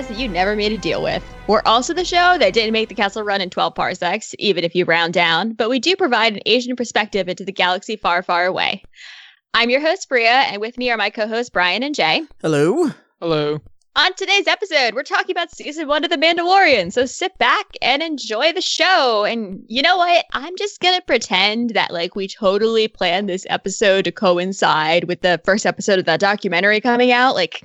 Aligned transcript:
podcast 0.00 0.08
that 0.08 0.18
you 0.18 0.28
never 0.28 0.56
made 0.56 0.72
a 0.72 0.78
deal 0.78 1.02
with. 1.02 1.22
We're 1.46 1.62
also 1.66 1.92
the 1.92 2.04
show 2.04 2.38
that 2.38 2.52
didn't 2.52 2.72
make 2.72 2.88
the 2.88 2.94
Kessel 2.94 3.22
Run 3.22 3.40
in 3.40 3.50
12 3.50 3.74
parsecs, 3.74 4.34
even 4.38 4.64
if 4.64 4.74
you 4.74 4.84
round 4.84 5.14
down, 5.14 5.52
but 5.52 5.68
we 5.68 5.78
do 5.78 5.96
provide 5.96 6.34
an 6.34 6.40
Asian 6.46 6.76
perspective 6.76 7.28
into 7.28 7.44
the 7.44 7.52
galaxy 7.52 7.96
far, 7.96 8.22
far 8.22 8.46
away. 8.46 8.82
I'm 9.52 9.70
your 9.70 9.80
host, 9.80 10.08
Bria, 10.08 10.30
and 10.30 10.60
with 10.60 10.78
me 10.78 10.90
are 10.90 10.96
my 10.96 11.10
co 11.10 11.26
hosts, 11.26 11.50
Brian 11.50 11.82
and 11.82 11.94
Jay. 11.94 12.22
Hello. 12.40 12.90
Hello. 13.20 13.60
On 13.96 14.14
today's 14.14 14.46
episode, 14.46 14.94
we're 14.94 15.02
talking 15.02 15.32
about 15.32 15.50
season 15.50 15.88
one 15.88 16.04
of 16.04 16.10
The 16.10 16.16
Mandalorian. 16.16 16.92
So 16.92 17.04
sit 17.06 17.36
back 17.38 17.66
and 17.82 18.02
enjoy 18.02 18.52
the 18.52 18.60
show. 18.60 19.24
And 19.24 19.64
you 19.66 19.82
know 19.82 19.96
what? 19.96 20.24
I'm 20.32 20.56
just 20.56 20.80
going 20.80 20.96
to 20.96 21.04
pretend 21.04 21.70
that, 21.70 21.92
like, 21.92 22.14
we 22.14 22.28
totally 22.28 22.86
planned 22.86 23.28
this 23.28 23.44
episode 23.50 24.04
to 24.04 24.12
coincide 24.12 25.04
with 25.04 25.22
the 25.22 25.40
first 25.44 25.66
episode 25.66 25.98
of 25.98 26.04
that 26.04 26.20
documentary 26.20 26.80
coming 26.80 27.10
out. 27.10 27.34
Like, 27.34 27.64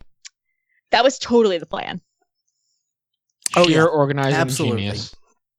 that 0.90 1.04
was 1.04 1.20
totally 1.20 1.60
the 1.60 1.68
plan. 1.68 2.02
Oh, 3.56 3.66
Sheer 3.68 3.82
yeah. 3.82 3.86
organizing 3.86 4.36
Absolutely. 4.40 4.82
genius. 4.84 5.16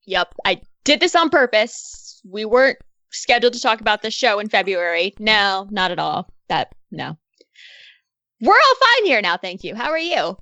Yep. 0.07 0.35
I 0.45 0.61
did 0.85 1.01
this 1.01 1.15
on 1.17 1.31
purpose. 1.31 2.21
We 2.29 2.45
weren't 2.45 2.79
scheduled 3.11 3.53
to 3.55 3.61
talk 3.61 3.81
about 3.81 4.03
the 4.03 4.11
show 4.11 4.39
in 4.39 4.49
February. 4.49 5.15
No, 5.19 5.67
not 5.71 5.91
at 5.91 5.99
all. 5.99 6.29
That, 6.49 6.73
no. 6.91 7.17
We're 8.41 8.53
all 8.53 8.75
fine 8.81 9.07
here 9.07 9.21
now. 9.23 9.37
Thank 9.37 9.65
you. 9.65 9.75
How 9.75 9.91
are 9.91 9.99
you? 9.99 10.37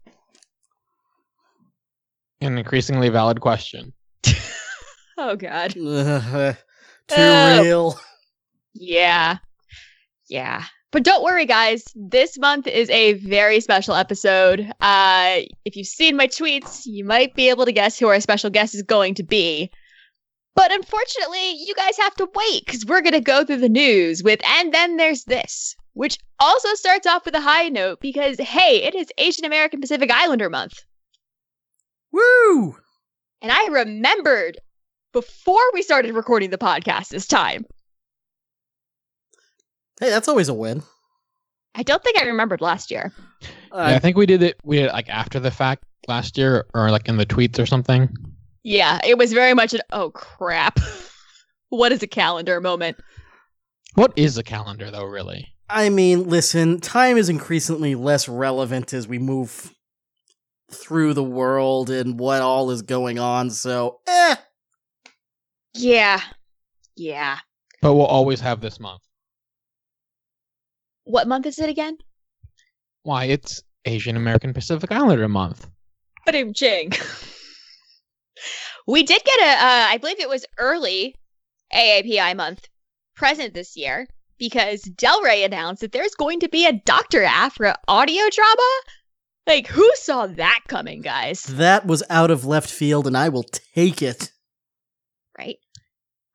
An 2.40 2.58
increasingly 2.58 3.08
valid 3.08 3.40
question. 3.40 3.92
Oh, 5.16 5.36
God. 5.36 5.76
Ugh, 5.78 6.56
too 7.08 7.14
Oh. 7.16 7.62
real. 7.62 8.00
Yeah. 8.74 9.36
Yeah. 10.28 10.64
But 10.94 11.02
don't 11.02 11.24
worry, 11.24 11.44
guys. 11.44 11.82
This 11.96 12.38
month 12.38 12.68
is 12.68 12.88
a 12.88 13.14
very 13.14 13.58
special 13.58 13.96
episode. 13.96 14.72
Uh, 14.80 15.40
if 15.64 15.74
you've 15.74 15.88
seen 15.88 16.16
my 16.16 16.28
tweets, 16.28 16.82
you 16.86 17.04
might 17.04 17.34
be 17.34 17.48
able 17.48 17.64
to 17.64 17.72
guess 17.72 17.98
who 17.98 18.06
our 18.06 18.20
special 18.20 18.48
guest 18.48 18.76
is 18.76 18.82
going 18.82 19.16
to 19.16 19.24
be. 19.24 19.72
But 20.54 20.72
unfortunately, 20.72 21.54
you 21.54 21.74
guys 21.74 21.96
have 21.98 22.14
to 22.14 22.28
wait 22.32 22.64
because 22.64 22.86
we're 22.86 23.00
going 23.00 23.14
to 23.14 23.20
go 23.20 23.44
through 23.44 23.56
the 23.56 23.68
news 23.68 24.22
with, 24.22 24.38
and 24.46 24.72
then 24.72 24.96
there's 24.96 25.24
this, 25.24 25.74
which 25.94 26.16
also 26.38 26.72
starts 26.74 27.08
off 27.08 27.24
with 27.24 27.34
a 27.34 27.40
high 27.40 27.68
note 27.70 27.98
because, 28.00 28.38
hey, 28.38 28.84
it 28.84 28.94
is 28.94 29.08
Asian 29.18 29.44
American 29.44 29.80
Pacific 29.80 30.12
Islander 30.12 30.48
month. 30.48 30.84
Woo! 32.12 32.76
And 33.42 33.50
I 33.50 33.66
remembered 33.66 34.58
before 35.12 35.72
we 35.72 35.82
started 35.82 36.14
recording 36.14 36.50
the 36.50 36.56
podcast 36.56 37.08
this 37.08 37.26
time. 37.26 37.66
Hey, 40.00 40.10
that's 40.10 40.28
always 40.28 40.48
a 40.48 40.54
win. 40.54 40.82
I 41.74 41.82
don't 41.82 42.02
think 42.02 42.18
I 42.20 42.24
remembered 42.24 42.60
last 42.60 42.90
year. 42.90 43.12
Yeah, 43.42 43.48
I 43.72 43.94
Uh, 43.94 44.00
think 44.00 44.16
we 44.16 44.26
did 44.26 44.42
it. 44.42 44.56
We 44.64 44.76
did 44.76 44.86
it 44.86 44.92
like 44.92 45.08
after 45.08 45.40
the 45.40 45.50
fact 45.50 45.84
last 46.06 46.36
year, 46.38 46.66
or 46.74 46.90
like 46.90 47.08
in 47.08 47.16
the 47.16 47.26
tweets 47.26 47.58
or 47.58 47.66
something. 47.66 48.08
Yeah, 48.62 49.00
it 49.04 49.18
was 49.18 49.32
very 49.32 49.54
much 49.54 49.74
an 49.74 49.80
oh 49.90 50.10
crap. 50.10 50.78
what 51.70 51.92
is 51.92 52.02
a 52.02 52.06
calendar 52.06 52.60
moment? 52.60 52.96
What 53.94 54.12
is 54.16 54.38
a 54.38 54.42
calendar, 54.42 54.90
though? 54.90 55.04
Really? 55.04 55.48
I 55.68 55.88
mean, 55.88 56.28
listen, 56.28 56.80
time 56.80 57.16
is 57.16 57.28
increasingly 57.28 57.94
less 57.94 58.28
relevant 58.28 58.92
as 58.92 59.06
we 59.08 59.18
move 59.18 59.72
through 60.70 61.14
the 61.14 61.22
world 61.24 61.90
and 61.90 62.18
what 62.18 62.42
all 62.42 62.70
is 62.70 62.82
going 62.82 63.18
on, 63.18 63.50
so, 63.50 64.00
eh. 64.06 64.34
Yeah. 65.74 66.20
Yeah. 66.96 67.38
But 67.80 67.94
we'll 67.94 68.06
always 68.06 68.40
have 68.40 68.60
this 68.60 68.78
month. 68.80 69.02
What 71.04 71.28
month 71.28 71.46
is 71.46 71.58
it 71.58 71.68
again? 71.68 71.98
Why? 73.02 73.24
It's 73.24 73.62
Asian 73.84 74.16
American 74.16 74.52
Pacific 74.52 74.90
Islander 74.90 75.28
month. 75.28 75.68
But 76.24 76.34
I'm 76.34 76.54
ching. 76.54 76.92
we 78.86 79.02
did 79.02 79.22
get 79.24 79.40
a, 79.40 79.64
uh, 79.64 79.86
I 79.90 79.98
believe 79.98 80.20
it 80.20 80.28
was 80.28 80.46
early 80.58 81.14
AAPI 81.74 82.36
month 82.36 82.66
present 83.14 83.54
this 83.54 83.76
year 83.76 84.06
because 84.38 84.82
Del 84.82 85.22
Rey 85.22 85.44
announced 85.44 85.82
that 85.82 85.92
there's 85.92 86.14
going 86.14 86.40
to 86.40 86.48
be 86.48 86.66
a 86.66 86.72
Dr. 86.72 87.22
Aphra 87.22 87.76
audio 87.88 88.22
drama. 88.32 88.80
Like, 89.46 89.66
who 89.66 89.88
saw 89.96 90.26
that 90.26 90.60
coming, 90.68 91.02
guys? 91.02 91.42
That 91.42 91.86
was 91.86 92.02
out 92.08 92.30
of 92.30 92.46
left 92.46 92.70
field, 92.70 93.06
and 93.06 93.16
I 93.16 93.28
will 93.28 93.42
take 93.42 94.00
it. 94.00 94.32
right? 95.38 95.58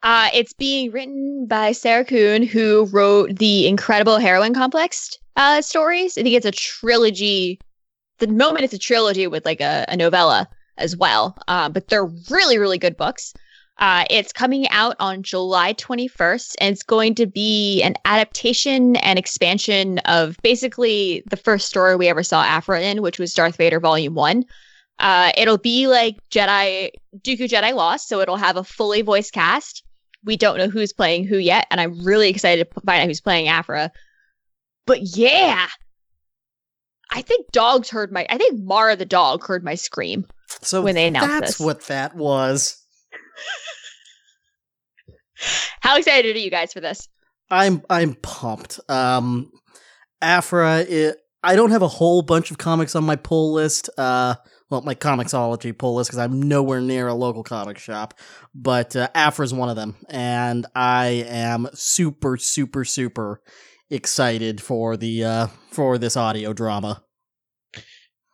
Uh, 0.02 0.30
it's 0.34 0.54
being 0.54 0.92
written 0.92 1.46
by 1.46 1.74
Sarah 1.74 2.06
Kuhn, 2.06 2.44
who 2.44 2.86
wrote 2.86 3.38
the 3.38 3.68
incredible 3.68 4.18
Heroine 4.18 4.54
Complex 4.54 5.18
uh, 5.36 5.62
stories. 5.62 6.18
I 6.18 6.24
think 6.24 6.36
it's 6.36 6.46
a 6.46 6.52
trilogy. 6.52 7.60
The 8.20 8.28
moment 8.28 8.64
it's 8.64 8.74
a 8.74 8.80
trilogy 8.80 9.28
with 9.28 9.46
like 9.46 9.60
a, 9.60 9.86
a 9.90 9.98
novella 9.98 10.48
as 10.78 10.96
well. 10.96 11.38
Uh, 11.48 11.70
but 11.70 11.90
they're 11.90 12.06
really, 12.30 12.58
really 12.58 12.78
good 12.78 12.96
books. 12.96 13.34
Uh, 13.78 14.04
it's 14.10 14.34
coming 14.34 14.68
out 14.70 14.96
on 15.00 15.24
July 15.24 15.74
21st, 15.74 16.56
and 16.60 16.74
it's 16.74 16.84
going 16.84 17.16
to 17.16 17.26
be 17.26 17.82
an 17.82 17.96
adaptation 18.04 18.98
and 18.98 19.18
expansion 19.18 20.00
of 20.00 20.38
basically 20.44 21.24
the 21.30 21.38
first 21.38 21.68
story 21.68 21.96
we 21.96 22.10
ever 22.10 22.24
saw 22.24 22.44
Aphra 22.44 22.82
in, 22.82 23.02
which 23.02 23.20
was 23.20 23.34
Darth 23.34 23.56
Vader 23.56 23.80
Volume 23.80 24.16
1. 24.16 24.44
Uh, 25.00 25.32
it'll 25.38 25.58
be 25.58 25.88
like 25.88 26.18
Jedi 26.30 26.92
Dooku 27.22 27.48
Jedi 27.48 27.74
Lost, 27.74 28.10
so 28.10 28.20
it'll 28.20 28.36
have 28.36 28.58
a 28.58 28.66
fully 28.66 29.02
voiced 29.02 29.32
cast. 29.32 29.84
We 30.26 30.38
don't 30.38 30.58
know 30.58 30.70
who's 30.70 30.94
playing 30.94 31.26
who 31.28 31.38
yet, 31.38 31.68
and 31.72 31.80
I'm 31.80 32.04
really 32.04 32.30
excited 32.30 32.68
to 32.74 32.82
find 32.82 33.02
out 33.02 33.08
who's 33.08 33.22
playing 33.22 33.48
Aphra. 33.48 33.92
But 34.86 35.02
yeah, 35.18 35.68
I 37.12 37.22
think 37.22 37.52
dogs 37.52 37.90
heard 37.90 38.12
my. 38.12 38.26
I 38.30 38.38
think 38.38 38.62
Mara 38.64 38.96
the 38.96 39.06
dog 39.06 39.46
heard 39.46 39.64
my 39.64 39.76
scream. 39.76 40.26
So 40.62 40.82
When 40.82 40.96
they 40.96 41.08
announced 41.08 41.30
that's 41.30 41.58
this. 41.58 41.60
what 41.60 41.82
that 41.88 42.16
was. 42.16 42.78
How 45.82 45.98
excited 45.98 46.36
are 46.36 46.40
you 46.40 46.52
guys 46.52 46.74
for 46.74 46.82
this? 46.82 47.08
I'm 47.50 47.82
I'm 47.90 48.16
pumped. 48.16 48.80
Um 48.90 49.52
Aphra 50.22 50.80
it, 50.82 51.18
I 51.44 51.56
don't 51.56 51.72
have 51.72 51.82
a 51.82 51.88
whole 51.88 52.22
bunch 52.22 52.52
of 52.52 52.58
comics 52.58 52.96
on 52.96 53.06
my 53.06 53.16
pull 53.16 53.54
list. 53.54 53.90
Uh 53.98 54.36
well, 54.70 54.82
my 54.82 54.96
Comixology 54.96 55.76
pull 55.76 55.96
list 55.96 56.10
because 56.10 56.20
I'm 56.20 56.42
nowhere 56.42 56.82
near 56.82 57.08
a 57.08 57.14
local 57.14 57.44
comic 57.44 57.78
shop, 57.78 58.14
but 58.54 58.96
uh, 58.96 59.10
Aphra's 59.16 59.54
one 59.54 59.70
of 59.70 59.76
them, 59.76 59.96
and 60.10 60.66
I 60.76 61.26
am 61.28 61.68
super, 61.74 62.38
super, 62.38 62.86
super 62.86 63.42
excited 63.90 64.62
for 64.62 64.96
the 64.96 65.24
uh, 65.24 65.48
for 65.72 65.98
this 65.98 66.16
audio 66.16 66.54
drama. 66.54 67.04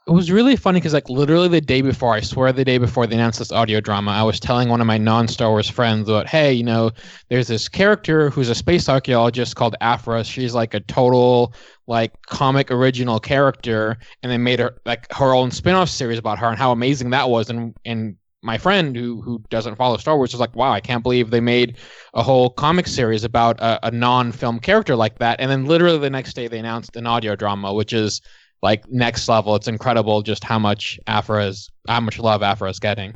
It 0.07 0.11
was 0.11 0.29
really 0.29 0.55
funny 0.55 0.79
because, 0.79 0.93
like, 0.93 1.09
literally 1.09 1.47
the 1.47 1.59
day 1.59 1.81
before, 1.81 2.13
I 2.13 2.21
swear 2.21 2.53
the 2.53 2.63
day 2.63 2.77
before 2.77 3.07
they 3.07 3.15
announced 3.15 3.39
this 3.39 3.51
audio 3.51 3.79
drama, 3.79 4.11
I 4.11 4.21
was 4.21 4.39
telling 4.39 4.69
one 4.69 4.79
of 4.79 4.85
my 4.85 4.99
non 4.99 5.27
Star 5.27 5.49
Wars 5.49 5.67
friends 5.67 6.07
that, 6.07 6.27
hey, 6.27 6.53
you 6.53 6.63
know, 6.63 6.91
there's 7.29 7.47
this 7.47 7.67
character 7.67 8.29
who's 8.29 8.49
a 8.49 8.53
space 8.53 8.87
archaeologist 8.87 9.55
called 9.55 9.75
Aphra. 9.81 10.23
She's 10.23 10.53
like 10.53 10.75
a 10.75 10.79
total, 10.81 11.55
like, 11.87 12.13
comic 12.27 12.69
original 12.69 13.19
character. 13.19 13.97
And 14.21 14.31
they 14.31 14.37
made 14.37 14.59
her, 14.59 14.77
like, 14.85 15.11
her 15.11 15.33
own 15.33 15.49
spin 15.49 15.73
off 15.73 15.89
series 15.89 16.19
about 16.19 16.37
her 16.37 16.49
and 16.49 16.57
how 16.57 16.71
amazing 16.71 17.09
that 17.09 17.27
was. 17.29 17.49
And, 17.49 17.75
and, 17.83 18.17
my 18.43 18.59
friend 18.59 18.95
who 18.95 19.21
who 19.23 19.41
doesn't 19.49 19.75
follow 19.75 19.97
Star 19.97 20.17
Wars 20.17 20.31
was 20.31 20.39
like, 20.39 20.55
"Wow, 20.55 20.71
I 20.71 20.79
can't 20.79 21.01
believe 21.01 21.31
they 21.31 21.39
made 21.39 21.77
a 22.13 22.21
whole 22.21 22.51
comic 22.51 22.85
series 22.85 23.23
about 23.23 23.59
a, 23.59 23.87
a 23.87 23.89
non-film 23.89 24.59
character 24.59 24.95
like 24.95 25.17
that." 25.17 25.39
And 25.39 25.49
then 25.49 25.65
literally 25.65 25.97
the 25.97 26.11
next 26.11 26.35
day 26.35 26.47
they 26.47 26.59
announced 26.59 26.95
an 26.95 27.07
audio 27.07 27.35
drama, 27.35 27.73
which 27.73 27.91
is 27.91 28.21
like 28.61 28.89
next 28.89 29.27
level. 29.27 29.55
It's 29.55 29.67
incredible 29.67 30.21
just 30.21 30.43
how 30.43 30.59
much 30.59 30.99
Aphra 31.07 31.45
is, 31.45 31.69
how 31.87 31.99
much 31.99 32.19
love 32.19 32.43
Aphra 32.43 32.69
is 32.69 32.79
getting. 32.79 33.15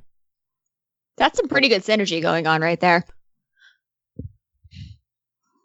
That's 1.17 1.37
some 1.37 1.47
pretty 1.47 1.67
good 1.67 1.83
synergy 1.83 2.21
going 2.21 2.47
on 2.47 2.61
right 2.61 2.79
there. 2.79 3.03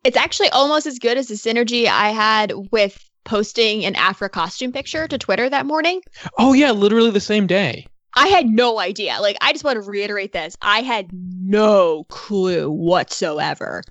It's 0.03 0.17
actually 0.17 0.51
almost 0.51 0.87
as 0.87 0.99
good 0.99 1.17
as 1.17 1.29
the 1.29 1.35
synergy 1.35 1.87
I 1.87 2.11
had 2.11 2.53
with 2.71 3.03
posting 3.25 3.85
an 3.85 3.95
Aphra 3.97 4.29
costume 4.29 4.73
picture 4.73 5.09
to 5.09 5.17
Twitter 5.17 5.49
that 5.49 5.65
morning. 5.65 6.03
Oh 6.39 6.53
yeah, 6.53 6.73
literally 6.73 7.11
the 7.11 7.21
same 7.21 7.47
day. 7.47 7.87
I 8.17 8.29
had 8.29 8.47
no 8.47 8.79
idea. 8.79 9.17
Like, 9.21 9.37
I 9.41 9.53
just 9.53 9.65
want 9.65 9.83
to 9.83 9.91
reiterate 9.91 10.33
this. 10.33 10.57
I 10.63 10.83
had 10.83 11.09
no 11.13 12.05
clue 12.05 12.71
whatsoever. 12.71 13.83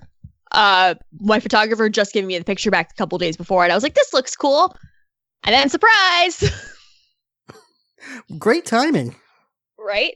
Uh, 0.52 0.94
my 1.20 1.40
photographer 1.40 1.88
just 1.88 2.12
gave 2.14 2.24
me 2.24 2.38
the 2.38 2.44
picture 2.44 2.70
back 2.70 2.92
a 2.92 2.94
couple 2.94 3.18
days 3.18 3.36
before, 3.36 3.64
and 3.64 3.72
I 3.72 3.74
was 3.74 3.82
like, 3.82 3.94
"This 3.94 4.12
looks 4.14 4.36
cool," 4.36 4.76
and 5.44 5.54
then 5.54 5.68
surprise, 5.68 6.50
Great 8.38 8.66
timing. 8.66 9.14
right? 9.78 10.14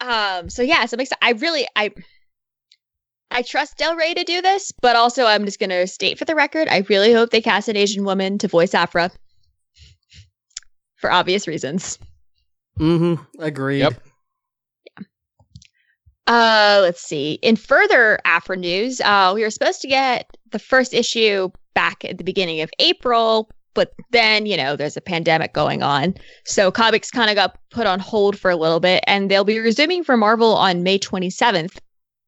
Um. 0.00 0.48
So 0.50 0.62
yeah, 0.62 0.86
so 0.86 0.96
I'm. 0.98 1.06
I 1.22 1.32
really, 1.32 1.66
I, 1.74 1.92
I 3.30 3.42
trust 3.42 3.76
Del 3.78 3.96
Rey 3.96 4.14
to 4.14 4.24
do 4.24 4.40
this, 4.42 4.72
but 4.80 4.94
also 4.96 5.24
I'm 5.24 5.44
just 5.44 5.58
gonna 5.58 5.86
state 5.86 6.18
for 6.18 6.24
the 6.24 6.34
record, 6.34 6.68
I 6.68 6.84
really 6.88 7.12
hope 7.12 7.30
they 7.30 7.40
cast 7.42 7.68
an 7.68 7.76
Asian 7.76 8.04
woman 8.04 8.38
to 8.38 8.48
voice 8.48 8.74
Aphra, 8.74 9.10
for 10.96 11.10
obvious 11.10 11.46
reasons. 11.48 11.98
Mm-hmm. 12.78 13.42
Agreed. 13.42 13.80
Yep. 13.80 13.94
Yeah. 15.00 15.04
Uh, 16.28 16.78
let's 16.82 17.00
see. 17.02 17.32
In 17.42 17.56
further 17.56 18.20
Aphra 18.24 18.56
news, 18.56 19.00
uh, 19.00 19.32
we 19.34 19.42
were 19.42 19.50
supposed 19.50 19.80
to 19.80 19.88
get 19.88 20.30
the 20.52 20.58
first 20.60 20.94
issue 20.94 21.50
back 21.78 22.04
at 22.04 22.18
the 22.18 22.24
beginning 22.24 22.60
of 22.60 22.72
April, 22.80 23.48
but 23.72 23.92
then, 24.10 24.46
you 24.46 24.56
know, 24.56 24.74
there's 24.74 24.96
a 24.96 25.00
pandemic 25.00 25.52
going 25.52 25.80
on. 25.80 26.12
So 26.44 26.72
comics 26.72 27.08
kind 27.08 27.30
of 27.30 27.36
got 27.36 27.56
put 27.70 27.86
on 27.86 28.00
hold 28.00 28.36
for 28.36 28.50
a 28.50 28.56
little 28.56 28.80
bit 28.80 29.04
and 29.06 29.30
they'll 29.30 29.44
be 29.44 29.60
resuming 29.60 30.02
for 30.02 30.16
Marvel 30.16 30.56
on 30.56 30.82
May 30.82 30.98
27th. 30.98 31.78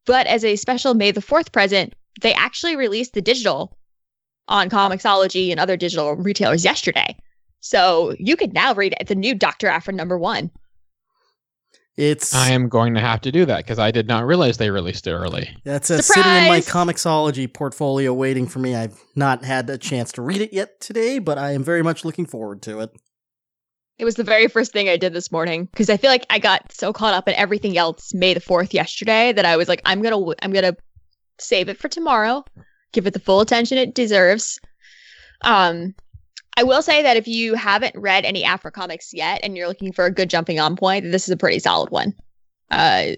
But 0.05 0.25
as 0.27 0.45
a 0.45 0.55
special 0.55 0.93
May 0.93 1.11
the 1.11 1.19
4th 1.19 1.51
present, 1.51 1.93
they 2.21 2.33
actually 2.33 2.77
released 2.77 3.13
the 3.13 3.21
digital 3.21 3.77
on 4.47 4.69
Comixology 4.69 5.51
and 5.51 5.59
other 5.59 5.75
digital 5.75 6.15
retailers 6.15 6.63
yesterday. 6.63 7.17
So 7.59 8.15
you 8.19 8.37
can 8.37 8.53
now 8.53 8.73
read 8.73 8.95
the 9.05 9.15
new 9.15 9.35
Dr. 9.35 9.67
Aphra 9.67 9.93
number 9.93 10.17
one. 10.17 10.49
It's 11.97 12.33
I 12.33 12.51
am 12.51 12.69
going 12.69 12.93
to 12.93 13.01
have 13.01 13.21
to 13.21 13.31
do 13.31 13.45
that 13.45 13.57
because 13.57 13.77
I 13.77 13.91
did 13.91 14.07
not 14.07 14.25
realize 14.25 14.57
they 14.57 14.69
released 14.69 15.07
it 15.07 15.11
early. 15.11 15.55
that's 15.65 15.91
uh, 15.91 16.01
sitting 16.01 16.23
in 16.23 16.47
my 16.47 16.61
Surprise! 16.61 16.87
Comixology 16.87 17.53
portfolio 17.53 18.13
waiting 18.13 18.47
for 18.47 18.59
me. 18.59 18.75
I've 18.75 18.99
not 19.15 19.43
had 19.43 19.69
a 19.69 19.77
chance 19.77 20.11
to 20.13 20.21
read 20.21 20.41
it 20.41 20.53
yet 20.53 20.79
today, 20.79 21.19
but 21.19 21.37
I 21.37 21.51
am 21.51 21.63
very 21.63 21.83
much 21.83 22.05
looking 22.05 22.25
forward 22.25 22.61
to 22.63 22.79
it. 22.79 22.91
It 23.97 24.05
was 24.05 24.15
the 24.15 24.23
very 24.23 24.47
first 24.47 24.71
thing 24.71 24.89
I 24.89 24.97
did 24.97 25.13
this 25.13 25.31
morning 25.31 25.65
because 25.65 25.89
I 25.89 25.97
feel 25.97 26.09
like 26.09 26.25
I 26.29 26.39
got 26.39 26.71
so 26.71 26.91
caught 26.93 27.13
up 27.13 27.27
in 27.27 27.35
everything 27.35 27.77
else 27.77 28.13
May 28.13 28.33
the 28.33 28.39
4th 28.39 28.73
yesterday 28.73 29.31
that 29.33 29.45
I 29.45 29.57
was 29.57 29.67
like, 29.67 29.81
I'm 29.85 30.01
going 30.01 30.13
to, 30.13 30.35
I'm 30.43 30.51
going 30.51 30.73
to 30.73 30.75
save 31.39 31.69
it 31.69 31.77
for 31.77 31.87
tomorrow, 31.87 32.43
give 32.93 33.05
it 33.05 33.13
the 33.13 33.19
full 33.19 33.41
attention 33.41 33.77
it 33.77 33.93
deserves. 33.93 34.59
Um, 35.43 35.93
I 36.57 36.63
will 36.63 36.81
say 36.81 37.01
that 37.03 37.17
if 37.17 37.27
you 37.27 37.55
haven't 37.55 37.95
read 37.95 38.25
any 38.25 38.43
Aphra 38.43 38.71
comics 38.71 39.13
yet 39.13 39.39
and 39.43 39.55
you're 39.55 39.67
looking 39.67 39.93
for 39.93 40.05
a 40.05 40.11
good 40.11 40.29
jumping 40.29 40.59
on 40.59 40.75
point, 40.75 41.11
this 41.11 41.23
is 41.23 41.31
a 41.31 41.37
pretty 41.37 41.59
solid 41.59 41.89
one. 41.91 42.13
Uh, 42.69 43.13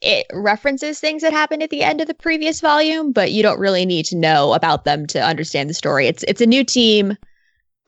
it 0.00 0.26
references 0.32 1.00
things 1.00 1.22
that 1.22 1.32
happened 1.32 1.62
at 1.62 1.70
the 1.70 1.82
end 1.82 2.00
of 2.00 2.06
the 2.06 2.14
previous 2.14 2.60
volume, 2.60 3.12
but 3.12 3.32
you 3.32 3.42
don't 3.42 3.58
really 3.58 3.84
need 3.84 4.04
to 4.06 4.16
know 4.16 4.52
about 4.52 4.84
them 4.84 5.06
to 5.08 5.24
understand 5.24 5.68
the 5.68 5.74
story. 5.74 6.06
It's 6.06 6.22
it's 6.24 6.40
a 6.40 6.46
new 6.46 6.62
team, 6.62 7.16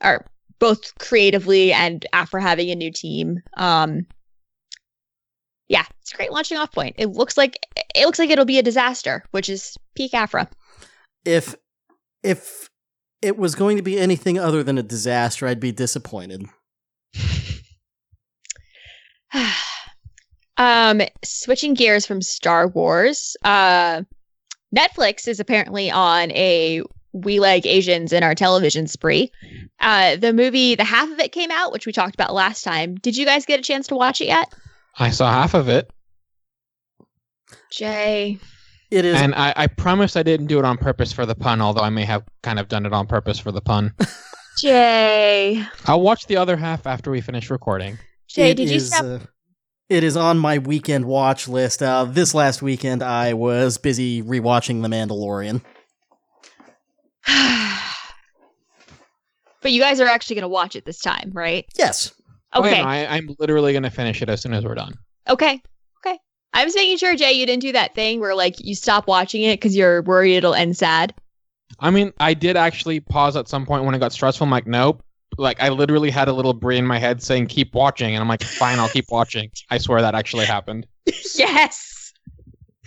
or 0.03 0.25
both 0.59 0.97
creatively 0.99 1.71
and 1.71 2.05
after 2.11 2.39
having 2.39 2.69
a 2.69 2.75
new 2.75 2.91
team. 2.91 3.41
Um, 3.55 4.05
yeah, 5.69 5.85
it's 6.01 6.13
a 6.13 6.17
great 6.17 6.33
launching 6.33 6.57
off 6.57 6.73
point. 6.73 6.95
It 6.97 7.07
looks 7.11 7.37
like 7.37 7.65
it 7.95 8.05
looks 8.05 8.19
like 8.19 8.29
it'll 8.29 8.45
be 8.45 8.59
a 8.59 8.63
disaster, 8.63 9.23
which 9.31 9.47
is 9.47 9.77
peak 9.95 10.13
Aphra. 10.13 10.49
If 11.23 11.55
if 12.23 12.69
it 13.21 13.37
was 13.37 13.55
going 13.55 13.77
to 13.77 13.83
be 13.83 13.99
anything 13.99 14.37
other 14.39 14.63
than 14.63 14.77
a 14.77 14.83
disaster, 14.83 15.47
I'd 15.47 15.59
be 15.59 15.71
disappointed. 15.71 16.45
um, 20.57 21.01
switching 21.23 21.73
gears 21.73 22.05
from 22.05 22.21
Star 22.21 22.67
Wars, 22.67 23.35
uh, 23.43 24.03
Netflix 24.75 25.27
is 25.27 25.39
apparently 25.39 25.91
on 25.91 26.31
a 26.31 26.81
we 27.13 27.41
like 27.41 27.65
Asians 27.65 28.13
in 28.13 28.23
our 28.23 28.33
television 28.33 28.87
spree. 28.87 29.31
Uh, 29.81 30.15
the 30.15 30.31
movie, 30.31 30.75
the 30.75 30.85
half 30.85 31.11
of 31.11 31.19
it 31.19 31.33
came 31.33 31.51
out, 31.51 31.73
which 31.73 31.85
we 31.85 31.91
talked 31.91 32.15
about 32.15 32.33
last 32.33 32.63
time. 32.63 32.95
Did 32.95 33.17
you 33.17 33.25
guys 33.25 33.45
get 33.45 33.59
a 33.59 33.63
chance 33.63 33.87
to 33.87 33.95
watch 33.95 34.21
it 34.21 34.27
yet? 34.27 34.53
I 34.97 35.09
saw 35.09 35.29
half 35.31 35.53
of 35.53 35.67
it, 35.67 35.91
Jay, 37.69 38.39
It 38.91 39.05
is 39.05 39.19
and 39.21 39.33
I, 39.35 39.53
I 39.55 39.67
promise 39.67 40.15
I 40.17 40.23
didn't 40.23 40.47
do 40.47 40.59
it 40.59 40.65
on 40.65 40.77
purpose 40.77 41.13
for 41.13 41.25
the 41.25 41.33
pun, 41.33 41.61
although 41.61 41.81
I 41.81 41.89
may 41.89 42.03
have 42.03 42.23
kind 42.43 42.59
of 42.59 42.67
done 42.67 42.85
it 42.85 42.91
on 42.93 43.07
purpose 43.07 43.39
for 43.39 43.51
the 43.51 43.61
pun. 43.61 43.93
Jay, 44.59 45.63
I'll 45.85 46.01
watch 46.01 46.27
the 46.27 46.35
other 46.35 46.57
half 46.57 46.85
after 46.85 47.09
we 47.09 47.21
finish 47.21 47.49
recording. 47.49 47.97
Jay, 48.27 48.51
It 48.51 48.55
did 48.55 48.69
you 48.69 48.79
stop? 48.81 49.05
uh, 49.05 49.19
it 49.87 50.03
is 50.03 50.17
on 50.17 50.37
my 50.37 50.57
weekend 50.57 51.05
watch 51.05 51.47
list. 51.47 51.81
Uh, 51.81 52.03
this 52.03 52.33
last 52.33 52.61
weekend, 52.61 53.01
I 53.01 53.33
was 53.33 53.77
busy 53.77 54.21
rewatching 54.21 54.81
The 54.81 54.89
Mandalorian. 54.89 55.61
but 59.61 59.71
you 59.71 59.79
guys 59.81 60.01
are 60.01 60.07
actually 60.07 60.35
going 60.35 60.43
to 60.43 60.47
watch 60.49 60.75
it 60.75 60.85
this 60.85 60.99
time, 60.99 61.31
right? 61.33 61.65
Yes, 61.77 62.13
Oh, 62.53 62.65
yeah, 62.65 62.71
Okay. 62.71 62.81
no, 62.81 62.87
I, 62.87 63.15
I'm 63.15 63.29
literally 63.39 63.71
going 63.71 63.83
to 63.83 63.89
finish 63.89 64.21
it 64.21 64.27
as 64.27 64.41
soon 64.41 64.53
as 64.53 64.65
we're 64.65 64.75
done. 64.75 64.93
Okay. 65.29 65.61
I 66.53 66.65
was 66.65 66.75
making 66.75 66.97
sure, 66.97 67.15
Jay, 67.15 67.31
you 67.33 67.45
didn't 67.45 67.61
do 67.61 67.71
that 67.71 67.95
thing 67.95 68.19
where 68.19 68.35
like 68.35 68.59
you 68.59 68.75
stop 68.75 69.07
watching 69.07 69.43
it 69.43 69.55
because 69.55 69.75
you're 69.75 70.01
worried 70.01 70.35
it'll 70.35 70.53
end 70.53 70.77
sad. 70.77 71.13
I 71.79 71.89
mean, 71.89 72.13
I 72.19 72.33
did 72.33 72.57
actually 72.57 72.99
pause 72.99 73.35
at 73.35 73.47
some 73.47 73.65
point 73.65 73.85
when 73.85 73.95
it 73.95 73.99
got 73.99 74.13
stressful. 74.13 74.45
I'm 74.45 74.51
like, 74.51 74.67
nope. 74.67 75.03
Like, 75.37 75.61
I 75.61 75.69
literally 75.69 76.11
had 76.11 76.27
a 76.27 76.33
little 76.33 76.53
brain 76.53 76.79
in 76.79 76.87
my 76.87 76.99
head 76.99 77.23
saying, 77.23 77.47
keep 77.47 77.73
watching. 77.73 78.13
And 78.13 78.21
I'm 78.21 78.27
like, 78.27 78.43
fine, 78.43 78.79
I'll 78.79 78.89
keep 78.89 79.05
watching. 79.09 79.49
I 79.69 79.77
swear 79.77 80.01
that 80.01 80.13
actually 80.13 80.45
happened. 80.45 80.85
yes. 81.35 82.13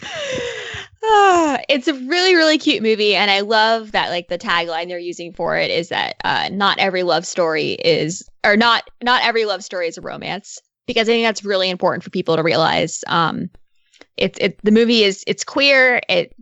Ah, 1.07 1.59
it's 1.69 1.87
a 1.87 1.93
really, 1.93 2.35
really 2.35 2.57
cute 2.57 2.83
movie, 2.83 3.15
and 3.15 3.31
I 3.31 3.41
love 3.41 3.93
that 3.93 4.09
like 4.09 4.29
the 4.29 4.39
tagline 4.39 4.89
they're 4.89 4.99
using 4.99 5.35
for 5.35 5.55
it 5.55 5.71
is 5.71 5.91
that 5.91 6.17
uh, 6.25 6.49
not 6.51 6.79
every 6.79 7.03
love 7.03 7.27
story 7.27 7.73
is, 7.73 8.27
or 8.43 8.57
not 8.57 8.89
not 9.03 9.23
every 9.23 9.45
love 9.45 9.63
story 9.63 9.87
is 9.87 9.99
a 9.99 10.01
romance, 10.01 10.63
because 10.87 11.09
I 11.09 11.13
think 11.13 11.27
that's 11.27 11.45
really 11.45 11.71
important 11.71 12.05
for 12.05 12.11
people 12.11 12.37
to 12.37 12.43
realize. 12.43 13.03
Um, 13.07 13.51
it's 14.17 14.39
it 14.41 14.59
the 14.63 14.71
movie 14.71 15.03
is 15.03 15.25
it's 15.27 15.45
queer. 15.45 16.01
It 16.09 16.35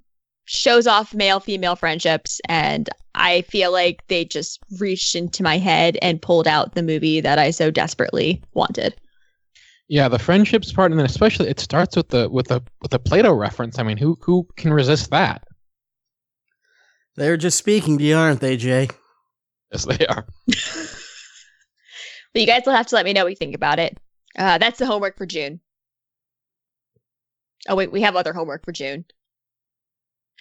shows 0.44 0.86
off 0.86 1.14
male 1.14 1.40
female 1.40 1.76
friendships, 1.76 2.40
and 2.48 2.88
I 3.14 3.42
feel 3.42 3.72
like 3.72 4.06
they 4.08 4.24
just 4.24 4.60
reached 4.78 5.14
into 5.14 5.42
my 5.42 5.58
head 5.58 5.98
and 6.02 6.20
pulled 6.20 6.48
out 6.48 6.74
the 6.74 6.82
movie 6.82 7.20
that 7.20 7.38
I 7.38 7.50
so 7.50 7.70
desperately 7.70 8.42
wanted. 8.54 8.94
Yeah, 9.88 10.08
the 10.08 10.18
friendships 10.18 10.72
part, 10.72 10.90
and 10.90 10.98
then 10.98 11.06
especially 11.06 11.48
it 11.48 11.60
starts 11.60 11.96
with 11.96 12.08
the 12.08 12.28
with 12.28 12.48
the 12.48 12.62
with 12.80 12.90
the 12.90 12.98
Plato 12.98 13.32
reference. 13.32 13.78
I 13.78 13.82
mean, 13.82 13.96
who 13.96 14.18
who 14.20 14.46
can 14.56 14.72
resist 14.72 15.10
that? 15.10 15.44
they're 17.14 17.36
just 17.36 17.58
speaking 17.58 17.98
to 17.98 18.04
you, 18.04 18.16
aren't 18.16 18.40
they, 18.40 18.56
Jay? 18.56 18.88
Yes, 19.70 19.84
they 19.84 20.06
are. 20.06 20.26
But 22.32 22.40
you 22.40 22.46
guys 22.46 22.62
will 22.64 22.72
have 22.72 22.86
to 22.86 22.94
let 22.94 23.04
me 23.04 23.12
know 23.12 23.24
what 23.24 23.30
you 23.30 23.36
think 23.36 23.54
about 23.54 23.78
it. 23.78 23.98
Uh, 24.36 24.58
that's 24.58 24.78
the 24.78 24.86
homework 24.86 25.16
for 25.16 25.26
June. 25.26 25.60
Oh 27.68 27.76
wait, 27.76 27.92
we 27.92 28.02
have 28.02 28.16
other 28.16 28.32
homework 28.32 28.64
for 28.64 28.72
June. 28.72 29.04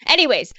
Anyways, 0.08 0.54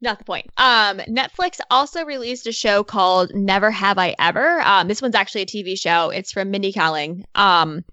not 0.00 0.18
the 0.18 0.24
point. 0.24 0.46
Um, 0.56 0.98
Netflix 0.98 1.58
also 1.70 2.04
released 2.04 2.46
a 2.46 2.52
show 2.52 2.84
called 2.84 3.34
Never 3.34 3.70
Have 3.70 3.98
I 3.98 4.14
Ever. 4.18 4.60
Um, 4.60 4.86
this 4.86 5.02
one's 5.02 5.14
actually 5.14 5.42
a 5.42 5.46
TV 5.46 5.78
show. 5.78 6.10
It's 6.10 6.30
from 6.30 6.50
Mindy 6.50 6.72
Kaling. 6.72 7.24
Um, 7.34 7.84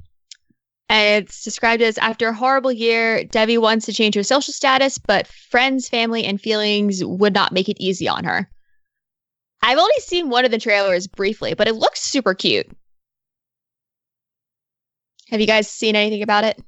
and 0.90 1.24
it's 1.24 1.44
described 1.44 1.82
as 1.82 1.98
after 1.98 2.28
a 2.28 2.34
horrible 2.34 2.72
year, 2.72 3.24
Debbie 3.24 3.58
wants 3.58 3.86
to 3.86 3.94
change 3.94 4.14
her 4.16 4.24
social 4.24 4.54
status, 4.54 4.98
but 4.98 5.26
friends, 5.26 5.88
family, 5.88 6.26
and 6.26 6.40
feelings 6.40 7.04
would 7.04 7.34
not 7.34 7.54
make 7.54 7.70
it 7.70 7.78
easy 7.80 8.10
on 8.10 8.26
her. 8.26 8.50
I've 9.64 9.78
only 9.78 10.00
seen 10.00 10.30
one 10.30 10.44
of 10.44 10.52
the 10.52 10.58
trailers 10.58 11.08
briefly, 11.08 11.54
but 11.54 11.68
it 11.68 11.76
looks 11.76 12.02
super 12.02 12.34
cute. 12.34 12.68
Have 15.32 15.40
you 15.42 15.48
guys 15.48 15.68
seen 15.70 15.96
anything 15.96 16.22
about 16.24 16.44
it? 16.44 16.62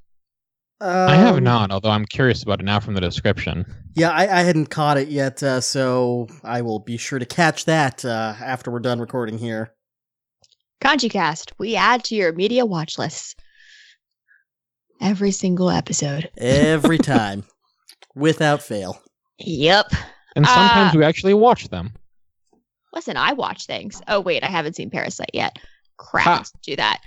I 0.81 1.15
have 1.15 1.37
Um, 1.37 1.43
not, 1.43 1.71
although 1.71 1.91
I'm 1.91 2.05
curious 2.05 2.43
about 2.43 2.59
it 2.59 2.63
now 2.63 2.79
from 2.79 2.93
the 2.93 3.01
description. 3.01 3.65
Yeah, 3.95 4.09
I, 4.09 4.23
I 4.39 4.41
hadn't 4.43 4.65
caught 4.67 4.97
it 4.97 5.07
yet, 5.07 5.41
uh, 5.41 5.61
so 5.61 6.27
I 6.43 6.61
will 6.61 6.79
be 6.79 6.97
sure 6.97 7.19
to 7.19 7.25
catch 7.25 7.65
that 7.65 8.03
uh, 8.03 8.33
after 8.41 8.69
we're 8.71 8.79
done 8.79 8.99
recording 8.99 9.37
here. 9.37 9.73
ConchiCast, 10.81 11.53
we 11.57 11.75
add 11.77 12.03
to 12.05 12.15
your 12.15 12.33
media 12.33 12.65
watch 12.65 12.97
lists 12.97 13.35
every 14.99 15.31
single 15.31 15.69
episode. 15.69 16.29
Every 16.37 16.97
time, 17.15 17.45
without 18.15 18.61
fail. 18.61 19.01
Yep. 19.39 19.91
And 20.35 20.45
sometimes 20.45 20.95
Uh, 20.95 20.99
we 20.99 21.05
actually 21.05 21.33
watch 21.33 21.69
them. 21.69 21.93
Listen, 22.93 23.15
I 23.17 23.33
watch 23.33 23.65
things. 23.65 24.01
Oh 24.07 24.19
wait, 24.19 24.43
I 24.43 24.47
haven't 24.47 24.75
seen 24.75 24.89
Parasite 24.89 25.29
yet. 25.33 25.57
Crap, 25.97 26.25
Ha. 26.25 26.43
do 26.63 26.75
that. 26.75 26.99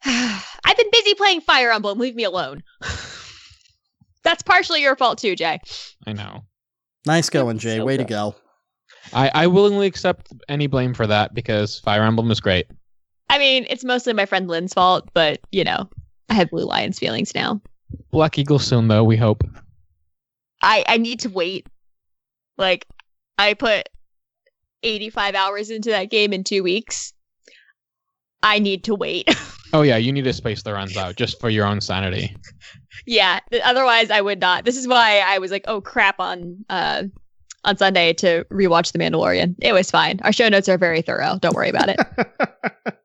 I've 0.04 0.76
been 0.76 0.90
busy 0.92 1.14
playing 1.14 1.40
Fire 1.40 1.70
Emblem. 1.70 1.98
Leave 1.98 2.14
me 2.14 2.24
alone. 2.24 2.62
That's 4.24 4.42
partially 4.42 4.82
your 4.82 4.96
fault 4.96 5.18
too, 5.18 5.36
Jay. 5.36 5.58
I 6.06 6.12
know. 6.12 6.44
Nice 7.06 7.30
going, 7.30 7.58
Jay. 7.58 7.76
So 7.78 7.84
Way 7.84 7.96
to 7.96 8.04
go. 8.04 8.34
I, 9.12 9.30
I 9.34 9.46
willingly 9.46 9.86
accept 9.86 10.32
any 10.48 10.66
blame 10.66 10.94
for 10.94 11.06
that 11.06 11.34
because 11.34 11.78
Fire 11.80 12.02
Emblem 12.02 12.30
is 12.30 12.40
great. 12.40 12.66
I 13.30 13.38
mean, 13.38 13.66
it's 13.70 13.84
mostly 13.84 14.12
my 14.12 14.26
friend 14.26 14.48
Lynn's 14.48 14.74
fault, 14.74 15.08
but 15.14 15.40
you 15.52 15.64
know, 15.64 15.88
I 16.28 16.34
have 16.34 16.50
Blue 16.50 16.64
Lion's 16.64 16.98
feelings 16.98 17.34
now. 17.34 17.60
Black 18.10 18.38
Eagle 18.38 18.58
soon, 18.58 18.88
though, 18.88 19.04
we 19.04 19.16
hope. 19.16 19.42
I 20.62 20.84
I 20.86 20.96
need 20.98 21.20
to 21.20 21.30
wait. 21.30 21.66
Like 22.56 22.86
I 23.38 23.54
put 23.54 23.88
85 24.82 25.34
hours 25.34 25.70
into 25.70 25.90
that 25.90 26.10
game 26.10 26.32
in 26.32 26.44
2 26.44 26.62
weeks. 26.62 27.12
I 28.42 28.58
need 28.58 28.84
to 28.84 28.94
wait. 28.94 29.28
Oh, 29.74 29.82
yeah, 29.82 29.98
you 29.98 30.12
need 30.12 30.24
to 30.24 30.32
space 30.32 30.62
the 30.62 30.72
runs 30.72 30.96
out 30.96 31.16
just 31.16 31.38
for 31.40 31.50
your 31.50 31.66
own 31.66 31.82
sanity. 31.82 32.34
yeah, 33.06 33.38
th- 33.50 33.62
otherwise 33.66 34.10
I 34.10 34.22
would 34.22 34.40
not. 34.40 34.64
This 34.64 34.78
is 34.78 34.88
why 34.88 35.18
I 35.18 35.36
was 35.40 35.50
like, 35.50 35.64
"Oh 35.68 35.82
crap" 35.82 36.18
on 36.18 36.64
uh 36.70 37.02
on 37.66 37.76
Sunday 37.76 38.14
to 38.14 38.44
rewatch 38.50 38.92
The 38.92 38.98
Mandalorian. 38.98 39.56
It 39.60 39.74
was 39.74 39.90
fine. 39.90 40.20
Our 40.24 40.32
show 40.32 40.48
notes 40.48 40.70
are 40.70 40.78
very 40.78 41.02
thorough. 41.02 41.36
Don't 41.38 41.54
worry 41.54 41.68
about 41.68 41.90
it. 41.90 41.98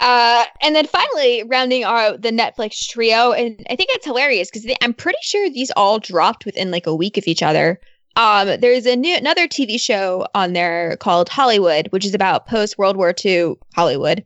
Uh, 0.00 0.44
and 0.62 0.74
then 0.74 0.86
finally, 0.86 1.44
rounding 1.44 1.84
our 1.84 2.16
the 2.16 2.30
Netflix 2.32 2.88
trio, 2.88 3.30
and 3.30 3.64
I 3.70 3.76
think 3.76 3.90
it's 3.92 4.04
hilarious 4.04 4.50
because 4.50 4.68
I'm 4.82 4.94
pretty 4.94 5.18
sure 5.22 5.48
these 5.48 5.70
all 5.76 6.00
dropped 6.00 6.44
within 6.44 6.72
like 6.72 6.88
a 6.88 6.94
week 6.94 7.18
of 7.18 7.28
each 7.28 7.40
other. 7.40 7.78
Um, 8.16 8.60
there's 8.60 8.86
a 8.86 8.96
new 8.96 9.16
another 9.16 9.48
TV 9.48 9.80
show 9.80 10.26
on 10.34 10.52
there 10.52 10.96
called 10.98 11.28
Hollywood, 11.28 11.88
which 11.90 12.04
is 12.04 12.14
about 12.14 12.46
post 12.46 12.76
World 12.76 12.96
War 12.96 13.14
II 13.24 13.54
Hollywood, 13.74 14.24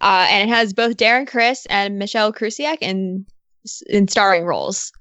uh, 0.00 0.26
and 0.28 0.48
it 0.48 0.52
has 0.52 0.72
both 0.74 0.96
Darren 0.96 1.26
Criss 1.26 1.66
and 1.70 1.98
Michelle 1.98 2.32
Krusiec 2.32 2.78
in 2.80 3.24
in 3.88 4.08
starring 4.08 4.44
roles, 4.44 4.92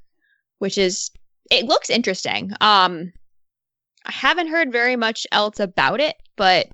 which 0.59 0.77
is 0.77 1.11
it 1.50 1.65
looks 1.65 1.89
interesting. 1.89 2.51
Um, 2.61 3.11
I 4.05 4.11
haven't 4.11 4.47
heard 4.47 4.71
very 4.71 4.95
much 4.95 5.27
else 5.31 5.59
about 5.59 6.00
it, 6.00 6.15
but 6.38 6.69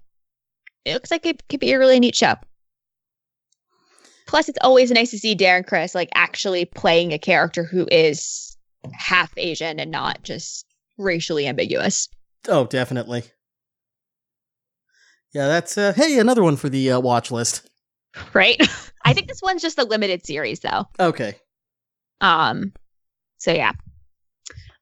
it 0.86 0.94
looks 0.94 1.10
like 1.10 1.26
it 1.26 1.48
could 1.50 1.60
be 1.60 1.72
a 1.74 1.80
really 1.80 2.00
neat 2.00 2.16
show. 2.16 2.36
Plus, 4.28 4.48
it's 4.48 4.60
always 4.62 4.92
nice 4.92 5.10
to 5.12 5.18
see 5.18 5.36
Darren 5.36 5.66
Criss 5.66 5.96
like 5.96 6.10
actually 6.14 6.66
playing 6.66 7.14
a 7.14 7.20
character 7.20 7.64
who 7.64 7.88
is 7.92 8.56
half 8.94 9.34
Asian 9.38 9.80
and 9.80 9.90
not 9.90 10.22
just 10.22 10.67
racially 10.98 11.48
ambiguous. 11.48 12.10
Oh, 12.48 12.66
definitely. 12.66 13.24
Yeah, 15.34 15.48
that's 15.48 15.78
uh, 15.78 15.94
hey 15.96 16.20
another 16.20 16.44
one 16.44 16.56
for 16.56 16.70
the 16.70 16.92
uh, 16.92 17.00
watch 17.00 17.32
list. 17.32 17.70
Right? 18.34 18.60
I 19.06 19.14
think 19.14 19.28
this 19.30 19.42
one's 19.42 19.62
just 19.62 19.80
a 19.80 19.84
limited 19.84 20.26
series 20.26 20.60
though. 20.62 20.86
Okay. 21.00 21.36
Um 22.22 22.74
so 23.38 23.52
yeah. 23.52 23.74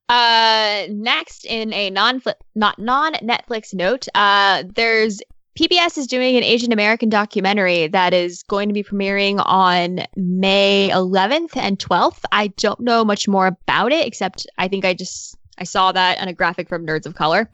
Uh 0.08 0.86
next 0.90 1.46
in 1.46 1.74
a 1.74 1.90
non 1.90 2.22
not 2.54 2.80
non 2.80 3.14
Netflix 3.16 3.74
note, 3.74 4.08
uh 4.16 4.64
there's 4.76 5.20
PBS 5.60 5.98
is 5.98 6.08
doing 6.08 6.36
an 6.36 6.44
Asian 6.44 6.74
American 6.74 7.08
documentary 7.08 7.88
that 7.88 8.14
is 8.14 8.44
going 8.44 8.68
to 8.68 8.74
be 8.74 8.84
premiering 8.84 9.42
on 9.46 10.06
May 10.18 10.90
11th 10.92 11.56
and 11.56 11.80
12th. 11.80 12.24
I 12.34 12.48
don't 12.48 12.82
know 12.82 13.06
much 13.06 13.26
more 13.26 13.48
about 13.48 13.94
it 13.94 14.06
except 14.06 14.46
I 14.58 14.68
think 14.68 14.84
I 14.84 14.94
just 14.94 15.38
I 15.58 15.64
saw 15.64 15.92
that 15.92 16.20
on 16.20 16.28
a 16.28 16.34
graphic 16.34 16.70
from 16.70 16.86
Nerds 16.86 17.06
of 17.06 17.16
Color. 17.16 17.50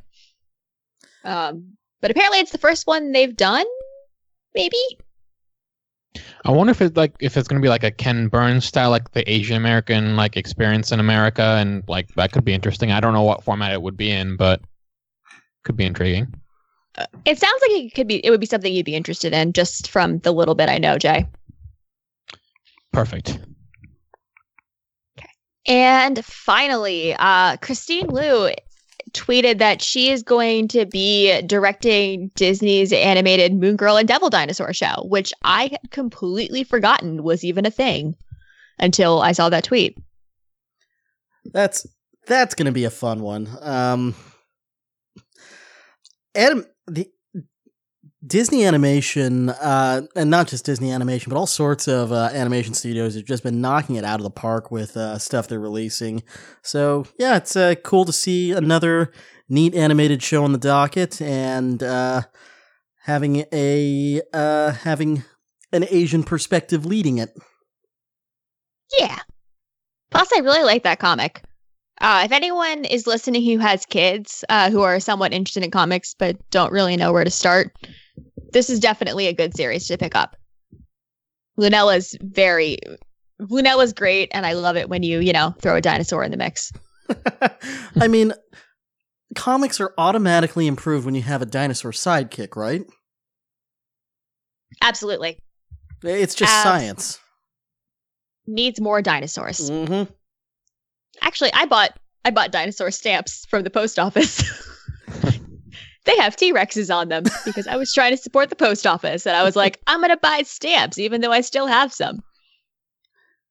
Um, 1.23 1.77
but 2.01 2.11
apparently 2.11 2.39
it's 2.39 2.51
the 2.51 2.57
first 2.57 2.87
one 2.87 3.11
they've 3.11 3.35
done. 3.35 3.65
Maybe. 4.55 4.77
I 6.43 6.51
wonder 6.51 6.71
if 6.71 6.81
it's 6.81 6.97
like 6.97 7.13
if 7.19 7.37
it's 7.37 7.47
gonna 7.47 7.61
be 7.61 7.69
like 7.69 7.83
a 7.83 7.91
Ken 7.91 8.27
Burns 8.27 8.65
style, 8.65 8.89
like 8.89 9.11
the 9.11 9.29
Asian 9.31 9.55
American 9.55 10.15
like 10.15 10.35
experience 10.35 10.91
in 10.91 10.99
America, 10.99 11.57
and 11.59 11.83
like 11.87 12.13
that 12.15 12.31
could 12.31 12.43
be 12.43 12.53
interesting. 12.53 12.91
I 12.91 12.99
don't 12.99 13.13
know 13.13 13.21
what 13.21 13.43
format 13.43 13.71
it 13.71 13.81
would 13.81 13.95
be 13.95 14.11
in, 14.11 14.35
but 14.35 14.61
could 15.63 15.77
be 15.77 15.85
intriguing. 15.85 16.33
It 17.23 17.39
sounds 17.39 17.61
like 17.61 17.71
it 17.71 17.93
could 17.93 18.07
be. 18.07 18.25
It 18.25 18.31
would 18.31 18.41
be 18.41 18.45
something 18.45 18.73
you'd 18.73 18.85
be 18.85 18.95
interested 18.95 19.33
in, 19.33 19.53
just 19.53 19.89
from 19.89 20.19
the 20.19 20.31
little 20.31 20.55
bit 20.55 20.67
I 20.67 20.77
know, 20.79 20.97
Jay. 20.97 21.27
Perfect. 22.91 23.39
And 25.67 26.23
finally, 26.25 27.15
uh, 27.17 27.57
Christine 27.57 28.07
Liu 28.07 28.51
tweeted 29.13 29.59
that 29.59 29.81
she 29.81 30.09
is 30.09 30.23
going 30.23 30.67
to 30.69 30.85
be 30.85 31.41
directing 31.43 32.31
Disney's 32.35 32.93
animated 32.93 33.53
Moon 33.53 33.75
Girl 33.75 33.97
and 33.97 34.07
Devil 34.07 34.29
Dinosaur 34.29 34.73
show, 34.73 35.05
which 35.07 35.33
I 35.43 35.63
had 35.67 35.91
completely 35.91 36.63
forgotten 36.63 37.23
was 37.23 37.43
even 37.43 37.65
a 37.65 37.71
thing 37.71 38.15
until 38.79 39.21
I 39.21 39.33
saw 39.33 39.49
that 39.49 39.63
tweet. 39.63 39.97
That's 41.45 41.85
that's 42.27 42.55
gonna 42.55 42.71
be 42.71 42.85
a 42.85 42.89
fun 42.89 43.21
one. 43.21 43.49
Um, 43.61 44.15
Adam, 46.35 46.65
the 46.87 47.09
Disney 48.25 48.65
Animation, 48.65 49.49
uh, 49.49 50.03
and 50.15 50.29
not 50.29 50.47
just 50.47 50.65
Disney 50.65 50.91
Animation, 50.91 51.29
but 51.31 51.37
all 51.37 51.47
sorts 51.47 51.87
of 51.87 52.11
uh, 52.11 52.29
animation 52.33 52.75
studios 52.75 53.15
have 53.15 53.25
just 53.25 53.41
been 53.41 53.61
knocking 53.61 53.95
it 53.95 54.05
out 54.05 54.19
of 54.19 54.23
the 54.23 54.29
park 54.29 54.69
with 54.69 54.95
uh, 54.95 55.17
stuff 55.17 55.47
they're 55.47 55.59
releasing. 55.59 56.21
So 56.61 57.05
yeah, 57.17 57.37
it's 57.37 57.55
uh, 57.55 57.75
cool 57.83 58.05
to 58.05 58.13
see 58.13 58.51
another 58.51 59.11
neat 59.49 59.73
animated 59.73 60.21
show 60.21 60.43
on 60.43 60.51
the 60.51 60.59
docket, 60.59 61.19
and 61.19 61.81
uh, 61.81 62.21
having 63.03 63.45
a 63.51 64.21
uh, 64.33 64.71
having 64.71 65.23
an 65.71 65.85
Asian 65.89 66.23
perspective 66.23 66.85
leading 66.85 67.17
it. 67.17 67.35
Yeah. 68.99 69.17
Plus, 70.11 70.29
I 70.35 70.41
really 70.41 70.63
like 70.63 70.83
that 70.83 70.99
comic. 70.99 71.43
Uh, 71.99 72.23
if 72.25 72.31
anyone 72.31 72.83
is 72.85 73.07
listening 73.07 73.43
who 73.43 73.57
has 73.59 73.85
kids 73.85 74.43
uh, 74.49 74.69
who 74.69 74.81
are 74.81 74.99
somewhat 74.99 75.33
interested 75.33 75.63
in 75.63 75.71
comics 75.71 76.15
but 76.17 76.35
don't 76.49 76.71
really 76.71 76.97
know 76.97 77.13
where 77.13 77.23
to 77.23 77.29
start, 77.29 77.73
this 78.51 78.69
is 78.69 78.79
definitely 78.79 79.27
a 79.27 79.33
good 79.33 79.55
series 79.55 79.87
to 79.87 79.97
pick 79.97 80.15
up. 80.15 80.35
Lunella's 81.59 82.15
very 82.21 82.77
Lunella's 83.41 83.93
great, 83.93 84.29
and 84.33 84.45
I 84.45 84.53
love 84.53 84.77
it 84.77 84.87
when 84.89 85.03
you, 85.03 85.19
you 85.19 85.33
know, 85.33 85.55
throw 85.61 85.75
a 85.75 85.81
dinosaur 85.81 86.23
in 86.23 86.31
the 86.31 86.37
mix. 86.37 86.71
I 87.99 88.07
mean, 88.07 88.33
comics 89.35 89.79
are 89.79 89.93
automatically 89.97 90.67
improved 90.67 91.05
when 91.05 91.15
you 91.15 91.23
have 91.23 91.41
a 91.41 91.45
dinosaur 91.45 91.91
sidekick, 91.91 92.55
right? 92.55 92.83
Absolutely. 94.81 95.39
It's 96.03 96.35
just 96.35 96.51
Abs- 96.51 96.63
science. 96.63 97.19
Needs 98.47 98.79
more 98.79 99.01
dinosaurs. 99.01 99.69
Mm-hmm. 99.69 100.11
Actually, 101.21 101.53
I 101.53 101.65
bought 101.65 101.91
I 102.23 102.31
bought 102.31 102.51
dinosaur 102.51 102.91
stamps 102.91 103.45
from 103.45 103.63
the 103.63 103.69
post 103.69 103.97
office. 103.99 104.43
they 106.05 106.17
have 106.17 106.35
T 106.35 106.53
Rexes 106.53 106.93
on 106.93 107.09
them 107.09 107.23
because 107.45 107.67
I 107.67 107.75
was 107.75 107.93
trying 107.93 108.11
to 108.11 108.17
support 108.21 108.49
the 108.49 108.55
post 108.55 108.87
office, 108.87 109.25
and 109.25 109.35
I 109.35 109.43
was 109.43 109.55
like, 109.55 109.79
I'm 109.87 110.01
gonna 110.01 110.17
buy 110.17 110.41
stamps, 110.43 110.97
even 110.97 111.21
though 111.21 111.31
I 111.31 111.41
still 111.41 111.67
have 111.67 111.93
some. 111.93 112.23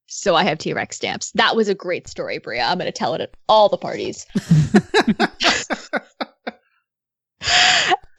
So 0.07 0.35
I 0.35 0.42
have 0.42 0.59
T 0.59 0.73
Rex 0.73 0.97
stamps. 0.97 1.30
That 1.33 1.54
was 1.54 1.69
a 1.69 1.75
great 1.75 2.09
story, 2.09 2.38
Bria. 2.38 2.64
I'm 2.64 2.78
gonna 2.78 2.92
tell 2.92 3.14
it 3.14 3.21
at 3.21 3.35
all 3.49 3.69
the 3.69 3.78
parties. 3.78 4.26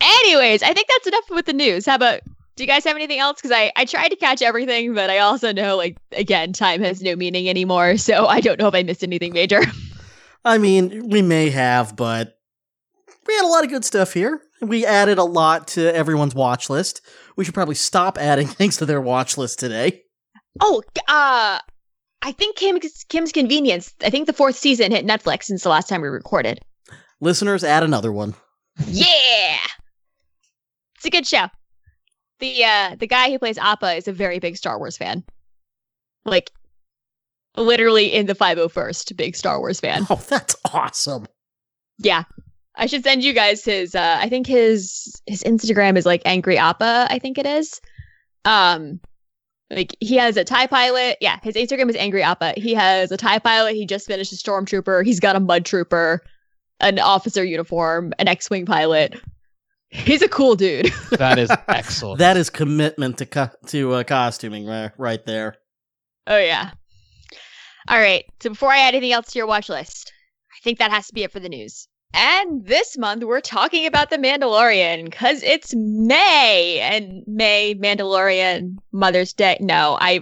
Anyways, 0.01 0.63
I 0.63 0.73
think 0.73 0.87
that's 0.87 1.07
enough 1.07 1.29
with 1.29 1.45
the 1.45 1.53
news. 1.53 1.85
How 1.85 1.95
about 1.95 2.21
do 2.55 2.63
you 2.63 2.67
guys 2.67 2.83
have 2.85 2.95
anything 2.95 3.19
else? 3.19 3.41
Because 3.41 3.51
I, 3.51 3.71
I 3.75 3.85
tried 3.85 4.09
to 4.09 4.15
catch 4.15 4.41
everything, 4.41 4.93
but 4.93 5.09
I 5.09 5.19
also 5.19 5.51
know, 5.51 5.77
like, 5.77 5.97
again, 6.11 6.53
time 6.53 6.81
has 6.81 7.01
no 7.01 7.15
meaning 7.15 7.49
anymore. 7.49 7.97
So 7.97 8.25
I 8.25 8.41
don't 8.41 8.59
know 8.59 8.67
if 8.67 8.75
I 8.75 8.83
missed 8.83 9.03
anything 9.03 9.33
major. 9.33 9.61
I 10.43 10.57
mean, 10.57 11.09
we 11.09 11.21
may 11.21 11.49
have, 11.49 11.95
but 11.95 12.39
we 13.27 13.35
had 13.35 13.45
a 13.45 13.47
lot 13.47 13.63
of 13.63 13.69
good 13.69 13.85
stuff 13.85 14.13
here. 14.13 14.41
We 14.61 14.85
added 14.85 15.17
a 15.17 15.23
lot 15.23 15.67
to 15.69 15.93
everyone's 15.95 16.35
watch 16.35 16.69
list. 16.69 17.01
We 17.35 17.43
should 17.43 17.53
probably 17.53 17.75
stop 17.75 18.17
adding 18.17 18.47
things 18.47 18.77
to 18.77 18.85
their 18.85 19.01
watch 19.01 19.37
list 19.37 19.59
today. 19.59 20.03
Oh, 20.59 20.81
uh, 21.07 21.59
I 22.21 22.31
think 22.33 22.57
Kim's, 22.57 23.05
Kim's 23.09 23.31
Convenience. 23.31 23.93
I 24.03 24.09
think 24.09 24.27
the 24.27 24.33
fourth 24.33 24.55
season 24.55 24.91
hit 24.91 25.05
Netflix 25.05 25.43
since 25.43 25.63
the 25.63 25.69
last 25.69 25.87
time 25.87 26.01
we 26.01 26.09
recorded. 26.09 26.59
Listeners, 27.19 27.63
add 27.63 27.83
another 27.83 28.11
one. 28.11 28.35
Yeah, 28.87 29.57
it's 30.95 31.05
a 31.05 31.09
good 31.09 31.27
show. 31.27 31.47
The 32.39 32.63
uh, 32.63 32.95
the 32.99 33.07
guy 33.07 33.29
who 33.29 33.37
plays 33.37 33.57
Appa 33.57 33.93
is 33.93 34.07
a 34.07 34.13
very 34.13 34.39
big 34.39 34.57
Star 34.57 34.79
Wars 34.79 34.97
fan. 34.97 35.23
Like, 36.25 36.51
literally 37.55 38.11
in 38.11 38.25
the 38.25 38.35
501st, 38.35 39.15
big 39.15 39.35
Star 39.35 39.59
Wars 39.59 39.79
fan. 39.79 40.05
Oh, 40.09 40.21
that's 40.27 40.55
awesome. 40.73 41.27
Yeah. 41.99 42.23
I 42.81 42.87
should 42.87 43.03
send 43.03 43.23
you 43.23 43.31
guys 43.31 43.63
his 43.63 43.93
uh 43.95 44.17
I 44.19 44.27
think 44.27 44.47
his 44.47 45.21
his 45.27 45.43
Instagram 45.43 45.97
is 45.97 46.05
like 46.05 46.23
Angry 46.25 46.57
Appa, 46.57 47.07
I 47.09 47.19
think 47.19 47.37
it 47.37 47.45
is. 47.45 47.79
Um 48.43 48.99
like 49.69 49.95
he 50.01 50.15
has 50.15 50.35
a 50.35 50.43
TIE 50.43 50.67
pilot. 50.67 51.17
Yeah, 51.21 51.37
his 51.43 51.55
Instagram 51.55 51.89
is 51.89 51.95
Angry 51.95 52.23
Appa. 52.23 52.55
He 52.57 52.73
has 52.73 53.11
a 53.11 53.17
TIE 53.17 53.39
pilot, 53.39 53.75
he 53.75 53.85
just 53.85 54.07
finished 54.07 54.33
a 54.33 54.35
stormtrooper, 54.35 55.05
he's 55.05 55.19
got 55.19 55.35
a 55.35 55.39
mud 55.39 55.63
trooper, 55.63 56.21
an 56.79 56.97
officer 56.99 57.43
uniform, 57.43 58.13
an 58.17 58.27
X-Wing 58.27 58.65
pilot. 58.65 59.15
He's 59.89 60.21
a 60.23 60.27
cool 60.27 60.55
dude. 60.55 60.91
That 61.11 61.37
is 61.37 61.51
excellent. 61.67 62.19
That 62.19 62.35
is 62.35 62.49
commitment 62.49 63.19
to 63.19 63.25
co- 63.27 63.49
to 63.67 63.93
uh, 63.93 64.03
costuming 64.03 64.65
right, 64.65 64.91
right 64.97 65.23
there. 65.25 65.57
oh 66.25 66.39
yeah. 66.39 66.71
All 67.87 67.99
right. 67.99 68.25
So 68.41 68.49
before 68.49 68.71
I 68.71 68.79
add 68.79 68.95
anything 68.95 69.11
else 69.11 69.31
to 69.31 69.37
your 69.37 69.47
watch 69.47 69.69
list, 69.69 70.11
I 70.51 70.57
think 70.63 70.79
that 70.79 70.91
has 70.91 71.07
to 71.07 71.13
be 71.13 71.23
it 71.23 71.31
for 71.31 71.39
the 71.39 71.49
news. 71.49 71.87
And 72.13 72.65
this 72.65 72.97
month 72.97 73.23
we're 73.23 73.41
talking 73.41 73.85
about 73.85 74.09
The 74.09 74.17
Mandalorian 74.17 75.05
because 75.05 75.41
it's 75.43 75.73
May 75.75 76.79
and 76.79 77.23
May 77.25 77.75
Mandalorian 77.75 78.77
Mother's 78.91 79.33
Day. 79.33 79.57
No, 79.59 79.97
I 79.99 80.21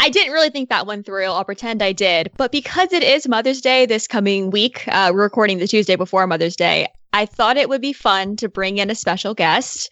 I 0.00 0.08
didn't 0.08 0.32
really 0.32 0.48
think 0.48 0.70
that 0.70 0.86
one 0.86 1.02
through. 1.02 1.26
I'll 1.26 1.44
pretend 1.44 1.82
I 1.82 1.92
did. 1.92 2.30
But 2.38 2.52
because 2.52 2.94
it 2.94 3.02
is 3.02 3.28
Mother's 3.28 3.60
Day 3.60 3.84
this 3.84 4.06
coming 4.06 4.50
week, 4.50 4.88
uh, 4.88 5.10
we're 5.12 5.22
recording 5.22 5.58
the 5.58 5.66
Tuesday 5.66 5.96
before 5.96 6.26
Mother's 6.26 6.56
Day, 6.56 6.88
I 7.12 7.26
thought 7.26 7.58
it 7.58 7.68
would 7.68 7.82
be 7.82 7.92
fun 7.92 8.36
to 8.36 8.48
bring 8.48 8.78
in 8.78 8.88
a 8.88 8.94
special 8.94 9.34
guest, 9.34 9.90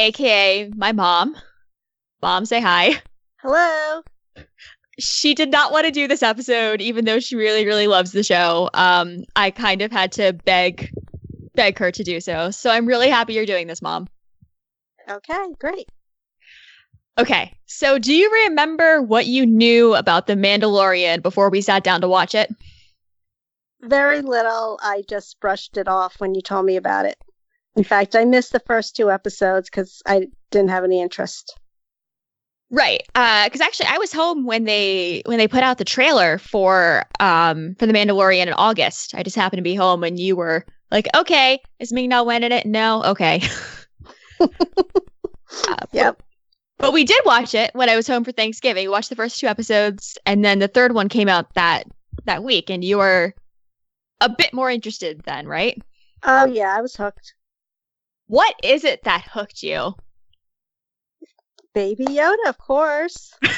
aka 0.00 0.70
my 0.74 0.90
mom. 0.90 1.36
Mom, 2.20 2.46
say 2.46 2.60
hi. 2.60 3.00
Hello. 3.36 4.02
She 4.98 5.34
did 5.34 5.50
not 5.50 5.72
want 5.72 5.86
to 5.86 5.92
do 5.92 6.08
this 6.08 6.22
episode, 6.22 6.80
even 6.80 7.04
though 7.04 7.20
she 7.20 7.36
really, 7.36 7.64
really 7.64 7.86
loves 7.86 8.12
the 8.12 8.22
show. 8.22 8.68
Um, 8.74 9.24
I 9.36 9.50
kind 9.50 9.82
of 9.82 9.92
had 9.92 10.12
to 10.12 10.32
beg, 10.32 10.90
beg 11.54 11.78
her 11.78 11.90
to 11.92 12.02
do 12.02 12.20
so. 12.20 12.50
So 12.50 12.70
I'm 12.70 12.86
really 12.86 13.08
happy 13.08 13.34
you're 13.34 13.46
doing 13.46 13.66
this, 13.68 13.80
Mom. 13.80 14.08
Okay, 15.08 15.44
great. 15.58 15.88
Okay, 17.16 17.56
so 17.66 17.98
do 17.98 18.14
you 18.14 18.30
remember 18.46 19.02
what 19.02 19.26
you 19.26 19.44
knew 19.44 19.94
about 19.94 20.26
The 20.26 20.34
Mandalorian 20.34 21.22
before 21.22 21.50
we 21.50 21.60
sat 21.60 21.82
down 21.82 22.00
to 22.02 22.08
watch 22.08 22.34
it? 22.34 22.54
Very 23.80 24.22
little. 24.22 24.78
I 24.82 25.02
just 25.08 25.40
brushed 25.40 25.76
it 25.76 25.88
off 25.88 26.20
when 26.20 26.34
you 26.34 26.42
told 26.42 26.66
me 26.66 26.76
about 26.76 27.06
it. 27.06 27.16
In 27.76 27.84
fact, 27.84 28.16
I 28.16 28.24
missed 28.24 28.52
the 28.52 28.60
first 28.60 28.96
two 28.96 29.10
episodes 29.10 29.70
because 29.70 30.02
I 30.04 30.26
didn't 30.50 30.70
have 30.70 30.84
any 30.84 31.00
interest. 31.00 31.56
Right. 32.70 33.02
Because 33.14 33.60
actually, 33.60 33.86
I 33.86 33.98
was 33.98 34.12
home 34.12 34.44
when 34.44 34.64
they 34.64 35.22
when 35.24 35.38
they 35.38 35.48
put 35.48 35.62
out 35.62 35.78
the 35.78 35.84
trailer 35.84 36.38
for 36.38 37.04
um 37.20 37.74
for 37.78 37.86
the 37.86 37.92
Mandalorian 37.92 38.46
in 38.46 38.52
August. 38.52 39.14
I 39.14 39.22
just 39.22 39.36
happened 39.36 39.58
to 39.58 39.62
be 39.62 39.74
home 39.74 40.00
when 40.00 40.16
you 40.18 40.36
were 40.36 40.66
like, 40.90 41.06
"Okay, 41.16 41.60
is 41.78 41.92
Ming 41.92 42.10
Na 42.10 42.22
Wen 42.22 42.44
in 42.44 42.52
it?" 42.52 42.66
No. 42.66 43.02
Okay. 43.04 43.42
Uh, 45.66 45.76
Yep. 45.92 46.22
But 46.76 46.92
we 46.92 47.04
did 47.04 47.20
watch 47.24 47.54
it 47.54 47.70
when 47.74 47.88
I 47.88 47.96
was 47.96 48.06
home 48.06 48.22
for 48.22 48.32
Thanksgiving. 48.32 48.84
We 48.84 48.88
watched 48.88 49.08
the 49.08 49.16
first 49.16 49.40
two 49.40 49.46
episodes, 49.46 50.16
and 50.26 50.44
then 50.44 50.58
the 50.58 50.68
third 50.68 50.94
one 50.94 51.08
came 51.08 51.28
out 51.28 51.54
that 51.54 51.84
that 52.26 52.44
week, 52.44 52.70
and 52.70 52.84
you 52.84 52.98
were 52.98 53.34
a 54.20 54.28
bit 54.28 54.52
more 54.52 54.70
interested 54.70 55.22
then, 55.24 55.48
right? 55.48 55.80
Oh 56.22 56.44
yeah, 56.44 56.76
I 56.76 56.82
was 56.82 56.94
hooked. 56.94 57.34
What 58.26 58.54
is 58.62 58.84
it 58.84 59.02
that 59.04 59.26
hooked 59.32 59.62
you? 59.62 59.94
Baby 61.74 62.06
Yoda, 62.06 62.48
of 62.48 62.58
course. 62.58 63.32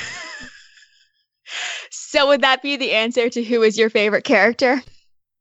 So 1.90 2.28
would 2.28 2.42
that 2.42 2.62
be 2.62 2.76
the 2.76 2.92
answer 2.92 3.28
to 3.28 3.42
who 3.42 3.62
is 3.62 3.78
your 3.78 3.90
favorite 3.90 4.24
character? 4.24 4.82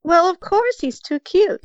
Well, 0.03 0.29
of 0.29 0.39
course, 0.39 0.79
he's 0.79 0.99
too 0.99 1.19
cute. 1.19 1.63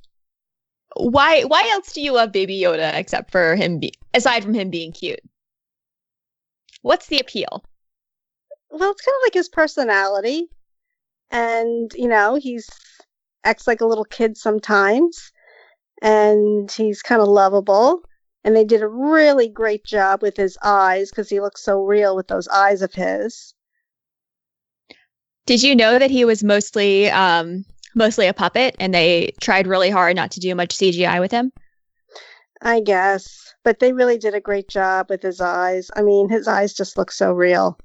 Why 0.96 1.42
why 1.42 1.68
else 1.72 1.92
do 1.92 2.00
you 2.00 2.12
love 2.12 2.32
Baby 2.32 2.60
Yoda 2.60 2.94
except 2.94 3.30
for 3.30 3.56
him 3.56 3.80
be- 3.80 3.94
aside 4.12 4.44
from 4.44 4.54
him 4.54 4.70
being 4.70 4.92
cute? 4.92 5.20
What's 6.82 7.06
the 7.06 7.18
appeal? 7.18 7.64
Well, 8.70 8.90
it's 8.90 9.02
kind 9.02 9.14
of 9.14 9.26
like 9.26 9.34
his 9.34 9.48
personality, 9.48 10.48
and 11.30 11.92
you 11.94 12.08
know, 12.08 12.36
he's 12.36 12.68
acts 13.44 13.66
like 13.66 13.80
a 13.80 13.86
little 13.86 14.04
kid 14.04 14.36
sometimes, 14.36 15.32
and 16.02 16.70
he's 16.70 17.02
kind 17.02 17.20
of 17.20 17.28
lovable. 17.28 18.02
And 18.44 18.54
they 18.54 18.64
did 18.64 18.82
a 18.82 18.88
really 18.88 19.48
great 19.48 19.84
job 19.84 20.20
with 20.20 20.36
his 20.36 20.58
eyes 20.62 21.10
because 21.10 21.30
he 21.30 21.40
looks 21.40 21.62
so 21.62 21.82
real 21.82 22.14
with 22.14 22.28
those 22.28 22.46
eyes 22.48 22.82
of 22.82 22.92
his. 22.92 23.54
Did 25.46 25.62
you 25.62 25.74
know 25.74 25.98
that 25.98 26.10
he 26.10 26.24
was 26.24 26.44
mostly 26.44 27.10
um 27.10 27.64
mostly 27.94 28.26
a 28.26 28.34
puppet 28.34 28.76
and 28.78 28.92
they 28.92 29.32
tried 29.40 29.66
really 29.66 29.90
hard 29.90 30.16
not 30.16 30.30
to 30.32 30.40
do 30.40 30.54
much 30.54 30.76
CGI 30.76 31.20
with 31.20 31.30
him? 31.30 31.52
I 32.60 32.80
guess. 32.80 33.54
But 33.62 33.78
they 33.78 33.92
really 33.92 34.18
did 34.18 34.34
a 34.34 34.40
great 34.40 34.68
job 34.68 35.06
with 35.08 35.22
his 35.22 35.40
eyes. 35.40 35.90
I 35.96 36.02
mean, 36.02 36.28
his 36.28 36.46
eyes 36.46 36.74
just 36.74 36.98
look 36.98 37.10
so 37.10 37.32
real. 37.32 37.78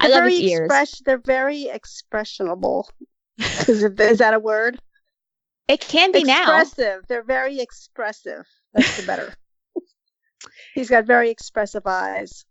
I 0.00 0.08
They're 0.08 0.10
love 0.10 0.24
his 0.24 0.38
very 0.40 0.50
ears. 0.50 0.66
express- 0.66 1.02
they're 1.04 1.18
very 1.18 1.68
expressionable. 1.72 2.84
is, 3.38 3.82
it, 3.82 3.98
is 3.98 4.18
that 4.18 4.34
a 4.34 4.38
word? 4.38 4.78
It 5.66 5.80
can 5.80 6.12
be 6.12 6.24
now. 6.24 6.60
expressive. 6.60 7.04
They're 7.08 7.22
very 7.24 7.60
expressive. 7.60 8.46
That's 8.74 8.96
the 9.00 9.06
better. 9.06 9.34
He's 10.74 10.90
got 10.90 11.04
very 11.06 11.30
expressive 11.30 11.82
eyes. 11.86 12.44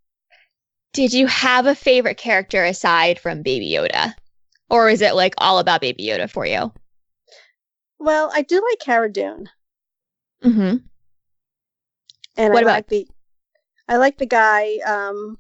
Did 0.94 1.14
you 1.14 1.28
have 1.28 1.66
a 1.68 1.76
favorite 1.76 2.18
character 2.18 2.64
aside 2.64 3.20
from 3.20 3.44
Baby 3.44 3.72
Yoda? 3.72 4.14
Or 4.70 4.90
is 4.90 5.02
it 5.02 5.16
like 5.16 5.36
all 5.38 5.60
about 5.60 5.82
Baby 5.82 6.08
Yoda 6.08 6.30
for 6.30 6.46
you? 6.46 6.72
Well, 8.00 8.30
I 8.34 8.42
do 8.42 8.56
like 8.70 8.80
Cara 8.80 9.12
Dune, 9.12 9.50
Mm-hmm. 10.44 10.78
and 12.38 12.54
What 12.54 12.58
I 12.58 12.62
about- 12.62 12.66
like 12.66 12.88
the 12.88 13.08
I 13.90 13.96
like 13.98 14.18
the 14.18 14.26
guy 14.26 14.78
um, 14.86 15.38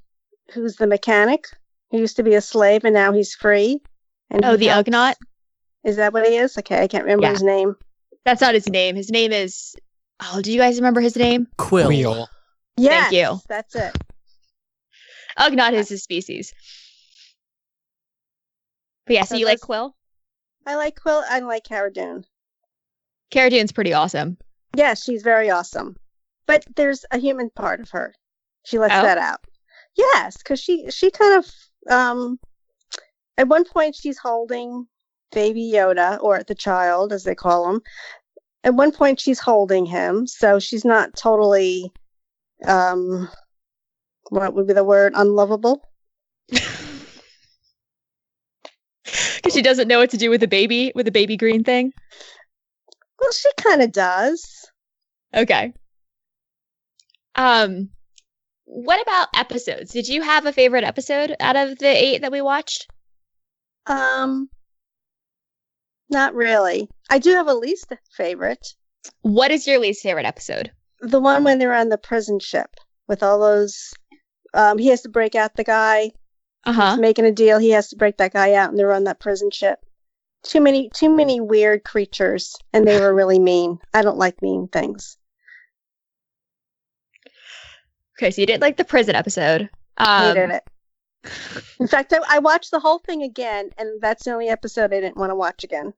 who's 0.53 0.77
the 0.77 0.87
mechanic. 0.87 1.45
He 1.91 1.97
used 1.99 2.15
to 2.15 2.23
be 2.23 2.33
a 2.35 2.41
slave, 2.41 2.83
and 2.85 2.93
now 2.93 3.11
he's 3.11 3.35
free. 3.35 3.81
And 4.29 4.43
Oh, 4.45 4.55
the 4.57 4.67
Ugnaught? 4.67 5.15
Is 5.83 5.97
that 5.97 6.13
what 6.13 6.25
he 6.25 6.35
is? 6.37 6.57
Okay, 6.57 6.81
I 6.81 6.87
can't 6.87 7.03
remember 7.03 7.25
Yeah. 7.25 7.31
his 7.31 7.43
name. 7.43 7.75
That's 8.25 8.41
not 8.41 8.53
his 8.53 8.67
name. 8.69 8.95
His 8.95 9.09
name 9.11 9.31
is 9.33 9.75
Oh, 10.21 10.41
do 10.41 10.51
you 10.51 10.59
guys 10.59 10.77
remember 10.77 11.01
his 11.01 11.15
name? 11.15 11.47
Kuiil. 11.57 11.87
Wheel. 11.89 12.29
Yes, 12.75 13.11
you. 13.11 13.39
That's 13.47 13.75
it. 13.75 13.95
Ugnaught 15.37 15.73
is 15.73 15.89
his 15.89 16.03
species. 16.03 16.53
But 19.05 19.13
yeah, 19.13 19.23
so 19.23 19.35
So 19.35 19.39
you 19.39 19.45
like 19.45 19.59
Kuiil? 19.59 19.91
I 20.65 20.75
like 20.75 20.95
Kuiil. 20.99 21.23
I 21.29 21.39
like 21.39 21.63
Cara 21.63 21.91
Dune. 21.93 22.25
Cara 23.31 23.49
Dune's 23.49 23.71
pretty 23.71 23.93
awesome. 23.93 24.37
Yes, 24.75 25.03
she's 25.03 25.23
very 25.23 25.49
awesome. 25.49 25.95
But 26.45 26.65
there's 26.75 27.05
a 27.11 27.17
human 27.17 27.49
part 27.49 27.79
of 27.79 27.89
her. 27.91 28.13
She 28.65 28.79
lets 28.79 28.93
Oh? 28.95 29.01
that 29.03 29.17
out. 29.17 29.39
Yes, 29.95 30.37
because 30.37 30.59
she 30.59 30.89
she 30.91 31.09
kind 31.11 31.37
of 31.43 31.91
um 31.91 32.39
at 33.37 33.47
one 33.47 33.65
point 33.65 33.95
she's 33.95 34.17
holding 34.17 34.87
baby 35.31 35.71
Yoda 35.73 36.21
or 36.21 36.43
the 36.43 36.55
child 36.55 37.11
as 37.13 37.23
they 37.23 37.35
call 37.35 37.69
him. 37.69 37.81
At 38.67 38.73
one 38.73 38.91
point 38.91 39.17
she's 39.17 39.39
holding 39.39 39.85
him, 39.85 40.27
so 40.27 40.59
she's 40.59 40.83
not 40.83 41.15
totally 41.15 41.89
um 42.65 43.29
what 44.29 44.53
would 44.53 44.67
be 44.67 44.73
the 44.73 44.83
word 44.83 45.13
unlovable? 45.15 45.81
Because 49.37 49.53
she 49.53 49.61
doesn't 49.61 49.87
know 49.87 49.99
what 49.99 50.09
to 50.09 50.17
do 50.17 50.29
with 50.29 50.41
the 50.41 50.49
baby, 50.49 50.91
with 50.93 51.05
the 51.05 51.11
baby 51.13 51.37
green 51.37 51.63
thing. 51.63 51.93
Well, 53.17 53.31
she 53.31 53.49
kind 53.55 53.81
of 53.81 53.93
does. 53.93 54.45
Okay. 55.33 55.71
Um, 57.35 57.89
what 58.65 59.01
about 59.01 59.29
episodes? 59.33 59.93
Did 59.93 60.09
you 60.09 60.21
have 60.23 60.45
a 60.45 60.51
favorite 60.51 60.83
episode 60.83 61.37
out 61.39 61.55
of 61.55 61.77
the 61.77 61.87
eight 61.87 62.21
that 62.23 62.33
we 62.33 62.41
watched? 62.41 62.87
Um 63.85 64.49
not 66.09 66.33
really. 66.33 66.89
I 67.09 67.19
do 67.19 67.31
have 67.31 67.47
a 67.47 67.53
least 67.53 67.91
favorite. 68.15 68.65
What 69.21 69.51
is 69.51 69.65
your 69.67 69.79
least 69.79 70.01
favorite 70.03 70.25
episode? 70.25 70.71
the 70.99 71.19
one 71.19 71.43
when 71.43 71.59
they're 71.59 71.75
on 71.75 71.89
the 71.89 71.97
prison 71.97 72.39
ship 72.39 72.75
with 73.07 73.21
all 73.21 73.39
those 73.39 73.93
um 74.55 74.79
he 74.79 74.87
has 74.87 75.01
to 75.03 75.09
break 75.09 75.35
out 75.35 75.53
the 75.55 75.63
guy 75.63 76.09
Uh 76.65 76.73
huh. 76.73 76.97
making 76.97 77.23
a 77.23 77.31
deal 77.31 77.59
he 77.59 77.69
has 77.69 77.89
to 77.89 77.95
break 77.95 78.17
that 78.17 78.33
guy 78.33 78.53
out 78.53 78.69
and 78.71 78.79
they're 78.79 78.91
on 78.91 79.03
that 79.03 79.19
prison 79.19 79.51
ship 79.51 79.77
too 80.41 80.59
many 80.59 80.89
too 80.95 81.15
many 81.15 81.39
weird 81.39 81.83
creatures 81.83 82.55
and 82.73 82.87
they 82.87 82.99
were 82.99 83.13
really 83.13 83.37
mean 83.37 83.77
i 83.93 84.01
don't 84.01 84.17
like 84.17 84.41
mean 84.41 84.67
things 84.67 85.17
Okay, 88.17 88.31
so 88.31 88.41
you 88.41 88.47
didn't 88.47 88.63
like 88.63 88.77
the 88.77 88.83
prison 88.83 89.15
episode. 89.15 89.69
Um, 89.97 90.35
hated 90.35 90.49
it 90.49 90.63
in 91.79 91.87
fact 91.87 92.13
I, 92.13 92.19
I 92.29 92.39
watched 92.39 92.71
the 92.71 92.79
whole 92.79 92.99
thing 92.99 93.21
again 93.23 93.69
and 93.77 94.01
that's 94.01 94.23
the 94.25 94.31
only 94.31 94.49
episode 94.49 94.93
i 94.93 94.99
didn't 94.99 95.17
want 95.17 95.31
to 95.31 95.35
watch 95.35 95.63
again 95.63 95.93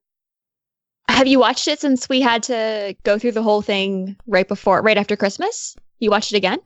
Have 1.08 1.26
you 1.26 1.38
watched 1.38 1.68
it 1.68 1.80
since 1.80 2.08
we 2.08 2.20
had 2.20 2.42
to 2.44 2.96
go 3.02 3.18
through 3.18 3.32
the 3.32 3.42
whole 3.42 3.62
thing 3.62 4.16
right 4.26 4.46
before, 4.48 4.80
right 4.80 4.96
after 4.96 5.16
Christmas? 5.16 5.76
You 5.98 6.10
watched 6.10 6.32
it 6.32 6.36
again? 6.36 6.58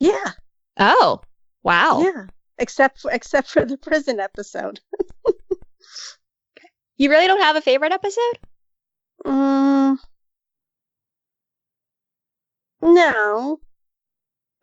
yeah 0.00 0.32
Oh, 0.76 1.20
wow. 1.62 2.00
yeah 2.02 2.26
except 2.58 3.00
for 3.00 3.10
except 3.10 3.48
for 3.48 3.64
the 3.64 3.78
prison 3.78 4.20
episode 4.20 4.80
You 6.96 7.10
really 7.10 7.26
don't 7.26 7.40
have 7.42 7.56
a 7.56 7.60
favorite 7.60 7.92
episode? 7.92 8.38
Mm, 9.26 9.98
no. 12.82 13.60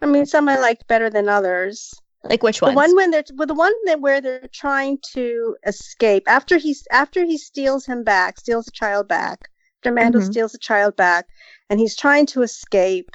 I 0.01 0.05
mean, 0.05 0.25
some 0.25 0.47
I 0.47 0.57
liked 0.57 0.87
better 0.87 1.09
than 1.09 1.27
others. 1.27 1.93
Like 2.23 2.43
which 2.43 2.61
one? 2.61 2.73
The 2.73 2.75
one 2.75 2.95
when 2.95 3.11
they're 3.11 3.23
well, 3.35 3.47
the 3.47 3.53
one 3.55 3.73
that 3.85 3.99
where 4.01 4.21
they're 4.21 4.47
trying 4.53 4.99
to 5.13 5.55
escape 5.65 6.23
after 6.27 6.57
he's 6.57 6.85
after 6.91 7.25
he 7.25 7.37
steals 7.37 7.85
him 7.85 8.03
back, 8.03 8.39
steals 8.39 8.65
the 8.65 8.71
child 8.71 9.07
back. 9.07 9.49
After 9.79 9.91
Mando 9.91 10.19
Mhm. 10.19 10.25
steals 10.31 10.51
the 10.51 10.59
child 10.59 10.95
back, 10.95 11.25
and 11.69 11.79
he's 11.79 11.95
trying 11.95 12.27
to 12.27 12.43
escape, 12.43 13.09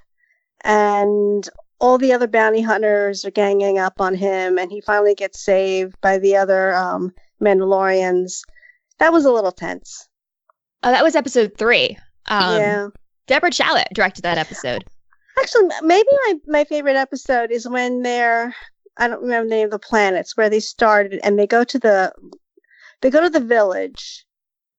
and 0.62 1.48
all 1.78 1.98
the 1.98 2.12
other 2.12 2.26
bounty 2.26 2.62
hunters 2.62 3.24
are 3.24 3.30
ganging 3.30 3.78
up 3.78 4.00
on 4.00 4.14
him, 4.14 4.58
and 4.58 4.70
he 4.72 4.80
finally 4.80 5.14
gets 5.14 5.40
saved 5.44 5.94
by 6.00 6.18
the 6.18 6.36
other 6.36 6.74
um, 6.74 7.12
Mandalorians. 7.40 8.40
That 8.98 9.12
was 9.12 9.24
a 9.24 9.30
little 9.32 9.52
tense. 9.52 10.08
oh, 10.82 10.90
that 10.90 11.04
was 11.04 11.14
episode 11.14 11.52
three. 11.56 11.96
Um, 12.26 12.56
yeah. 12.60 12.88
Deborah 13.28 13.50
Chow 13.50 13.82
directed 13.94 14.22
that 14.22 14.38
episode. 14.38 14.84
Actually, 15.38 15.68
maybe 15.82 16.08
my, 16.26 16.34
my 16.46 16.64
favorite 16.64 16.96
episode 16.96 17.50
is 17.52 17.68
when 17.68 18.02
they're 18.02 18.54
I 18.96 19.08
don't 19.08 19.22
remember 19.22 19.48
the 19.48 19.54
name 19.54 19.64
of 19.66 19.70
the 19.70 19.78
planets 19.78 20.36
where 20.36 20.48
they 20.48 20.60
started 20.60 21.20
and 21.22 21.38
they 21.38 21.46
go 21.46 21.64
to 21.64 21.78
the 21.78 22.12
they 23.00 23.10
go 23.10 23.20
to 23.20 23.30
the 23.30 23.40
village 23.40 24.24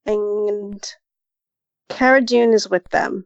and 0.05 0.83
Cara 1.89 2.21
Dune 2.21 2.53
is 2.53 2.69
with 2.69 2.87
them. 2.89 3.25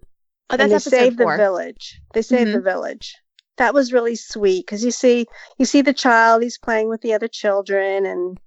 Oh, 0.50 0.58
that's 0.58 0.64
and 0.64 0.72
they 0.72 0.80
save 0.80 1.16
four. 1.16 1.32
the 1.32 1.44
village. 1.44 2.02
They 2.14 2.22
save 2.22 2.48
the 2.48 2.58
mm-hmm. 2.58 2.64
village. 2.64 3.16
That 3.58 3.74
was 3.74 3.94
really 3.94 4.16
sweet 4.16 4.66
because 4.66 4.84
you 4.84 4.92
see 4.92 5.28
you 5.58 5.66
see 5.66 5.82
the 5.82 5.94
child, 5.94 6.44
he's 6.44 6.58
playing 6.58 6.90
with 6.90 7.02
the 7.02 7.14
other 7.14 7.28
children 7.28 8.06
and 8.06 8.38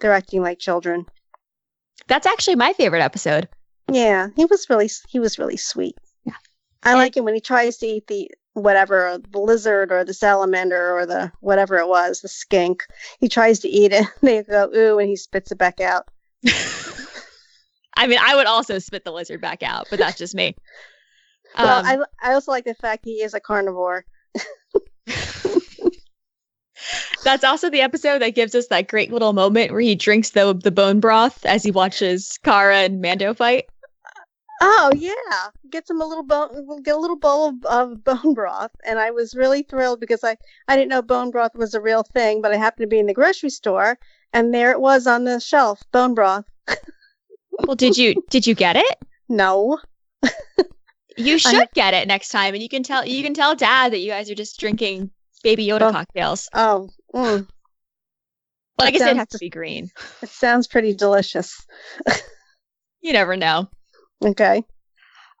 they're 0.00 0.12
acting 0.12 0.42
like 0.42 0.58
children. 0.58 1.06
That's 2.06 2.26
actually 2.26 2.56
my 2.56 2.72
favorite 2.72 3.02
episode. 3.02 3.48
Yeah, 3.90 4.28
he 4.36 4.44
was 4.46 4.66
really 4.70 4.90
he 5.08 5.18
was 5.18 5.38
really 5.38 5.56
sweet. 5.56 5.96
Yeah. 6.24 6.34
I 6.82 6.90
And- 6.90 6.98
like 6.98 7.16
it 7.16 7.24
when 7.24 7.34
he 7.34 7.40
tries 7.40 7.76
to 7.78 7.86
eat 7.86 8.06
the 8.06 8.30
whatever 8.54 9.18
the 9.30 9.38
lizard 9.38 9.90
or 9.92 10.04
the 10.04 10.14
salamander 10.14 10.94
or 10.96 11.06
the 11.06 11.32
whatever 11.40 11.78
it 11.78 11.88
was, 11.88 12.20
the 12.20 12.28
skink. 12.28 12.84
He 13.20 13.28
tries 13.28 13.58
to 13.60 13.68
eat 13.68 13.92
it. 13.92 14.06
They 14.20 14.42
go 14.42 14.70
ooh, 14.74 14.98
and 14.98 15.08
he 15.08 15.16
spits 15.16 15.52
it 15.52 15.58
back 15.58 15.80
out. 15.80 16.08
I 17.96 18.06
mean, 18.06 18.18
I 18.22 18.34
would 18.34 18.46
also 18.46 18.78
spit 18.78 19.04
the 19.04 19.12
lizard 19.12 19.40
back 19.40 19.62
out, 19.62 19.86
but 19.90 19.98
that's 19.98 20.18
just 20.18 20.34
me. 20.34 20.56
Well, 21.58 21.80
Um, 21.80 22.04
I 22.22 22.30
I 22.30 22.32
also 22.32 22.50
like 22.50 22.64
the 22.64 22.72
fact 22.74 23.04
he 23.04 23.22
is 23.22 23.34
a 23.34 23.40
carnivore. 23.40 24.06
that's 27.24 27.44
also 27.44 27.68
the 27.70 27.82
episode 27.82 28.20
that 28.20 28.34
gives 28.34 28.54
us 28.54 28.68
that 28.68 28.88
great 28.88 29.12
little 29.12 29.34
moment 29.34 29.70
where 29.70 29.80
he 29.80 29.94
drinks 29.94 30.30
the 30.30 30.54
the 30.54 30.70
bone 30.70 30.98
broth 30.98 31.44
as 31.44 31.62
he 31.62 31.70
watches 31.70 32.38
Cara 32.42 32.78
and 32.78 33.02
Mando 33.02 33.34
fight. 33.34 33.66
Oh 34.64 34.92
yeah, 34.94 35.48
gets 35.70 35.90
him 35.90 36.00
a 36.00 36.06
little 36.06 36.22
bone, 36.22 36.82
get 36.82 36.94
a 36.94 36.98
little 36.98 37.18
bowl 37.18 37.48
of, 37.48 37.64
of 37.64 38.04
bone 38.22 38.32
broth, 38.34 38.70
and 38.84 38.96
I 38.98 39.10
was 39.10 39.34
really 39.34 39.62
thrilled 39.62 39.98
because 39.98 40.22
I 40.22 40.36
I 40.68 40.76
didn't 40.76 40.88
know 40.90 41.02
bone 41.02 41.30
broth 41.32 41.54
was 41.56 41.74
a 41.74 41.80
real 41.80 42.04
thing, 42.04 42.40
but 42.42 42.52
I 42.52 42.56
happened 42.56 42.84
to 42.84 42.88
be 42.88 43.00
in 43.00 43.06
the 43.06 43.12
grocery 43.14 43.50
store, 43.50 43.98
and 44.32 44.54
there 44.54 44.70
it 44.70 44.80
was 44.80 45.06
on 45.08 45.24
the 45.24 45.40
shelf, 45.40 45.82
bone 45.92 46.14
broth. 46.14 46.44
Well, 47.66 47.76
did 47.76 47.98
you 47.98 48.14
did 48.30 48.46
you 48.46 48.54
get 48.54 48.76
it? 48.76 48.98
No, 49.28 49.78
You 51.18 51.38
should 51.38 51.68
get 51.74 51.92
it 51.92 52.08
next 52.08 52.30
time, 52.30 52.54
and 52.54 52.62
you 52.62 52.68
can 52.68 52.82
tell 52.82 53.04
you 53.06 53.22
can 53.22 53.34
tell 53.34 53.54
Dad 53.54 53.92
that 53.92 53.98
you 53.98 54.10
guys 54.10 54.30
are 54.30 54.34
just 54.34 54.58
drinking 54.58 55.10
Baby 55.42 55.66
Yoda 55.66 55.82
Oh. 55.88 55.92
cocktails. 55.92 56.48
oh, 56.54 56.88
mm, 57.14 57.46
Well, 58.78 58.88
I 58.88 58.90
guess 58.90 59.02
they'd 59.02 59.16
have 59.16 59.28
to 59.28 59.38
be 59.38 59.50
green. 59.50 59.90
it 60.22 60.28
sounds 60.30 60.66
pretty 60.68 60.94
delicious. 60.94 61.66
You 63.02 63.12
never 63.12 63.36
know. 63.36 63.68
Okay, 64.24 64.62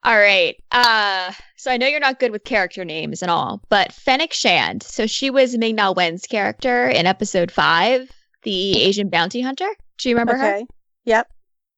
All 0.04 0.16
right. 0.16 0.56
Uh, 0.72 1.32
so 1.56 1.70
I 1.70 1.76
know 1.76 1.86
you're 1.86 2.00
not 2.00 2.18
good 2.18 2.32
with 2.32 2.44
character 2.44 2.84
names 2.84 3.22
and 3.22 3.30
all, 3.30 3.62
but 3.68 3.92
Fennec 3.92 4.32
Shand. 4.32 4.82
So 4.82 5.06
she 5.06 5.30
was 5.30 5.56
Ming 5.56 5.76
Na 5.76 5.92
Wen's 5.92 6.26
character 6.26 6.88
in 6.88 7.06
episode 7.06 7.52
five, 7.52 8.10
the 8.42 8.82
Asian 8.82 9.08
bounty 9.08 9.40
hunter. 9.40 9.68
Do 9.98 10.08
you 10.08 10.16
remember 10.16 10.36
her? 10.36 10.62
yep. 11.04 11.28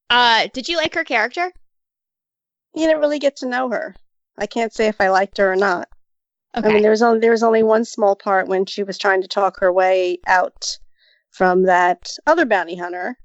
Uh, 0.08 0.48
did 0.54 0.68
you 0.68 0.76
like 0.76 0.94
her 0.94 1.04
character? 1.04 1.52
You 2.74 2.86
didn't 2.86 3.00
really 3.00 3.18
get 3.18 3.36
to 3.36 3.48
know 3.48 3.68
her. 3.68 3.94
I 4.38 4.46
can't 4.46 4.72
say 4.72 4.86
if 4.88 5.00
I 5.00 5.08
liked 5.08 5.38
her 5.38 5.52
or 5.52 5.56
not. 5.56 5.88
Okay. 6.56 6.68
I 6.68 6.72
mean, 6.72 6.82
there 6.82 6.90
was 6.90 7.02
only 7.02 7.20
there 7.20 7.30
was 7.30 7.42
only 7.42 7.62
one 7.62 7.84
small 7.84 8.14
part 8.16 8.48
when 8.48 8.64
she 8.64 8.82
was 8.82 8.96
trying 8.96 9.22
to 9.22 9.28
talk 9.28 9.58
her 9.60 9.72
way 9.72 10.18
out 10.26 10.78
from 11.30 11.64
that 11.64 12.16
other 12.26 12.46
bounty 12.46 12.76
hunter. 12.76 13.18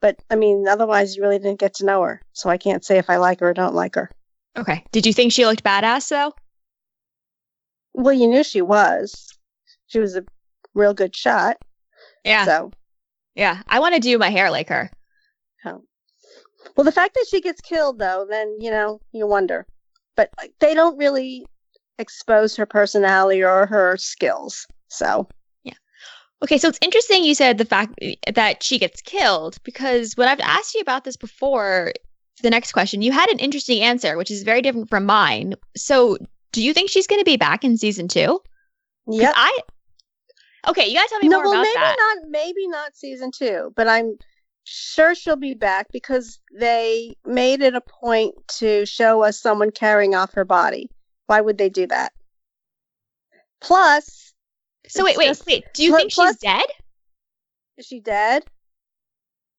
But 0.00 0.16
I 0.30 0.36
mean, 0.36 0.66
otherwise, 0.68 1.14
you 1.16 1.22
really 1.22 1.38
didn't 1.38 1.60
get 1.60 1.74
to 1.74 1.84
know 1.84 2.02
her. 2.02 2.22
So 2.32 2.48
I 2.48 2.56
can't 2.56 2.84
say 2.84 2.98
if 2.98 3.10
I 3.10 3.16
like 3.16 3.40
her 3.40 3.50
or 3.50 3.54
don't 3.54 3.74
like 3.74 3.94
her. 3.96 4.10
okay. 4.56 4.84
Did 4.92 5.06
you 5.06 5.12
think 5.12 5.32
she 5.32 5.46
looked 5.46 5.62
badass 5.64 6.08
though? 6.08 6.32
Well, 7.92 8.14
you 8.14 8.26
knew 8.28 8.44
she 8.44 8.62
was. 8.62 9.28
She 9.88 9.98
was 9.98 10.16
a 10.16 10.24
real 10.74 10.94
good 10.94 11.14
shot. 11.14 11.56
Yeah. 12.24 12.44
So, 12.44 12.70
Yeah. 13.34 13.62
I 13.68 13.80
want 13.80 13.94
to 13.94 14.00
do 14.00 14.16
my 14.18 14.30
hair 14.30 14.50
like 14.50 14.68
her. 14.68 14.90
oh. 15.66 15.82
well, 16.76 16.84
the 16.84 16.92
fact 16.92 17.14
that 17.14 17.26
she 17.28 17.40
gets 17.40 17.60
killed, 17.60 17.98
though, 17.98 18.26
then 18.28 18.56
you 18.60 18.70
know 18.70 19.00
you 19.12 19.26
wonder. 19.26 19.66
But 20.16 20.30
like, 20.38 20.52
they 20.60 20.74
don't 20.74 20.96
really 20.98 21.44
expose 21.98 22.56
her 22.56 22.66
personality 22.66 23.42
or 23.42 23.66
her 23.66 23.96
skills. 23.96 24.66
So, 24.88 25.28
Okay, 26.42 26.56
so 26.56 26.68
it's 26.68 26.78
interesting 26.80 27.22
you 27.22 27.34
said 27.34 27.58
the 27.58 27.64
fact 27.64 27.98
that 28.32 28.62
she 28.62 28.78
gets 28.78 29.02
killed 29.02 29.58
because 29.62 30.16
when 30.16 30.28
I've 30.28 30.40
asked 30.40 30.74
you 30.74 30.80
about 30.80 31.04
this 31.04 31.16
before, 31.16 31.92
the 32.42 32.50
next 32.50 32.72
question, 32.72 33.02
you 33.02 33.12
had 33.12 33.28
an 33.28 33.38
interesting 33.38 33.82
answer, 33.82 34.16
which 34.16 34.30
is 34.30 34.42
very 34.42 34.62
different 34.62 34.88
from 34.88 35.04
mine. 35.04 35.54
So, 35.76 36.16
do 36.52 36.62
you 36.62 36.72
think 36.72 36.90
she's 36.90 37.06
going 37.06 37.20
to 37.20 37.24
be 37.24 37.36
back 37.36 37.62
in 37.62 37.76
season 37.76 38.08
two? 38.08 38.40
Yeah, 39.06 39.32
I. 39.34 39.58
Okay, 40.68 40.86
you 40.88 40.94
gotta 40.94 41.08
tell 41.08 41.20
me 41.20 41.28
no, 41.28 41.38
more 41.38 41.44
well, 41.44 41.52
about 41.54 41.62
maybe 41.62 41.74
that. 41.74 41.96
not. 41.98 42.30
Maybe 42.30 42.68
not 42.68 42.96
season 42.96 43.30
two, 43.30 43.72
but 43.76 43.88
I'm 43.88 44.16
sure 44.64 45.14
she'll 45.14 45.36
be 45.36 45.54
back 45.54 45.88
because 45.92 46.40
they 46.54 47.16
made 47.24 47.60
it 47.60 47.74
a 47.74 47.80
point 47.80 48.34
to 48.58 48.84
show 48.86 49.22
us 49.22 49.40
someone 49.40 49.70
carrying 49.70 50.14
off 50.14 50.34
her 50.34 50.44
body. 50.44 50.90
Why 51.26 51.40
would 51.40 51.58
they 51.58 51.68
do 51.68 51.86
that? 51.86 52.12
Plus, 53.60 54.29
so 54.90 55.04
wait, 55.04 55.16
wait, 55.16 55.40
wait. 55.46 55.64
Do 55.74 55.84
you 55.84 55.96
think 55.96 56.12
plus- 56.12 56.34
she's 56.34 56.40
dead? 56.40 56.66
is 57.78 57.86
she 57.86 58.00
dead? 58.00 58.44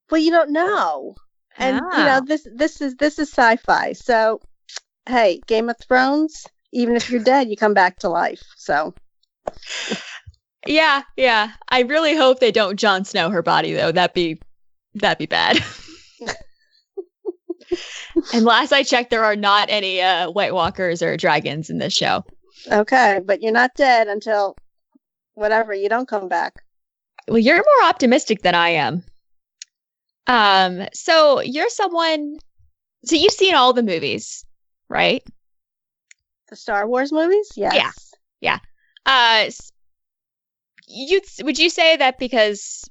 Well, 0.09 0.21
you 0.21 0.31
don't 0.31 0.51
know, 0.51 1.15
and 1.57 1.77
you 1.77 1.81
know 2.03 2.19
Oh. 2.21 2.25
this. 2.25 2.45
This 2.53 2.81
is 2.81 2.95
this 2.95 3.17
is 3.17 3.29
sci-fi. 3.29 3.93
So, 3.93 4.41
hey, 5.07 5.39
Game 5.47 5.69
of 5.69 5.77
Thrones. 5.79 6.45
Even 6.73 6.95
if 6.95 7.09
you're 7.09 7.23
dead, 7.23 7.49
you 7.49 7.57
come 7.57 7.73
back 7.73 7.99
to 7.99 8.09
life. 8.09 8.41
So, 8.57 8.93
Yeah, 10.67 11.01
yeah. 11.17 11.51
I 11.69 11.81
really 11.81 12.15
hope 12.15 12.39
they 12.39 12.51
don't 12.51 12.77
Jon 12.79 13.03
Snow 13.05 13.29
her 13.29 13.41
body 13.41 13.73
though. 13.73 13.91
That'd 13.91 14.13
be 14.13 14.39
that'd 14.93 15.17
be 15.17 15.25
bad. 15.25 15.63
and 18.33 18.45
last 18.45 18.71
I 18.73 18.83
checked, 18.83 19.09
there 19.09 19.23
are 19.23 19.35
not 19.35 19.69
any 19.69 20.01
uh, 20.01 20.29
White 20.29 20.53
Walkers 20.53 21.01
or 21.01 21.17
dragons 21.17 21.69
in 21.69 21.77
this 21.77 21.93
show. 21.93 22.23
okay, 22.71 23.19
but 23.25 23.41
you're 23.41 23.51
not 23.51 23.71
dead 23.75 24.07
until 24.07 24.55
whatever. 25.33 25.73
You 25.73 25.89
don't 25.89 26.07
come 26.07 26.27
back. 26.27 26.63
Well, 27.27 27.39
you're 27.39 27.57
more 27.57 27.89
optimistic 27.89 28.41
than 28.41 28.55
I 28.55 28.69
am. 28.69 29.03
Um, 30.27 30.87
so 30.93 31.41
you're 31.41 31.69
someone. 31.69 32.37
So 33.05 33.15
you've 33.15 33.31
seen 33.33 33.55
all 33.55 33.73
the 33.73 33.83
movies, 33.83 34.45
right? 34.89 35.23
The 36.49 36.55
Star 36.55 36.87
Wars 36.87 37.11
movies, 37.11 37.51
yes. 37.55 37.73
Yeah. 37.73 37.91
Yeah. 38.41 38.59
Uh, 39.05 39.51
you 40.87 41.21
would 41.43 41.57
you 41.57 41.69
say 41.69 41.97
that 41.97 42.19
because 42.19 42.89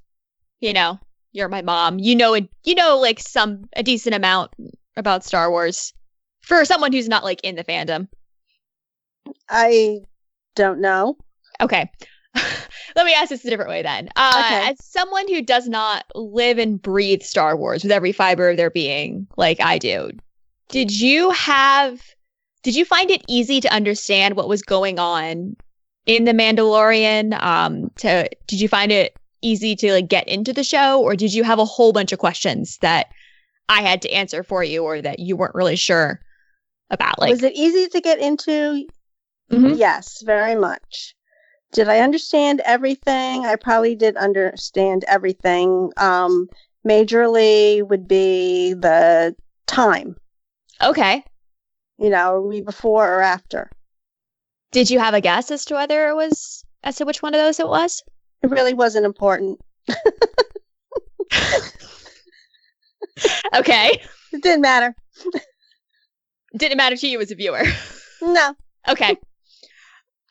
you 0.60 0.72
know 0.72 0.98
you're 1.32 1.48
my 1.48 1.62
mom, 1.62 1.98
you 1.98 2.16
know, 2.16 2.34
you 2.64 2.74
know, 2.74 2.98
like 2.98 3.20
some 3.20 3.68
a 3.74 3.82
decent 3.82 4.14
amount 4.14 4.52
about 4.96 5.24
Star 5.24 5.50
Wars 5.50 5.92
for 6.40 6.64
someone 6.64 6.92
who's 6.92 7.08
not 7.08 7.24
like 7.24 7.40
in 7.44 7.54
the 7.54 7.64
fandom. 7.64 8.08
I 9.48 10.00
don't 10.56 10.80
know. 10.80 11.16
Okay. 11.60 11.90
Let 13.00 13.06
me 13.06 13.14
ask 13.14 13.30
this 13.30 13.42
a 13.46 13.48
different 13.48 13.70
way 13.70 13.80
then. 13.80 14.10
Uh, 14.14 14.42
Okay. 14.44 14.68
As 14.70 14.84
someone 14.84 15.26
who 15.28 15.40
does 15.40 15.66
not 15.68 16.04
live 16.14 16.58
and 16.58 16.80
breathe 16.80 17.22
Star 17.22 17.56
Wars 17.56 17.82
with 17.82 17.90
every 17.90 18.12
fiber 18.12 18.50
of 18.50 18.58
their 18.58 18.68
being, 18.68 19.26
like 19.38 19.58
I 19.58 19.78
do, 19.78 20.10
did 20.68 20.90
you 21.00 21.30
have, 21.30 21.98
did 22.62 22.76
you 22.76 22.84
find 22.84 23.10
it 23.10 23.24
easy 23.26 23.58
to 23.62 23.72
understand 23.72 24.36
what 24.36 24.48
was 24.50 24.60
going 24.60 24.98
on 24.98 25.56
in 26.04 26.24
The 26.24 26.32
Mandalorian? 26.32 27.42
Um, 27.42 27.90
to 28.00 28.28
did 28.46 28.60
you 28.60 28.68
find 28.68 28.92
it 28.92 29.16
easy 29.40 29.74
to 29.76 29.92
like 29.94 30.08
get 30.08 30.28
into 30.28 30.52
the 30.52 30.62
show, 30.62 31.00
or 31.00 31.16
did 31.16 31.32
you 31.32 31.42
have 31.42 31.58
a 31.58 31.64
whole 31.64 31.94
bunch 31.94 32.12
of 32.12 32.18
questions 32.18 32.76
that 32.82 33.06
I 33.70 33.80
had 33.80 34.02
to 34.02 34.10
answer 34.12 34.42
for 34.42 34.62
you, 34.62 34.84
or 34.84 35.00
that 35.00 35.20
you 35.20 35.36
weren't 35.36 35.54
really 35.54 35.76
sure 35.76 36.20
about? 36.90 37.18
Like, 37.18 37.30
Was 37.30 37.42
it 37.42 37.54
easy 37.54 37.88
to 37.88 38.00
get 38.02 38.18
into? 38.18 38.86
Mhm. 39.50 39.78
Yes, 39.78 40.20
very 40.20 40.54
much. 40.54 41.14
Did 41.72 41.88
I 41.88 42.00
understand 42.00 42.60
everything? 42.64 43.46
I 43.46 43.56
probably 43.56 43.94
did 43.94 44.16
understand 44.16 45.04
everything. 45.06 45.92
Um, 45.96 46.48
majorly 46.86 47.86
would 47.86 48.08
be 48.08 48.72
the 48.74 49.36
time. 49.66 50.16
okay. 50.82 51.24
You 51.98 52.10
know, 52.10 52.34
are 52.34 52.40
we 52.42 52.60
before 52.62 53.06
or 53.08 53.20
after? 53.20 53.70
Did 54.72 54.90
you 54.90 54.98
have 54.98 55.14
a 55.14 55.20
guess 55.20 55.50
as 55.50 55.64
to 55.66 55.74
whether 55.74 56.08
it 56.08 56.14
was 56.14 56.64
as 56.82 56.96
to 56.96 57.04
which 57.04 57.22
one 57.22 57.34
of 57.34 57.40
those 57.40 57.60
it 57.60 57.68
was? 57.68 58.02
It 58.42 58.50
really 58.50 58.74
wasn't 58.74 59.04
important. 59.04 59.60
Okay. 63.54 64.00
It 64.32 64.42
didn't 64.42 64.62
matter. 64.62 64.94
Didn't 66.56 66.76
matter 66.76 66.96
to 66.96 67.06
you 67.06 67.20
as 67.20 67.30
a 67.30 67.34
viewer. 67.34 67.62
No. 68.22 68.54
Okay. 68.88 69.16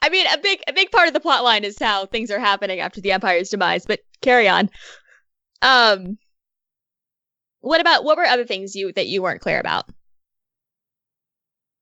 I 0.02 0.10
mean, 0.10 0.26
a 0.28 0.38
big 0.38 0.62
a 0.68 0.74
big 0.74 0.92
part 0.92 1.08
of 1.08 1.14
the 1.14 1.20
plot 1.20 1.44
line 1.44 1.64
is 1.64 1.78
how 1.80 2.06
things 2.06 2.32
are 2.32 2.40
happening 2.40 2.80
after 2.80 3.02
the 3.02 3.12
Empire's 3.12 3.50
demise, 3.50 3.86
but 3.86 4.00
carry 4.22 4.48
on. 4.48 4.70
Um 5.62 6.18
what 7.62 7.82
about 7.82 8.04
what 8.04 8.18
were 8.18 8.26
other 8.26 8.46
things 8.46 8.76
you 8.76 8.94
that 8.94 9.08
you 9.08 9.22
weren't 9.22 9.42
clear 9.42 9.60
about? 9.60 9.86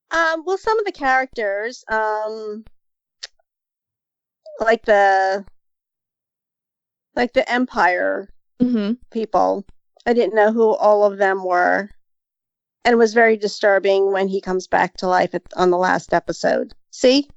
Um, 0.09 0.43
well, 0.45 0.57
some 0.57 0.79
of 0.79 0.85
the 0.85 0.91
characters, 0.91 1.83
um, 1.89 2.63
like 4.59 4.85
the 4.85 5.45
like 7.15 7.33
the 7.33 7.49
Empire 7.51 8.29
Mm-hmm. 8.59 8.93
people. 9.11 9.65
I 10.07 10.13
didn't 10.13 10.35
know 10.35 10.51
who 10.51 10.73
all 10.73 11.03
of 11.03 11.17
them 11.19 11.43
were. 11.43 11.91
And 12.83 12.93
it 12.93 12.97
was 12.97 13.13
very 13.13 13.37
disturbing 13.37 14.11
when 14.11 14.27
he 14.27 14.41
comes 14.41 14.65
back 14.67 14.97
to 14.97 15.07
life 15.07 15.35
at, 15.35 15.43
on 15.55 15.69
the 15.69 15.77
last 15.77 16.13
episode. 16.13 16.73
See? 16.89 17.29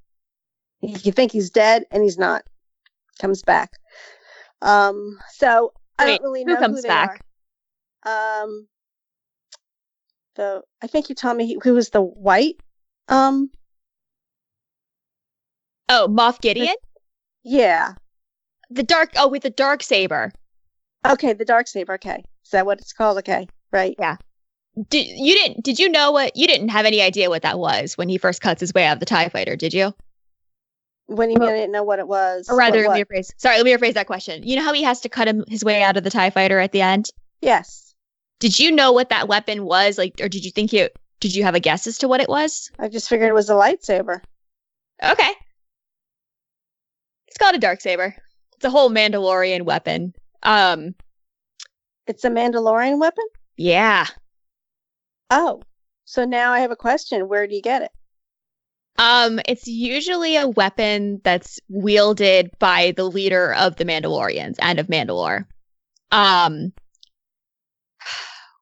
You 0.83 1.12
think 1.12 1.33
he's 1.33 1.51
dead 1.51 1.85
and 1.90 2.03
he's 2.03 2.19
not. 2.19 2.45
Comes 3.21 3.43
back. 3.43 3.73
Um, 4.62 5.19
so 5.33 5.73
I 5.99 6.07
don't 6.07 6.23
really 6.23 6.45
who 6.45 6.55
know 6.55 6.59
comes 6.59 6.79
who 6.79 6.83
they 6.83 6.88
back? 6.88 7.23
are. 8.05 8.43
Um, 8.43 8.66
the 10.37 10.62
I 10.83 10.87
think 10.87 11.09
you 11.09 11.14
told 11.14 11.37
me 11.37 11.47
he, 11.47 11.59
who 11.62 11.75
was 11.75 11.90
the 11.90 12.01
white. 12.01 12.57
Um, 13.09 13.51
Oh, 15.88 16.07
Moff 16.09 16.40
Gideon? 16.40 16.77
yeah. 17.43 17.95
The 18.71 18.85
dark 18.85 19.11
oh 19.16 19.29
with 19.29 19.43
the 19.43 19.51
dark 19.51 19.83
saber. 19.83 20.31
Okay, 21.07 21.33
the 21.33 21.45
dark 21.45 21.66
saber. 21.66 21.95
Okay, 21.95 22.23
is 22.45 22.51
that 22.53 22.64
what 22.64 22.81
it's 22.81 22.93
called? 22.93 23.19
Okay, 23.19 23.49
right. 23.73 23.97
Yeah. 23.99 24.16
Did 24.88 25.07
you 25.09 25.35
didn't? 25.35 25.64
Did 25.64 25.79
you 25.81 25.88
know 25.88 26.12
what? 26.12 26.37
You 26.37 26.47
didn't 26.47 26.69
have 26.69 26.87
any 26.87 27.03
idea 27.03 27.29
what 27.29 27.43
that 27.43 27.59
was 27.59 27.99
when 27.99 28.09
he 28.09 28.19
first 28.19 28.40
cuts 28.40 28.61
his 28.61 28.73
way 28.73 28.85
out 28.87 28.95
of 28.95 29.01
the 29.01 29.07
Tie 29.07 29.29
Fighter, 29.29 29.57
did 29.57 29.75
you? 29.75 29.93
When 31.11 31.29
you 31.31 31.38
mean 31.38 31.49
Well- 31.49 31.57
didn't 31.57 31.73
know 31.73 31.83
what 31.83 31.99
it 31.99 32.07
was. 32.07 32.49
Or 32.49 32.57
rather, 32.57 32.79
what- 32.87 32.96
let 32.96 33.09
me 33.11 33.16
rephrase. 33.18 33.33
Sorry, 33.37 33.57
let 33.57 33.64
me 33.64 33.73
rephrase 33.73 33.94
that 33.94 34.07
question. 34.07 34.42
You 34.44 34.55
know 34.57 34.62
how 34.62 34.73
he 34.73 34.83
has 34.85 35.01
to 35.01 35.09
cut 35.09 35.27
him 35.27 35.44
his 35.49 35.64
way 35.64 35.83
out 35.83 35.96
of 35.96 36.05
the 36.05 36.11
Tie 36.11 36.31
Fighter 36.31 36.59
at 36.61 36.70
the 36.73 36.83
end? 36.83 37.11
Yes. 37.40 37.94
Did 38.38 38.59
you 38.59 38.70
know 38.70 38.92
what 38.92 39.09
that 39.09 39.27
weapon 39.29 39.64
was? 39.64 39.99
Like, 39.99 40.14
or 40.20 40.29
did 40.29 40.44
you 40.44 40.51
think 40.53 40.73
you? 40.73 40.88
Did 41.18 41.35
you 41.35 41.42
have 41.42 41.55
a 41.55 41.61
guess 41.61 41.87
as 41.87 41.99
to 41.99 42.09
what 42.09 42.20
it 42.20 42.29
was? 42.29 42.70
I 42.79 42.88
just 42.88 43.09
figured 43.09 43.29
it 43.29 43.35
was 43.35 43.51
a 43.51 43.55
lightsaber. 43.55 44.20
Okay. 45.03 45.33
It's 47.29 47.37
called 47.38 47.55
a 47.55 47.59
dark 47.59 47.81
saber. 47.81 48.14
It's 48.57 48.64
a 48.64 48.70
whole 48.70 48.90
Mandalorian 48.90 49.62
weapon. 49.62 50.14
Um, 50.42 50.94
It's 52.07 52.25
a 52.25 52.31
Mandalorian 52.31 52.99
weapon? 53.01 53.25
yeah. 53.57 54.07
Oh. 55.31 55.62
So 56.05 56.25
now 56.25 56.53
I 56.53 56.61
have 56.61 56.70
a 56.73 56.77
question. 56.77 57.29
Where 57.29 57.46
do 57.46 57.55
you 57.55 57.62
get 57.62 57.83
it? 57.83 57.90
Um, 59.00 59.40
it's 59.48 59.66
usually 59.66 60.36
a 60.36 60.46
weapon 60.46 61.22
that's 61.24 61.58
wielded 61.70 62.50
by 62.58 62.92
the 62.98 63.04
leader 63.04 63.54
of 63.54 63.76
the 63.76 63.86
Mandalorians 63.86 64.56
and 64.60 64.78
of 64.78 64.88
Mandalore. 64.88 65.46
Um, 66.12 66.74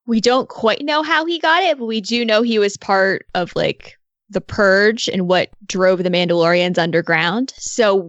we 0.07 0.21
don't 0.21 0.49
quite 0.49 0.85
know 0.85 1.03
how 1.03 1.27
he 1.27 1.41
got 1.41 1.65
it, 1.65 1.77
but 1.77 1.87
we 1.87 2.01
do 2.01 2.25
know 2.25 2.43
he 2.43 2.61
was 2.61 2.77
part 2.77 3.27
of 3.35 3.51
like 3.57 3.99
the 4.31 4.41
purge 4.41 5.09
and 5.09 5.27
what 5.27 5.51
drove 5.67 6.05
the 6.05 6.09
Mandalorians 6.09 6.79
underground. 6.79 7.53
So 7.57 8.09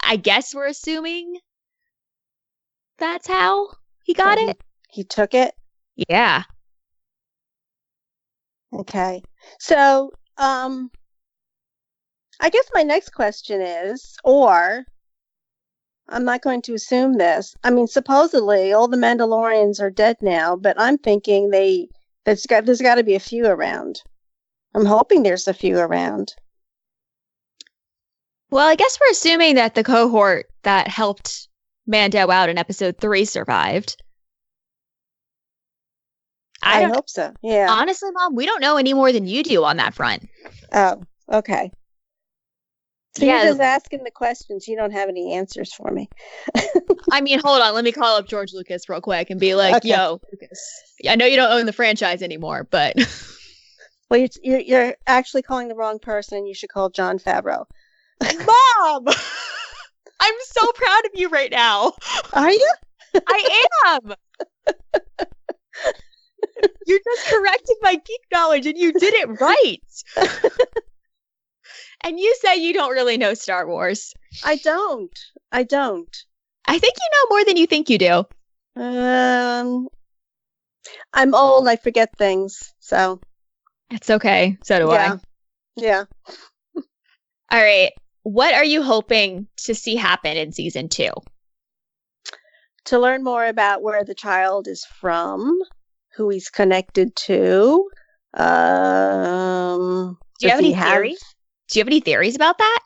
I 0.00 0.16
guess 0.16 0.54
we're 0.54 0.66
assuming 0.66 1.38
that's 2.98 3.26
how 3.26 3.70
he 4.02 4.12
got 4.12 4.36
That 4.36 4.50
it. 4.50 4.60
He 4.90 5.02
took 5.02 5.32
it? 5.32 5.54
Yeah. 6.10 6.42
Okay. 8.70 9.22
So, 9.58 10.12
um, 10.36 10.90
I 12.40 12.50
guess 12.50 12.68
my 12.74 12.82
next 12.82 13.10
question 13.10 13.60
is, 13.60 14.16
or 14.24 14.84
I'm 16.08 16.24
not 16.24 16.42
going 16.42 16.62
to 16.62 16.74
assume 16.74 17.14
this. 17.14 17.54
I 17.64 17.70
mean, 17.70 17.86
supposedly 17.86 18.72
all 18.72 18.88
the 18.88 18.96
Mandalorians 18.96 19.80
are 19.80 19.90
dead 19.90 20.16
now, 20.20 20.56
but 20.56 20.78
I'm 20.78 20.98
thinking 20.98 21.50
they 21.50 21.88
there's 22.24 22.46
got 22.46 22.66
there's 22.66 22.80
got 22.80 22.96
to 22.96 23.04
be 23.04 23.14
a 23.14 23.20
few 23.20 23.46
around. 23.46 24.02
I'm 24.74 24.86
hoping 24.86 25.22
there's 25.22 25.48
a 25.48 25.54
few 25.54 25.78
around. 25.78 26.34
Well, 28.50 28.66
I 28.66 28.74
guess 28.74 28.98
we're 29.00 29.10
assuming 29.12 29.54
that 29.56 29.74
the 29.74 29.84
cohort 29.84 30.46
that 30.62 30.88
helped 30.88 31.48
Mando 31.86 32.30
out 32.30 32.48
in 32.48 32.58
episode 32.58 32.98
three 32.98 33.24
survived. 33.24 34.02
I 36.62 36.84
I, 36.84 36.88
hope 36.88 37.08
so. 37.08 37.32
Yeah. 37.42 37.66
honestly, 37.70 38.10
Mom, 38.12 38.34
we 38.34 38.46
don't 38.46 38.60
know 38.60 38.76
any 38.76 38.94
more 38.94 39.12
than 39.12 39.26
you 39.26 39.42
do 39.42 39.64
on 39.64 39.76
that 39.76 39.94
front. 39.94 40.28
oh, 40.72 41.02
okay. 41.30 41.70
So 43.16 43.24
Yeah. 43.24 43.42
you're 43.42 43.50
just 43.52 43.60
asking 43.60 44.02
the 44.04 44.10
questions. 44.10 44.66
You 44.66 44.76
don't 44.76 44.90
have 44.92 45.08
any 45.08 45.34
answers 45.34 45.72
for 45.72 45.90
me. 45.90 46.08
I 47.12 47.20
mean, 47.20 47.38
hold 47.38 47.62
on, 47.62 47.74
let 47.74 47.84
me 47.84 47.92
call 47.92 48.16
up 48.16 48.26
George 48.26 48.52
Lucas 48.52 48.88
real 48.88 49.00
quick 49.00 49.30
and 49.30 49.38
be 49.38 49.54
like, 49.54 49.76
Okay. 49.76 49.90
"Yo, 49.90 50.20
Lucas, 50.32 50.82
I 51.08 51.14
know 51.16 51.26
you 51.26 51.36
don't 51.36 51.52
own 51.52 51.66
the 51.66 51.72
franchise 51.72 52.22
anymore, 52.22 52.66
but 52.70 52.96
Well, 54.10 54.20
you're, 54.20 54.28
you're 54.42 54.60
you're 54.60 54.94
actually 55.06 55.42
calling 55.42 55.68
the 55.68 55.74
wrong 55.74 55.98
person. 55.98 56.46
You 56.46 56.54
should 56.54 56.68
call 56.70 56.90
Jon 56.90 57.18
Favreau. 57.18 57.64
Mom, 58.22 59.04
I'm 60.20 60.34
so 60.42 60.72
proud 60.72 61.04
of 61.06 61.12
you 61.14 61.28
right 61.28 61.50
now. 61.50 61.92
Are 62.32 62.50
you? 62.50 62.74
I 63.14 63.68
am. 63.86 64.14
you 66.86 67.00
just 67.04 67.26
corrected 67.28 67.76
my 67.82 67.94
geek 67.94 68.20
knowledge 68.32 68.66
and 68.66 68.76
you 68.78 68.92
did 68.92 69.14
it 69.14 69.40
right. 69.40 69.80
And 72.04 72.20
you 72.20 72.36
say 72.40 72.56
you 72.56 72.72
don't 72.72 72.92
really 72.92 73.16
know 73.16 73.34
Star 73.34 73.66
Wars. 73.66 74.12
I 74.44 74.56
don't. 74.56 75.18
I 75.50 75.62
don't. 75.64 76.16
I 76.66 76.78
think 76.78 76.94
you 76.96 77.08
know 77.12 77.34
more 77.34 77.44
than 77.44 77.56
you 77.56 77.66
think 77.66 77.90
you 77.90 77.98
do. 77.98 78.24
Um, 78.76 79.88
I'm 81.12 81.34
old. 81.34 81.66
I 81.66 81.76
forget 81.76 82.16
things. 82.18 82.74
So 82.80 83.20
It's 83.90 84.10
okay. 84.10 84.58
So 84.62 84.78
do 84.78 84.92
yeah, 84.92 85.16
yeah. 85.76 86.04
All 86.76 86.82
right. 87.62 87.92
What 88.22 88.54
are 88.54 88.64
you 88.64 88.82
hoping 88.82 89.48
to 89.58 89.74
see 89.74 89.96
happen 89.96 90.36
in 90.36 90.52
season 90.52 90.88
two? 90.88 91.10
To 92.86 92.98
learn 92.98 93.24
more 93.24 93.46
about 93.46 93.82
where 93.82 94.04
the 94.04 94.14
child 94.14 94.68
is 94.68 94.84
from, 95.00 95.58
who 96.16 96.28
he's 96.28 96.50
connected 96.50 97.14
to. 97.16 97.88
Um, 98.34 100.18
Do 100.38 100.46
you 100.46 100.50
have 100.50 100.58
any 100.58 100.74
theories? 100.74 101.33
Do 101.74 101.80
you 101.80 101.82
have 101.82 101.88
any 101.88 101.98
theories 101.98 102.36
about 102.36 102.58
that? 102.58 102.80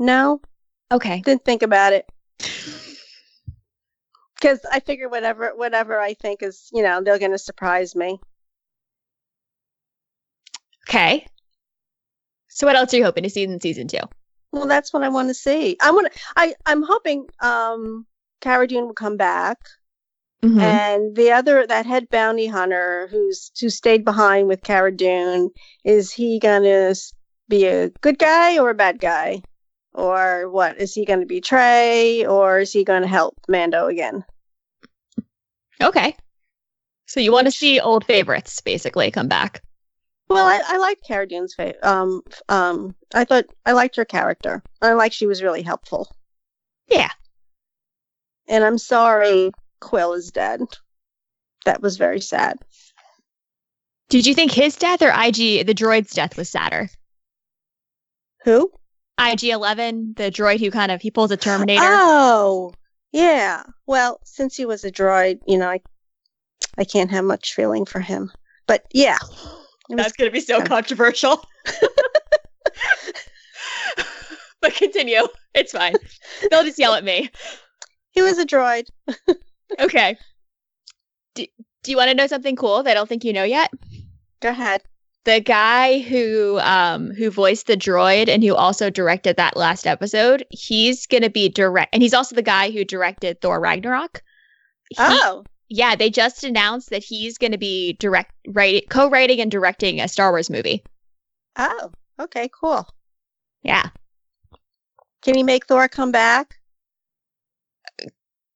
No, 0.00 0.40
Okay. 0.90 1.20
didn't 1.20 1.44
think 1.44 1.62
about 1.62 1.92
it. 1.92 2.10
Because 4.34 4.58
I 4.72 4.80
figure 4.80 5.08
whatever 5.08 5.52
whatever 5.54 6.00
I 6.00 6.14
think 6.14 6.42
is, 6.42 6.68
you 6.72 6.82
know, 6.82 7.00
they're 7.00 7.20
going 7.20 7.30
to 7.30 7.38
surprise 7.38 7.94
me. 7.94 8.18
Okay. 10.88 11.24
So 12.48 12.66
what 12.66 12.74
else 12.74 12.92
are 12.92 12.96
you 12.96 13.04
hoping 13.04 13.22
to 13.22 13.30
see 13.30 13.44
in 13.44 13.60
season 13.60 13.86
two? 13.86 13.98
Well, 14.50 14.66
that's 14.66 14.92
what 14.92 15.04
I 15.04 15.08
want 15.08 15.28
to 15.28 15.34
see. 15.34 15.76
I 15.80 15.92
want. 15.92 16.12
I 16.34 16.56
I'm 16.66 16.82
hoping 16.82 17.28
um 17.40 18.06
Cara 18.40 18.66
Dune 18.66 18.86
will 18.86 18.92
come 18.92 19.16
back. 19.16 19.58
Mm-hmm. 20.44 20.60
And 20.60 21.16
the 21.16 21.30
other, 21.32 21.66
that 21.66 21.86
head 21.86 22.10
bounty 22.10 22.46
hunter 22.46 23.08
who's 23.10 23.50
who 23.58 23.70
stayed 23.70 24.04
behind 24.04 24.46
with 24.46 24.62
Cara 24.62 24.94
Dune, 24.94 25.48
is 25.84 26.12
he 26.12 26.38
gonna 26.38 26.94
be 27.48 27.64
a 27.64 27.88
good 28.02 28.18
guy 28.18 28.58
or 28.58 28.68
a 28.68 28.74
bad 28.74 29.00
guy, 29.00 29.40
or 29.94 30.50
what? 30.50 30.78
Is 30.78 30.92
he 30.92 31.06
gonna 31.06 31.24
betray, 31.24 32.26
or 32.26 32.58
is 32.58 32.74
he 32.74 32.84
gonna 32.84 33.06
help 33.06 33.38
Mando 33.48 33.86
again? 33.86 34.22
Okay. 35.80 36.14
So 37.06 37.20
you 37.20 37.32
want 37.32 37.46
to 37.46 37.50
see 37.50 37.80
old 37.80 38.04
favorites 38.04 38.60
basically 38.60 39.10
come 39.10 39.28
back. 39.28 39.62
Well, 40.28 40.46
I, 40.46 40.60
I 40.66 40.76
like 40.76 40.98
Cara 41.06 41.26
Dune's 41.26 41.54
fa- 41.54 41.88
um 41.88 42.20
um. 42.50 42.94
I 43.14 43.24
thought 43.24 43.46
I 43.64 43.72
liked 43.72 43.96
her 43.96 44.04
character. 44.04 44.62
I 44.82 44.92
like 44.92 45.14
she 45.14 45.26
was 45.26 45.42
really 45.42 45.62
helpful. 45.62 46.14
Yeah. 46.90 47.10
And 48.46 48.62
I'm 48.62 48.76
sorry 48.76 49.50
Kuiil 49.84 50.16
is 50.16 50.30
dead. 50.30 50.62
That 51.64 51.82
was 51.82 51.96
very 51.96 52.20
sad. 52.20 52.58
Did 54.08 54.26
you 54.26 54.34
think 54.34 54.50
his 54.52 54.76
death 54.76 55.02
or 55.02 55.10
IG 55.10 55.66
the 55.66 55.74
droid's 55.74 56.12
death 56.12 56.36
was 56.36 56.48
sadder? 56.48 56.88
Who? 58.44 58.70
IG 59.18 59.44
Eleven, 59.44 60.14
the 60.16 60.30
droid 60.30 60.60
who 60.60 60.70
kind 60.70 60.90
of 60.90 61.00
he 61.00 61.10
pulls 61.10 61.30
a 61.30 61.36
Terminator. 61.36 61.82
Oh, 61.84 62.72
yeah. 63.12 63.62
Well, 63.86 64.20
since 64.24 64.56
he 64.56 64.66
was 64.66 64.84
a 64.84 64.90
droid, 64.90 65.38
you 65.46 65.56
know, 65.56 65.68
I, 65.68 65.80
I 66.76 66.84
can't 66.84 67.10
have 67.10 67.24
much 67.24 67.54
feeling 67.54 67.84
for 67.84 68.00
him. 68.00 68.32
But 68.66 68.84
yeah, 68.92 69.18
That's 69.88 70.12
gonna 70.12 70.30
be 70.30 70.40
so 70.40 70.58
yeah. 70.58 70.64
controversial. 70.64 71.44
but 74.60 74.74
continue. 74.74 75.26
It's 75.54 75.72
fine. 75.72 75.94
They'll 76.50 76.64
just 76.64 76.78
yell 76.78 76.94
at 76.94 77.04
me. 77.04 77.30
he 78.12 78.22
was 78.22 78.38
a 78.38 78.46
droid. 78.46 78.88
Okay. 79.80 80.16
Do, 81.34 81.46
do 81.82 81.90
you 81.90 81.96
want 81.96 82.08
to 82.10 82.14
know 82.14 82.26
something 82.26 82.56
cool 82.56 82.82
that 82.82 82.90
I 82.92 82.94
don't 82.94 83.08
think 83.08 83.24
you 83.24 83.32
know 83.32 83.44
yet? 83.44 83.70
Go 84.40 84.50
ahead. 84.50 84.82
the 85.24 85.40
guy 85.40 86.00
who 86.00 86.58
um 86.60 87.10
who 87.12 87.30
voiced 87.30 87.66
the 87.66 87.76
droid 87.76 88.28
and 88.28 88.42
who 88.44 88.54
also 88.54 88.90
directed 88.90 89.36
that 89.36 89.56
last 89.56 89.86
episode 89.86 90.44
he's 90.50 91.06
gonna 91.06 91.30
be 91.30 91.48
direct 91.48 91.94
and 91.94 92.02
he's 92.02 92.12
also 92.12 92.36
the 92.36 92.42
guy 92.42 92.70
who 92.70 92.84
directed 92.84 93.40
thor 93.40 93.58
ragnarok 93.58 94.22
He- 94.90 94.96
Oh, 94.98 95.44
yeah 95.70 95.96
they 95.96 96.10
just 96.10 96.44
announced 96.44 96.90
that 96.90 97.02
he's 97.02 97.38
gonna 97.38 97.56
be 97.56 97.94
direct 97.94 98.32
writing 98.48 98.82
co-writing 98.90 99.40
and 99.40 99.50
directing 99.50 99.98
a 100.00 100.08
star 100.08 100.30
wars 100.30 100.50
movie 100.50 100.84
oh, 101.56 101.90
okay, 102.20 102.50
cool. 102.60 102.86
yeah 103.62 103.88
Can 105.22 105.36
he 105.36 105.42
make 105.42 105.64
Thor 105.66 105.88
come 105.88 106.12
back? 106.12 106.56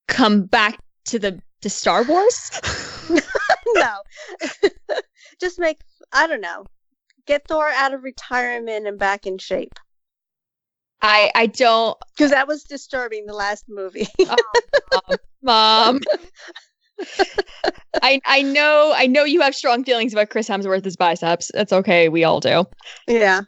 come 0.07 0.43
back 0.45 0.77
to 1.09 1.19
the 1.19 1.41
to 1.61 1.69
star 1.69 2.03
wars 2.03 2.51
no, 3.75 3.95
just 5.41 5.59
make. 5.59 5.79
I 6.11 6.27
don't 6.27 6.41
know. 6.41 6.65
Get 7.25 7.47
Thor 7.47 7.69
out 7.69 7.93
of 7.93 8.03
retirement 8.03 8.87
and 8.87 8.97
back 8.97 9.27
in 9.27 9.37
shape 9.37 9.73
i 11.01 11.31
i 11.35 11.45
don't 11.45 11.97
because 12.15 12.31
that 12.31 12.47
was 12.47 12.63
disturbing. 12.63 13.25
The 13.25 13.33
last 13.33 13.65
movie. 13.69 14.07
mom 15.41 16.01
I 18.01 18.19
I 18.25 18.41
know 18.41 18.91
I 18.95 19.07
know 19.07 19.23
you 19.23 19.41
have 19.41 19.55
strong 19.55 19.83
feelings 19.83 20.11
about 20.11 20.29
Chris 20.29 20.49
Hemsworth's 20.49 20.97
biceps. 20.97 21.49
That's 21.53 21.71
okay. 21.71 22.09
We 22.09 22.25
all 22.25 22.39
do. 22.39 22.65
yeah. 23.07 23.41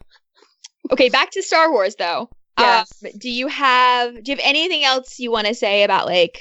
Okay, 0.92 1.10
back 1.10 1.32
to 1.32 1.44
Star 1.44 1.72
Wars 1.72 1.96
though. 1.96 2.30
Yes. 2.58 2.92
Um, 3.04 3.12
do 3.18 3.30
you 3.30 3.48
have 3.48 4.24
do 4.24 4.32
you 4.32 4.38
have 4.38 4.46
anything 4.46 4.86
else 4.86 5.20
you 5.20 5.32
want 5.32 5.48
to 5.48 5.56
say 5.56 5.84
about 5.84 6.06
like 6.06 6.40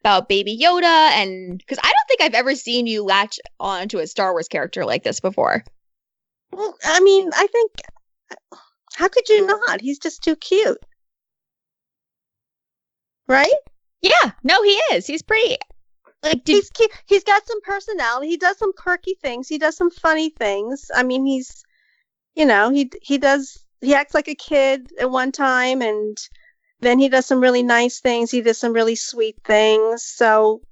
about 0.00 0.28
Baby 0.28 0.58
Yoda, 0.62 1.10
and 1.12 1.58
because 1.58 1.78
I 1.78 1.88
don't 1.88 2.08
think 2.08 2.22
I've 2.22 2.38
ever 2.38 2.54
seen 2.54 2.86
you 2.86 3.04
latch 3.04 3.38
onto 3.58 3.98
a 3.98 4.06
Star 4.06 4.32
Wars 4.32 4.48
character 4.48 4.84
like 4.84 5.02
this 5.02 5.20
before. 5.20 5.64
Well, 6.52 6.76
I 6.84 7.00
mean, 7.00 7.30
I 7.34 7.46
think 7.48 7.72
how 8.94 9.08
could 9.08 9.28
you 9.28 9.46
not? 9.46 9.80
He's 9.80 9.98
just 9.98 10.22
too 10.22 10.36
cute. 10.36 10.78
Right? 13.28 13.50
Yeah, 14.00 14.32
no, 14.44 14.62
he 14.62 14.80
is. 14.92 15.06
He's 15.06 15.22
pretty. 15.22 15.56
Like, 16.22 16.44
did, 16.44 16.54
He's 16.54 16.70
cute. 16.70 16.90
He's 17.06 17.24
got 17.24 17.46
some 17.46 17.60
personality. 17.62 18.28
He 18.28 18.36
does 18.36 18.58
some 18.58 18.72
quirky 18.72 19.16
things. 19.20 19.48
He 19.48 19.58
does 19.58 19.76
some 19.76 19.90
funny 19.90 20.30
things. 20.30 20.90
I 20.94 21.02
mean, 21.02 21.26
he's 21.26 21.64
you 22.36 22.44
know, 22.44 22.70
he 22.70 22.90
he 23.02 23.18
does 23.18 23.64
he 23.80 23.94
acts 23.94 24.14
like 24.14 24.28
a 24.28 24.34
kid 24.34 24.90
at 25.00 25.10
one 25.10 25.32
time 25.32 25.82
and 25.82 26.16
then 26.80 26.98
he 26.98 27.08
does 27.08 27.26
some 27.26 27.40
really 27.40 27.62
nice 27.62 28.00
things. 28.00 28.30
He 28.30 28.42
does 28.42 28.58
some 28.58 28.72
really 28.72 28.96
sweet 28.96 29.36
things. 29.44 30.02
So 30.04 30.62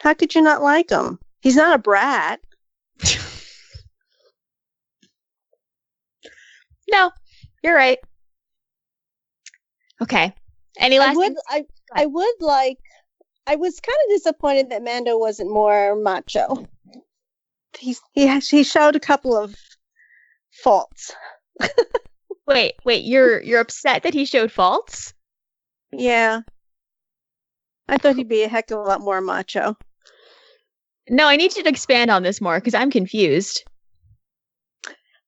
how 0.00 0.14
could 0.14 0.34
you 0.34 0.42
not 0.42 0.62
like 0.62 0.90
him? 0.90 1.18
He's 1.40 1.56
not 1.56 1.74
a 1.74 1.78
brat. 1.78 2.40
no, 6.90 7.10
you're 7.62 7.76
right. 7.76 7.98
Okay. 10.00 10.32
Any 10.78 10.98
I 10.98 11.06
last? 11.06 11.16
would 11.16 11.36
I 11.48 11.64
I 11.94 12.06
would 12.06 12.34
like 12.40 12.78
I 13.46 13.56
was 13.56 13.80
kind 13.80 13.98
of 14.06 14.16
disappointed 14.16 14.70
that 14.70 14.82
Mando 14.82 15.18
wasn't 15.18 15.50
more 15.50 15.94
macho. 15.96 16.66
He's 17.78 18.00
he 18.12 18.26
has, 18.26 18.48
he 18.48 18.62
showed 18.64 18.96
a 18.96 19.00
couple 19.00 19.36
of 19.36 19.54
faults. 20.50 21.14
Wait, 22.46 22.74
wait. 22.84 23.04
You're 23.04 23.40
you're 23.42 23.60
upset 23.60 24.02
that 24.02 24.14
he 24.14 24.24
showed 24.24 24.50
faults? 24.50 25.14
Yeah. 25.92 26.40
I 27.88 27.98
thought 27.98 28.16
he'd 28.16 28.28
be 28.28 28.42
a 28.42 28.48
heck 28.48 28.70
of 28.70 28.78
a 28.78 28.82
lot 28.82 29.00
more 29.00 29.20
macho. 29.20 29.76
No, 31.08 31.26
I 31.26 31.36
need 31.36 31.56
you 31.56 31.62
to 31.62 31.68
expand 31.68 32.10
on 32.10 32.22
this 32.22 32.40
more 32.40 32.58
because 32.58 32.74
I'm 32.74 32.90
confused. 32.90 33.64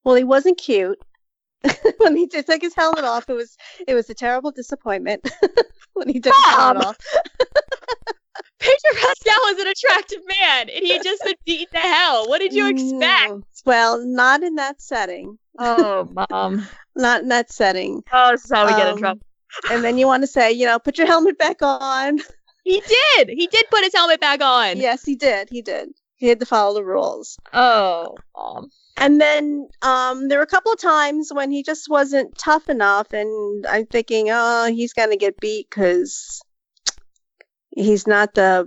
Well, 0.04 0.14
he 0.14 0.24
wasn't 0.24 0.58
cute. 0.58 0.98
when 1.98 2.16
he 2.16 2.26
took 2.26 2.60
his 2.60 2.74
helmet 2.74 3.04
off, 3.04 3.28
it 3.28 3.34
was 3.34 3.56
it 3.86 3.94
was 3.94 4.08
a 4.10 4.14
terrible 4.14 4.50
disappointment 4.50 5.28
when 5.94 6.08
he 6.08 6.20
took 6.20 6.34
his 6.34 6.54
helmet 6.54 6.84
off. 6.84 6.96
Pedro 8.58 9.00
Pascal 9.00 9.40
is 9.50 9.60
an 9.60 9.66
attractive 9.68 10.20
man, 10.40 10.68
and 10.70 10.84
he 10.84 10.92
had 10.92 11.02
just 11.02 11.22
been 11.22 11.34
beaten 11.44 11.66
to 11.74 11.78
hell. 11.78 12.28
What 12.28 12.38
did 12.38 12.54
you 12.54 12.68
expect? 12.68 13.44
Well, 13.66 14.04
not 14.04 14.42
in 14.42 14.54
that 14.54 14.80
setting. 14.80 15.38
Oh, 15.58 16.08
mom. 16.30 16.66
Not 16.96 17.22
in 17.22 17.28
that 17.28 17.50
setting. 17.50 18.02
Oh, 18.12 18.30
this 18.32 18.44
is 18.44 18.52
how 18.52 18.66
we 18.66 18.72
get 18.74 18.86
in 18.88 18.92
Um, 18.94 18.98
trouble. 18.98 19.20
And 19.70 19.84
then 19.84 19.98
you 19.98 20.06
want 20.06 20.22
to 20.24 20.26
say, 20.26 20.50
you 20.50 20.66
know, 20.66 20.78
put 20.80 20.98
your 20.98 21.06
helmet 21.06 21.38
back 21.38 21.58
on. 21.62 22.18
He 22.64 22.80
did. 22.80 23.28
He 23.28 23.46
did 23.46 23.66
put 23.70 23.84
his 23.84 23.94
helmet 23.94 24.22
back 24.22 24.40
on. 24.40 24.78
Yes, 24.78 25.04
he 25.04 25.16
did. 25.16 25.48
He 25.50 25.60
did. 25.60 25.90
He 26.16 26.28
had 26.28 26.40
to 26.40 26.46
follow 26.46 26.72
the 26.72 26.82
rules. 26.82 27.38
Oh, 27.52 28.16
mom. 28.34 28.70
And 28.96 29.20
then 29.20 29.68
um, 29.82 30.28
there 30.28 30.38
were 30.38 30.44
a 30.44 30.46
couple 30.46 30.72
of 30.72 30.80
times 30.80 31.30
when 31.30 31.50
he 31.50 31.62
just 31.62 31.90
wasn't 31.90 32.38
tough 32.38 32.70
enough, 32.70 33.12
and 33.12 33.66
I'm 33.66 33.84
thinking, 33.84 34.28
oh, 34.30 34.72
he's 34.72 34.94
going 34.94 35.10
to 35.10 35.18
get 35.18 35.38
beat 35.40 35.68
because 35.68 36.40
he's 37.76 38.06
not 38.06 38.32
the 38.32 38.66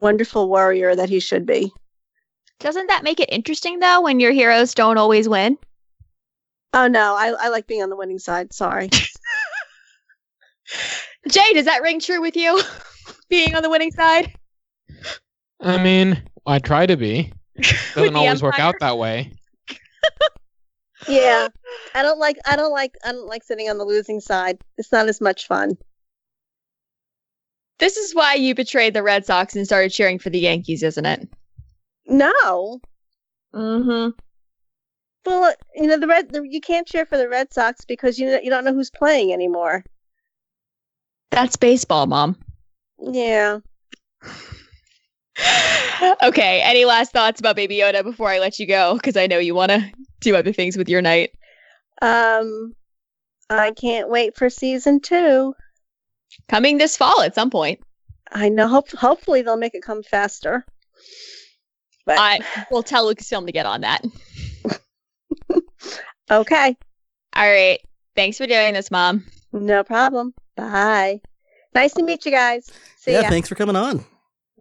wonderful 0.00 0.48
warrior 0.48 0.96
that 0.96 1.08
he 1.08 1.20
should 1.20 1.46
be. 1.46 1.72
Doesn't 2.60 2.86
that 2.88 3.04
make 3.04 3.20
it 3.20 3.30
interesting 3.32 3.78
though 3.78 4.02
when 4.02 4.20
your 4.20 4.32
heroes 4.32 4.74
don't 4.74 4.98
always 4.98 5.28
win? 5.28 5.58
Oh 6.72 6.88
no, 6.88 7.14
I, 7.14 7.34
I 7.38 7.48
like 7.48 7.66
being 7.66 7.82
on 7.82 7.90
the 7.90 7.96
winning 7.96 8.18
side. 8.18 8.52
Sorry. 8.52 8.88
Jay, 11.28 11.52
does 11.52 11.66
that 11.66 11.82
ring 11.82 12.00
true 12.00 12.20
with 12.20 12.36
you? 12.36 12.60
Being 13.28 13.54
on 13.54 13.62
the 13.62 13.70
winning 13.70 13.90
side? 13.90 14.32
I 15.60 15.82
mean, 15.82 16.22
I 16.46 16.58
try 16.58 16.86
to 16.86 16.96
be. 16.96 17.32
With 17.56 17.94
Doesn't 17.94 18.12
the 18.14 18.18
always 18.18 18.42
work 18.42 18.58
out 18.58 18.74
that 18.80 18.98
way. 18.98 19.32
yeah, 21.08 21.48
I 21.94 22.02
don't 22.02 22.18
like 22.18 22.36
I 22.44 22.56
don't 22.56 22.72
like 22.72 22.96
I 23.04 23.12
don't 23.12 23.28
like 23.28 23.44
sitting 23.44 23.70
on 23.70 23.78
the 23.78 23.84
losing 23.84 24.20
side. 24.20 24.58
It's 24.76 24.90
not 24.92 25.08
as 25.08 25.20
much 25.20 25.46
fun. 25.46 25.78
This 27.78 27.96
is 27.96 28.14
why 28.14 28.34
you 28.34 28.54
betrayed 28.54 28.94
the 28.94 29.02
Red 29.02 29.24
Sox 29.24 29.56
and 29.56 29.64
started 29.66 29.90
cheering 29.90 30.18
for 30.18 30.30
the 30.30 30.40
Yankees, 30.40 30.82
isn't 30.82 31.06
it? 31.06 31.28
No, 32.06 32.80
Mm-hmm. 33.54 34.10
well, 35.26 35.54
you 35.76 35.86
know 35.86 35.98
the 35.98 36.08
red 36.08 36.32
the, 36.32 36.42
you 36.42 36.60
can't 36.60 36.86
cheer 36.88 37.06
for 37.06 37.16
the 37.16 37.28
Red 37.28 37.52
Sox 37.54 37.84
because 37.84 38.18
you 38.18 38.28
you 38.42 38.50
don't 38.50 38.64
know 38.64 38.74
who's 38.74 38.90
playing 38.90 39.32
anymore. 39.32 39.84
That's 41.30 41.54
baseball, 41.56 42.06
mom. 42.06 42.36
Yeah. 42.98 43.60
okay. 46.22 46.60
Any 46.62 46.84
last 46.84 47.12
thoughts 47.12 47.38
about 47.40 47.56
Baby 47.56 47.78
Yoda 47.78 48.02
before 48.02 48.28
I 48.28 48.40
let 48.40 48.58
you 48.58 48.66
go? 48.66 48.94
Because 48.94 49.16
I 49.16 49.26
know 49.26 49.38
you 49.38 49.54
want 49.54 49.70
to 49.70 49.92
do 50.20 50.34
other 50.34 50.52
things 50.52 50.76
with 50.76 50.88
your 50.88 51.02
night. 51.02 51.30
Um, 52.02 52.74
I 53.50 53.70
can't 53.72 54.08
wait 54.08 54.36
for 54.36 54.50
season 54.50 55.00
two. 55.00 55.54
Coming 56.48 56.78
this 56.78 56.96
fall 56.96 57.22
at 57.22 57.34
some 57.34 57.50
point. 57.50 57.80
I 58.30 58.48
know. 58.48 58.66
Hope, 58.68 58.90
hopefully 58.90 59.42
they'll 59.42 59.56
make 59.56 59.74
it 59.74 59.82
come 59.82 60.02
faster. 60.02 60.64
But 62.06 62.18
I 62.18 62.40
will 62.70 62.82
tell 62.82 63.06
Lucasfilm 63.12 63.46
to 63.46 63.52
get 63.52 63.66
on 63.66 63.80
that. 63.80 64.04
okay, 66.30 66.76
All 67.34 67.50
right. 67.50 67.80
Thanks 68.14 68.38
for 68.38 68.46
doing 68.46 68.74
this, 68.74 68.90
mom. 68.90 69.24
no 69.52 69.82
problem. 69.82 70.34
Bye. 70.56 71.20
Nice 71.74 71.94
to 71.94 72.02
meet 72.02 72.24
you 72.24 72.30
guys. 72.30 72.70
See 72.96 73.12
yeah, 73.12 73.22
ya. 73.22 73.28
thanks 73.28 73.48
for 73.48 73.56
coming 73.56 73.76
on. 73.76 74.04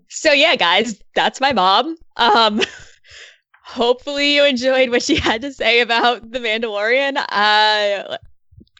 So 0.10 0.32
yeah, 0.32 0.56
guys, 0.56 1.02
that's 1.16 1.40
my 1.40 1.54
mom. 1.54 1.96
Um 2.18 2.62
hopefully 3.64 4.36
you 4.36 4.46
enjoyed 4.46 4.90
what 4.90 5.04
she 5.04 5.16
had 5.16 5.42
to 5.42 5.54
say 5.54 5.82
about 5.82 6.32
the 6.32 6.40
Mandalorian. 6.40 7.24
Uh 7.30 8.18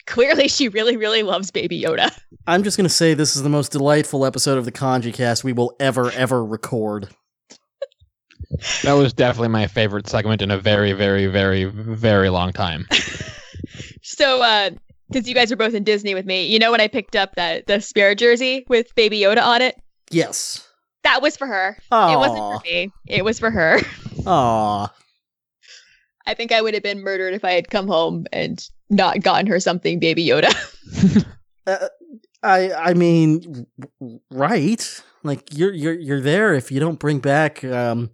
clearly 0.06 0.48
she 0.48 0.70
really 0.70 0.98
really 0.98 1.24
loves 1.24 1.52
Baby 1.52 1.82
Yoda. 1.82 2.12
I'm 2.48 2.64
just 2.64 2.78
gonna 2.78 2.90
say 2.90 3.14
this 3.14 3.36
is 3.36 3.44
the 3.44 3.50
most 3.50 3.72
delightful 3.72 4.26
episode 4.26 4.58
of 4.58 4.66
the 4.66 4.72
Kanji 4.72 5.14
Cast 5.14 5.44
we 5.44 5.54
will 5.54 5.76
ever 5.80 6.12
ever 6.12 6.44
record. 6.44 7.10
That 8.84 8.94
was 8.94 9.14
definitely 9.14 9.50
my 9.50 9.68
favorite 9.68 10.08
segment 10.08 10.42
in 10.42 10.52
a 10.52 10.58
very, 10.58 10.94
very, 10.94 11.28
very, 11.28 11.66
very 11.66 12.30
long 12.30 12.54
time. 12.54 12.88
So 14.06 14.42
uh 14.44 14.70
since 15.12 15.28
you 15.28 15.34
guys 15.34 15.50
were 15.50 15.58
both 15.58 15.74
in 15.74 15.84
Disney 15.84 16.14
with 16.14 16.26
me, 16.26 16.46
you 16.46 16.60
know 16.60 16.72
when 16.72 16.82
I 16.82 16.88
picked 16.88 17.16
up 17.16 17.36
that 17.36 17.68
the 17.68 17.80
Spirit 17.80 18.18
jersey 18.20 18.66
with 18.68 18.94
Baby 18.96 19.20
Yoda 19.20 19.42
on 19.42 19.62
it? 19.62 19.76
Yes. 20.12 20.68
That 21.04 21.22
was 21.22 21.36
for 21.36 21.48
her. 21.48 21.78
Aww. 21.92 22.14
It 22.14 22.18
wasn't 22.18 22.38
for 22.38 22.62
me. 22.66 22.92
It 23.08 23.26
was 23.26 23.40
for 23.40 23.50
her. 23.50 23.80
Aw. 24.26 24.94
I 26.26 26.34
think 26.34 26.52
I 26.52 26.62
would 26.62 26.74
have 26.74 26.84
been 26.84 27.02
murdered 27.02 27.34
if 27.34 27.44
I 27.44 27.52
had 27.52 27.70
come 27.70 27.88
home 27.88 28.26
and 28.32 28.66
not 28.90 29.22
gotten 29.22 29.48
her 29.48 29.60
something 29.60 30.00
Baby 30.00 30.26
Yoda. 30.26 30.54
Uh, 31.66 31.88
I 32.44 32.74
I 32.74 32.94
mean, 32.94 33.66
right? 34.30 35.02
Like 35.24 35.48
you're 35.58 35.72
you're 35.72 35.94
you're 35.94 36.20
there 36.20 36.54
if 36.54 36.74
you 36.74 36.82
don't 36.82 37.00
bring 37.00 37.20
back 37.20 37.64
um, 37.64 38.10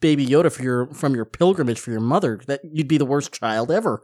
Baby 0.00 0.26
Yoda 0.26 0.52
for 0.52 0.62
your 0.62 0.86
from 0.88 1.14
your 1.14 1.24
pilgrimage 1.24 1.80
for 1.80 1.90
your 1.90 2.00
mother. 2.00 2.40
That 2.46 2.60
you'd 2.64 2.88
be 2.88 2.98
the 2.98 3.04
worst 3.04 3.32
child 3.32 3.70
ever. 3.70 4.02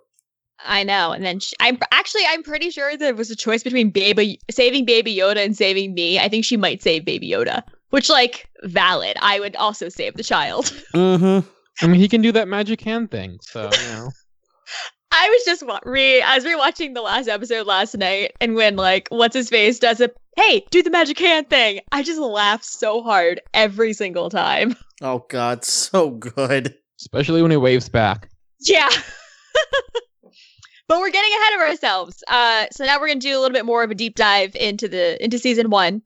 I 0.65 0.85
know. 0.85 1.13
And 1.13 1.25
then 1.25 1.41
she, 1.41 1.55
I'm 1.61 1.79
actually 1.91 2.23
I'm 2.29 2.43
pretty 2.43 2.71
sure 2.71 2.97
there 2.97 3.15
was 3.15 3.31
a 3.31 3.37
choice 3.37 3.63
between 3.63 3.91
baby 3.91 4.41
saving 4.51 4.85
Baby 4.85 5.15
Yoda 5.17 5.45
and 5.45 5.57
saving 5.57 5.95
me. 5.95 6.19
I 6.19 6.29
think 6.29 6.45
she 6.45 6.57
might 6.57 6.83
save 6.83 7.05
Baby 7.05 7.31
Yoda, 7.31 7.63
which 7.91 8.09
like 8.09 8.49
valid. 8.63 9.17
I 9.21 9.41
would 9.41 9.57
also 9.57 9.89
save 9.89 10.15
the 10.15 10.23
child. 10.23 10.73
Mm-hmm. 10.95 11.49
I 11.81 11.87
mean, 11.89 12.01
he 12.01 12.09
can 12.09 12.21
do 12.21 12.33
that 12.33 12.49
magic 12.49 12.83
hand 12.83 13.11
thing, 13.11 13.39
so 13.41 13.63
you 13.63 13.89
know. 13.95 14.11
I 15.15 15.29
was 15.29 15.45
just 15.45 15.67
wa- 15.67 15.81
re 15.85 16.21
I 16.23 16.37
was 16.37 16.45
rewatching 16.45 16.95
the 16.95 17.03
last 17.03 17.29
episode 17.29 17.67
last 17.67 17.97
night, 17.97 18.33
and 18.41 18.55
when 18.55 18.77
like 18.77 19.09
what's 19.09 19.35
his 19.35 19.49
face 19.49 19.79
does 19.79 20.01
a 20.01 20.11
hey 20.37 20.65
do 20.71 20.83
the 20.83 20.91
magic 20.91 21.19
hand 21.19 21.49
thing, 21.51 21.81
I 21.91 22.03
just 22.03 22.21
laugh 22.21 22.63
so 22.63 23.03
hard 23.03 23.41
every 23.55 23.93
single 23.95 24.31
time. 24.31 24.77
Oh 25.03 25.27
God, 25.29 25.65
so 25.65 26.11
good. 26.11 26.75
Especially 27.01 27.43
when 27.43 27.51
he 27.51 27.57
waves 27.57 27.89
back. 27.89 28.31
Yeah. 28.61 28.89
but 30.89 31.01
we're 31.01 31.11
getting 31.11 31.33
ahead 31.33 31.55
of 31.55 31.69
ourselves. 31.69 32.23
Uh, 32.29 32.67
so 32.71 32.85
now 32.85 33.01
we're 33.01 33.09
going 33.09 33.21
to 33.21 33.27
do 33.27 33.37
a 33.37 33.41
little 33.41 33.53
bit 33.53 33.67
more 33.67 33.83
of 33.83 33.91
a 33.91 33.95
deep 33.95 34.15
dive 34.15 34.55
into 34.55 34.89
the 34.89 35.23
into 35.23 35.39
season 35.39 35.69
one. 35.69 36.01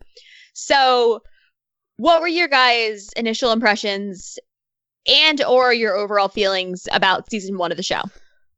So, 0.54 1.20
what 1.98 2.22
were 2.22 2.28
your 2.28 2.48
guys' 2.48 3.10
initial 3.14 3.52
impressions 3.52 4.38
and 5.06 5.42
or 5.44 5.72
your 5.72 5.94
overall 5.94 6.28
feelings 6.28 6.88
about 6.92 7.30
season 7.30 7.58
one 7.58 7.70
of 7.70 7.76
the 7.76 7.82
show? 7.82 8.02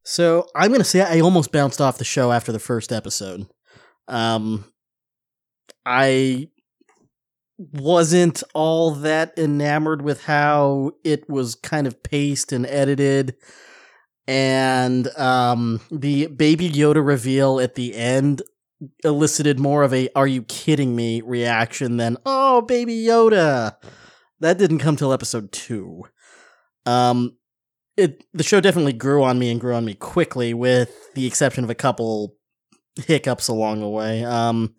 So 0.04 0.46
I'm 0.54 0.72
gonna 0.72 0.84
say 0.84 1.02
I 1.02 1.20
almost 1.20 1.52
bounced 1.52 1.80
off 1.80 1.98
the 1.98 2.04
show 2.04 2.32
after 2.32 2.52
the 2.52 2.58
first 2.58 2.92
episode. 2.92 3.46
Um, 4.06 4.64
I 5.84 6.48
wasn't 7.58 8.42
all 8.54 8.92
that 8.92 9.36
enamored 9.36 10.02
with 10.02 10.24
how 10.24 10.92
it 11.04 11.28
was 11.28 11.56
kind 11.56 11.86
of 11.86 12.02
paced 12.02 12.52
and 12.52 12.64
edited, 12.66 13.34
and 14.26 15.08
um, 15.16 15.80
the 15.90 16.28
Baby 16.28 16.70
Yoda 16.70 17.04
reveal 17.04 17.58
at 17.60 17.74
the 17.74 17.94
end 17.94 18.42
elicited 19.02 19.58
more 19.58 19.82
of 19.82 19.92
a 19.92 20.08
"Are 20.14 20.26
you 20.26 20.42
kidding 20.42 20.94
me?" 20.94 21.20
reaction 21.20 21.96
than 21.96 22.16
"Oh, 22.24 22.62
Baby 22.62 22.94
Yoda." 22.94 23.76
That 24.40 24.58
didn't 24.58 24.78
come 24.78 24.96
till 24.96 25.12
episode 25.12 25.50
two. 25.50 26.04
Um, 26.86 27.36
it 27.96 28.24
the 28.32 28.44
show 28.44 28.60
definitely 28.60 28.92
grew 28.92 29.24
on 29.24 29.38
me 29.38 29.50
and 29.50 29.60
grew 29.60 29.74
on 29.74 29.84
me 29.84 29.94
quickly, 29.94 30.54
with 30.54 31.12
the 31.14 31.26
exception 31.26 31.64
of 31.64 31.70
a 31.70 31.74
couple 31.74 32.36
hiccups 33.06 33.48
along 33.48 33.80
the 33.80 33.88
way. 33.88 34.24
Um, 34.24 34.74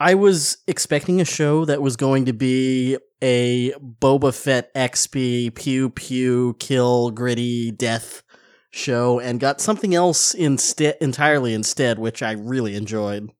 I 0.00 0.14
was 0.14 0.58
expecting 0.66 1.20
a 1.20 1.24
show 1.24 1.64
that 1.66 1.80
was 1.80 1.96
going 1.96 2.24
to 2.24 2.32
be 2.32 2.98
a 3.22 3.72
Boba 3.72 4.34
Fett 4.34 4.74
XP 4.74 5.54
pew 5.54 5.90
pew 5.90 6.56
kill 6.58 7.10
gritty 7.10 7.70
death 7.70 8.22
show 8.70 9.20
and 9.20 9.38
got 9.38 9.60
something 9.60 9.94
else 9.94 10.34
instead 10.34 10.96
entirely 11.00 11.54
instead, 11.54 11.98
which 11.98 12.22
I 12.22 12.32
really 12.32 12.74
enjoyed. 12.74 13.30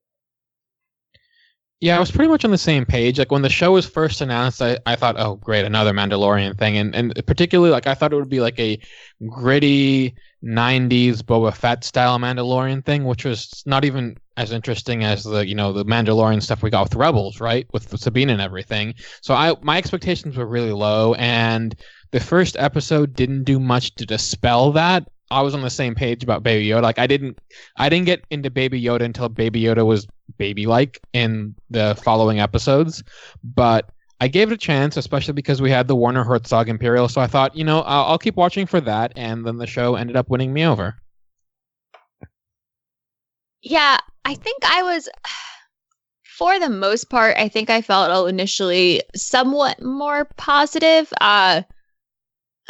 Yeah, 1.81 1.97
I 1.97 2.01
was 2.01 2.11
pretty 2.11 2.31
much 2.31 2.45
on 2.45 2.51
the 2.51 2.57
same 2.57 2.87
page. 2.87 3.19
Like 3.19 3.33
when 3.33 3.43
the 3.43 3.51
show 3.51 3.73
was 3.73 3.85
first 3.85 4.21
announced, 4.21 4.63
I, 4.63 4.79
I 4.87 4.97
thought, 4.97 5.17
oh 5.19 5.35
great, 5.37 5.67
another 5.67 5.93
Mandalorian 5.93 6.57
thing. 6.57 6.79
And 6.79 6.95
and 6.95 7.27
particularly 7.27 7.73
like 7.73 7.87
I 7.87 7.95
thought 7.95 8.13
it 8.13 8.17
would 8.17 8.31
be 8.31 8.41
like 8.41 8.59
a 8.59 8.79
gritty 9.29 10.15
90s 10.45 11.23
Boba 11.23 11.55
Fett 11.55 11.85
style 11.85 12.19
Mandalorian 12.19 12.85
thing, 12.85 13.05
which 13.05 13.25
was 13.25 13.63
not 13.67 13.85
even 13.85 14.17
as 14.37 14.53
interesting 14.53 15.05
as 15.05 15.25
the 15.25 15.47
you 15.47 15.55
know 15.55 15.73
the 15.73 15.85
Mandalorian 15.85 16.43
stuff 16.43 16.63
we 16.63 16.71
got 16.71 16.85
with 16.85 16.95
Rebels, 16.95 17.41
right? 17.41 17.67
With 17.73 17.99
Sabine 17.99 18.31
and 18.31 18.41
everything. 18.41 18.95
So 19.23 19.35
I 19.35 19.55
my 19.63 19.79
expectations 19.79 20.37
were 20.37 20.47
really 20.47 20.73
low, 20.73 21.15
and 21.15 21.75
the 22.11 22.21
first 22.21 22.57
episode 22.59 23.15
didn't 23.15 23.45
do 23.45 23.59
much 23.59 23.95
to 23.97 24.07
dispel 24.07 24.73
that. 24.73 25.09
I 25.31 25.41
was 25.41 25.55
on 25.55 25.63
the 25.63 25.71
same 25.71 25.95
page 25.95 26.23
about 26.23 26.43
Baby 26.43 26.67
Yoda. 26.67 26.83
Like 26.83 26.99
I 26.99 27.07
didn't 27.07 27.39
I 27.77 27.89
didn't 27.89 28.07
get 28.07 28.25
into 28.31 28.51
Baby 28.51 28.81
Yoda 28.83 29.03
until 29.03 29.29
Baby 29.29 29.63
Yoda 29.63 29.87
was 29.87 30.07
baby 30.39 30.67
like 30.67 31.01
in 31.13 31.55
the 31.71 31.99
following 32.03 32.41
episodes, 32.41 33.03
but 33.43 33.91
I 34.25 34.29
gave 34.29 34.51
it 34.51 34.55
a 34.55 34.57
chance, 34.57 34.97
especially 34.97 35.35
because 35.35 35.61
we 35.61 35.71
had 35.71 35.87
the 35.87 35.95
Werner 35.95 36.25
Herzog 36.25 36.71
Imperial. 36.71 37.11
So 37.11 37.21
I 37.21 37.27
thought, 37.27 37.55
you 37.55 37.63
know, 37.63 37.83
I'll, 37.83 38.05
I'll 38.07 38.19
keep 38.19 38.37
watching 38.37 38.65
for 38.65 38.81
that, 38.81 39.13
and 39.17 39.47
then 39.47 39.59
the 39.59 39.67
show 39.67 39.97
ended 39.97 40.17
up 40.17 40.31
winning 40.31 40.51
me 40.51 40.65
over. 40.65 40.97
Yeah, 43.61 43.99
I 44.25 44.35
think 44.35 44.65
I 44.65 44.83
was, 44.83 45.11
for 46.23 46.59
the 46.59 46.71
most 46.71 47.11
part, 47.11 47.37
I 47.37 47.49
think 47.49 47.69
I 47.69 47.83
felt 47.83 48.27
initially 48.27 49.03
somewhat 49.15 49.83
more 49.83 50.25
positive. 50.39 51.13
Uh, 51.21 51.61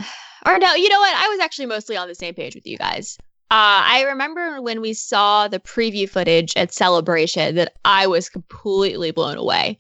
or 0.47 0.59
no, 0.59 0.75
you 0.75 0.89
know 0.89 0.99
what? 0.99 1.15
I 1.15 1.29
was 1.29 1.39
actually 1.39 1.67
mostly 1.67 1.97
on 1.97 2.09
the 2.09 2.17
same 2.17 2.35
page 2.35 2.57
with 2.57 2.67
you 2.67 2.79
guys. 2.79 3.17
Uh, 3.53 3.87
I 3.87 4.03
remember 4.09 4.61
when 4.61 4.81
we 4.81 4.93
saw 4.93 5.47
the 5.47 5.61
preview 5.61 6.09
footage 6.09 6.57
at 6.57 6.75
Celebration 6.75 7.55
that 7.55 7.75
I 7.85 8.09
was 8.09 8.29
completely 8.29 9.13
blown 9.13 9.37
away. 9.37 9.79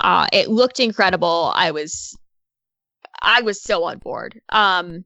Uh, 0.00 0.26
it 0.32 0.48
looked 0.48 0.80
incredible. 0.80 1.52
I 1.54 1.70
was, 1.70 2.16
I 3.22 3.42
was 3.42 3.62
so 3.62 3.84
on 3.84 3.98
board. 3.98 4.40
Um, 4.48 5.04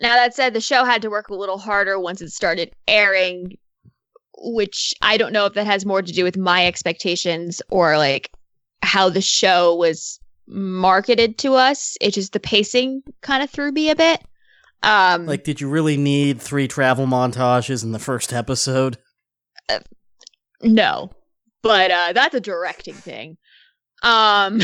now 0.00 0.14
that 0.14 0.34
said, 0.34 0.52
the 0.52 0.60
show 0.60 0.84
had 0.84 1.02
to 1.02 1.10
work 1.10 1.28
a 1.28 1.34
little 1.34 1.58
harder 1.58 1.98
once 1.98 2.20
it 2.20 2.30
started 2.30 2.74
airing 2.88 3.56
which 4.42 4.94
I 5.02 5.16
don't 5.16 5.32
know 5.32 5.46
if 5.46 5.54
that 5.54 5.66
has 5.66 5.86
more 5.86 6.02
to 6.02 6.12
do 6.12 6.24
with 6.24 6.36
my 6.36 6.66
expectations 6.66 7.62
or 7.70 7.96
like 7.96 8.30
how 8.82 9.08
the 9.08 9.20
show 9.20 9.74
was 9.74 10.18
marketed 10.46 11.38
to 11.38 11.54
us. 11.54 11.96
It 12.00 12.14
just 12.14 12.32
the 12.32 12.40
pacing 12.40 13.02
kind 13.20 13.42
of 13.42 13.50
threw 13.50 13.70
me 13.70 13.90
a 13.90 13.96
bit. 13.96 14.22
Um 14.82 15.26
Like 15.26 15.44
did 15.44 15.60
you 15.60 15.68
really 15.68 15.96
need 15.96 16.40
three 16.40 16.66
travel 16.66 17.06
montages 17.06 17.84
in 17.84 17.92
the 17.92 17.98
first 17.98 18.32
episode? 18.32 18.98
Uh, 19.68 19.78
no. 20.62 21.10
But 21.62 21.90
uh 21.90 22.12
that's 22.12 22.34
a 22.34 22.40
directing 22.40 22.94
thing. 22.94 23.36
Um 24.02 24.60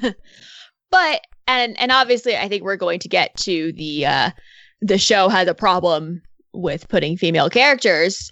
but 0.90 1.20
and 1.46 1.78
and 1.80 1.92
obviously 1.92 2.36
I 2.36 2.48
think 2.48 2.62
we're 2.62 2.76
going 2.76 3.00
to 3.00 3.08
get 3.08 3.36
to 3.38 3.72
the 3.72 4.06
uh 4.06 4.30
the 4.80 4.98
show 4.98 5.28
has 5.28 5.48
a 5.48 5.54
problem 5.54 6.22
with 6.52 6.88
putting 6.88 7.16
female 7.16 7.50
characters 7.50 8.30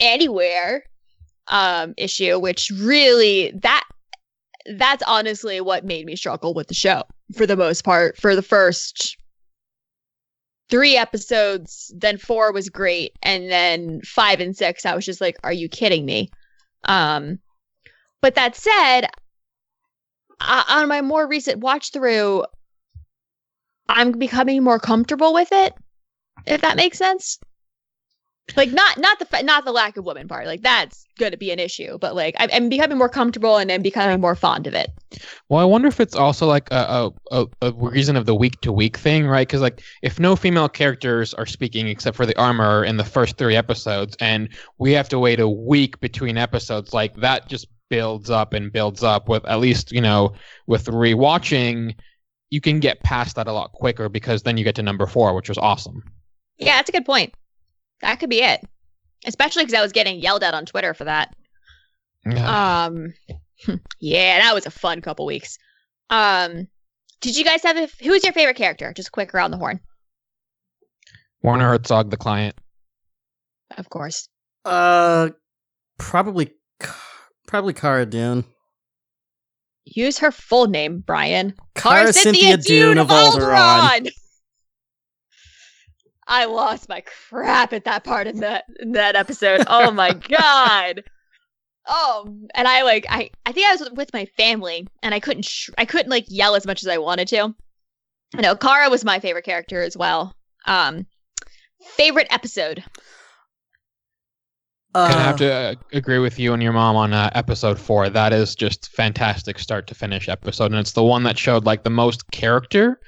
anywhere 0.00 0.84
um 1.48 1.94
issue 1.96 2.38
which 2.38 2.70
really 2.76 3.52
that 3.62 3.84
that's 4.76 5.02
honestly 5.06 5.60
what 5.60 5.84
made 5.84 6.06
me 6.06 6.14
struggle 6.14 6.54
with 6.54 6.68
the 6.68 6.74
show 6.74 7.02
for 7.36 7.46
the 7.46 7.56
most 7.56 7.84
part 7.84 8.16
for 8.16 8.36
the 8.36 8.42
first 8.42 9.16
three 10.70 10.96
episodes 10.96 11.92
then 11.96 12.18
four 12.18 12.52
was 12.52 12.68
great 12.68 13.12
and 13.22 13.50
then 13.50 14.00
five 14.02 14.40
and 14.40 14.56
six 14.56 14.84
i 14.84 14.94
was 14.94 15.04
just 15.04 15.20
like 15.20 15.36
are 15.42 15.52
you 15.52 15.68
kidding 15.68 16.04
me 16.04 16.30
um 16.84 17.38
but 18.20 18.34
that 18.34 18.56
said 18.56 19.02
uh, 20.40 20.64
on 20.68 20.88
my 20.88 21.02
more 21.02 21.26
recent 21.26 21.60
watch 21.60 21.92
through 21.92 22.44
i'm 23.88 24.12
becoming 24.12 24.62
more 24.62 24.78
comfortable 24.78 25.34
with 25.34 25.48
it 25.52 25.74
if 26.46 26.60
that 26.60 26.76
makes 26.76 26.98
sense 26.98 27.38
like 28.56 28.72
not 28.72 28.98
not 28.98 29.18
the 29.18 29.42
not 29.42 29.64
the 29.64 29.72
lack 29.72 29.96
of 29.96 30.04
woman 30.04 30.28
part. 30.28 30.46
Like 30.46 30.62
that's 30.62 31.04
going 31.18 31.32
to 31.32 31.36
be 31.36 31.50
an 31.50 31.58
issue 31.58 31.98
but 31.98 32.14
like 32.14 32.34
I'm, 32.38 32.48
I'm, 32.52 32.68
becoming 32.68 32.96
more 32.96 33.08
comfortable 33.08 33.56
and 33.56 33.70
i'm 33.70 33.82
becoming 33.82 34.20
more 34.20 34.34
fond 34.34 34.66
of 34.66 34.74
it. 34.74 34.90
Well 35.48 35.60
i 35.60 35.64
wonder 35.64 35.88
if 35.88 36.00
it's 36.00 36.14
also 36.14 36.46
like 36.46 36.70
a, 36.70 37.10
a, 37.30 37.46
a 37.60 37.72
reason 37.72 38.16
of 38.16 38.24
the 38.24 38.34
week 38.34 38.60
to 38.62 38.72
week 38.72 38.96
thing 38.96 39.26
right? 39.26 39.46
Because 39.46 39.60
like 39.60 39.82
if 40.02 40.18
no 40.18 40.36
female 40.36 40.68
characters 40.68 41.34
are 41.34 41.46
speaking 41.46 41.88
except 41.88 42.16
for 42.16 42.24
the 42.24 42.38
armor 42.38 42.84
in 42.84 42.96
the 42.96 43.04
first 43.04 43.36
three 43.36 43.56
episodes 43.56 44.16
and 44.20 44.48
we 44.78 44.92
have 44.92 45.08
to 45.10 45.18
wait 45.18 45.40
a 45.40 45.48
week 45.48 46.00
between 46.00 46.38
episodes 46.38 46.94
like 46.94 47.14
that 47.16 47.48
just 47.48 47.66
builds 47.90 48.30
up 48.30 48.52
and 48.52 48.72
builds 48.72 49.02
up 49.02 49.28
with 49.28 49.44
at 49.46 49.60
least 49.60 49.92
you 49.92 50.00
know 50.00 50.32
with 50.66 50.86
rewatching 50.86 51.94
you 52.50 52.60
can 52.60 52.80
get 52.80 53.02
past 53.02 53.36
that 53.36 53.46
a 53.46 53.52
lot 53.52 53.72
quicker 53.72 54.08
because 54.08 54.42
then 54.42 54.56
you 54.56 54.64
get 54.64 54.74
to 54.74 54.82
number 54.82 55.06
four 55.06 55.34
which 55.34 55.48
was 55.48 55.58
awesome. 55.58 56.02
Yeah 56.58 56.76
that's 56.76 56.88
a 56.88 56.92
good 56.92 57.06
point 57.06 57.34
that 58.02 58.20
could 58.20 58.30
be 58.30 58.42
it. 58.42 58.64
Especially 59.26 59.64
because 59.64 59.78
I 59.78 59.82
was 59.82 59.92
getting 59.92 60.20
yelled 60.20 60.44
at 60.44 60.54
on 60.54 60.64
Twitter 60.64 60.94
for 60.94 61.04
that. 61.04 61.34
Yeah. 62.24 62.84
Um, 62.84 63.12
yeah, 64.00 64.38
that 64.38 64.54
was 64.54 64.66
a 64.66 64.70
fun 64.70 65.00
couple 65.00 65.26
weeks. 65.26 65.58
Um, 66.10 66.68
did 67.20 67.36
you 67.36 67.44
guys 67.44 67.62
have 67.62 67.76
a, 67.76 67.88
who 68.02 68.10
was 68.10 68.22
your 68.24 68.32
favorite 68.32 68.56
character? 68.56 68.92
Just 68.92 69.12
quick 69.12 69.34
around 69.34 69.50
the 69.50 69.58
horn. 69.58 69.80
Werner 71.42 71.68
Herzog, 71.68 72.10
the 72.10 72.16
client. 72.16 72.56
Of 73.76 73.90
course. 73.90 74.28
Uh, 74.64 75.30
probably, 75.98 76.52
probably 77.46 77.72
Cara 77.72 78.06
Dune. 78.06 78.44
Use 79.84 80.18
her 80.18 80.30
full 80.30 80.66
name, 80.66 81.00
Brian. 81.00 81.54
Cara, 81.74 82.00
Cara 82.00 82.12
Cynthia, 82.12 82.52
Cynthia 82.52 82.56
Dune, 82.58 82.96
Dune 82.96 82.98
of 82.98 83.08
Alderaan. 83.08 83.90
Alderaan. 83.90 84.10
I 86.28 86.44
lost 86.44 86.88
my 86.88 87.02
crap 87.28 87.72
at 87.72 87.84
that 87.84 88.04
part 88.04 88.26
in 88.26 88.40
that 88.40 88.64
in 88.78 88.92
that 88.92 89.16
episode. 89.16 89.64
Oh 89.66 89.90
my 89.90 90.12
god. 90.28 91.02
Oh, 91.86 92.36
and 92.54 92.68
I 92.68 92.82
like 92.82 93.06
I 93.08 93.30
I 93.46 93.52
think 93.52 93.66
I 93.66 93.72
was 93.72 93.90
with 93.92 94.12
my 94.12 94.26
family 94.36 94.86
and 95.02 95.14
I 95.14 95.20
couldn't 95.20 95.46
sh- 95.46 95.70
I 95.78 95.86
couldn't 95.86 96.10
like 96.10 96.26
yell 96.28 96.54
as 96.54 96.66
much 96.66 96.82
as 96.82 96.88
I 96.88 96.98
wanted 96.98 97.28
to. 97.28 97.54
You 98.34 98.42
know, 98.42 98.54
Cara 98.54 98.90
was 98.90 99.04
my 99.04 99.18
favorite 99.20 99.46
character 99.46 99.82
as 99.82 99.96
well. 99.96 100.34
Um 100.66 101.06
favorite 101.82 102.28
episode. 102.30 102.84
Uh, 104.94 105.08
I 105.10 105.20
have 105.20 105.36
to 105.36 105.52
uh, 105.52 105.74
agree 105.92 106.18
with 106.18 106.38
you 106.38 106.54
and 106.54 106.62
your 106.62 106.72
mom 106.72 106.96
on 106.96 107.12
uh, 107.12 107.30
episode 107.34 107.78
four. 107.78 108.08
That 108.08 108.32
is 108.32 108.54
just 108.54 108.88
fantastic 108.88 109.58
start 109.58 109.86
to 109.88 109.94
finish 109.94 110.28
episode, 110.28 110.72
and 110.72 110.80
it's 110.80 110.92
the 110.92 111.04
one 111.04 111.22
that 111.24 111.38
showed 111.38 111.66
like 111.66 111.84
the 111.84 111.90
most 111.90 112.30
character 112.30 112.98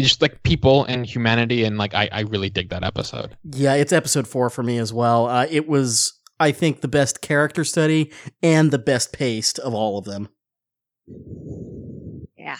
just 0.00 0.22
like 0.22 0.42
people 0.42 0.84
and 0.84 1.06
humanity 1.06 1.64
and 1.64 1.78
like 1.78 1.94
I, 1.94 2.08
I 2.10 2.20
really 2.20 2.50
dig 2.50 2.70
that 2.70 2.84
episode. 2.84 3.36
Yeah 3.44 3.74
it's 3.74 3.92
episode 3.92 4.26
four 4.26 4.50
for 4.50 4.62
me 4.62 4.78
as 4.78 4.92
well. 4.92 5.26
Uh, 5.26 5.46
it 5.50 5.68
was 5.68 6.20
i 6.40 6.50
think 6.50 6.80
the 6.80 6.88
best 6.88 7.20
character 7.20 7.64
study 7.64 8.10
and 8.42 8.70
the 8.70 8.78
best 8.78 9.12
paced 9.12 9.58
of 9.58 9.74
all 9.74 9.98
of 9.98 10.04
them. 10.04 10.28
Yeah. 12.36 12.58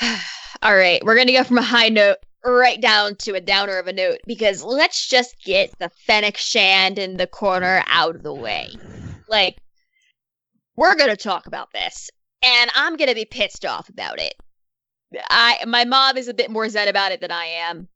All 0.62 0.76
right 0.76 1.04
we're 1.04 1.16
gonna 1.16 1.32
go 1.32 1.44
from 1.44 1.58
a 1.58 1.62
high 1.62 1.88
note 1.88 2.18
right 2.44 2.80
down 2.80 3.16
to 3.16 3.34
a 3.34 3.40
downer 3.40 3.78
of 3.78 3.88
a 3.88 3.92
note 3.92 4.18
because 4.26 4.62
let's 4.62 5.08
just 5.08 5.36
get 5.44 5.76
the 5.78 5.90
fennec 6.06 6.36
shand 6.36 6.98
in 6.98 7.16
the 7.16 7.26
corner 7.26 7.82
out 7.88 8.14
of 8.14 8.22
the 8.22 8.34
way. 8.34 8.70
Like 9.28 9.58
we're 10.76 10.94
gonna 10.94 11.16
talk 11.16 11.46
about 11.46 11.72
this 11.72 12.10
and 12.42 12.70
i'm 12.74 12.96
gonna 12.96 13.14
be 13.14 13.24
pissed 13.24 13.64
off 13.64 13.88
about 13.88 14.20
it 14.20 14.34
I 15.28 15.64
my 15.66 15.84
mom 15.84 16.16
is 16.16 16.28
a 16.28 16.34
bit 16.34 16.50
more 16.50 16.68
zen 16.68 16.88
about 16.88 17.12
it 17.12 17.20
than 17.20 17.30
I 17.30 17.46
am. 17.46 17.88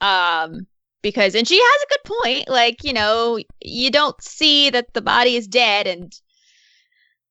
Um 0.00 0.66
because 1.02 1.34
and 1.34 1.48
she 1.48 1.58
has 1.58 1.82
a 1.82 1.88
good 1.88 2.14
point. 2.22 2.48
Like, 2.48 2.84
you 2.84 2.92
know, 2.92 3.38
you 3.62 3.90
don't 3.90 4.20
see 4.22 4.70
that 4.70 4.92
the 4.92 5.02
body 5.02 5.36
is 5.36 5.46
dead 5.46 5.86
and 5.86 6.12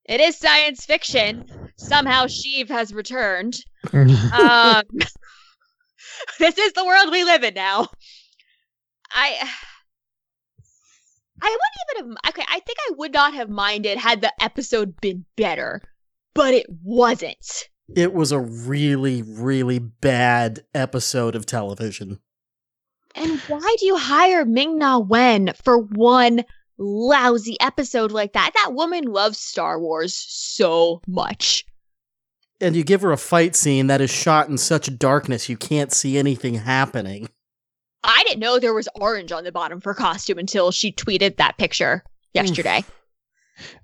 it 0.05 0.19
is 0.19 0.37
science 0.37 0.85
fiction. 0.85 1.45
Somehow 1.77 2.25
Sheev 2.25 2.69
has 2.69 2.93
returned. 2.93 3.57
um 3.93 4.83
this 6.39 6.57
is 6.57 6.73
the 6.73 6.85
world 6.85 7.11
we 7.11 7.23
live 7.23 7.43
in 7.43 7.53
now. 7.53 7.87
I 9.11 9.49
I 11.41 11.57
wouldn't 11.95 12.05
even 12.05 12.17
have. 12.23 12.33
Okay, 12.33 12.45
I 12.47 12.59
think 12.59 12.77
I 12.89 12.93
would 12.97 13.13
not 13.13 13.33
have 13.33 13.49
minded 13.49 13.97
had 13.97 14.21
the 14.21 14.33
episode 14.43 14.99
been 14.99 15.25
better, 15.35 15.81
but 16.33 16.53
it 16.53 16.65
wasn't. 16.83 17.69
It 17.95 18.13
was 18.13 18.31
a 18.31 18.39
really, 18.39 19.21
really 19.21 19.79
bad 19.79 20.63
episode 20.73 21.35
of 21.35 21.45
television. 21.45 22.19
And 23.15 23.39
why 23.41 23.75
do 23.79 23.85
you 23.85 23.97
hire 23.97 24.45
Ming 24.45 24.77
Na 24.77 24.99
Wen 24.99 25.51
for 25.63 25.79
one 25.79 26.45
lousy 26.77 27.59
episode 27.59 28.11
like 28.11 28.33
that? 28.33 28.51
That 28.53 28.73
woman 28.73 29.05
loves 29.05 29.39
Star 29.39 29.79
Wars 29.79 30.13
so 30.13 31.01
much. 31.07 31.65
And 32.61 32.75
you 32.75 32.83
give 32.83 33.01
her 33.01 33.11
a 33.11 33.17
fight 33.17 33.55
scene 33.55 33.87
that 33.87 34.01
is 34.01 34.09
shot 34.09 34.49
in 34.49 34.57
such 34.57 34.97
darkness 34.97 35.49
you 35.49 35.57
can't 35.57 35.91
see 35.91 36.17
anything 36.17 36.55
happening. 36.55 37.29
I 38.03 38.23
didn't 38.25 38.39
know 38.39 38.59
there 38.59 38.73
was 38.73 38.87
orange 38.95 39.31
on 39.31 39.43
the 39.43 39.51
bottom 39.51 39.77
of 39.77 39.83
her 39.83 39.93
costume 39.93 40.37
until 40.37 40.71
she 40.71 40.91
tweeted 40.91 41.37
that 41.37 41.57
picture 41.57 42.03
yesterday. 42.33 42.83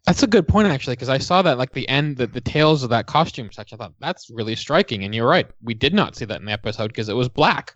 That's 0.05 0.23
a 0.23 0.27
good 0.27 0.47
point, 0.47 0.67
actually, 0.67 0.95
because 0.95 1.09
I 1.09 1.17
saw 1.17 1.41
that 1.41 1.57
like 1.57 1.73
the 1.73 1.87
end, 1.89 2.17
the, 2.17 2.27
the 2.27 2.41
tails 2.41 2.83
of 2.83 2.89
that 2.91 3.07
costume 3.07 3.51
section. 3.51 3.77
I 3.79 3.85
thought 3.85 3.93
that's 3.99 4.29
really 4.29 4.55
striking, 4.55 5.03
and 5.03 5.13
you're 5.13 5.27
right. 5.27 5.47
We 5.61 5.73
did 5.73 5.93
not 5.93 6.15
see 6.15 6.25
that 6.25 6.39
in 6.39 6.45
the 6.45 6.51
episode 6.51 6.87
because 6.87 7.09
it 7.09 7.15
was 7.15 7.29
black 7.29 7.75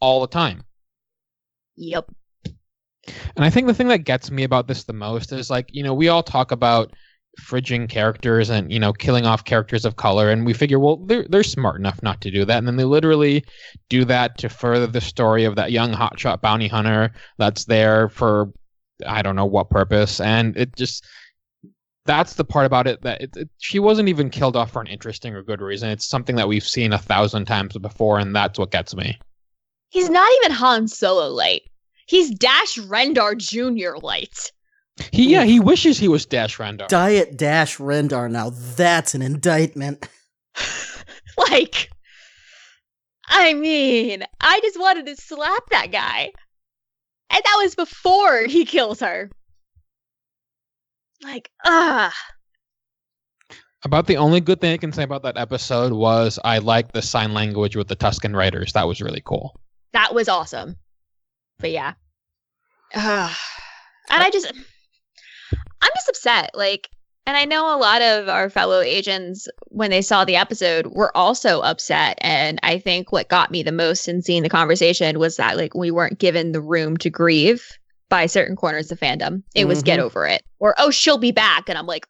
all 0.00 0.20
the 0.20 0.26
time. 0.26 0.62
Yep. 1.76 2.10
And 3.36 3.44
I 3.44 3.50
think 3.50 3.66
the 3.66 3.74
thing 3.74 3.88
that 3.88 4.04
gets 4.04 4.30
me 4.30 4.44
about 4.44 4.68
this 4.68 4.84
the 4.84 4.92
most 4.92 5.32
is 5.32 5.50
like, 5.50 5.68
you 5.72 5.82
know, 5.82 5.94
we 5.94 6.08
all 6.08 6.22
talk 6.22 6.52
about 6.52 6.92
fridging 7.40 7.88
characters 7.88 8.50
and, 8.50 8.70
you 8.72 8.78
know, 8.78 8.92
killing 8.92 9.24
off 9.24 9.44
characters 9.44 9.84
of 9.84 9.96
color. 9.96 10.30
And 10.30 10.44
we 10.44 10.52
figure, 10.52 10.78
well, 10.78 10.96
they're, 10.96 11.26
they're 11.28 11.42
smart 11.42 11.80
enough 11.80 12.02
not 12.02 12.20
to 12.22 12.30
do 12.30 12.44
that. 12.44 12.58
And 12.58 12.66
then 12.66 12.76
they 12.76 12.84
literally 12.84 13.44
do 13.88 14.04
that 14.06 14.36
to 14.38 14.48
further 14.48 14.86
the 14.86 15.00
story 15.00 15.44
of 15.44 15.56
that 15.56 15.72
young 15.72 15.92
hotshot 15.92 16.42
bounty 16.42 16.68
hunter 16.68 17.12
that's 17.38 17.64
there 17.64 18.08
for, 18.10 18.52
I 19.06 19.22
don't 19.22 19.36
know 19.36 19.46
what 19.46 19.70
purpose. 19.70 20.20
And 20.20 20.56
it 20.56 20.76
just, 20.76 21.06
that's 22.06 22.34
the 22.34 22.44
part 22.44 22.66
about 22.66 22.86
it 22.86 23.02
that 23.02 23.20
it, 23.20 23.36
it, 23.36 23.48
she 23.58 23.78
wasn't 23.78 24.08
even 24.08 24.30
killed 24.30 24.56
off 24.56 24.72
for 24.72 24.80
an 24.80 24.86
interesting 24.86 25.34
or 25.34 25.42
good 25.42 25.60
reason. 25.60 25.90
It's 25.90 26.06
something 26.06 26.36
that 26.36 26.48
we've 26.48 26.66
seen 26.66 26.92
a 26.92 26.98
thousand 26.98 27.44
times 27.44 27.76
before. 27.76 28.18
And 28.18 28.34
that's 28.34 28.58
what 28.58 28.70
gets 28.70 28.94
me. 28.94 29.18
He's 29.90 30.08
not 30.08 30.30
even 30.38 30.52
Han 30.52 30.88
Solo 30.88 31.28
light. 31.28 31.62
He's 32.06 32.30
Dash 32.30 32.78
Rendar 32.78 33.36
Jr. 33.36 33.98
light. 34.04 34.52
He 35.12 35.32
yeah, 35.32 35.44
he 35.44 35.60
wishes 35.60 35.98
he 35.98 36.08
was 36.08 36.26
Dash 36.26 36.58
Rendar. 36.58 36.88
Diet 36.88 37.36
Dash 37.36 37.78
Rendar. 37.78 38.30
Now 38.30 38.50
that's 38.50 39.14
an 39.14 39.22
indictment. 39.22 40.08
like, 41.38 41.90
I 43.28 43.54
mean, 43.54 44.24
I 44.40 44.60
just 44.60 44.78
wanted 44.78 45.06
to 45.06 45.16
slap 45.16 45.62
that 45.70 45.90
guy. 45.90 46.32
And 47.30 47.42
that 47.44 47.60
was 47.62 47.74
before 47.74 48.42
he 48.42 48.64
kills 48.64 49.00
her. 49.00 49.30
Like, 51.22 51.50
ah. 51.64 52.12
About 53.84 54.06
the 54.06 54.16
only 54.18 54.40
good 54.40 54.60
thing 54.60 54.72
I 54.72 54.76
can 54.76 54.92
say 54.92 55.02
about 55.02 55.22
that 55.22 55.38
episode 55.38 55.92
was 55.92 56.38
I 56.44 56.58
liked 56.58 56.92
the 56.92 57.02
sign 57.02 57.32
language 57.32 57.76
with 57.76 57.88
the 57.88 57.96
Tusken 57.96 58.36
Raiders. 58.36 58.72
That 58.74 58.86
was 58.86 59.00
really 59.00 59.22
cool. 59.24 59.58
That 59.92 60.14
was 60.14 60.28
awesome. 60.28 60.76
But 61.58 61.70
yeah. 61.70 61.94
Uh, 62.94 63.32
and 64.10 64.22
I 64.22 64.30
just 64.30 64.52
I'm 65.82 65.90
just 65.94 66.08
upset. 66.08 66.50
Like, 66.54 66.90
and 67.26 67.36
I 67.36 67.44
know 67.44 67.74
a 67.74 67.78
lot 67.78 68.02
of 68.02 68.28
our 68.28 68.50
fellow 68.50 68.80
agents, 68.80 69.48
when 69.68 69.90
they 69.90 70.02
saw 70.02 70.24
the 70.24 70.36
episode, 70.36 70.86
were 70.88 71.16
also 71.16 71.60
upset. 71.60 72.18
And 72.20 72.58
I 72.62 72.78
think 72.78 73.12
what 73.12 73.28
got 73.28 73.50
me 73.50 73.62
the 73.62 73.72
most 73.72 74.08
in 74.08 74.22
seeing 74.22 74.42
the 74.42 74.48
conversation 74.48 75.18
was 75.18 75.36
that, 75.36 75.56
like, 75.56 75.74
we 75.74 75.90
weren't 75.90 76.18
given 76.18 76.52
the 76.52 76.60
room 76.60 76.96
to 76.98 77.10
grieve 77.10 77.78
by 78.10 78.26
certain 78.26 78.56
corners 78.56 78.92
of 78.92 79.00
fandom. 79.00 79.42
It 79.54 79.64
was 79.66 79.82
get 79.82 79.98
Mhm. 79.98 80.02
over 80.02 80.26
it, 80.26 80.42
or 80.58 80.74
oh, 80.76 80.90
she'll 80.90 81.16
be 81.18 81.32
back. 81.32 81.68
And 81.70 81.78
I'm 81.78 81.86
like, 81.86 82.06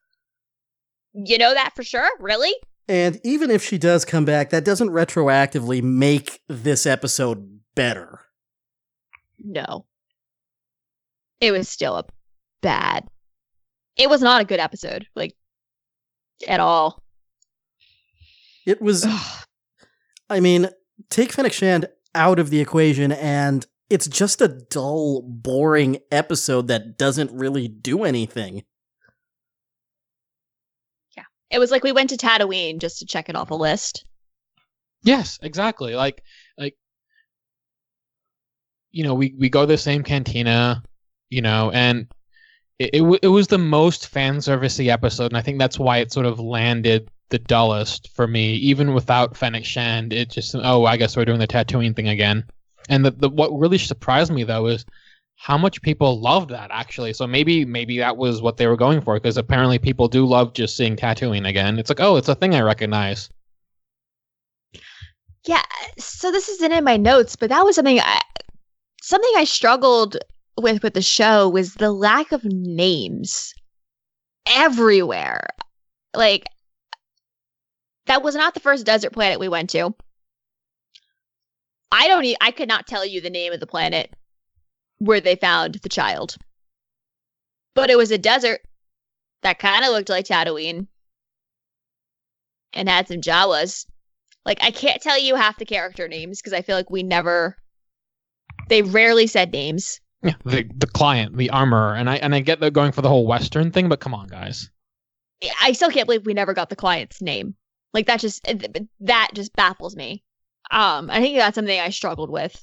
you 1.12 1.38
know 1.38 1.55
that 1.55 1.74
for 1.76 1.84
sure? 1.84 2.09
Really? 2.18 2.53
And 2.88 3.20
even 3.22 3.51
if 3.53 3.62
she 3.62 3.78
does 3.78 4.05
come 4.05 4.24
back, 4.24 4.51
that 4.51 4.64
doesn't 4.64 4.88
retroactively 4.88 5.80
make 5.82 6.40
this 6.48 6.86
episode 6.86 7.61
better. 7.76 8.20
No. 9.38 9.86
It 11.40 11.53
was 11.53 11.68
still 11.68 11.96
a 11.96 12.05
bad. 12.62 13.07
It 13.96 14.11
was 14.11 14.20
not 14.22 14.40
a 14.40 14.44
good 14.44 14.59
episode, 14.61 15.07
like, 15.14 15.34
at 16.48 16.59
all. 16.61 17.03
It 18.66 18.80
was, 18.82 19.07
I 20.28 20.40
mean, 20.40 20.68
take 21.11 21.32
Fennec 21.32 21.53
Shand 21.53 21.86
out 22.14 22.38
of 22.38 22.51
the 22.51 22.61
equation, 22.61 23.12
and 23.12 23.66
it's 23.91 24.07
just 24.07 24.41
a 24.41 24.49
dull, 24.49 25.20
boring 25.22 25.99
episode 26.12 26.68
that 26.68 26.97
doesn't 26.97 27.32
really 27.32 27.66
do 27.66 28.05
anything. 28.05 28.62
Yeah. 31.16 31.24
It 31.51 31.59
was 31.59 31.72
like 31.72 31.82
we 31.82 31.93
went 31.93 32.11
to 32.11 32.16
Tatooine 32.16 32.78
just 32.78 33.01
to 33.01 33.07
check 33.07 33.28
it 33.28 33.36
off 33.36 33.51
a 33.51 33.57
list. 33.57 34.05
Yes, 35.03 35.38
exactly. 35.43 35.97
Like 35.97 36.22
like 36.57 36.76
you 38.93 39.03
know, 39.03 39.14
we 39.14 39.34
we 39.36 39.49
go 39.49 39.62
to 39.62 39.66
the 39.66 39.76
same 39.76 40.05
cantina, 40.05 40.82
you 41.28 41.43
know, 41.43 41.70
and 41.72 42.07
it 42.78 42.91
it, 42.95 42.99
w- 43.01 43.18
it 43.22 43.28
was 43.28 43.49
the 43.49 43.59
most 43.59 44.09
fan 44.09 44.36
servicey 44.36 44.88
episode, 44.88 45.32
and 45.32 45.36
I 45.36 45.43
think 45.43 45.59
that's 45.59 45.78
why 45.78 45.99
it 45.99 46.12
sort 46.12 46.26
of 46.26 46.38
landed 46.38 47.11
the 47.30 47.38
dullest 47.38 48.11
for 48.14 48.26
me, 48.26 48.55
even 48.55 48.95
without 48.95 49.36
Fennec 49.36 49.64
Shand. 49.64 50.12
It 50.12 50.30
just 50.30 50.55
oh, 50.55 50.84
I 50.84 50.97
guess 50.97 51.16
we're 51.16 51.24
doing 51.24 51.41
the 51.41 51.49
Tatooine 51.49 51.97
thing 51.97 52.09
again. 52.09 52.45
And 52.88 53.04
the, 53.04 53.10
the 53.10 53.28
what 53.28 53.50
really 53.50 53.78
surprised 53.78 54.32
me 54.32 54.44
though 54.44 54.66
is 54.66 54.84
how 55.36 55.56
much 55.56 55.80
people 55.80 56.20
loved 56.20 56.50
that 56.50 56.70
actually. 56.70 57.12
So 57.12 57.26
maybe 57.26 57.64
maybe 57.64 57.98
that 57.98 58.16
was 58.16 58.42
what 58.42 58.56
they 58.56 58.66
were 58.66 58.76
going 58.76 59.00
for 59.00 59.14
because 59.14 59.36
apparently 59.36 59.78
people 59.78 60.08
do 60.08 60.26
love 60.26 60.52
just 60.52 60.76
seeing 60.76 60.96
Tatooine 60.96 61.48
again. 61.48 61.78
It's 61.78 61.90
like 61.90 62.00
oh, 62.00 62.16
it's 62.16 62.28
a 62.28 62.34
thing 62.34 62.54
I 62.54 62.60
recognize. 62.60 63.30
Yeah, 65.46 65.62
so 65.98 66.30
this 66.30 66.48
isn't 66.48 66.72
in 66.72 66.84
my 66.84 66.96
notes, 66.98 67.36
but 67.36 67.48
that 67.48 67.64
was 67.64 67.76
something 67.76 67.98
I 67.98 68.20
something 69.02 69.32
I 69.36 69.44
struggled 69.44 70.16
with 70.58 70.82
with 70.82 70.94
the 70.94 71.02
show 71.02 71.48
was 71.48 71.74
the 71.74 71.92
lack 71.92 72.32
of 72.32 72.44
names 72.44 73.54
everywhere. 74.46 75.46
Like 76.14 76.44
that 78.06 78.22
was 78.22 78.34
not 78.34 78.54
the 78.54 78.60
first 78.60 78.84
desert 78.84 79.12
planet 79.12 79.40
we 79.40 79.48
went 79.48 79.70
to. 79.70 79.94
I 81.93 82.09
don't 82.09 82.24
e- 82.24 82.36
I 82.41 82.51
could 82.51 82.68
not 82.68 82.86
tell 82.86 83.05
you 83.05 83.20
the 83.20 83.30
name 83.30 83.53
of 83.53 83.61
the 83.61 83.66
planet 83.66 84.14
where 84.99 85.20
they 85.20 85.36
found 85.36 85.76
the 85.76 85.88
child. 85.88 86.36
But 87.74 87.91
it 87.91 87.97
was 87.97 88.11
a 88.11 88.18
desert 88.18 88.61
that 89.43 89.59
kind 89.59 89.84
of 89.84 89.91
looked 89.91 90.09
like 90.09 90.26
Tatooine 90.26 90.86
and 92.72 92.88
had 92.88 93.09
some 93.09 93.20
Jawas. 93.20 93.86
Like 94.45 94.59
I 94.62 94.70
can't 94.70 95.03
tell 95.03 95.18
you 95.18 95.34
half 95.34 95.59
the 95.59 95.64
character 95.64 96.09
names 96.09 96.41
because 96.41 96.53
I 96.53 96.62
feel 96.62 96.76
like 96.76 96.91
we 96.91 97.03
never 97.03 97.57
they 98.68 98.82
rarely 98.82 99.26
said 99.26 99.53
names. 99.53 100.01
Yeah, 100.22 100.34
the 100.45 100.68
the 100.76 100.86
client, 100.86 101.36
the 101.36 101.51
armorer, 101.51 101.95
and 101.95 102.09
I 102.09 102.16
and 102.16 102.34
I 102.34 102.41
get 102.41 102.61
they're 102.61 102.70
going 102.70 102.93
for 102.93 103.03
the 103.03 103.09
whole 103.09 103.26
Western 103.26 103.70
thing, 103.70 103.88
but 103.88 104.01
come 104.01 104.14
on, 104.14 104.26
guys. 104.26 104.70
I 105.62 105.72
still 105.72 105.91
can't 105.91 106.07
believe 106.07 106.26
we 106.26 106.34
never 106.34 106.53
got 106.53 106.68
the 106.68 106.76
client's 106.76 107.22
name. 107.22 107.55
Like 107.95 108.07
that 108.07 108.20
just 108.20 108.47
that 109.01 109.30
just 109.34 109.55
baffles 109.55 109.97
me. 109.97 110.22
Um, 110.70 111.10
I 111.10 111.20
think 111.20 111.36
that's 111.36 111.54
something 111.54 111.78
I 111.78 111.90
struggled 111.90 112.30
with 112.30 112.62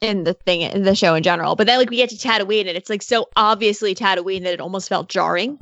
in 0.00 0.24
the 0.24 0.34
thing 0.34 0.62
in 0.62 0.82
the 0.82 0.94
show 0.94 1.14
in 1.14 1.22
general. 1.22 1.56
But 1.56 1.66
then 1.66 1.78
like 1.78 1.90
we 1.90 1.96
get 1.96 2.10
to 2.10 2.16
Tatooine 2.16 2.68
and 2.68 2.76
it's 2.76 2.90
like 2.90 3.02
so 3.02 3.28
obviously 3.36 3.94
Tatooine 3.94 4.42
that 4.44 4.54
it 4.54 4.60
almost 4.60 4.88
felt 4.88 5.08
jarring. 5.08 5.58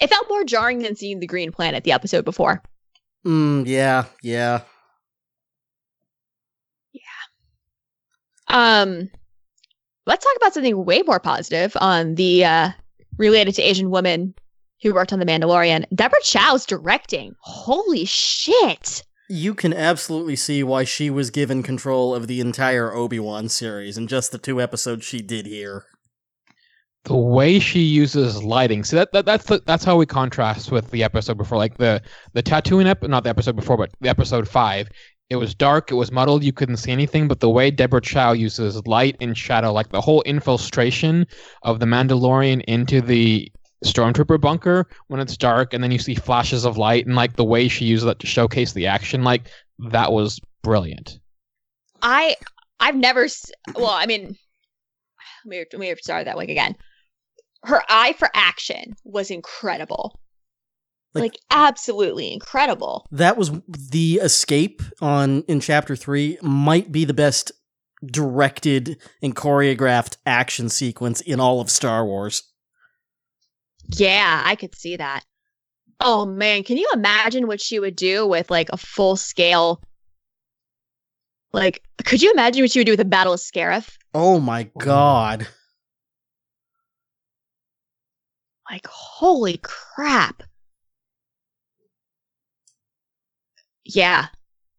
It 0.00 0.10
felt 0.10 0.28
more 0.28 0.44
jarring 0.44 0.78
than 0.80 0.96
seeing 0.96 1.20
the 1.20 1.26
Green 1.26 1.50
Planet 1.50 1.84
the 1.84 1.92
episode 1.92 2.24
before. 2.24 2.62
Mm, 3.26 3.66
yeah, 3.66 4.04
yeah. 4.22 4.60
Um, 8.48 9.10
let's 10.06 10.24
talk 10.24 10.36
about 10.36 10.54
something 10.54 10.84
way 10.84 11.02
more 11.02 11.20
positive 11.20 11.76
on 11.80 12.14
the 12.14 12.44
uh, 12.44 12.70
related 13.18 13.54
to 13.56 13.62
Asian 13.62 13.90
women 13.90 14.34
who 14.82 14.94
worked 14.94 15.12
on 15.12 15.18
The 15.18 15.26
Mandalorian. 15.26 15.84
Deborah 15.94 16.18
Chow's 16.22 16.64
directing. 16.64 17.34
Holy 17.40 18.04
shit! 18.04 19.04
You 19.28 19.54
can 19.54 19.74
absolutely 19.74 20.36
see 20.36 20.62
why 20.62 20.84
she 20.84 21.10
was 21.10 21.30
given 21.30 21.62
control 21.62 22.14
of 22.14 22.26
the 22.26 22.40
entire 22.40 22.94
Obi 22.94 23.18
Wan 23.18 23.50
series 23.50 23.98
in 23.98 24.06
just 24.06 24.32
the 24.32 24.38
two 24.38 24.60
episodes 24.60 25.04
she 25.04 25.20
did 25.20 25.46
here. 25.46 25.84
The 27.04 27.16
way 27.16 27.58
she 27.58 27.80
uses 27.80 28.42
lighting, 28.42 28.84
see 28.84 28.96
that, 28.96 29.12
that 29.12 29.26
that's 29.26 29.44
the, 29.44 29.62
that's 29.66 29.84
how 29.84 29.96
we 29.96 30.06
contrast 30.06 30.72
with 30.72 30.90
the 30.90 31.04
episode 31.04 31.36
before, 31.36 31.58
like 31.58 31.76
the 31.76 32.02
the 32.32 32.42
Tatooine 32.42 32.86
ep- 32.86 33.02
not 33.02 33.24
the 33.24 33.30
episode 33.30 33.56
before, 33.56 33.76
but 33.76 33.90
the 34.00 34.08
episode 34.08 34.48
five. 34.48 34.88
It 35.30 35.36
was 35.36 35.54
dark, 35.54 35.90
it 35.90 35.94
was 35.94 36.10
muddled, 36.10 36.42
you 36.42 36.54
couldn't 36.54 36.78
see 36.78 36.90
anything. 36.90 37.28
But 37.28 37.40
the 37.40 37.50
way 37.50 37.70
Deborah 37.70 38.00
Chow 38.00 38.32
uses 38.32 38.86
light 38.86 39.16
and 39.20 39.36
shadow, 39.36 39.72
like 39.74 39.90
the 39.90 40.00
whole 40.00 40.22
infiltration 40.22 41.26
of 41.62 41.80
the 41.80 41.86
Mandalorian 41.86 42.62
into 42.64 43.02
the 43.02 43.52
stormtrooper 43.84 44.40
bunker 44.40 44.86
when 45.06 45.20
it's 45.20 45.36
dark 45.36 45.72
and 45.72 45.82
then 45.84 45.90
you 45.90 45.98
see 45.98 46.14
flashes 46.14 46.64
of 46.64 46.76
light 46.76 47.06
and 47.06 47.14
like 47.14 47.36
the 47.36 47.44
way 47.44 47.68
she 47.68 47.84
used 47.84 48.04
that 48.06 48.18
to 48.18 48.26
showcase 48.26 48.72
the 48.72 48.86
action 48.86 49.22
like 49.22 49.48
that 49.78 50.12
was 50.12 50.40
brilliant 50.62 51.18
I 52.02 52.36
I've 52.80 52.96
never 52.96 53.26
well, 53.74 53.90
I 53.90 54.06
mean 54.06 54.36
let 55.44 55.50
me, 55.50 55.64
let 55.72 55.80
me 55.80 55.94
start 56.00 56.24
that 56.26 56.36
like 56.36 56.48
again. 56.48 56.76
Her 57.64 57.82
eye 57.88 58.14
for 58.18 58.28
action 58.34 58.94
was 59.04 59.30
incredible. 59.30 60.20
Like- 61.14 61.22
Like, 61.22 61.38
absolutely 61.50 62.32
incredible. 62.32 63.06
That 63.10 63.36
was 63.36 63.50
the 63.68 64.20
escape 64.22 64.82
on 65.00 65.42
in 65.48 65.58
chapter 65.60 65.96
three. 65.96 66.38
Might 66.42 66.92
be 66.92 67.04
the 67.04 67.14
best 67.14 67.50
directed 68.04 68.98
and 69.22 69.34
choreographed 69.34 70.18
action 70.26 70.68
sequence 70.68 71.20
in 71.20 71.40
all 71.40 71.60
of 71.60 71.70
Star 71.70 72.04
Wars. 72.04 72.42
Yeah, 73.88 74.42
I 74.44 74.54
could 74.56 74.74
see 74.74 74.96
that. 74.96 75.24
Oh 76.00 76.26
man, 76.26 76.62
can 76.62 76.76
you 76.76 76.88
imagine 76.92 77.46
what 77.46 77.60
she 77.60 77.80
would 77.80 77.96
do 77.96 78.26
with 78.26 78.50
like 78.50 78.68
a 78.72 78.76
full 78.76 79.16
scale? 79.16 79.82
Like, 81.52 81.82
could 82.04 82.22
you 82.22 82.30
imagine 82.32 82.62
what 82.62 82.70
she 82.70 82.80
would 82.80 82.86
do 82.86 82.92
with 82.92 83.00
a 83.00 83.04
battle 83.04 83.32
of 83.32 83.40
Scarif? 83.40 83.96
Oh 84.14 84.38
my 84.38 84.64
god! 84.78 85.48
Like, 88.70 88.86
holy 88.86 89.58
crap. 89.62 90.42
Yeah. 93.84 94.26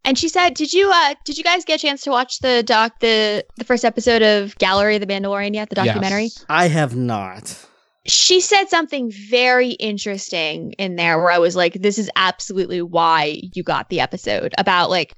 And 0.05 0.17
she 0.17 0.29
said, 0.29 0.53
"Did 0.53 0.71
you 0.71 0.89
uh 0.93 1.15
did 1.25 1.37
you 1.37 1.43
guys 1.43 1.65
get 1.65 1.79
a 1.79 1.81
chance 1.81 2.03
to 2.03 2.11
watch 2.11 2.39
the 2.39 2.63
doc 2.63 2.99
the 3.01 3.45
the 3.57 3.65
first 3.65 3.83
episode 3.83 4.21
of 4.21 4.55
Gallery 4.57 4.95
of 4.95 5.01
the 5.01 5.07
Mandalorian 5.07 5.53
yet, 5.53 5.69
the 5.69 5.75
documentary?" 5.75 6.25
Yes. 6.25 6.45
I 6.47 6.67
have 6.67 6.95
not. 6.95 7.65
She 8.05 8.41
said 8.41 8.65
something 8.65 9.11
very 9.11 9.71
interesting 9.71 10.73
in 10.73 10.95
there 10.95 11.17
where 11.17 11.31
I 11.31 11.37
was 11.37 11.55
like, 11.55 11.73
this 11.73 11.97
is 11.97 12.09
absolutely 12.15 12.81
why 12.81 13.41
you 13.53 13.61
got 13.61 13.89
the 13.89 13.99
episode 13.99 14.53
about 14.57 14.89
like 14.89 15.15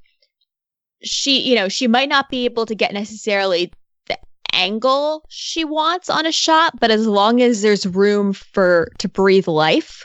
she, 1.03 1.41
you 1.41 1.55
know, 1.55 1.69
she 1.69 1.87
might 1.87 2.09
not 2.09 2.29
be 2.29 2.45
able 2.45 2.65
to 2.65 2.75
get 2.75 2.93
necessarily 2.93 3.71
the 4.07 4.17
angle 4.53 5.25
she 5.29 5.63
wants 5.63 6.09
on 6.09 6.25
a 6.25 6.31
shot, 6.31 6.79
but 6.79 6.91
as 6.91 7.07
long 7.07 7.41
as 7.41 7.61
there's 7.61 7.85
room 7.85 8.33
for 8.33 8.91
to 8.99 9.07
breathe 9.07 9.47
life, 9.47 10.03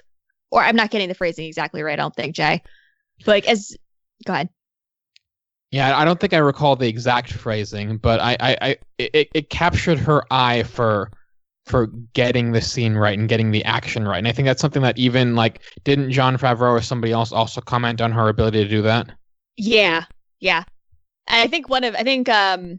or 0.51 0.62
I'm 0.62 0.77
not 0.77 0.91
getting 0.91 1.09
the 1.09 1.14
phrasing 1.14 1.47
exactly 1.47 1.83
right, 1.83 1.95
I 1.95 2.03
don't 2.03 2.14
think, 2.14 2.35
Jay. 2.35 2.62
But 3.20 3.29
like 3.29 3.49
as 3.49 3.77
go 4.24 4.33
ahead. 4.33 4.49
Yeah, 5.70 5.99
I 5.99 6.05
don't 6.05 6.20
think 6.20 6.33
I 6.33 6.39
recall 6.39 6.77
the 6.77 6.89
exact 6.89 7.33
phrasing, 7.33 7.99
but 7.99 8.20
I, 8.20 8.37
I, 8.39 8.59
I 8.61 8.77
it, 8.99 9.29
it 9.35 9.51
captured 9.51 9.99
her 9.99 10.24
eye 10.31 10.62
for 10.62 11.11
for 11.67 11.89
getting 12.14 12.53
the 12.53 12.61
scene 12.61 12.95
right 12.95 13.19
and 13.19 13.29
getting 13.29 13.51
the 13.51 13.64
action 13.64 14.07
right. 14.07 14.19
And 14.19 14.29
I 14.29 14.33
think 14.33 14.47
that's 14.47 14.61
something 14.61 14.83
that 14.83 14.97
even 14.97 15.35
like 15.35 15.61
didn't 15.85 16.12
Jon 16.12 16.39
Favreau 16.39 16.71
or 16.71 16.81
somebody 16.81 17.12
else 17.12 17.33
also 17.33 17.61
comment 17.61 18.01
on 18.01 18.12
her 18.12 18.29
ability 18.29 18.62
to 18.62 18.69
do 18.69 18.83
that? 18.83 19.11
Yeah, 19.57 20.05
yeah. 20.41 20.62
And 21.27 21.43
I 21.43 21.49
think 21.49 21.69
one 21.69 21.83
of 21.83 21.95
I 21.97 22.05
think 22.05 22.29
um 22.29 22.79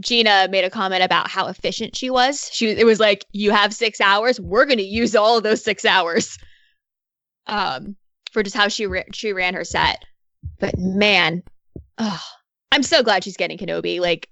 Gina 0.00 0.48
made 0.50 0.64
a 0.64 0.70
comment 0.70 1.04
about 1.04 1.30
how 1.30 1.46
efficient 1.46 1.96
she 1.96 2.10
was. 2.10 2.50
She 2.52 2.70
it 2.70 2.84
was 2.84 2.98
like 2.98 3.24
you 3.32 3.52
have 3.52 3.72
6 3.72 4.00
hours, 4.00 4.40
we're 4.40 4.66
going 4.66 4.78
to 4.78 4.84
use 4.84 5.14
all 5.14 5.36
of 5.36 5.44
those 5.44 5.62
6 5.62 5.84
hours. 5.84 6.38
Um 7.46 7.96
for 8.32 8.42
just 8.42 8.56
how 8.56 8.68
she 8.68 8.86
ra- 8.86 9.02
she 9.12 9.32
ran 9.32 9.54
her 9.54 9.64
set. 9.64 10.04
But 10.58 10.76
man, 10.78 11.44
oh, 11.98 12.22
I'm 12.72 12.82
so 12.82 13.04
glad 13.04 13.22
she's 13.22 13.36
getting 13.36 13.58
Kenobi 13.58 14.00
like 14.00 14.28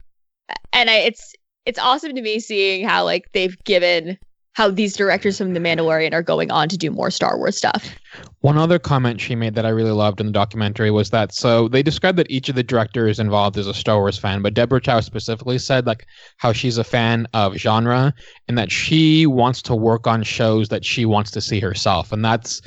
and 0.72 0.90
I, 0.90 0.96
it's 0.98 1.34
it's 1.70 1.78
awesome 1.78 2.16
to 2.16 2.20
me 2.20 2.40
seeing 2.40 2.84
how 2.84 3.04
like 3.04 3.30
they've 3.30 3.56
given 3.62 4.18
how 4.54 4.68
these 4.68 4.96
directors 4.96 5.38
from 5.38 5.54
The 5.54 5.60
Mandalorian 5.60 6.12
are 6.12 6.24
going 6.24 6.50
on 6.50 6.68
to 6.68 6.76
do 6.76 6.90
more 6.90 7.12
Star 7.12 7.38
Wars 7.38 7.56
stuff. 7.56 7.94
One 8.40 8.58
other 8.58 8.80
comment 8.80 9.20
she 9.20 9.36
made 9.36 9.54
that 9.54 9.64
I 9.64 9.68
really 9.68 9.92
loved 9.92 10.18
in 10.18 10.26
the 10.26 10.32
documentary 10.32 10.90
was 10.90 11.10
that 11.10 11.32
so 11.32 11.68
they 11.68 11.84
described 11.84 12.18
that 12.18 12.28
each 12.28 12.48
of 12.48 12.56
the 12.56 12.64
directors 12.64 13.20
involved 13.20 13.56
is 13.56 13.68
a 13.68 13.72
Star 13.72 13.98
Wars 13.98 14.18
fan, 14.18 14.42
but 14.42 14.52
Deborah 14.52 14.80
Chow 14.80 14.98
specifically 14.98 15.58
said 15.58 15.86
like 15.86 16.04
how 16.38 16.52
she's 16.52 16.76
a 16.76 16.82
fan 16.82 17.28
of 17.34 17.54
genre 17.54 18.12
and 18.48 18.58
that 18.58 18.72
she 18.72 19.24
wants 19.24 19.62
to 19.62 19.76
work 19.76 20.08
on 20.08 20.24
shows 20.24 20.70
that 20.70 20.84
she 20.84 21.06
wants 21.06 21.30
to 21.30 21.40
see 21.40 21.60
herself, 21.60 22.10
and 22.10 22.24
that's 22.24 22.60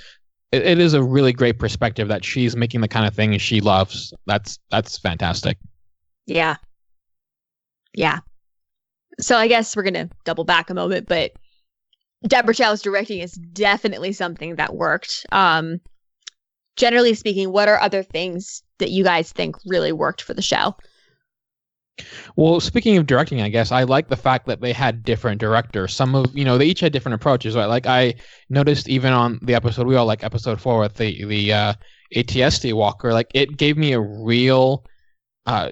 it, 0.53 0.65
it 0.65 0.79
is 0.79 0.93
a 0.93 1.03
really 1.03 1.33
great 1.33 1.59
perspective 1.59 2.07
that 2.07 2.23
she's 2.23 2.55
making 2.55 2.79
the 2.79 2.87
kind 2.87 3.05
of 3.05 3.13
thing 3.13 3.37
she 3.37 3.59
loves. 3.59 4.13
That's 4.27 4.59
that's 4.71 4.97
fantastic. 4.97 5.57
Yeah. 6.25 6.55
Yeah. 7.93 8.19
So 9.19 9.37
I 9.37 9.47
guess 9.47 9.75
we're 9.75 9.83
gonna 9.83 10.09
double 10.25 10.43
back 10.43 10.69
a 10.69 10.73
moment, 10.73 11.07
but 11.07 11.33
Deborah 12.27 12.55
Chow's 12.55 12.81
directing 12.81 13.19
is 13.19 13.33
definitely 13.33 14.13
something 14.13 14.55
that 14.55 14.75
worked. 14.75 15.25
Um 15.31 15.81
generally 16.75 17.13
speaking, 17.13 17.51
what 17.51 17.67
are 17.67 17.79
other 17.79 18.03
things 18.03 18.63
that 18.79 18.91
you 18.91 19.03
guys 19.03 19.31
think 19.31 19.55
really 19.65 19.91
worked 19.91 20.21
for 20.21 20.33
the 20.33 20.41
show? 20.41 20.75
Well, 22.35 22.59
speaking 22.59 22.97
of 22.97 23.05
directing, 23.05 23.41
I 23.41 23.49
guess 23.49 23.71
I 23.71 23.83
like 23.83 24.07
the 24.07 24.17
fact 24.17 24.47
that 24.47 24.61
they 24.61 24.73
had 24.73 25.03
different 25.03 25.39
directors. 25.39 25.95
Some 25.95 26.15
of 26.15 26.35
you 26.35 26.43
know 26.43 26.57
they 26.57 26.65
each 26.65 26.79
had 26.79 26.91
different 26.91 27.15
approaches. 27.15 27.55
Right? 27.55 27.65
Like 27.65 27.85
I 27.85 28.15
noticed 28.49 28.89
even 28.89 29.13
on 29.13 29.39
the 29.43 29.53
episode 29.53 29.85
we 29.87 29.95
all 29.95 30.05
like 30.05 30.23
episode 30.23 30.59
four 30.59 30.79
with 30.79 30.95
the 30.95 31.23
the 31.25 31.53
uh, 31.53 31.73
AT-ST 32.15 32.75
Walker, 32.75 33.13
like 33.13 33.29
it 33.33 33.57
gave 33.57 33.77
me 33.77 33.93
a 33.93 33.99
real 33.99 34.85
uh, 35.45 35.69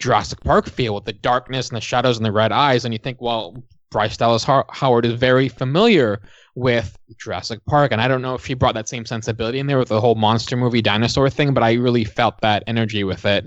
Jurassic 0.00 0.40
Park 0.40 0.68
feel 0.68 0.94
with 0.94 1.04
the 1.04 1.12
darkness 1.12 1.68
and 1.68 1.76
the 1.76 1.80
shadows 1.80 2.16
and 2.16 2.26
the 2.26 2.32
red 2.32 2.52
eyes. 2.52 2.84
And 2.84 2.92
you 2.92 2.98
think, 2.98 3.20
well, 3.20 3.62
Bryce 3.90 4.16
Dallas 4.16 4.44
Howard 4.44 5.04
is 5.04 5.14
very 5.14 5.48
familiar 5.48 6.20
with 6.54 6.96
Jurassic 7.18 7.60
Park, 7.66 7.92
and 7.92 8.00
I 8.00 8.08
don't 8.08 8.22
know 8.22 8.34
if 8.34 8.44
she 8.44 8.54
brought 8.54 8.74
that 8.74 8.88
same 8.88 9.04
sensibility 9.04 9.58
in 9.58 9.66
there 9.66 9.78
with 9.78 9.88
the 9.88 10.00
whole 10.00 10.14
monster 10.14 10.56
movie 10.56 10.82
dinosaur 10.82 11.30
thing, 11.30 11.54
but 11.54 11.62
I 11.62 11.74
really 11.74 12.04
felt 12.04 12.40
that 12.40 12.64
energy 12.66 13.04
with 13.04 13.24
it 13.24 13.46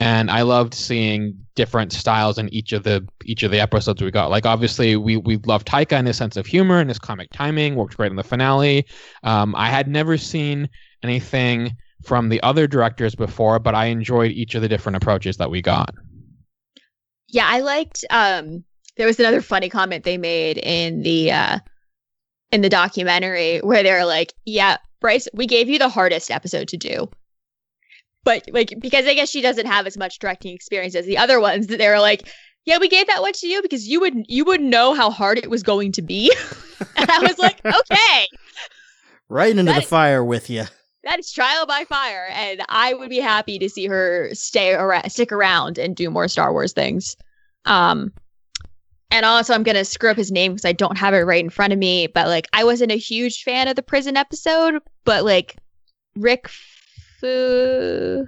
and 0.00 0.30
I 0.30 0.42
loved 0.42 0.72
seeing 0.72 1.38
different 1.54 1.92
styles 1.92 2.38
in 2.38 2.48
each 2.48 2.72
of 2.72 2.82
the 2.82 3.06
each 3.24 3.42
of 3.42 3.50
the 3.50 3.60
episodes 3.60 4.02
we 4.02 4.10
got. 4.10 4.30
Like 4.30 4.46
obviously 4.46 4.96
we 4.96 5.18
we 5.18 5.36
loved 5.44 5.68
Taika 5.68 5.92
and 5.92 6.06
his 6.06 6.16
sense 6.16 6.38
of 6.38 6.46
humor 6.46 6.80
and 6.80 6.88
his 6.88 6.98
comic 6.98 7.30
timing 7.32 7.76
worked 7.76 7.98
great 7.98 8.10
in 8.10 8.16
the 8.16 8.24
finale. 8.24 8.86
Um, 9.22 9.54
I 9.54 9.68
had 9.68 9.86
never 9.86 10.16
seen 10.16 10.70
anything 11.02 11.76
from 12.02 12.28
the 12.28 12.42
other 12.42 12.66
directors 12.66 13.14
before, 13.14 13.58
but 13.58 13.74
I 13.74 13.86
enjoyed 13.86 14.30
each 14.30 14.54
of 14.54 14.62
the 14.62 14.68
different 14.68 14.96
approaches 14.96 15.36
that 15.36 15.50
we 15.50 15.62
got. 15.62 15.94
Yeah, 17.28 17.46
I 17.48 17.60
liked 17.60 18.04
um 18.10 18.64
there 18.96 19.06
was 19.06 19.20
another 19.20 19.40
funny 19.40 19.68
comment 19.68 20.04
they 20.04 20.18
made 20.18 20.58
in 20.58 21.02
the 21.02 21.32
uh 21.32 21.58
in 22.52 22.62
the 22.62 22.68
documentary 22.68 23.58
where 23.58 23.82
they're 23.82 24.04
like, 24.04 24.32
"Yeah, 24.44 24.78
Bryce, 25.00 25.28
we 25.32 25.46
gave 25.46 25.68
you 25.68 25.78
the 25.78 25.88
hardest 25.88 26.30
episode 26.30 26.68
to 26.68 26.76
do." 26.76 27.08
But 28.24 28.44
like 28.52 28.74
because 28.80 29.06
I 29.06 29.14
guess 29.14 29.30
she 29.30 29.40
doesn't 29.40 29.66
have 29.66 29.86
as 29.86 29.96
much 29.96 30.18
directing 30.18 30.54
experience 30.54 30.94
as 30.94 31.06
the 31.06 31.18
other 31.18 31.40
ones 31.40 31.68
that 31.68 31.78
they 31.78 31.88
were 31.88 32.00
like, 32.00 32.28
"Yeah, 32.64 32.78
we 32.78 32.88
gave 32.88 33.06
that 33.06 33.22
one 33.22 33.32
to 33.34 33.46
you 33.46 33.62
because 33.62 33.86
you 33.86 34.00
would 34.00 34.14
you 34.28 34.44
would 34.44 34.60
know 34.60 34.94
how 34.94 35.10
hard 35.10 35.38
it 35.38 35.50
was 35.50 35.62
going 35.62 35.92
to 35.92 36.02
be." 36.02 36.32
and 36.96 37.10
I 37.10 37.20
was 37.20 37.38
like, 37.38 37.60
"Okay, 37.64 38.26
Right 39.30 39.56
into 39.56 39.72
That 39.72 39.82
the 39.82 39.86
fire 39.86 40.24
with 40.24 40.50
you. 40.50 40.64
That 41.04 41.18
is 41.18 41.32
trial 41.32 41.66
by 41.66 41.84
fire 41.84 42.26
and 42.32 42.60
i 42.68 42.92
would 42.94 43.08
be 43.10 43.18
happy 43.20 43.58
to 43.58 43.68
see 43.68 43.86
her 43.86 44.28
stay 44.32 44.72
around 44.74 45.08
stick 45.10 45.32
around 45.32 45.78
and 45.78 45.96
do 45.96 46.10
more 46.10 46.28
star 46.28 46.52
wars 46.52 46.72
things 46.72 47.16
um 47.64 48.12
and 49.10 49.24
also 49.24 49.54
i'm 49.54 49.62
gonna 49.62 49.84
screw 49.84 50.10
up 50.10 50.16
his 50.16 50.30
name 50.30 50.52
because 50.52 50.64
i 50.64 50.72
don't 50.72 50.98
have 50.98 51.14
it 51.14 51.20
right 51.20 51.42
in 51.44 51.50
front 51.50 51.72
of 51.72 51.78
me 51.78 52.06
but 52.06 52.26
like 52.28 52.46
i 52.52 52.64
wasn't 52.64 52.92
a 52.92 52.96
huge 52.98 53.42
fan 53.42 53.66
of 53.68 53.76
the 53.76 53.82
prison 53.82 54.16
episode 54.16 54.74
but 55.04 55.24
like 55.24 55.56
rick 56.16 56.48
Fu- 57.20 58.26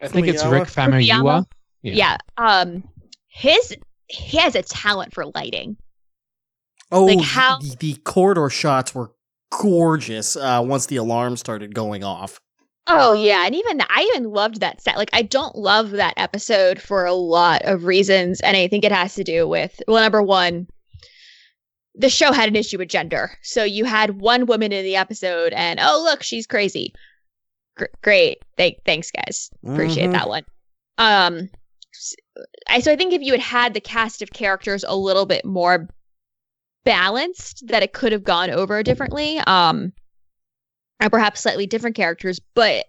I 0.00 0.08
think 0.08 0.26
it's 0.28 0.44
Rick 0.44 0.64
Famuyiwa. 0.64 1.06
Fukuyama? 1.08 1.46
Yeah. 1.82 1.94
yeah 1.94 2.16
um 2.38 2.84
his 3.28 3.76
he 4.06 4.38
has 4.38 4.54
a 4.54 4.62
talent 4.62 5.12
for 5.14 5.26
lighting 5.34 5.76
Oh, 6.92 7.06
Like 7.06 7.20
how- 7.22 7.58
the, 7.58 7.74
the 7.80 7.94
corridor 8.04 8.48
shots 8.50 8.94
were 8.94 9.10
gorgeous 9.60 10.36
uh, 10.36 10.62
once 10.64 10.86
the 10.86 10.96
alarm 10.96 11.36
started 11.36 11.74
going 11.74 12.04
off. 12.04 12.40
Oh 12.86 13.14
yeah, 13.14 13.46
and 13.46 13.54
even 13.54 13.80
I 13.80 14.10
even 14.14 14.30
loved 14.30 14.60
that 14.60 14.82
set. 14.82 14.96
Like 14.98 15.10
I 15.14 15.22
don't 15.22 15.56
love 15.56 15.92
that 15.92 16.14
episode 16.18 16.80
for 16.80 17.06
a 17.06 17.14
lot 17.14 17.62
of 17.62 17.84
reasons, 17.84 18.40
and 18.40 18.56
I 18.56 18.68
think 18.68 18.84
it 18.84 18.92
has 18.92 19.14
to 19.14 19.24
do 19.24 19.48
with 19.48 19.80
well, 19.88 20.02
number 20.02 20.22
one, 20.22 20.66
the 21.94 22.10
show 22.10 22.30
had 22.32 22.48
an 22.48 22.56
issue 22.56 22.76
with 22.78 22.88
gender. 22.88 23.30
So 23.42 23.64
you 23.64 23.84
had 23.86 24.20
one 24.20 24.44
woman 24.46 24.70
in 24.72 24.84
the 24.84 24.96
episode, 24.96 25.54
and 25.54 25.80
oh 25.82 26.02
look, 26.04 26.22
she's 26.22 26.46
crazy. 26.46 26.92
Gr- 27.76 27.84
great, 28.02 28.38
Thank- 28.58 28.84
thanks 28.84 29.10
guys, 29.10 29.50
appreciate 29.66 30.10
Mhm. 30.10 30.12
that 30.12 30.28
one. 30.28 30.44
Um, 30.98 31.48
I 32.68 32.80
so 32.80 32.92
I 32.92 32.96
think 32.96 33.14
if 33.14 33.22
you 33.22 33.32
had 33.32 33.40
had 33.40 33.74
the 33.74 33.80
cast 33.80 34.20
of 34.20 34.30
characters 34.32 34.84
a 34.86 34.94
little 34.96 35.24
bit 35.26 35.44
more 35.46 35.88
balanced, 36.84 37.66
that 37.68 37.82
it 37.82 37.92
could 37.92 38.12
have 38.12 38.24
gone 38.24 38.50
over 38.50 38.82
differently. 38.82 39.38
Um, 39.38 39.92
and 41.00 41.10
perhaps 41.10 41.40
slightly 41.40 41.66
different 41.66 41.96
characters, 41.96 42.40
but 42.54 42.86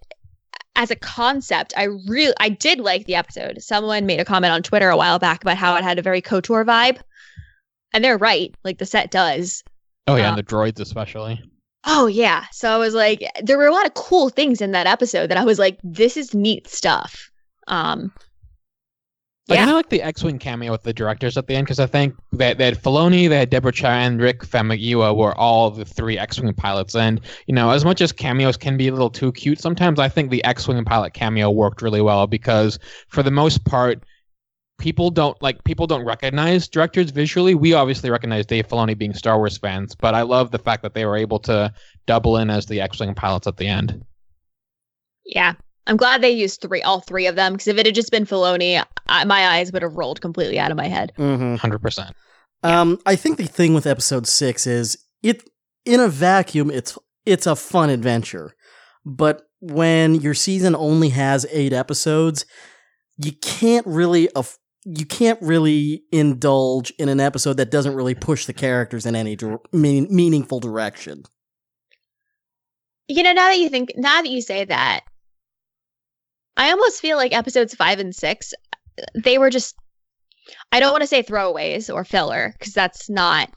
as 0.76 0.90
a 0.90 0.96
concept, 0.96 1.72
I 1.76 1.84
really 1.84 2.34
I 2.38 2.50
did 2.50 2.78
like 2.78 3.06
the 3.06 3.14
episode. 3.14 3.62
Someone 3.62 4.06
made 4.06 4.20
a 4.20 4.24
comment 4.24 4.52
on 4.52 4.62
Twitter 4.62 4.88
a 4.90 4.96
while 4.96 5.18
back 5.18 5.42
about 5.42 5.56
how 5.56 5.74
it 5.76 5.82
had 5.82 5.98
a 5.98 6.02
very 6.02 6.20
KOTOR 6.22 6.64
vibe. 6.64 7.00
And 7.92 8.04
they're 8.04 8.18
right, 8.18 8.54
like 8.62 8.78
the 8.78 8.86
set 8.86 9.10
does. 9.10 9.64
Oh 10.06 10.16
yeah, 10.16 10.26
Uh, 10.26 10.28
and 10.30 10.38
the 10.38 10.42
droids 10.42 10.78
especially. 10.80 11.42
Oh 11.86 12.06
yeah. 12.06 12.44
So 12.52 12.70
I 12.70 12.76
was 12.76 12.94
like 12.94 13.22
there 13.42 13.56
were 13.58 13.66
a 13.66 13.72
lot 13.72 13.86
of 13.86 13.94
cool 13.94 14.28
things 14.28 14.60
in 14.60 14.72
that 14.72 14.86
episode 14.86 15.30
that 15.30 15.38
I 15.38 15.44
was 15.44 15.58
like 15.58 15.78
this 15.82 16.16
is 16.16 16.34
neat 16.34 16.68
stuff. 16.68 17.30
Um 17.68 18.12
Like, 19.48 19.58
Yeah. 19.58 19.68
I 19.68 19.72
like 19.72 19.88
the 19.90 20.02
X-wing 20.02 20.40
cameo 20.40 20.72
with 20.72 20.82
the 20.82 20.92
directors 20.92 21.36
at 21.36 21.46
the 21.46 21.54
end 21.54 21.66
because 21.66 21.78
I 21.78 21.86
think 21.86 22.16
that 22.32 22.58
they 22.58 22.64
had 22.64 22.82
Filoni, 22.82 23.28
they 23.28 23.38
had 23.38 23.50
Deborah 23.50 23.70
Chow, 23.70 23.90
and 23.90 24.20
Rick 24.20 24.40
Famuyiwa 24.40 25.16
were 25.16 25.36
all 25.38 25.70
the 25.70 25.84
three 25.84 26.18
X-wing 26.18 26.52
pilots. 26.54 26.96
And 26.96 27.20
you 27.46 27.54
know, 27.54 27.70
as 27.70 27.84
much 27.84 28.00
as 28.00 28.10
cameos 28.10 28.56
can 28.56 28.76
be 28.76 28.88
a 28.88 28.92
little 28.92 29.10
too 29.10 29.30
cute 29.32 29.60
sometimes, 29.60 30.00
I 30.00 30.08
think 30.08 30.30
the 30.30 30.42
X-wing 30.44 30.84
pilot 30.84 31.14
cameo 31.14 31.50
worked 31.50 31.80
really 31.80 32.00
well 32.00 32.26
because 32.26 32.78
for 33.08 33.22
the 33.22 33.30
most 33.30 33.64
part, 33.64 34.02
people 34.78 35.10
don't 35.10 35.40
like 35.40 35.62
people 35.64 35.86
don't 35.86 36.04
recognize 36.04 36.66
directors 36.66 37.10
visually. 37.10 37.54
We 37.54 37.72
obviously 37.72 38.10
recognize 38.10 38.46
Dave 38.46 38.66
Filoni 38.66 38.98
being 38.98 39.14
Star 39.14 39.38
Wars 39.38 39.56
fans, 39.58 39.94
but 39.94 40.14
I 40.14 40.22
love 40.22 40.50
the 40.50 40.58
fact 40.58 40.82
that 40.82 40.92
they 40.94 41.06
were 41.06 41.16
able 41.16 41.38
to 41.40 41.72
double 42.06 42.38
in 42.38 42.50
as 42.50 42.66
the 42.66 42.80
X-wing 42.80 43.14
pilots 43.14 43.46
at 43.46 43.56
the 43.56 43.68
end. 43.68 44.04
Yeah. 45.24 45.54
I'm 45.86 45.96
glad 45.96 46.22
they 46.22 46.30
used 46.30 46.60
three, 46.60 46.82
all 46.82 47.00
three 47.00 47.26
of 47.26 47.36
them, 47.36 47.52
because 47.52 47.68
if 47.68 47.78
it 47.78 47.86
had 47.86 47.94
just 47.94 48.10
been 48.10 48.26
Filoni, 48.26 48.84
I, 49.08 49.24
my 49.24 49.48
eyes 49.48 49.72
would 49.72 49.82
have 49.82 49.94
rolled 49.94 50.20
completely 50.20 50.58
out 50.58 50.70
of 50.70 50.76
my 50.76 50.88
head. 50.88 51.12
Mm-hmm. 51.16 51.56
Hundred 51.56 51.80
percent. 51.80 52.14
Um, 52.62 52.98
I 53.06 53.16
think 53.16 53.36
the 53.36 53.46
thing 53.46 53.74
with 53.74 53.86
episode 53.86 54.26
six 54.26 54.66
is 54.66 54.98
it 55.22 55.42
in 55.84 56.00
a 56.00 56.08
vacuum, 56.08 56.70
it's 56.70 56.98
it's 57.24 57.46
a 57.46 57.56
fun 57.56 57.90
adventure, 57.90 58.54
but 59.04 59.42
when 59.60 60.16
your 60.16 60.34
season 60.34 60.74
only 60.74 61.10
has 61.10 61.46
eight 61.50 61.72
episodes, 61.72 62.44
you 63.16 63.32
can't 63.32 63.86
really 63.86 64.28
aff- 64.34 64.58
you 64.84 65.06
can't 65.06 65.40
really 65.42 66.02
indulge 66.12 66.92
in 66.98 67.08
an 67.08 67.20
episode 67.20 67.56
that 67.56 67.70
doesn't 67.70 67.94
really 67.94 68.14
push 68.14 68.46
the 68.46 68.52
characters 68.52 69.06
in 69.06 69.16
any 69.16 69.34
dir- 69.36 69.58
mean- 69.72 70.08
meaningful 70.10 70.60
direction. 70.60 71.24
You 73.08 73.22
know, 73.22 73.32
now 73.32 73.48
that 73.48 73.58
you 73.58 73.68
think, 73.68 73.92
now 73.96 74.22
that 74.22 74.30
you 74.30 74.40
say 74.42 74.64
that, 74.64 75.00
I 76.56 76.70
almost 76.70 77.00
feel 77.00 77.16
like 77.16 77.34
episodes 77.34 77.74
five 77.74 77.98
and 77.98 78.14
six, 78.14 78.54
they 79.14 79.38
were 79.38 79.50
just, 79.50 79.76
I 80.72 80.80
don't 80.80 80.92
want 80.92 81.02
to 81.02 81.06
say 81.06 81.22
throwaways 81.22 81.92
or 81.92 82.04
filler, 82.04 82.54
because 82.58 82.72
that's 82.72 83.10
not 83.10 83.50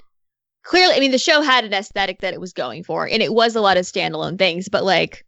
clearly, 0.63 0.95
I 0.95 0.99
mean, 0.99 1.11
the 1.11 1.17
show 1.17 1.41
had 1.41 1.63
an 1.63 1.73
aesthetic 1.73 2.21
that 2.21 2.33
it 2.33 2.41
was 2.41 2.53
going 2.53 2.83
for, 2.83 3.07
and 3.07 3.21
it 3.21 3.33
was 3.33 3.55
a 3.55 3.61
lot 3.61 3.77
of 3.77 3.85
standalone 3.85 4.37
things, 4.37 4.67
but 4.69 4.83
like, 4.83 5.25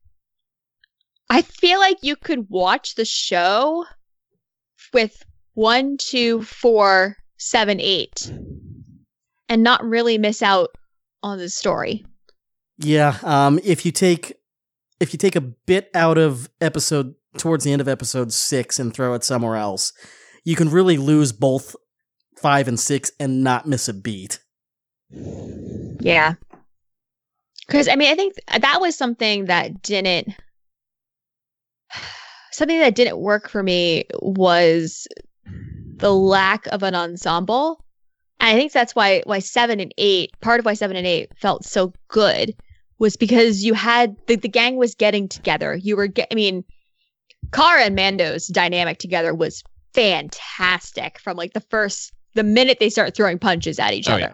I 1.30 1.42
feel 1.44 1.80
like 1.80 1.98
you 2.02 2.18
could 2.18 2.50
watch 2.50 2.96
the 2.96 3.06
show 3.06 3.86
with 4.94 5.24
one, 5.54 5.96
two, 5.98 6.42
four, 6.44 7.16
seven, 7.38 7.80
eight, 7.80 8.32
and 9.48 9.64
not 9.64 9.84
really 9.84 10.18
miss 10.18 10.42
out 10.42 10.72
on 11.24 11.38
the 11.38 11.50
story. 11.50 12.06
Yeah, 12.78 13.18
um, 13.24 13.60
if 13.64 13.86
you 13.86 13.92
take 13.92 14.38
if 15.00 15.14
you 15.14 15.18
take 15.18 15.36
a 15.36 15.42
bit 15.42 15.90
out 15.94 16.18
of 16.18 16.50
episode 16.60 17.16
towards 17.38 17.64
the 17.64 17.72
end 17.72 17.82
of 17.82 17.88
episode 17.88 18.34
six 18.34 18.80
and 18.80 18.94
throw 18.94 19.14
it 19.14 19.24
somewhere 19.24 19.56
else, 19.56 19.94
you 20.44 20.56
can 20.56 20.70
really 20.70 20.98
lose 20.98 21.32
both 21.32 21.76
five 22.38 22.68
and 22.68 22.80
six 22.80 23.12
and 23.20 23.44
not 23.44 23.68
miss 23.68 23.88
a 23.88 23.94
beat. 23.94 24.40
Yeah. 25.12 26.36
Because, 27.68 27.88
I 27.88 27.96
mean, 27.96 28.12
I 28.12 28.16
think 28.16 28.36
that 28.60 28.82
was 28.82 28.98
something 28.98 29.46
that 29.46 29.82
didn't, 29.82 30.30
something 32.52 32.80
that 32.80 32.96
didn't 32.96 33.20
work 33.20 33.50
for 33.50 33.64
me 33.64 34.06
was 34.22 35.08
the 35.46 36.14
lack 36.14 36.68
of 36.68 36.84
an 36.84 36.96
ensemble. 36.96 37.86
And 38.40 38.50
I 38.50 38.60
think 38.60 38.72
that's 38.72 38.96
why, 38.96 39.22
why 39.26 39.40
seven 39.40 39.80
and 39.80 39.94
eight, 39.98 40.32
part 40.42 40.60
of 40.60 40.66
why 40.66 40.74
seven 40.74 40.98
and 40.98 41.08
eight 41.08 41.32
felt 41.38 41.64
so 41.64 41.94
good 42.08 42.56
was 42.98 43.16
because 43.16 43.64
you 43.64 43.74
had, 43.74 44.16
the, 44.28 44.36
the 44.36 44.50
gang 44.50 44.76
was 44.76 44.96
getting 44.96 45.28
together. 45.28 45.76
You 45.76 45.96
were, 45.96 46.08
get, 46.08 46.28
I 46.32 46.36
mean, 46.36 46.64
Cara 47.52 47.84
and 47.84 47.96
Mando's 47.96 48.48
dynamic 48.48 48.98
together 49.00 49.34
was 49.34 49.64
fantastic 49.94 51.20
from 51.20 51.38
like 51.38 51.54
the 51.54 51.60
first, 51.62 52.14
the 52.36 52.44
minute 52.44 52.78
they 52.80 52.90
start 52.90 53.16
throwing 53.16 53.40
punches 53.40 53.80
at 53.80 53.94
each 53.94 54.10
Oh, 54.10 54.14
other. 54.14 54.22
yeah. 54.22 54.34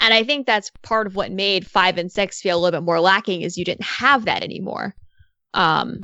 And 0.00 0.14
I 0.14 0.24
think 0.24 0.46
that's 0.46 0.70
part 0.82 1.06
of 1.06 1.14
what 1.16 1.30
made 1.32 1.66
five 1.66 1.98
and 1.98 2.10
six 2.10 2.40
feel 2.40 2.58
a 2.58 2.60
little 2.60 2.80
bit 2.80 2.84
more 2.86 3.00
lacking 3.00 3.42
is 3.42 3.58
you 3.58 3.64
didn't 3.64 3.84
have 3.84 4.24
that 4.24 4.42
anymore. 4.42 4.94
Um, 5.52 6.00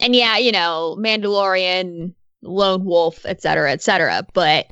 and 0.00 0.14
yeah, 0.14 0.36
you 0.36 0.52
know, 0.52 0.96
Mandalorian, 0.98 2.14
Lone 2.42 2.84
Wolf, 2.84 3.24
et 3.24 3.40
cetera, 3.40 3.70
et 3.72 3.82
cetera. 3.82 4.26
But 4.32 4.66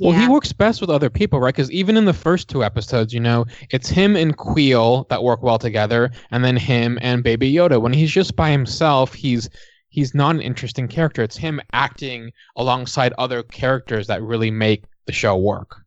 Well, 0.00 0.18
he 0.18 0.28
works 0.28 0.52
best 0.52 0.80
with 0.80 0.90
other 0.90 1.10
people, 1.10 1.40
right? 1.40 1.54
Because 1.54 1.70
even 1.70 1.96
in 1.96 2.04
the 2.04 2.12
first 2.12 2.48
two 2.48 2.64
episodes, 2.64 3.12
you 3.12 3.20
know, 3.20 3.46
it's 3.70 3.88
him 3.88 4.16
and 4.16 4.36
Kuiil 4.36 5.08
that 5.08 5.22
work 5.22 5.42
well 5.42 5.58
together, 5.58 6.10
and 6.30 6.44
then 6.44 6.56
him 6.56 6.98
and 7.02 7.22
Baby 7.22 7.52
Yoda. 7.52 7.80
When 7.80 7.92
he's 7.92 8.10
just 8.10 8.36
by 8.36 8.50
himself, 8.50 9.14
he's 9.14 9.48
he's 9.88 10.14
not 10.14 10.34
an 10.34 10.40
interesting 10.40 10.88
character. 10.88 11.22
It's 11.22 11.36
him 11.36 11.60
acting 11.72 12.32
alongside 12.56 13.12
other 13.18 13.42
characters 13.42 14.06
that 14.06 14.22
really 14.22 14.50
make 14.50 14.84
the 15.06 15.12
show 15.12 15.36
work. 15.36 15.82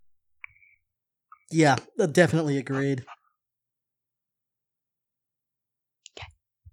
Yeah, 1.52 1.78
definitely 2.12 2.58
agreed. 2.58 3.04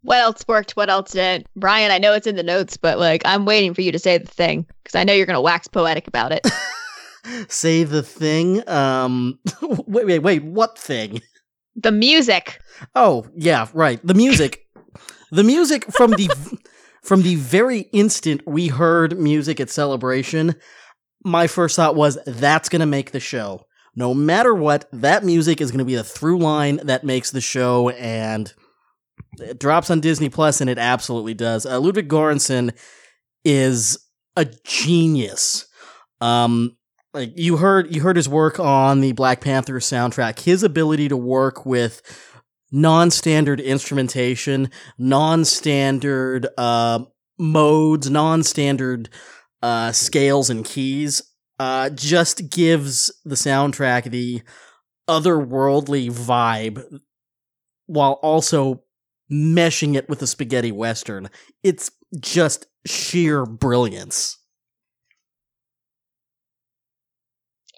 what 0.07 0.19
else 0.19 0.47
worked? 0.47 0.77
What 0.77 0.89
else 0.89 1.11
didn't? 1.11 1.49
Brian, 1.57 1.91
I 1.91 1.99
know 1.99 2.13
it's 2.13 2.29
in 2.29 2.37
the 2.37 2.43
notes, 2.45 2.77
but 2.77 2.99
like 2.99 3.23
I'm 3.25 3.45
waiting 3.45 3.75
for 3.75 3.83
you 3.83 3.91
to 3.91 3.99
say 3.99 4.19
the 4.19 4.27
thing 4.27 4.65
because 4.83 4.95
I 4.95 5.03
know 5.03 5.13
you're 5.13 5.27
gonna 5.27 5.41
wax 5.41 5.67
poetic 5.67 6.07
about 6.07 6.31
it. 6.31 6.47
Say 7.49 7.85
the 7.85 8.03
thing. 8.03 8.69
Um, 8.69 9.39
wait, 9.63 10.07
wait, 10.07 10.19
wait. 10.21 10.45
What 10.45 10.79
thing? 10.79 11.21
the 11.77 11.93
music. 11.93 12.61
Oh, 12.95 13.27
yeah, 13.37 13.69
right. 13.75 14.01
The 14.05 14.15
music. 14.15 14.67
the 15.31 15.45
music 15.45 15.85
from 15.93 16.13
the 16.13 16.29
from 17.03 17.23
the 17.23 17.37
very 17.37 17.81
instant 17.93 18.43
we 18.47 18.69
heard 18.69 19.19
music 19.19 19.61
at 19.61 19.71
Celebration, 19.71 20.57
my 21.25 21.47
first 21.47 21.77
thought 21.77 21.95
was 21.95 22.19
that's 22.27 22.69
going 22.69 22.81
to 22.81 22.87
make 22.87 23.13
the 23.13 23.21
show. 23.21 23.67
No 23.95 24.13
matter 24.13 24.55
what, 24.55 24.89
that 24.93 25.25
music 25.25 25.61
is 25.61 25.71
going 25.71 25.79
to 25.79 25.85
be 25.85 25.95
the 25.95 26.05
through 26.05 26.39
line 26.39 26.81
that 26.85 27.05
makes 27.05 27.31
the 27.31 27.41
show 27.41 27.91
and 27.91 28.53
it 29.39 29.59
drops 29.59 29.91
on 29.91 30.01
Disney 30.01 30.29
Plus 30.29 30.61
and 30.61 30.69
it 30.69 30.79
absolutely 30.79 31.35
does. 31.35 31.65
Uh, 31.65 31.79
Ludwig 31.81 32.09
Göransson 32.09 32.77
is 33.45 33.99
a 34.37 34.45
genius. 34.65 35.67
Um 36.21 36.77
like 37.17 37.33
you 37.35 37.57
heard 37.57 37.95
you 37.95 38.03
heard 38.03 38.17
his 38.17 38.29
work 38.29 38.61
on 38.61 39.01
the 39.01 39.13
Black 39.13 39.41
Panther 39.41 39.81
soundtrack. 39.81 40.41
His 40.41 40.63
ability 40.63 41.09
to 41.09 41.17
work 41.17 41.65
with 41.65 42.03
non-standard 42.71 43.59
instrumentation, 43.59 44.71
non-standard 44.99 46.47
uh, 46.59 47.05
modes, 47.39 48.11
non-standard 48.11 49.09
uh, 49.63 49.93
scales 49.93 50.51
and 50.51 50.63
keys, 50.63 51.23
uh, 51.59 51.89
just 51.89 52.51
gives 52.51 53.11
the 53.25 53.35
soundtrack 53.35 54.11
the 54.11 54.43
otherworldly 55.09 56.11
vibe, 56.11 57.01
while 57.87 58.19
also 58.23 58.83
meshing 59.33 59.97
it 59.97 60.07
with 60.09 60.21
a 60.21 60.27
spaghetti 60.27 60.71
western. 60.71 61.31
It's 61.63 61.91
just 62.21 62.67
sheer 62.85 63.47
brilliance. 63.47 64.37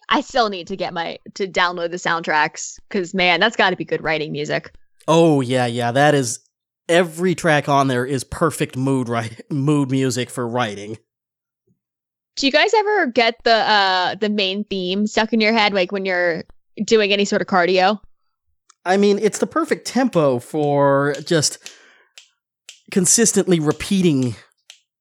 I 0.09 0.21
still 0.21 0.49
need 0.49 0.67
to 0.69 0.77
get 0.77 0.95
my 0.95 1.19
to 1.35 1.47
download 1.47 1.91
the 1.91 1.97
soundtracks 1.97 2.79
because 2.89 3.15
man, 3.15 3.41
that's 3.41 3.57
got 3.57 3.71
to 3.71 3.77
be 3.77 3.85
good 3.85 4.03
writing 4.03 4.33
music. 4.33 4.73
Oh 5.07 5.41
yeah, 5.41 5.67
yeah, 5.67 5.93
that 5.93 6.15
is 6.15 6.41
every 6.89 7.35
track 7.35 7.69
on 7.69 7.89
there 7.89 8.07
is 8.07 8.25
perfect 8.25 8.77
mood 8.77 9.09
right 9.09 9.41
mood 9.51 9.91
music 9.91 10.31
for 10.31 10.47
writing. 10.47 10.99
Do 12.37 12.47
you 12.47 12.53
guys 12.53 12.73
ever 12.75 13.07
get 13.07 13.37
the 13.45 13.55
uh 13.55 14.15
the 14.15 14.29
main 14.29 14.65
theme 14.65 15.07
stuck 15.07 15.33
in 15.33 15.41
your 15.41 15.53
head 15.53 15.73
like 15.75 15.93
when 15.93 16.05
you're 16.05 16.45
doing 16.85 17.13
any 17.13 17.25
sort 17.25 17.43
of 17.43 17.49
cardio? 17.49 18.01
I 18.85 18.97
mean, 18.97 19.19
it's 19.19 19.39
the 19.39 19.47
perfect 19.47 19.87
tempo 19.87 20.39
for 20.39 21.15
just 21.25 21.59
consistently 22.91 23.61
repeating 23.61 24.37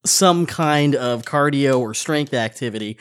some 0.06 0.46
kind 0.46 0.96
of 0.96 1.24
cardio 1.24 1.80
or 1.80 1.94
strength 1.94 2.34
activity. 2.34 2.98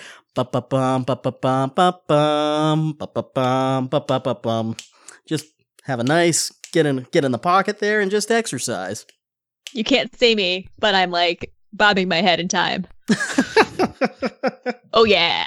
Just 5.26 5.46
have 5.84 6.00
a 6.00 6.04
nice 6.04 6.52
get 6.72 6.86
in 6.86 7.06
get 7.10 7.24
in 7.24 7.32
the 7.32 7.38
pocket 7.38 7.78
there 7.78 8.00
and 8.00 8.10
just 8.10 8.30
exercise. 8.30 9.06
You 9.72 9.84
can't 9.84 10.14
see 10.16 10.34
me, 10.34 10.68
but 10.78 10.94
I'm 10.94 11.10
like 11.10 11.52
bobbing 11.72 12.08
my 12.08 12.20
head 12.22 12.40
in 12.40 12.48
time. 12.48 12.86
Oh 14.96 15.04
yeah. 15.04 15.46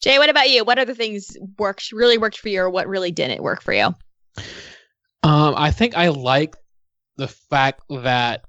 Jay, 0.00 0.18
what 0.18 0.30
about 0.30 0.48
you? 0.48 0.64
What 0.64 0.78
other 0.78 0.94
things 0.94 1.36
worked 1.58 1.90
really 1.90 2.18
worked 2.18 2.38
for 2.38 2.48
you 2.48 2.62
or 2.62 2.70
what 2.70 2.86
really 2.86 3.10
didn't 3.10 3.42
work 3.42 3.62
for 3.62 3.72
you? 3.72 3.86
Um, 5.24 5.54
I 5.56 5.72
think 5.72 5.96
I 5.96 6.08
like 6.08 6.56
the 7.16 7.26
fact 7.26 7.82
that 7.90 8.36
it 8.36 8.46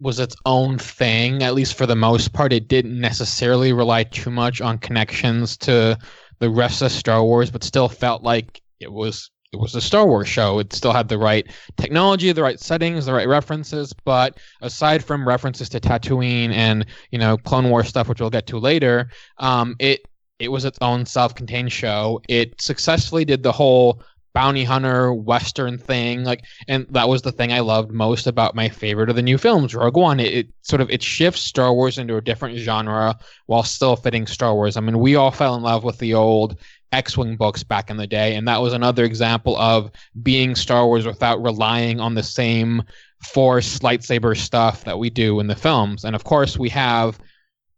was 0.00 0.18
its 0.20 0.36
own 0.46 0.78
thing, 0.78 1.42
at 1.42 1.54
least 1.54 1.74
for 1.74 1.86
the 1.86 1.96
most 1.96 2.32
part. 2.32 2.52
It 2.52 2.68
didn't 2.68 3.00
necessarily 3.00 3.72
rely 3.72 4.04
too 4.04 4.30
much 4.30 4.60
on 4.60 4.78
connections 4.78 5.56
to 5.58 5.98
the 6.38 6.50
rest 6.50 6.82
of 6.82 6.92
Star 6.92 7.22
Wars, 7.24 7.50
but 7.50 7.64
still 7.64 7.88
felt 7.88 8.22
like 8.22 8.62
it 8.80 8.92
was 8.92 9.30
it 9.52 9.58
was 9.58 9.74
a 9.74 9.80
Star 9.80 10.06
Wars 10.06 10.28
show. 10.28 10.58
It 10.58 10.72
still 10.72 10.92
had 10.92 11.08
the 11.08 11.18
right 11.18 11.46
technology, 11.76 12.30
the 12.32 12.42
right 12.42 12.60
settings, 12.60 13.06
the 13.06 13.14
right 13.14 13.28
references. 13.28 13.94
But 14.04 14.38
aside 14.60 15.02
from 15.02 15.26
references 15.26 15.68
to 15.70 15.80
Tatooine 15.80 16.52
and 16.52 16.86
you 17.10 17.18
know 17.18 17.36
Clone 17.38 17.70
War 17.70 17.82
stuff, 17.82 18.08
which 18.08 18.20
we'll 18.20 18.30
get 18.30 18.46
to 18.48 18.58
later, 18.58 19.10
um, 19.38 19.74
it 19.78 20.06
it 20.38 20.52
was 20.52 20.64
its 20.64 20.78
own 20.80 21.06
self-contained 21.06 21.72
show. 21.72 22.20
It 22.28 22.60
successfully 22.60 23.24
did 23.24 23.42
the 23.42 23.52
whole 23.52 24.02
bounty 24.34 24.64
hunter 24.64 25.12
western 25.12 25.78
thing 25.78 26.22
like 26.22 26.44
and 26.68 26.86
that 26.90 27.08
was 27.08 27.22
the 27.22 27.32
thing 27.32 27.52
i 27.52 27.60
loved 27.60 27.90
most 27.90 28.26
about 28.26 28.54
my 28.54 28.68
favorite 28.68 29.10
of 29.10 29.16
the 29.16 29.22
new 29.22 29.38
films 29.38 29.74
rogue 29.74 29.96
one. 29.96 30.20
It, 30.20 30.32
it, 30.32 30.48
sort 30.62 30.80
of 30.80 30.90
it 30.90 31.02
shifts 31.02 31.40
star 31.40 31.72
wars 31.72 31.98
into 31.98 32.16
a 32.16 32.20
different 32.20 32.58
genre 32.58 33.16
while 33.46 33.62
still 33.62 33.96
fitting 33.96 34.26
star 34.26 34.54
wars. 34.54 34.76
I 34.76 34.80
mean 34.80 34.98
we 34.98 35.16
all 35.16 35.30
fell 35.30 35.54
in 35.54 35.62
love 35.62 35.84
with 35.84 35.98
the 35.98 36.14
old 36.14 36.56
x-wing 36.92 37.36
books 37.36 37.62
back 37.62 37.90
in 37.90 37.98
the 37.98 38.06
day 38.06 38.34
and 38.34 38.48
that 38.48 38.62
was 38.62 38.72
another 38.72 39.04
example 39.04 39.56
of 39.58 39.90
being 40.22 40.54
star 40.54 40.86
wars 40.86 41.06
without 41.06 41.42
relying 41.42 42.00
on 42.00 42.14
the 42.14 42.22
same 42.22 42.82
force 43.22 43.80
lightsaber 43.80 44.36
stuff 44.36 44.84
that 44.84 44.98
we 44.98 45.10
do 45.10 45.40
in 45.40 45.46
the 45.46 45.56
films. 45.56 46.04
And 46.04 46.14
of 46.14 46.24
course 46.24 46.58
we 46.58 46.68
have 46.70 47.18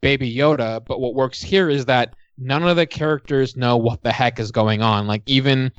baby 0.01 0.34
yoda 0.34 0.84
but 0.86 1.01
what 1.01 1.14
works 1.14 1.42
here 1.42 1.68
is 1.68 1.84
that 1.86 2.14
none 2.38 2.66
of 2.66 2.76
the 2.76 2.86
characters 2.86 3.57
know 3.57 3.76
what 3.76 4.03
the 4.03 4.12
heck 4.12 4.38
is 4.38 4.51
going 4.51 4.82
on. 4.82 5.07
Like 5.07 5.22
even 5.26 5.72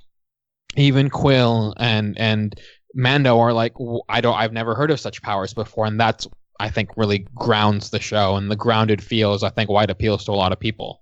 even 0.76 1.09
Kuiil 1.09 1.74
and 1.78 2.17
and 2.17 2.59
Mando 2.93 3.39
are 3.39 3.53
like 3.53 3.74
I 4.09 4.22
don't 4.22 4.36
I've 4.36 4.53
never 4.53 4.76
heard 4.76 4.91
of 4.91 4.99
such 4.99 5.22
powers 5.22 5.53
before 5.53 5.86
and 5.86 5.99
that's 5.99 6.28
I 6.59 6.69
think 6.69 6.89
really 6.95 7.26
grounds 7.36 7.89
the 7.89 7.99
show 7.99 8.36
and 8.36 8.51
the 8.51 8.55
grounded 8.55 9.01
feel 9.03 9.34
is 9.34 9.43
I 9.43 9.49
think 9.49 9.69
why 9.69 9.84
it 9.84 9.89
appeals 9.89 10.26
to 10.26 10.32
a 10.32 10.34
lot 10.34 10.51
of 10.51 10.59
people. 10.59 11.01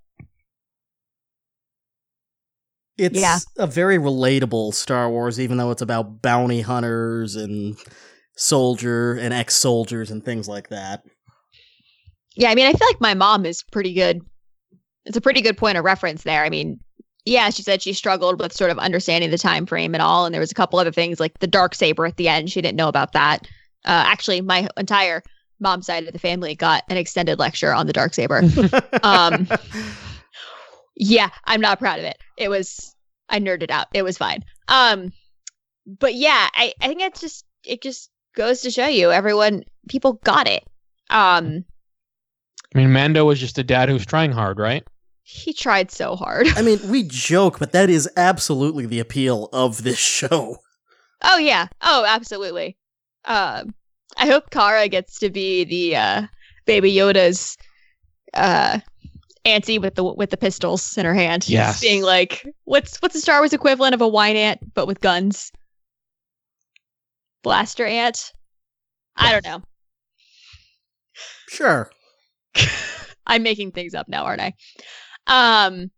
It's 2.98 3.20
Yeah. 3.20 3.40
a 3.58 3.68
very 3.68 3.98
relatable 3.98 4.74
Star 4.74 5.10
Wars, 5.10 5.40
even 5.40 5.58
though 5.58 5.72
it's 5.72 5.82
about 5.82 6.22
bounty 6.22 6.62
hunters 6.62 7.36
and 7.36 7.78
soldier 8.36 9.14
and 9.14 9.34
ex 9.34 9.56
soldiers 9.56 10.12
and 10.12 10.24
things 10.24 10.48
like 10.48 10.70
that. 10.70 11.04
Yeah, 12.36 12.50
I 12.50 12.56
mean, 12.56 12.68
I 12.68 12.74
feel 12.74 12.88
like 12.88 13.02
my 13.02 13.14
mom 13.14 13.46
is 13.46 13.64
pretty 13.64 13.94
good. 13.94 14.22
It's 15.06 15.18
a 15.18 15.22
pretty 15.22 15.42
good 15.42 15.58
point 15.58 15.78
of 15.78 15.84
reference 15.84 16.24
there. 16.24 16.44
I 16.44 16.50
mean, 16.50 16.80
yeah, 17.26 17.50
she 17.50 17.64
said 17.64 17.82
she 17.82 17.94
struggled 17.94 18.40
with 18.40 18.54
sort 18.54 18.72
of 18.72 18.80
understanding 18.80 19.30
the 19.30 19.38
time 19.38 19.66
frame 19.66 19.94
and 19.94 20.02
all, 20.02 20.26
and 20.26 20.34
there 20.34 20.40
was 20.40 20.52
a 20.52 20.56
couple 20.56 20.80
other 20.80 20.92
things 20.92 21.20
like 21.20 21.40
the 21.40 21.48
dark 21.48 21.76
saber 21.76 22.06
at 22.06 22.18
the 22.18 22.28
end. 22.28 22.52
She 22.52 22.62
didn't 22.62 22.78
know 22.78 22.88
about 22.88 23.14
that. 23.14 23.48
Uh, 23.86 24.04
actually, 24.06 24.42
my 24.42 24.68
entire 24.78 25.24
mom's 25.60 25.86
side 25.86 26.08
of 26.08 26.14
the 26.14 26.20
family 26.20 26.56
got 26.56 26.84
an 26.90 26.98
extended 26.98 27.40
lecture 27.40 27.74
on 27.74 27.88
the 27.88 27.94
dark 27.94 28.14
saber. 28.14 28.44
Um, 29.04 29.48
yeah, 30.96 31.30
I'm 31.46 31.62
not 31.62 31.80
proud 31.80 32.00
of 32.00 32.06
it. 32.06 32.18
It 32.38 32.50
was 32.50 32.96
I 33.30 33.40
nerded 33.40 33.72
out. 33.72 33.88
It 33.94 34.04
was 34.04 34.18
fine. 34.18 34.44
Um, 34.68 35.14
but 35.86 36.16
yeah, 36.16 36.50
I 36.54 36.74
I 36.82 36.88
think 36.88 37.02
it's 37.02 37.22
just 37.22 37.46
it 37.66 37.82
just 37.82 38.10
goes 38.36 38.62
to 38.62 38.72
show 38.72 38.88
you 38.88 39.12
everyone 39.12 39.64
people 39.88 40.14
got 40.14 40.48
it. 40.48 40.64
Um, 41.10 41.66
I 42.74 42.78
mean 42.78 42.92
Mando 42.92 43.26
was 43.26 43.40
just 43.40 43.58
a 43.58 43.64
dad 43.64 43.90
who's 43.90 44.06
trying 44.06 44.32
hard, 44.32 44.60
right? 44.60 44.86
He 45.32 45.54
tried 45.54 45.92
so 45.92 46.16
hard. 46.16 46.48
I 46.56 46.64
mean, 46.64 46.80
we 46.90 47.04
joke, 47.08 47.60
but 47.60 47.72
that 47.72 47.88
is 47.88 48.10
absolutely 48.18 48.88
the 48.88 49.00
appeal 49.00 49.48
of 49.54 49.84
this 49.84 50.00
show. 50.00 50.58
Oh 51.24 51.38
yeah. 51.38 51.68
Oh, 51.82 52.04
absolutely. 52.08 52.76
Um, 53.26 53.76
I 54.18 54.26
hope 54.26 54.50
Cara 54.50 54.88
gets 54.88 55.20
to 55.20 55.30
be 55.30 55.66
the 55.66 55.96
uh, 55.96 56.22
baby 56.66 56.92
Yoda's 56.92 57.58
uh, 58.34 58.80
auntie 59.46 59.78
with 59.78 59.94
the 59.94 60.04
with 60.04 60.32
the 60.32 60.38
pistols 60.38 60.98
in 60.98 61.06
her 61.06 61.14
hand. 61.14 61.48
Yes. 61.48 61.80
being 61.80 62.02
like, 62.02 62.44
what's 62.64 62.98
what's 62.98 63.14
the 63.14 63.22
Star 63.22 63.40
Wars 63.40 63.54
equivalent 63.54 63.94
of 63.94 64.02
a 64.02 64.08
wine 64.08 64.36
ant 64.36 64.74
but 64.74 64.88
with 64.88 65.00
guns? 65.00 65.52
Blaster 67.44 67.86
ant. 67.86 68.34
I 69.16 69.32
don't 69.32 69.46
know. 69.46 69.62
Sure. 71.50 71.92
I'm 73.28 73.44
making 73.44 73.74
things 73.74 73.94
up 73.94 74.08
now, 74.08 74.24
aren't 74.24 74.42
I? 74.42 74.54
Um, 75.30 75.92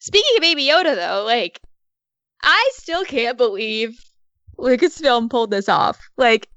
speaking 0.00 0.36
of 0.36 0.42
Baby 0.42 0.64
Yoda, 0.64 0.94
though, 0.94 1.24
like, 1.24 1.60
I 2.42 2.70
still 2.74 3.04
can't 3.04 3.38
believe 3.38 3.98
Lucasfilm 4.58 5.30
pulled 5.30 5.50
this 5.50 5.68
off. 5.68 5.98
Like, 6.18 6.48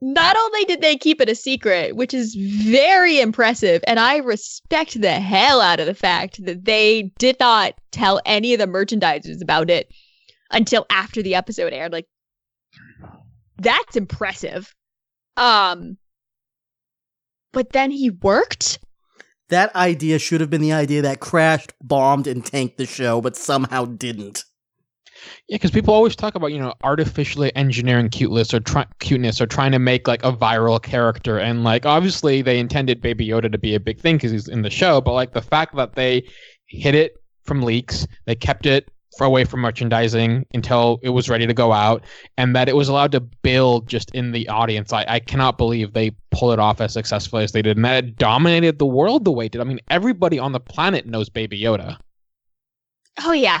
not 0.00 0.36
only 0.36 0.64
did 0.64 0.80
they 0.80 0.96
keep 0.96 1.20
it 1.20 1.28
a 1.28 1.34
secret, 1.34 1.94
which 1.94 2.14
is 2.14 2.34
very 2.34 3.20
impressive, 3.20 3.82
and 3.86 4.00
I 4.00 4.18
respect 4.18 4.98
the 5.00 5.12
hell 5.12 5.60
out 5.60 5.80
of 5.80 5.86
the 5.86 5.94
fact 5.94 6.42
that 6.46 6.64
they 6.64 7.12
did 7.18 7.36
not 7.38 7.74
tell 7.90 8.20
any 8.24 8.54
of 8.54 8.60
the 8.60 8.66
merchandisers 8.66 9.42
about 9.42 9.68
it 9.68 9.92
until 10.50 10.86
after 10.90 11.22
the 11.22 11.34
episode 11.34 11.72
aired. 11.72 11.92
Like, 11.92 12.06
that's 13.58 13.96
impressive. 13.96 14.74
Um, 15.36 15.98
but 17.52 17.72
then 17.72 17.90
he 17.90 18.10
worked. 18.10 18.78
That 19.50 19.74
idea 19.76 20.18
should 20.18 20.40
have 20.40 20.50
been 20.50 20.62
the 20.62 20.72
idea 20.72 21.02
that 21.02 21.20
crashed, 21.20 21.72
bombed, 21.82 22.26
and 22.26 22.44
tanked 22.44 22.78
the 22.78 22.86
show, 22.86 23.20
but 23.20 23.36
somehow 23.36 23.84
didn't. 23.84 24.44
Yeah, 25.48 25.56
because 25.56 25.70
people 25.70 25.92
always 25.92 26.16
talk 26.16 26.34
about 26.34 26.52
you 26.52 26.58
know 26.58 26.74
artificially 26.82 27.54
engineering 27.54 28.08
cuteness 28.08 28.54
or 28.54 28.60
try- 28.60 28.86
cuteness 29.00 29.40
or 29.40 29.46
trying 29.46 29.72
to 29.72 29.78
make 29.78 30.08
like 30.08 30.24
a 30.24 30.32
viral 30.32 30.82
character, 30.82 31.38
and 31.38 31.64
like 31.64 31.84
obviously 31.84 32.42
they 32.42 32.58
intended 32.58 33.00
Baby 33.00 33.28
Yoda 33.28 33.50
to 33.50 33.58
be 33.58 33.74
a 33.74 33.80
big 33.80 34.00
thing 34.00 34.16
because 34.16 34.30
he's 34.30 34.48
in 34.48 34.62
the 34.62 34.70
show, 34.70 35.00
but 35.00 35.12
like 35.12 35.32
the 35.32 35.42
fact 35.42 35.76
that 35.76 35.94
they 35.94 36.24
hid 36.66 36.94
it 36.94 37.14
from 37.42 37.62
leaks, 37.62 38.06
they 38.26 38.34
kept 38.34 38.66
it 38.66 38.90
away 39.20 39.44
from 39.44 39.60
merchandising 39.60 40.46
until 40.54 41.00
it 41.02 41.10
was 41.10 41.28
ready 41.28 41.46
to 41.46 41.54
go 41.54 41.72
out, 41.72 42.04
and 42.36 42.54
that 42.54 42.68
it 42.68 42.76
was 42.76 42.88
allowed 42.88 43.12
to 43.12 43.20
build 43.20 43.88
just 43.88 44.10
in 44.12 44.32
the 44.32 44.48
audience. 44.48 44.92
I, 44.92 45.04
I 45.08 45.20
cannot 45.20 45.58
believe 45.58 45.92
they 45.92 46.12
pulled 46.30 46.52
it 46.52 46.58
off 46.58 46.80
as 46.80 46.92
successfully 46.92 47.44
as 47.44 47.52
they 47.52 47.62
did, 47.62 47.76
and 47.76 47.84
that 47.84 48.04
it 48.04 48.16
dominated 48.16 48.78
the 48.78 48.86
world 48.86 49.24
the 49.24 49.32
way 49.32 49.46
it 49.46 49.52
did. 49.52 49.60
I 49.60 49.64
mean, 49.64 49.80
everybody 49.88 50.38
on 50.38 50.52
the 50.52 50.60
planet 50.60 51.06
knows 51.06 51.28
Baby 51.28 51.60
Yoda. 51.60 51.98
Oh 53.24 53.32
yeah. 53.32 53.60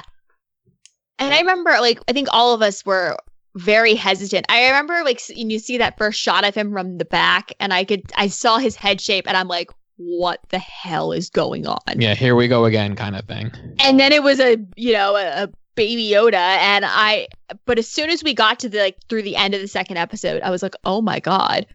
And 1.18 1.34
I 1.34 1.40
remember 1.40 1.70
like 1.80 2.00
I 2.08 2.12
think 2.12 2.28
all 2.32 2.54
of 2.54 2.62
us 2.62 2.84
were 2.84 3.16
very 3.54 3.94
hesitant. 3.94 4.46
I 4.48 4.66
remember 4.66 5.02
like 5.04 5.20
you 5.28 5.58
see 5.58 5.78
that 5.78 5.98
first 5.98 6.20
shot 6.20 6.44
of 6.44 6.54
him 6.54 6.72
from 6.72 6.98
the 6.98 7.04
back 7.04 7.52
and 7.60 7.72
I 7.72 7.84
could 7.84 8.10
I 8.16 8.28
saw 8.28 8.58
his 8.58 8.76
head 8.76 9.00
shape 9.00 9.26
and 9.28 9.36
I'm 9.36 9.48
like 9.48 9.70
what 10.02 10.40
the 10.48 10.58
hell 10.58 11.12
is 11.12 11.28
going 11.28 11.66
on? 11.66 11.78
Yeah, 11.96 12.14
here 12.14 12.34
we 12.34 12.48
go 12.48 12.64
again, 12.64 12.96
kind 12.96 13.14
of 13.14 13.26
thing. 13.26 13.52
And 13.80 14.00
then 14.00 14.12
it 14.12 14.22
was 14.22 14.40
a, 14.40 14.56
you 14.76 14.92
know, 14.92 15.16
a, 15.16 15.44
a 15.44 15.48
baby 15.74 16.08
Yoda 16.10 16.34
and 16.34 16.84
I 16.86 17.28
but 17.64 17.78
as 17.78 17.86
soon 17.88 18.10
as 18.10 18.24
we 18.24 18.34
got 18.34 18.58
to 18.60 18.68
the 18.68 18.78
like 18.78 18.96
through 19.08 19.22
the 19.22 19.36
end 19.36 19.54
of 19.54 19.60
the 19.60 19.68
second 19.68 19.96
episode, 19.96 20.42
I 20.42 20.50
was 20.50 20.62
like, 20.62 20.74
"Oh 20.84 21.00
my 21.00 21.20
god. 21.20 21.66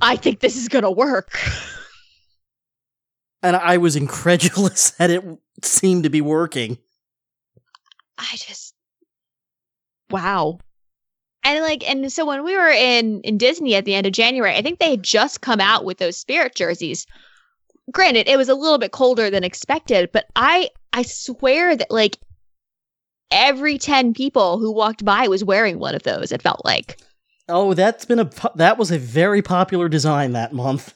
I 0.00 0.16
think 0.16 0.40
this 0.40 0.56
is 0.56 0.68
going 0.68 0.84
to 0.84 0.90
work." 0.90 1.36
And 3.44 3.56
I 3.56 3.76
was 3.76 3.96
incredulous 3.96 4.90
that 4.98 5.10
it 5.10 5.24
seemed 5.62 6.04
to 6.04 6.10
be 6.10 6.20
working. 6.20 6.78
I 8.16 8.36
just 8.36 8.74
wow. 10.10 10.58
And 11.44 11.60
like 11.60 11.88
and 11.88 12.12
so 12.12 12.24
when 12.24 12.44
we 12.44 12.56
were 12.56 12.70
in 12.70 13.20
in 13.22 13.38
Disney 13.38 13.74
at 13.74 13.84
the 13.84 13.94
end 13.94 14.06
of 14.06 14.12
January, 14.12 14.54
I 14.54 14.62
think 14.62 14.78
they 14.78 14.92
had 14.92 15.02
just 15.02 15.40
come 15.40 15.60
out 15.60 15.84
with 15.84 15.98
those 15.98 16.16
spirit 16.16 16.54
jerseys. 16.54 17.04
Granted, 17.90 18.28
it 18.28 18.36
was 18.36 18.48
a 18.48 18.54
little 18.54 18.78
bit 18.78 18.92
colder 18.92 19.28
than 19.28 19.44
expected, 19.44 20.10
but 20.12 20.26
I 20.36 20.70
I 20.92 21.02
swear 21.02 21.76
that 21.76 21.90
like 21.90 22.18
every 23.30 23.78
10 23.78 24.14
people 24.14 24.58
who 24.58 24.70
walked 24.70 25.04
by 25.04 25.26
was 25.26 25.42
wearing 25.42 25.78
one 25.78 25.94
of 25.94 26.02
those, 26.02 26.30
it 26.30 26.42
felt 26.42 26.64
like. 26.64 26.98
Oh, 27.48 27.74
that's 27.74 28.04
been 28.04 28.20
a 28.20 28.30
that 28.54 28.78
was 28.78 28.92
a 28.92 28.98
very 28.98 29.42
popular 29.42 29.88
design 29.88 30.32
that 30.32 30.52
month. 30.52 30.94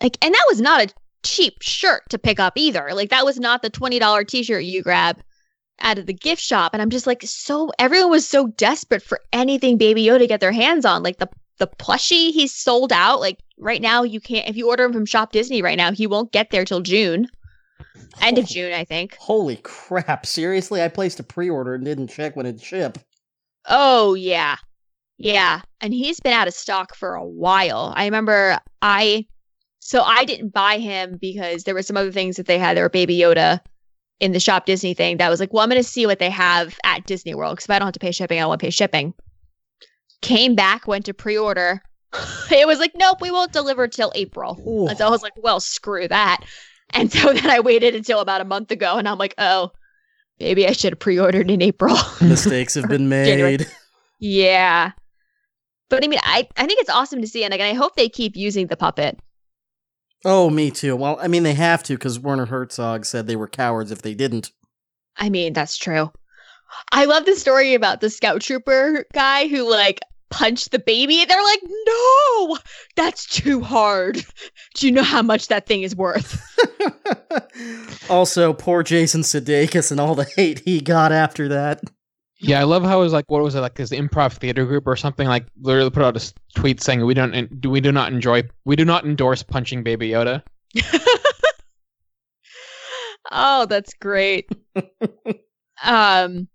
Like 0.00 0.16
and 0.22 0.32
that 0.32 0.46
was 0.48 0.60
not 0.60 0.82
a 0.82 0.94
cheap 1.22 1.60
shirt 1.60 2.02
to 2.10 2.18
pick 2.18 2.38
up 2.38 2.52
either. 2.56 2.90
Like 2.92 3.10
that 3.10 3.24
was 3.24 3.38
not 3.38 3.62
the 3.62 3.70
$20 3.70 4.26
t-shirt 4.28 4.64
you 4.64 4.82
grab 4.82 5.20
out 5.80 5.98
of 5.98 6.06
the 6.06 6.14
gift 6.14 6.42
shop 6.42 6.72
and 6.72 6.80
I'm 6.80 6.90
just 6.90 7.06
like 7.06 7.22
so 7.24 7.72
everyone 7.78 8.10
was 8.10 8.28
so 8.28 8.48
desperate 8.48 9.02
for 9.02 9.20
anything 9.32 9.76
Baby 9.76 10.04
Yoda 10.04 10.18
to 10.18 10.26
get 10.26 10.40
their 10.40 10.52
hands 10.52 10.84
on. 10.84 11.02
Like 11.02 11.18
the 11.18 11.28
the 11.58 11.66
plushie 11.66 12.32
he's 12.32 12.54
sold 12.54 12.92
out. 12.92 13.20
Like 13.20 13.38
right 13.60 13.80
now 13.80 14.02
you 14.02 14.20
can't 14.20 14.48
if 14.48 14.56
you 14.56 14.68
order 14.68 14.84
him 14.84 14.92
from 14.92 15.06
Shop 15.06 15.32
Disney 15.32 15.62
right 15.62 15.76
now, 15.76 15.92
he 15.92 16.06
won't 16.06 16.32
get 16.32 16.50
there 16.50 16.64
till 16.64 16.80
June. 16.80 17.28
End 18.20 18.38
of 18.38 18.46
June, 18.46 18.72
I 18.72 18.84
think. 18.84 19.16
Holy 19.16 19.56
crap! 19.56 20.26
Seriously, 20.26 20.82
I 20.82 20.88
placed 20.88 21.20
a 21.20 21.22
pre-order 21.22 21.74
and 21.74 21.84
didn't 21.84 22.08
check 22.08 22.36
when 22.36 22.46
it 22.46 22.60
shipped. 22.60 22.98
Oh 23.66 24.14
yeah. 24.14 24.56
Yeah. 25.18 25.60
And 25.82 25.92
he's 25.92 26.18
been 26.18 26.32
out 26.32 26.48
of 26.48 26.54
stock 26.54 26.94
for 26.94 27.14
a 27.14 27.24
while. 27.24 27.92
I 27.94 28.06
remember 28.06 28.58
I 28.80 29.26
so 29.80 30.02
I 30.02 30.24
didn't 30.24 30.50
buy 30.50 30.78
him 30.78 31.18
because 31.20 31.64
there 31.64 31.74
were 31.74 31.82
some 31.82 31.96
other 31.96 32.12
things 32.12 32.36
that 32.36 32.46
they 32.46 32.58
had. 32.58 32.76
There 32.76 32.84
were 32.84 32.90
Baby 32.90 33.18
Yoda 33.18 33.60
in 34.20 34.32
the 34.32 34.40
Shop 34.40 34.66
Disney 34.66 34.94
thing 34.94 35.16
that 35.16 35.30
was 35.30 35.40
like, 35.40 35.52
well, 35.52 35.62
I'm 35.62 35.70
going 35.70 35.82
to 35.82 35.88
see 35.88 36.06
what 36.06 36.18
they 36.18 36.30
have 36.30 36.78
at 36.84 37.06
Disney 37.06 37.34
World 37.34 37.56
because 37.56 37.64
if 37.66 37.70
I 37.70 37.78
don't 37.78 37.86
have 37.86 37.94
to 37.94 38.00
pay 38.00 38.12
shipping, 38.12 38.38
I 38.38 38.42
don't 38.42 38.50
want 38.50 38.60
to 38.60 38.66
pay 38.66 38.70
shipping. 38.70 39.14
Came 40.20 40.54
back, 40.54 40.86
went 40.86 41.06
to 41.06 41.14
pre 41.14 41.36
order. 41.36 41.82
it 42.50 42.66
was 42.66 42.78
like, 42.78 42.92
nope, 42.94 43.20
we 43.20 43.30
won't 43.30 43.52
deliver 43.52 43.88
till 43.88 44.12
April. 44.14 44.60
Ooh. 44.66 44.88
And 44.88 44.98
so 44.98 45.06
I 45.06 45.10
was 45.10 45.22
like, 45.22 45.34
well, 45.36 45.60
screw 45.60 46.08
that. 46.08 46.44
And 46.90 47.10
so 47.12 47.32
then 47.32 47.48
I 47.48 47.60
waited 47.60 47.94
until 47.94 48.20
about 48.20 48.40
a 48.40 48.44
month 48.44 48.70
ago 48.70 48.96
and 48.96 49.08
I'm 49.08 49.18
like, 49.18 49.34
oh, 49.38 49.70
maybe 50.38 50.66
I 50.66 50.72
should 50.72 50.92
have 50.92 50.98
pre-ordered 50.98 51.50
in 51.50 51.62
April. 51.62 51.96
Mistakes 52.20 52.74
have 52.74 52.88
been 52.88 53.08
January. 53.08 53.58
made. 53.58 53.66
yeah. 54.18 54.92
But 55.88 56.04
I 56.04 56.08
mean, 56.08 56.20
I, 56.22 56.48
I 56.56 56.66
think 56.66 56.80
it's 56.80 56.90
awesome 56.90 57.20
to 57.20 57.26
see, 57.26 57.42
and 57.42 57.50
like, 57.50 57.60
I 57.60 57.72
hope 57.72 57.96
they 57.96 58.08
keep 58.08 58.36
using 58.36 58.68
the 58.68 58.76
puppet. 58.76 59.18
Oh, 60.24 60.48
me 60.48 60.70
too. 60.70 60.94
Well, 60.94 61.18
I 61.20 61.26
mean, 61.26 61.42
they 61.42 61.54
have 61.54 61.82
to 61.84 61.94
because 61.94 62.18
Werner 62.20 62.46
Herzog 62.46 63.04
said 63.04 63.26
they 63.26 63.36
were 63.36 63.48
cowards 63.48 63.90
if 63.90 64.02
they 64.02 64.14
didn't. 64.14 64.52
I 65.16 65.30
mean, 65.30 65.52
that's 65.52 65.76
true. 65.76 66.12
I 66.92 67.06
love 67.06 67.24
the 67.24 67.34
story 67.34 67.74
about 67.74 68.00
the 68.00 68.10
scout 68.10 68.42
trooper 68.42 69.04
guy 69.12 69.48
who 69.48 69.68
like 69.68 70.00
punched 70.30 70.70
the 70.70 70.78
baby. 70.78 71.24
They're 71.24 71.42
like, 71.42 71.60
no, 71.86 72.58
that's 72.96 73.26
too 73.26 73.60
hard. 73.60 74.24
Do 74.74 74.86
you 74.86 74.92
know 74.92 75.02
how 75.02 75.22
much 75.22 75.48
that 75.48 75.66
thing 75.66 75.82
is 75.82 75.94
worth? 75.94 76.40
also, 78.10 78.52
poor 78.52 78.82
Jason 78.82 79.22
Sudeikis 79.22 79.90
and 79.90 80.00
all 80.00 80.14
the 80.14 80.26
hate 80.36 80.60
he 80.60 80.80
got 80.80 81.12
after 81.12 81.48
that. 81.48 81.82
Yeah, 82.42 82.60
I 82.60 82.62
love 82.62 82.82
how 82.84 83.00
it 83.00 83.04
was 83.04 83.12
like 83.12 83.26
what 83.28 83.42
was 83.42 83.54
it 83.54 83.60
like 83.60 83.76
his 83.76 83.90
improv 83.90 84.32
theater 84.32 84.64
group 84.64 84.86
or 84.86 84.96
something 84.96 85.28
like 85.28 85.44
literally 85.60 85.90
put 85.90 86.02
out 86.02 86.16
a 86.16 86.32
tweet 86.54 86.82
saying 86.82 87.04
we 87.04 87.12
don't 87.12 87.60
do 87.60 87.68
we 87.68 87.82
do 87.82 87.92
not 87.92 88.10
enjoy 88.10 88.42
we 88.64 88.76
do 88.76 88.84
not 88.86 89.04
endorse 89.04 89.42
punching 89.42 89.82
Baby 89.82 90.08
Yoda. 90.08 90.42
oh, 93.30 93.66
that's 93.66 93.92
great. 93.92 94.48
um, 95.84 96.48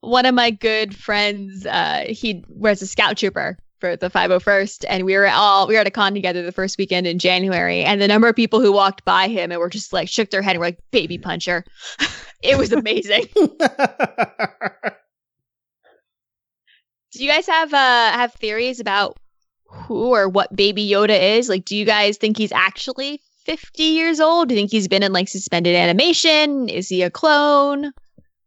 one 0.00 0.26
of 0.26 0.34
my 0.34 0.50
good 0.50 0.96
friends, 0.96 1.66
uh, 1.66 2.04
he 2.08 2.44
was 2.48 2.82
a 2.82 2.86
scout 2.86 3.16
trooper 3.16 3.58
for 3.78 3.96
the 3.96 4.10
501st, 4.10 4.84
and 4.88 5.04
we 5.04 5.14
were 5.16 5.28
all 5.28 5.66
we 5.66 5.74
were 5.74 5.80
at 5.80 5.86
a 5.86 5.90
con 5.90 6.14
together 6.14 6.42
the 6.42 6.52
first 6.52 6.78
weekend 6.78 7.06
in 7.06 7.18
January, 7.18 7.82
and 7.82 8.00
the 8.00 8.08
number 8.08 8.28
of 8.28 8.36
people 8.36 8.60
who 8.60 8.72
walked 8.72 9.04
by 9.04 9.28
him 9.28 9.50
and 9.50 9.60
were 9.60 9.68
just 9.68 9.92
like 9.92 10.08
shook 10.08 10.30
their 10.30 10.42
head 10.42 10.52
and 10.52 10.60
were 10.60 10.66
like, 10.66 10.78
"Baby 10.90 11.18
puncher." 11.18 11.64
it 12.42 12.58
was 12.58 12.72
amazing. 12.72 13.26
do 13.34 13.44
you 17.14 17.28
guys 17.28 17.46
have 17.46 17.72
uh 17.72 18.12
have 18.12 18.32
theories 18.34 18.80
about 18.80 19.18
who 19.64 20.14
or 20.14 20.28
what 20.28 20.54
Baby 20.54 20.88
Yoda 20.88 21.36
is? 21.36 21.48
Like, 21.48 21.64
do 21.64 21.76
you 21.76 21.84
guys 21.84 22.16
think 22.16 22.36
he's 22.36 22.52
actually 22.52 23.20
50 23.44 23.82
years 23.82 24.20
old? 24.20 24.48
Do 24.48 24.54
you 24.54 24.60
think 24.60 24.70
he's 24.70 24.88
been 24.88 25.02
in 25.02 25.12
like 25.12 25.28
suspended 25.28 25.74
animation? 25.74 26.68
Is 26.68 26.88
he 26.88 27.02
a 27.02 27.10
clone? 27.10 27.92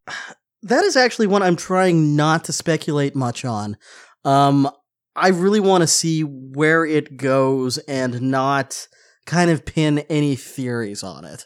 that 0.63 0.83
is 0.83 0.95
actually 0.95 1.27
one 1.27 1.43
I'm 1.43 1.55
trying 1.55 2.15
not 2.15 2.45
to 2.45 2.53
speculate 2.53 3.15
much 3.15 3.45
on. 3.45 3.77
Um, 4.25 4.69
I 5.15 5.29
really 5.29 5.59
want 5.59 5.81
to 5.81 5.87
see 5.87 6.21
where 6.21 6.85
it 6.85 7.17
goes 7.17 7.77
and 7.79 8.21
not 8.21 8.87
kind 9.25 9.51
of 9.51 9.65
pin 9.65 9.99
any 10.09 10.35
theories 10.35 11.03
on 11.03 11.25
it. 11.25 11.45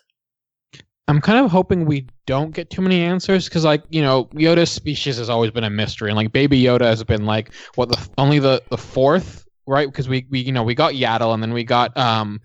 I'm 1.09 1.22
kind 1.22 1.43
of 1.43 1.49
hoping 1.49 1.86
we 1.86 2.07
don't 2.26 2.51
get 2.51 2.70
too 2.70 2.82
many 2.82 3.01
answers 3.01 3.45
because, 3.45 3.63
like, 3.63 3.84
you 3.89 4.01
know, 4.01 4.26
Yoda's 4.26 4.72
species 4.72 5.18
has 5.18 5.30
always 5.30 5.51
been 5.51 5.63
a 5.63 5.70
mystery, 5.70 6.09
and 6.09 6.18
like 6.18 6.34
Baby 6.34 6.61
Yoda 6.61 6.82
has 6.82 7.03
been 7.03 7.26
like 7.26 7.53
what 7.76 7.89
the 7.89 8.09
only 8.18 8.39
the 8.39 8.61
the 8.70 8.78
fourth, 8.78 9.45
right? 9.65 9.88
Because 9.88 10.09
we 10.09 10.28
we 10.30 10.39
you 10.39 10.51
know 10.51 10.63
we 10.63 10.76
got 10.76 10.93
Yaddle, 10.93 11.34
and 11.34 11.41
then 11.41 11.53
we 11.53 11.63
got 11.63 11.95
um 11.97 12.41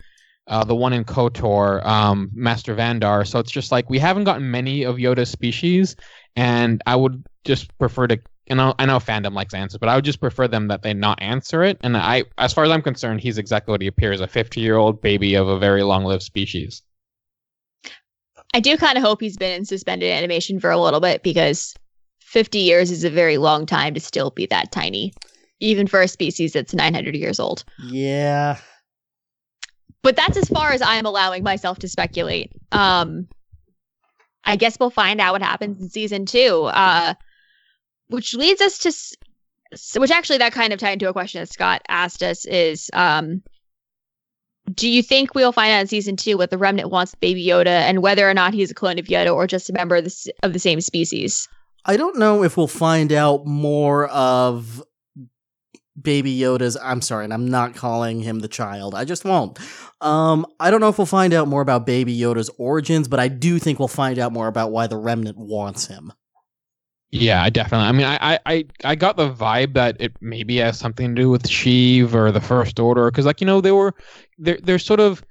uh, 0.46 0.62
the 0.62 0.76
one 0.76 0.92
in 0.92 1.04
Kotor, 1.04 1.84
um 1.84 2.30
Master 2.34 2.74
Vandar. 2.74 3.26
So 3.26 3.40
it's 3.40 3.50
just 3.50 3.72
like 3.72 3.90
we 3.90 3.98
haven't 3.98 4.24
gotten 4.24 4.48
many 4.48 4.84
of 4.84 4.96
Yoda's 4.96 5.30
species, 5.30 5.96
and 6.36 6.82
I 6.86 6.96
would 6.96 7.24
just 7.44 7.76
prefer 7.78 8.06
to. 8.08 8.20
You 8.48 8.56
know, 8.56 8.74
I 8.78 8.86
know 8.86 8.98
fandom 8.98 9.34
likes 9.34 9.54
answers, 9.54 9.78
but 9.78 9.88
I 9.88 9.94
would 9.94 10.04
just 10.04 10.20
prefer 10.20 10.48
them 10.48 10.66
that 10.68 10.82
they 10.82 10.92
not 10.92 11.22
answer 11.22 11.62
it. 11.62 11.78
And 11.82 11.96
I, 11.96 12.24
as 12.38 12.52
far 12.52 12.64
as 12.64 12.70
I'm 12.70 12.82
concerned, 12.82 13.20
he's 13.20 13.38
exactly 13.38 13.70
what 13.70 13.80
he 13.80 13.86
appears: 13.86 14.20
a 14.20 14.26
50 14.26 14.60
year 14.60 14.76
old 14.76 15.00
baby 15.00 15.34
of 15.34 15.48
a 15.48 15.58
very 15.58 15.82
long 15.82 16.04
lived 16.04 16.22
species. 16.22 16.82
I 18.54 18.60
do 18.60 18.76
kind 18.76 18.98
of 18.98 19.04
hope 19.04 19.20
he's 19.20 19.36
been 19.36 19.52
in 19.52 19.64
suspended 19.64 20.10
animation 20.10 20.60
for 20.60 20.70
a 20.70 20.78
little 20.78 21.00
bit 21.00 21.22
because 21.22 21.74
50 22.20 22.58
years 22.58 22.90
is 22.90 23.04
a 23.04 23.10
very 23.10 23.38
long 23.38 23.66
time 23.66 23.94
to 23.94 24.00
still 24.00 24.30
be 24.30 24.46
that 24.46 24.72
tiny, 24.72 25.12
even 25.60 25.86
for 25.86 26.02
a 26.02 26.08
species 26.08 26.52
that's 26.52 26.74
900 26.74 27.14
years 27.16 27.40
old. 27.40 27.64
Yeah. 27.78 28.58
But 30.02 30.16
that's 30.16 30.36
as 30.36 30.48
far 30.48 30.72
as 30.72 30.82
I'm 30.82 31.06
allowing 31.06 31.44
myself 31.44 31.78
to 31.78 31.88
speculate. 31.88 32.50
Um, 32.72 33.28
I 34.44 34.56
guess 34.56 34.78
we'll 34.78 34.90
find 34.90 35.20
out 35.20 35.32
what 35.32 35.42
happens 35.42 35.80
in 35.80 35.88
season 35.88 36.26
two. 36.26 36.64
Uh, 36.64 37.14
which 38.08 38.34
leads 38.34 38.60
us 38.60 38.78
to, 38.80 38.88
s- 38.88 39.14
which 39.96 40.10
actually 40.10 40.38
that 40.38 40.52
kind 40.52 40.72
of 40.72 40.78
tied 40.78 40.94
into 40.94 41.08
a 41.08 41.12
question 41.12 41.40
that 41.40 41.52
Scott 41.52 41.82
asked 41.88 42.22
us 42.22 42.44
is, 42.44 42.90
um, 42.92 43.42
do 44.74 44.88
you 44.88 45.02
think 45.02 45.34
we'll 45.34 45.52
find 45.52 45.72
out 45.72 45.80
in 45.80 45.86
season 45.86 46.16
two 46.16 46.36
what 46.36 46.50
the 46.50 46.58
remnant 46.58 46.90
wants 46.90 47.14
Baby 47.16 47.44
Yoda 47.46 47.66
and 47.66 48.02
whether 48.02 48.28
or 48.28 48.34
not 48.34 48.54
he's 48.54 48.70
a 48.70 48.74
clone 48.74 48.98
of 48.98 49.06
Yoda 49.06 49.34
or 49.34 49.46
just 49.46 49.70
a 49.70 49.72
member 49.72 49.96
of 49.96 50.04
the, 50.04 50.32
of 50.42 50.52
the 50.52 50.58
same 50.58 50.80
species? 50.80 51.48
I 51.84 51.96
don't 51.96 52.16
know 52.18 52.42
if 52.44 52.56
we'll 52.56 52.68
find 52.68 53.12
out 53.12 53.44
more 53.46 54.06
of 54.08 54.82
Baby 56.00 56.38
Yoda's. 56.38 56.76
I'm 56.82 57.02
sorry, 57.02 57.24
and 57.24 57.34
I'm 57.34 57.48
not 57.48 57.74
calling 57.74 58.20
him 58.20 58.38
the 58.38 58.48
child. 58.48 58.94
I 58.94 59.04
just 59.04 59.24
won't. 59.24 59.58
Um, 60.00 60.46
I 60.58 60.70
don't 60.70 60.80
know 60.80 60.88
if 60.88 60.98
we'll 60.98 61.06
find 61.06 61.34
out 61.34 61.48
more 61.48 61.60
about 61.60 61.86
Baby 61.86 62.16
Yoda's 62.18 62.50
origins, 62.58 63.08
but 63.08 63.20
I 63.20 63.28
do 63.28 63.58
think 63.58 63.78
we'll 63.78 63.88
find 63.88 64.18
out 64.18 64.32
more 64.32 64.48
about 64.48 64.70
why 64.70 64.86
the 64.86 64.96
Remnant 64.96 65.36
wants 65.36 65.86
him. 65.86 66.12
Yeah, 67.10 67.42
I 67.42 67.50
definitely. 67.50 67.88
I 67.88 67.92
mean, 67.92 68.06
I, 68.06 68.18
I, 68.20 68.38
I, 68.46 68.64
I 68.84 68.94
got 68.94 69.16
the 69.18 69.30
vibe 69.30 69.74
that 69.74 69.98
it 70.00 70.16
maybe 70.22 70.56
has 70.56 70.78
something 70.78 71.14
to 71.14 71.22
do 71.22 71.28
with 71.28 71.42
Sheev 71.42 72.14
or 72.14 72.32
the 72.32 72.40
First 72.40 72.80
Order, 72.80 73.10
because 73.10 73.26
like 73.26 73.42
you 73.42 73.46
know 73.46 73.60
they 73.60 73.72
were, 73.72 73.92
they're 74.38 74.58
they're 74.62 74.78
sort 74.78 75.00
of 75.00 75.22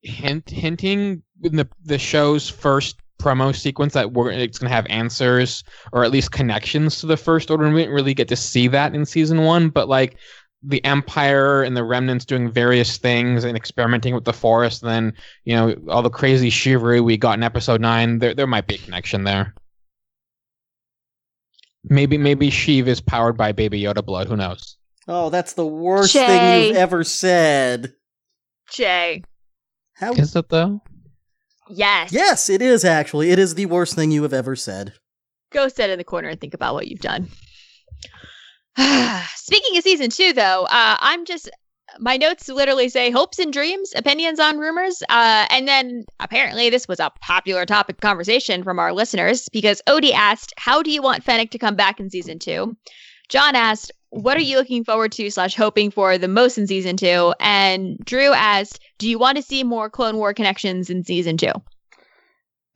hint 0.00 0.48
hinting 0.48 1.22
in 1.42 1.56
the 1.56 1.68
the 1.84 1.98
show's 1.98 2.48
first 2.48 2.96
promo 3.20 3.54
sequence 3.54 3.92
that 3.94 4.12
we're 4.12 4.30
it's 4.30 4.58
gonna 4.58 4.72
have 4.72 4.86
answers 4.88 5.62
or 5.92 6.04
at 6.04 6.10
least 6.10 6.32
connections 6.32 7.00
to 7.00 7.06
the 7.06 7.16
First 7.16 7.50
Order, 7.50 7.64
and 7.64 7.74
we 7.74 7.82
didn't 7.82 7.94
really 7.94 8.14
get 8.14 8.28
to 8.28 8.36
see 8.36 8.68
that 8.68 8.94
in 8.94 9.04
season 9.04 9.42
one. 9.42 9.68
But 9.68 9.88
like 9.88 10.16
the 10.62 10.84
Empire 10.84 11.62
and 11.62 11.76
the 11.76 11.84
Remnants 11.84 12.24
doing 12.24 12.50
various 12.50 12.98
things 12.98 13.44
and 13.44 13.56
experimenting 13.56 14.14
with 14.14 14.24
the 14.24 14.32
Force, 14.32 14.82
and 14.82 14.90
then 14.90 15.12
you 15.44 15.54
know 15.54 15.74
all 15.88 16.02
the 16.02 16.10
crazy 16.10 16.50
shivery 16.50 17.00
we 17.00 17.16
got 17.16 17.38
in 17.38 17.42
Episode 17.42 17.80
Nine. 17.80 18.18
There 18.18 18.34
there 18.34 18.46
might 18.46 18.66
be 18.66 18.74
a 18.74 18.78
connection 18.78 19.24
there. 19.24 19.54
Maybe 21.84 22.18
maybe 22.18 22.50
Sheev 22.50 22.86
is 22.86 23.00
powered 23.00 23.36
by 23.36 23.52
Baby 23.52 23.80
Yoda 23.80 24.04
blood. 24.04 24.28
Who 24.28 24.36
knows? 24.36 24.76
Oh, 25.08 25.30
that's 25.30 25.54
the 25.54 25.66
worst 25.66 26.12
Shay. 26.12 26.26
thing 26.26 26.68
you've 26.68 26.76
ever 26.76 27.04
said. 27.04 27.94
Jay. 28.70 29.24
How? 29.94 30.12
Is 30.12 30.36
it 30.36 30.48
though? 30.48 30.80
Yes. 31.70 32.12
Yes, 32.12 32.48
it 32.48 32.62
is 32.62 32.84
actually. 32.84 33.30
It 33.30 33.38
is 33.38 33.54
the 33.54 33.66
worst 33.66 33.94
thing 33.94 34.10
you 34.10 34.22
have 34.22 34.32
ever 34.32 34.56
said. 34.56 34.94
Go 35.52 35.68
sit 35.68 35.90
in 35.90 35.98
the 35.98 36.04
corner 36.04 36.28
and 36.28 36.40
think 36.40 36.54
about 36.54 36.74
what 36.74 36.88
you've 36.88 37.00
done. 37.00 37.28
Speaking 39.36 39.76
of 39.76 39.82
season 39.82 40.10
two, 40.10 40.32
though, 40.32 40.64
uh, 40.64 40.96
I'm 41.00 41.24
just 41.24 41.50
my 41.98 42.16
notes 42.16 42.48
literally 42.48 42.88
say 42.88 43.10
hopes 43.10 43.40
and 43.40 43.52
dreams, 43.52 43.92
opinions 43.96 44.38
on 44.38 44.58
rumors, 44.58 45.02
uh, 45.08 45.46
and 45.50 45.66
then 45.66 46.04
apparently 46.20 46.70
this 46.70 46.86
was 46.86 47.00
a 47.00 47.10
popular 47.20 47.66
topic 47.66 47.96
of 47.96 48.00
conversation 48.00 48.62
from 48.62 48.78
our 48.78 48.92
listeners 48.92 49.48
because 49.52 49.82
Odie 49.88 50.12
asked, 50.12 50.54
"How 50.56 50.82
do 50.82 50.90
you 50.90 51.02
want 51.02 51.24
Fennec 51.24 51.50
to 51.50 51.58
come 51.58 51.74
back 51.74 51.98
in 51.98 52.08
season 52.08 52.38
two? 52.38 52.76
John 53.28 53.56
asked, 53.56 53.92
"What 54.10 54.36
are 54.36 54.42
you 54.42 54.56
looking 54.56 54.84
forward 54.84 55.12
to 55.12 55.30
slash 55.30 55.54
hoping 55.54 55.90
for 55.90 56.18
the 56.18 56.28
most 56.28 56.58
in 56.58 56.66
season 56.66 56.96
two? 56.96 57.34
And 57.40 57.98
Drew 58.04 58.32
asked, 58.32 58.80
"Do 58.98 59.08
you 59.08 59.18
want 59.18 59.36
to 59.36 59.42
see 59.42 59.64
more 59.64 59.88
Clone 59.88 60.16
War 60.16 60.34
connections 60.34 60.90
in 60.90 61.04
season 61.04 61.36
two? 61.36 61.52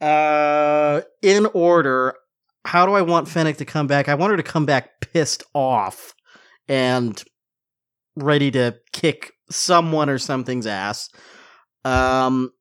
Uh, 0.01 1.03
in 1.23 1.47
order, 1.55 2.15
how 2.65 2.87
do 2.87 2.93
I 2.93 3.03
want 3.03 3.29
Fennec 3.29 3.59
to 3.59 3.65
come 3.65 3.87
back? 3.87 4.09
I 4.09 4.15
want 4.15 4.33
her 4.33 4.37
to 4.37 4.43
come 4.43 4.67
back 4.67 5.01
pissed 5.13 5.45
off 5.55 6.15
and 6.69 7.23
ready 8.17 8.51
to 8.51 8.77
kick 8.93 9.33
someone 9.51 10.09
or 10.09 10.19
something's 10.19 10.67
ass. 10.67 11.09
Um, 11.85 12.53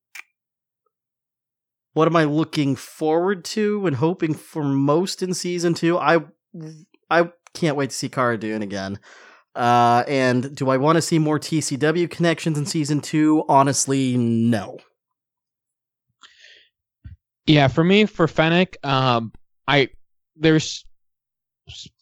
what 1.94 2.08
am 2.08 2.16
I 2.16 2.24
looking 2.26 2.76
forward 2.76 3.46
to 3.46 3.86
and 3.86 3.96
hoping 3.96 4.34
for 4.34 4.64
most 4.64 5.22
in 5.22 5.34
season 5.34 5.74
two? 5.74 5.98
I 5.98 6.20
I 7.10 7.32
can't 7.54 7.78
wait 7.78 7.90
to 7.90 7.96
see 7.96 8.10
Cara 8.10 8.38
Dune 8.38 8.62
again. 8.62 9.00
Uh, 9.56 10.04
and 10.08 10.56
do 10.56 10.70
I 10.70 10.78
want 10.78 10.96
to 10.96 11.02
see 11.02 11.20
more 11.20 11.40
TCW 11.40 12.10
connections 12.10 12.58
in 12.58 12.66
season 12.66 13.02
two? 13.02 13.44
Honestly, 13.48 14.18
no. 14.18 14.80
Yeah, 17.46 17.68
for 17.68 17.84
me, 17.84 18.06
for 18.06 18.28
Fennec, 18.28 18.78
um, 18.84 19.32
I 19.68 19.90
there's 20.36 20.86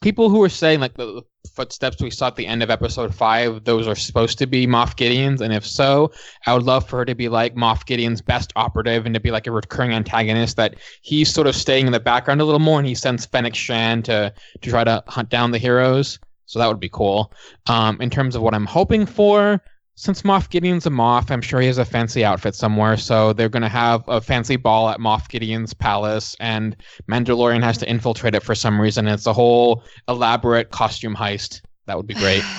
people 0.02 0.30
who 0.30 0.42
are 0.42 0.50
saying 0.50 0.80
like 0.80 0.96
the, 0.96 1.24
footsteps 1.54 2.02
we 2.02 2.10
saw 2.10 2.28
at 2.28 2.36
the 2.36 2.48
end 2.48 2.64
of 2.64 2.70
episode 2.70 3.14
five, 3.14 3.64
those 3.64 3.88
are 3.88 3.96
supposed 3.96 4.38
to 4.38 4.48
be 4.48 4.66
Moff 4.68 4.96
Gideon's, 4.96 5.42
and 5.42 5.54
if 5.54 5.66
so, 5.66 6.12
I 6.46 6.54
would 6.54 6.64
love 6.64 6.88
for 6.88 6.98
her 6.98 7.06
to 7.06 7.16
be 7.16 7.30
like 7.30 7.56
Moff 7.56 7.86
Gideon's 7.86 8.22
best 8.22 8.54
operative 8.56 9.06
and 9.06 9.14
to 9.14 9.20
be 9.20 9.32
like 9.32 9.48
a 9.48 9.52
recurring 9.52 9.92
antagonist 9.92 10.56
that 10.58 10.76
he's 11.02 11.34
sort 11.34 11.48
of 11.48 11.56
staying 11.56 11.88
in 11.88 11.92
the 11.92 12.00
background 12.00 12.42
a 12.42 12.46
little 12.46 12.60
more, 12.60 12.80
and 12.80 12.88
he 12.88 12.96
sends 12.96 13.26
Fennec 13.26 13.56
Shan 13.56 14.02
to 14.04 14.34
to 14.62 14.70
try 14.70 14.84
to 14.84 15.04
hunt 15.08 15.30
down 15.30 15.52
the 15.52 15.58
heroes. 15.58 16.20
So 16.46 16.60
that 16.60 16.68
would 16.68 16.80
be 16.80 16.90
cool. 16.90 17.32
Um, 17.68 18.00
in 18.02 18.10
terms 18.10 18.36
of 18.36 18.42
what 18.42 18.54
I'm 18.54 18.66
hoping 18.66 19.06
for, 19.06 19.62
since 19.96 20.24
Moff 20.24 20.50
Gideon's 20.50 20.86
a 20.86 20.90
Moff, 20.90 21.32
I'm 21.32 21.42
sure 21.42 21.60
he 21.62 21.68
has 21.68 21.78
a 21.78 21.86
fancy 21.86 22.24
outfit 22.24 22.56
somewhere. 22.56 22.98
So 22.98 23.34
they're 23.34 23.50
going 23.50 23.62
to 23.62 23.70
have 23.70 24.08
a 24.08 24.22
fancy 24.22 24.56
ball 24.56 24.90
at 24.90 25.00
Moff 25.00 25.30
Gideon's 25.30 25.74
palace, 25.74 26.36
and 26.40 26.76
Mandalorian 27.10 27.64
has 27.64 27.78
to 27.80 27.90
infiltrate 27.90 28.36
it 28.36 28.44
for 28.44 28.56
some 28.56 28.80
reason. 28.80 29.08
It's 29.08 29.28
a 29.28 29.34
whole 29.34 29.84
elaborate 30.08 30.72
costume 30.72 31.16
heist. 31.16 31.62
That 31.86 31.98
would 31.98 32.08
be 32.08 32.16
great. 32.16 32.44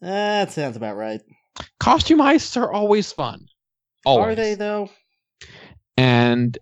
That 0.00 0.52
sounds 0.52 0.76
about 0.76 0.96
right. 0.96 1.20
costume 1.80 2.20
heists 2.20 2.56
are 2.56 2.72
always 2.72 3.10
fun. 3.10 3.46
Always. 4.04 4.26
Are 4.28 4.34
they 4.36 4.54
though? 4.54 4.90
And 5.96 6.56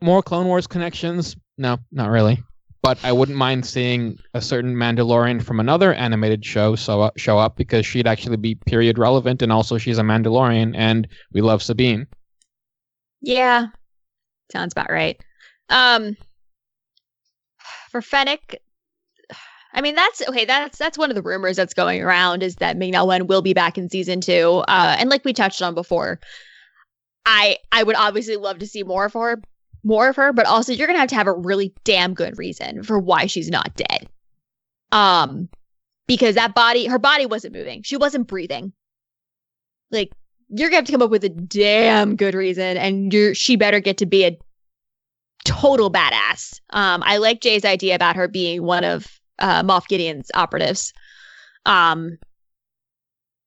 more 0.00 0.20
Clone 0.20 0.46
Wars 0.48 0.66
connections? 0.66 1.36
No, 1.56 1.78
not 1.92 2.10
really. 2.10 2.42
But 2.84 3.02
I 3.02 3.12
wouldn't 3.12 3.38
mind 3.38 3.64
seeing 3.64 4.18
a 4.34 4.42
certain 4.42 4.76
Mandalorian 4.76 5.42
from 5.42 5.58
another 5.58 5.94
animated 5.94 6.44
show 6.44 6.76
so, 6.76 7.00
uh, 7.00 7.10
show 7.16 7.38
up 7.38 7.56
because 7.56 7.86
she'd 7.86 8.06
actually 8.06 8.36
be 8.36 8.56
period 8.56 8.98
relevant, 8.98 9.40
and 9.40 9.50
also 9.50 9.78
she's 9.78 9.96
a 9.96 10.02
Mandalorian, 10.02 10.74
and 10.76 11.08
we 11.32 11.40
love 11.40 11.62
Sabine. 11.62 12.06
Yeah, 13.22 13.68
sounds 14.52 14.74
about 14.74 14.90
right. 14.90 15.18
Um, 15.70 16.14
for 17.90 18.02
Fennec, 18.02 18.60
I 19.72 19.80
mean 19.80 19.94
that's 19.94 20.28
okay. 20.28 20.44
That's 20.44 20.76
that's 20.76 20.98
one 20.98 21.10
of 21.10 21.16
the 21.16 21.22
rumors 21.22 21.56
that's 21.56 21.72
going 21.72 22.02
around 22.02 22.42
is 22.42 22.56
that 22.56 22.76
Ming-Na 22.76 23.06
Wen 23.06 23.26
will 23.26 23.40
be 23.40 23.54
back 23.54 23.78
in 23.78 23.88
season 23.88 24.20
two. 24.20 24.62
Uh, 24.68 24.96
and 24.98 25.08
like 25.08 25.24
we 25.24 25.32
touched 25.32 25.62
on 25.62 25.74
before, 25.74 26.20
I 27.24 27.56
I 27.72 27.82
would 27.82 27.96
obviously 27.96 28.36
love 28.36 28.58
to 28.58 28.66
see 28.66 28.82
more 28.82 29.06
of 29.06 29.14
her, 29.14 29.40
more 29.84 30.08
of 30.08 30.16
her, 30.16 30.32
but 30.32 30.46
also 30.46 30.72
you're 30.72 30.86
gonna 30.86 30.98
have 30.98 31.10
to 31.10 31.14
have 31.14 31.26
a 31.26 31.32
really 31.32 31.72
damn 31.84 32.14
good 32.14 32.38
reason 32.38 32.82
for 32.82 32.98
why 32.98 33.26
she's 33.26 33.50
not 33.50 33.74
dead. 33.76 34.08
Um, 34.92 35.48
because 36.06 36.34
that 36.34 36.54
body, 36.54 36.86
her 36.86 36.98
body 36.98 37.26
wasn't 37.26 37.54
moving. 37.54 37.82
She 37.82 37.96
wasn't 37.96 38.26
breathing. 38.26 38.72
Like 39.90 40.12
you're 40.48 40.68
gonna 40.68 40.76
have 40.76 40.86
to 40.86 40.92
come 40.92 41.02
up 41.02 41.10
with 41.10 41.24
a 41.24 41.28
damn 41.28 42.16
good 42.16 42.34
reason, 42.34 42.76
and 42.76 43.12
you're 43.12 43.34
she 43.34 43.56
better 43.56 43.80
get 43.80 43.98
to 43.98 44.06
be 44.06 44.24
a 44.24 44.38
total 45.44 45.90
badass. 45.90 46.60
Um, 46.70 47.02
I 47.04 47.18
like 47.18 47.40
Jay's 47.40 47.64
idea 47.64 47.94
about 47.94 48.16
her 48.16 48.28
being 48.28 48.62
one 48.62 48.84
of 48.84 49.20
uh, 49.38 49.62
Moff 49.62 49.86
Gideon's 49.88 50.30
operatives. 50.34 50.92
Um, 51.66 52.18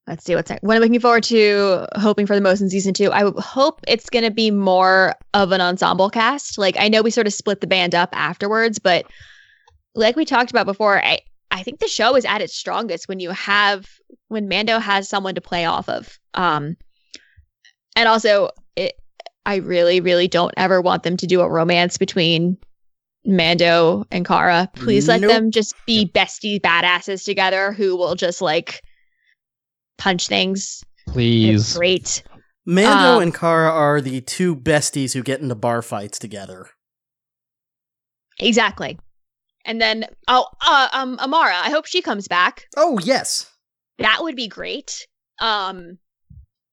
let's 0.08 0.24
see 0.24 0.36
what's 0.36 0.50
next. 0.50 0.64
What 0.64 0.76
I'm 0.76 0.82
looking 0.82 1.00
forward 1.00 1.24
to, 1.26 1.86
hoping 1.96 2.26
for 2.26 2.36
the 2.36 2.42
most 2.42 2.62
in 2.62 2.70
season 2.70 2.94
two. 2.94 3.12
I 3.12 3.32
hope 3.38 3.82
it's 3.88 4.10
gonna 4.10 4.32
be 4.32 4.52
more 4.52 5.14
of 5.34 5.52
an 5.52 5.62
ensemble 5.62 6.10
cast. 6.10 6.58
Like 6.58 6.78
I 6.80 6.88
know 6.88 7.02
we 7.02 7.12
sort 7.12 7.28
of 7.28 7.34
split 7.34 7.62
the 7.62 7.68
band 7.68 7.94
up 7.94 8.10
afterwards, 8.14 8.80
but 8.80 9.06
like 9.96 10.16
we 10.16 10.26
talked 10.26 10.52
about 10.52 10.66
before, 10.66 11.04
I 11.04 11.20
I 11.52 11.64
think 11.64 11.80
the 11.80 11.88
show 11.88 12.16
is 12.16 12.26
at 12.26 12.42
its 12.42 12.56
strongest 12.56 13.08
when 13.08 13.20
you 13.20 13.32
have 13.32 13.88
when 14.28 14.48
Mando 14.48 14.80
has 14.80 15.10
someone 15.10 15.36
to 15.36 15.42
play 15.42 15.66
off 15.66 15.90
of. 15.90 16.18
Um, 16.34 16.78
and 17.96 18.08
also 18.08 18.50
it 18.76 18.94
I 19.46 19.58
really, 19.58 20.02
really 20.02 20.28
don't 20.28 20.54
ever 20.58 20.82
want 20.82 21.04
them 21.04 21.18
to 21.18 21.28
do 21.28 21.42
a 21.42 21.50
romance 21.50 21.98
between 21.98 22.58
Mando 23.26 24.06
and 24.12 24.26
Cara. 24.26 24.70
Please 24.76 25.08
let 25.08 25.22
Nope. 25.22 25.32
them 25.32 25.52
just 25.52 25.74
be 25.86 26.06
bestie 26.06 26.60
badasses 26.60 27.24
together 27.24 27.72
who 27.72 27.96
will 27.96 28.16
just 28.16 28.42
like 28.42 28.82
punch 30.08 30.28
things. 30.28 30.84
It's 31.08 31.14
Please. 31.14 31.76
great. 31.76 32.24
Mando 32.66 33.18
Um, 33.18 33.22
and 33.24 33.34
Cara 33.34 33.70
are 33.70 34.00
the 34.00 34.22
two 34.22 34.56
besties 34.56 35.14
who 35.14 35.22
get 35.22 35.42
into 35.42 35.56
bar 35.56 35.82
fights 35.82 36.18
together. 36.18 36.68
Exactly. 38.40 38.98
And 39.66 39.82
then 39.82 40.06
oh 40.30 40.46
uh, 40.66 40.88
um 40.94 41.18
Omera, 41.18 41.54
I 41.54 41.70
hope 41.72 41.86
she 41.88 42.02
comes 42.02 42.28
back. 42.28 42.68
Oh 42.78 43.00
yes. 43.04 43.52
That 43.98 44.20
would 44.22 44.36
be 44.36 44.48
great. 44.48 45.08
Um 45.42 45.98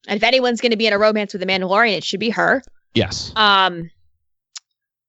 and 0.06 0.16
if 0.18 0.22
anyone's 0.22 0.60
going 0.60 0.70
to 0.72 0.76
be 0.76 0.86
in 0.86 0.92
a 0.92 0.98
romance 0.98 1.32
with 1.32 1.42
a 1.42 1.46
Mandalorian, 1.46 1.96
it 1.96 2.04
should 2.04 2.20
be 2.20 2.28
her. 2.30 2.62
Yes. 2.92 3.32
Um, 3.36 3.90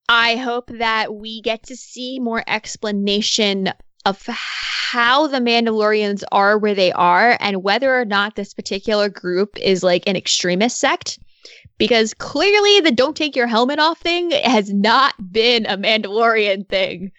I 0.08 0.38
hope 0.38 0.70
that 0.70 1.14
we 1.14 1.42
get 1.42 1.64
to 1.64 1.76
see 1.76 2.20
more 2.22 2.42
explanation 2.48 3.74
of 4.06 4.24
how 4.28 5.28
the 5.28 5.40
Mandalorians 5.40 6.24
are 6.32 6.58
where 6.58 6.76
they 6.76 6.92
are 6.92 7.38
and 7.40 7.64
whether 7.64 8.00
or 8.00 8.06
not 8.06 8.36
this 8.36 8.54
particular 8.54 9.10
group 9.10 9.58
is 9.60 9.84
like 9.84 10.08
an 10.08 10.16
extremist 10.16 10.80
sect. 10.80 11.20
Because 11.78 12.14
clearly, 12.14 12.80
the 12.80 12.92
don't 12.92 13.18
take 13.18 13.36
your 13.36 13.48
helmet 13.48 13.80
off 13.80 14.00
thing 14.00 14.32
has 14.32 14.72
not 14.72 15.14
been 15.32 15.66
a 15.66 15.78
Mandalorian 15.78 16.70
thing 16.70 17.12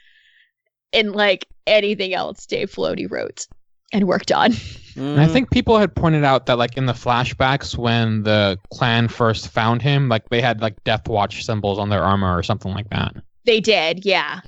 in 0.93 1.13
like 1.13 1.47
anything 1.67 2.15
else 2.15 2.47
Dave 2.47 2.73
Filoni 2.73 3.11
wrote 3.11 3.47
and 3.93 4.07
worked 4.07 4.33
on. 4.33 4.53
And 4.99 5.21
I 5.21 5.27
think 5.27 5.51
people 5.51 5.79
had 5.79 5.95
pointed 5.95 6.25
out 6.25 6.47
that, 6.47 6.57
like 6.57 6.79
in 6.79 6.87
the 6.87 6.95
flashbacks, 6.95 7.77
when 7.77 8.23
the 8.23 8.59
clan 8.73 9.09
first 9.09 9.49
found 9.49 9.83
him, 9.83 10.09
like 10.09 10.27
they 10.31 10.41
had 10.41 10.63
like 10.63 10.83
Death 10.85 11.07
Watch 11.07 11.45
symbols 11.45 11.79
on 11.79 11.91
their 11.91 12.03
armor 12.03 12.35
or 12.35 12.43
something 12.43 12.73
like 12.73 12.89
that. 12.89 13.15
They 13.45 13.61
did, 13.61 14.07
yeah. 14.07 14.41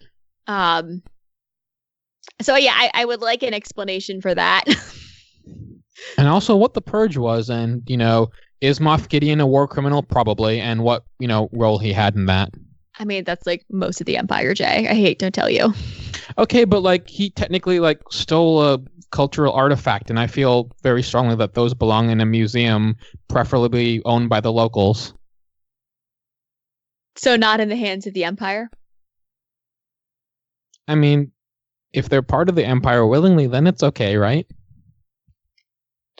Um 0.46 1.02
so 2.40 2.56
yeah, 2.56 2.74
I, 2.74 2.90
I 2.94 3.04
would 3.04 3.20
like 3.20 3.42
an 3.42 3.54
explanation 3.54 4.20
for 4.20 4.34
that. 4.34 4.64
And 6.16 6.28
also, 6.28 6.56
what 6.56 6.74
the 6.74 6.80
purge 6.80 7.16
was, 7.16 7.50
and 7.50 7.82
you 7.88 7.96
know, 7.96 8.30
is 8.60 8.78
Moff 8.78 9.08
Gideon 9.08 9.40
a 9.40 9.46
war 9.46 9.66
criminal? 9.66 10.02
Probably, 10.02 10.60
and 10.60 10.82
what 10.82 11.04
you 11.18 11.28
know 11.28 11.48
role 11.52 11.78
he 11.78 11.92
had 11.92 12.14
in 12.14 12.26
that. 12.26 12.50
I 12.98 13.04
mean, 13.04 13.24
that's 13.24 13.46
like 13.46 13.64
most 13.70 14.00
of 14.00 14.06
the 14.06 14.16
Empire, 14.16 14.54
Jay. 14.54 14.88
I 14.88 14.94
hate 14.94 15.18
to 15.20 15.30
tell 15.30 15.50
you. 15.50 15.72
Okay, 16.36 16.64
but 16.64 16.80
like 16.80 17.08
he 17.08 17.30
technically 17.30 17.80
like 17.80 18.00
stole 18.10 18.62
a 18.62 18.78
cultural 19.10 19.52
artifact, 19.52 20.10
and 20.10 20.18
I 20.18 20.26
feel 20.26 20.70
very 20.82 21.02
strongly 21.02 21.36
that 21.36 21.54
those 21.54 21.74
belong 21.74 22.10
in 22.10 22.20
a 22.20 22.26
museum, 22.26 22.96
preferably 23.28 24.02
owned 24.04 24.28
by 24.28 24.40
the 24.40 24.52
locals. 24.52 25.14
So 27.16 27.36
not 27.36 27.60
in 27.60 27.68
the 27.68 27.76
hands 27.76 28.06
of 28.06 28.14
the 28.14 28.24
Empire. 28.24 28.70
I 30.86 30.94
mean, 30.94 31.32
if 31.92 32.08
they're 32.08 32.22
part 32.22 32.48
of 32.48 32.54
the 32.54 32.64
empire 32.64 33.06
willingly, 33.06 33.46
then 33.46 33.66
it's 33.66 33.82
okay, 33.82 34.16
right? 34.16 34.46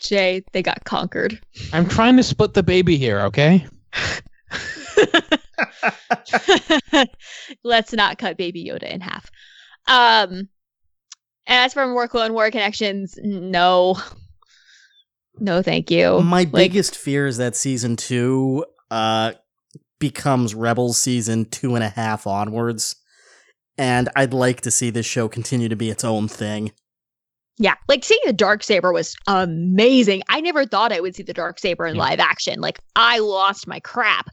Jay, 0.01 0.43
they 0.53 0.62
got 0.62 0.85
conquered. 0.85 1.40
I'm 1.73 1.89
trying 1.89 2.16
to 2.16 2.23
split 2.23 2.55
the 2.55 2.62
baby 2.62 2.97
here, 2.97 3.20
okay? 3.23 3.66
Let's 7.65 7.93
not 7.93 8.19
cut 8.19 8.36
Baby 8.36 8.65
Yoda 8.65 8.85
in 8.85 9.01
half. 9.01 9.31
Um, 9.86 10.49
as 11.47 11.74
for 11.74 11.86
more 11.86 12.09
Clone 12.09 12.32
War 12.32 12.51
connections, 12.51 13.19
no, 13.23 13.97
no, 15.39 15.62
thank 15.62 15.90
you. 15.90 16.20
My 16.20 16.40
Like- 16.40 16.53
biggest 16.53 16.97
fear 16.97 17.27
is 17.27 17.36
that 17.39 17.57
season 17.57 17.97
two 17.97 18.65
uh 18.90 19.32
becomes 19.99 20.55
Rebels 20.55 20.97
season 20.97 21.45
two 21.47 21.74
and 21.74 21.85
a 21.85 21.89
half 21.89 22.27
onwards. 22.27 22.97
And 23.79 24.09
I'd 24.17 24.35
like 24.35 24.61
to 24.63 24.71
see 24.71 24.91
this 24.91 25.07
show 25.07 25.29
continue 25.29 25.69
to 25.69 25.77
be 25.77 25.89
its 25.89 26.05
own 26.05 26.29
thing. 26.29 26.73
Yeah, 27.61 27.75
like 27.89 28.05
seeing 28.05 28.21
the 28.27 28.33
dark 28.33 28.63
saber 28.63 28.93
was 28.93 29.17
amazing. 29.27 30.23
I 30.29 30.41
never 30.41 30.65
thought 30.67 30.93
I 30.93 31.01
would 31.01 31.15
see 31.17 31.23
the 31.23 31.33
dark 31.35 31.59
saber 31.59 31.87
in 31.87 31.97
Yeah. 31.97 32.03
live 32.03 32.21
action. 32.21 32.61
Like 32.61 32.79
I 32.97 33.19
lost 33.19 33.67
my 33.67 33.81
crap. 33.81 34.29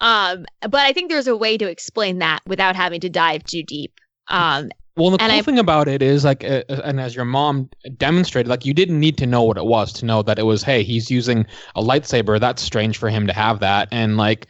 Um, 0.00 0.44
but 0.60 0.74
I 0.80 0.92
think 0.92 1.10
there's 1.10 1.26
a 1.26 1.36
way 1.36 1.56
to 1.56 1.68
explain 1.70 2.18
that 2.18 2.40
without 2.46 2.76
having 2.76 3.00
to 3.00 3.08
dive 3.08 3.44
too 3.44 3.62
deep. 3.62 3.92
Um, 4.28 4.68
Well, 4.98 5.10
the 5.10 5.20
And 5.22 5.30
cool 5.30 5.38
I- 5.38 5.42
thing 5.42 5.58
about 5.58 5.88
it 5.88 6.00
is 6.00 6.24
like, 6.24 6.42
uh, 6.42 6.62
uh, 6.70 6.80
and 6.84 6.98
as 7.00 7.14
your 7.14 7.26
mom 7.26 7.68
demonstrated, 7.98 8.48
like 8.48 8.64
you 8.64 8.72
didn't 8.72 8.98
need 8.98 9.18
to 9.18 9.26
know 9.26 9.42
what 9.42 9.58
it 9.58 9.66
was 9.66 9.92
to 9.94 10.06
know 10.06 10.22
that 10.22 10.38
it 10.38 10.44
was, 10.44 10.62
hey, 10.62 10.82
he's 10.82 11.10
using 11.10 11.44
a 11.74 11.82
lightsaber. 11.82 12.40
That's 12.40 12.62
strange 12.62 12.96
for 12.96 13.10
him 13.10 13.26
to 13.26 13.34
have 13.34 13.60
that, 13.60 13.88
and 13.92 14.16
like 14.16 14.46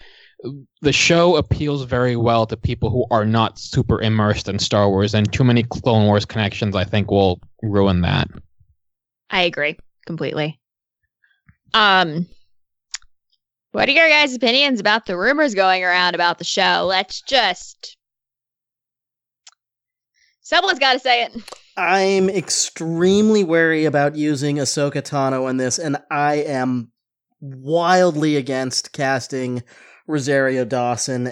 the 0.83 0.93
show 0.93 1.37
appeals 1.37 1.85
very 1.85 2.17
well 2.17 2.47
to 2.47 2.57
people 2.57 2.91
who 2.91 3.07
are 3.11 3.25
not 3.25 3.59
super 3.59 4.01
immersed 4.01 4.49
in 4.49 4.59
Star 4.59 4.89
Wars, 4.89 5.15
and 5.15 5.31
too 5.33 5.45
many 5.45 5.63
Clone 5.63 6.07
Wars 6.07 6.25
connections, 6.25 6.77
I 6.77 6.85
think, 6.85 7.11
will 7.11 7.41
ruin 7.63 8.03
that. 8.03 8.29
I 9.31 9.43
agree 9.43 9.77
completely. 10.07 10.61
Um, 11.75 12.27
what 13.73 13.89
are 13.89 13.93
your 13.93 14.09
guys' 14.09 14.35
opinions 14.35 14.81
about 14.81 15.07
the 15.07 15.17
rumors 15.17 15.55
going 15.55 15.85
around 15.85 16.15
about 16.15 16.39
the 16.39 16.45
show? 16.45 16.87
Let's 16.89 17.23
just. 17.23 17.97
Someone's 20.41 20.79
got 20.79 20.93
to 20.93 21.01
say 21.01 21.25
it. 21.25 21.33
I'm 21.77 22.31
extremely 22.31 23.43
wary 23.43 23.85
about 23.85 24.17
using 24.17 24.57
Ahsoka 24.57 25.03
Tano 25.03 25.51
in 25.51 25.57
this, 25.57 25.79
and 25.79 25.99
I 26.11 26.37
am 26.37 26.93
wildly 27.41 28.37
against 28.37 28.93
casting 28.93 29.63
Rosario 30.07 30.65
Dawson 30.65 31.27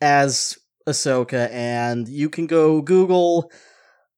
as 0.00 0.58
Ahsoka. 0.88 1.50
And 1.50 2.08
you 2.08 2.28
can 2.30 2.46
go 2.46 2.80
Google, 2.80 3.50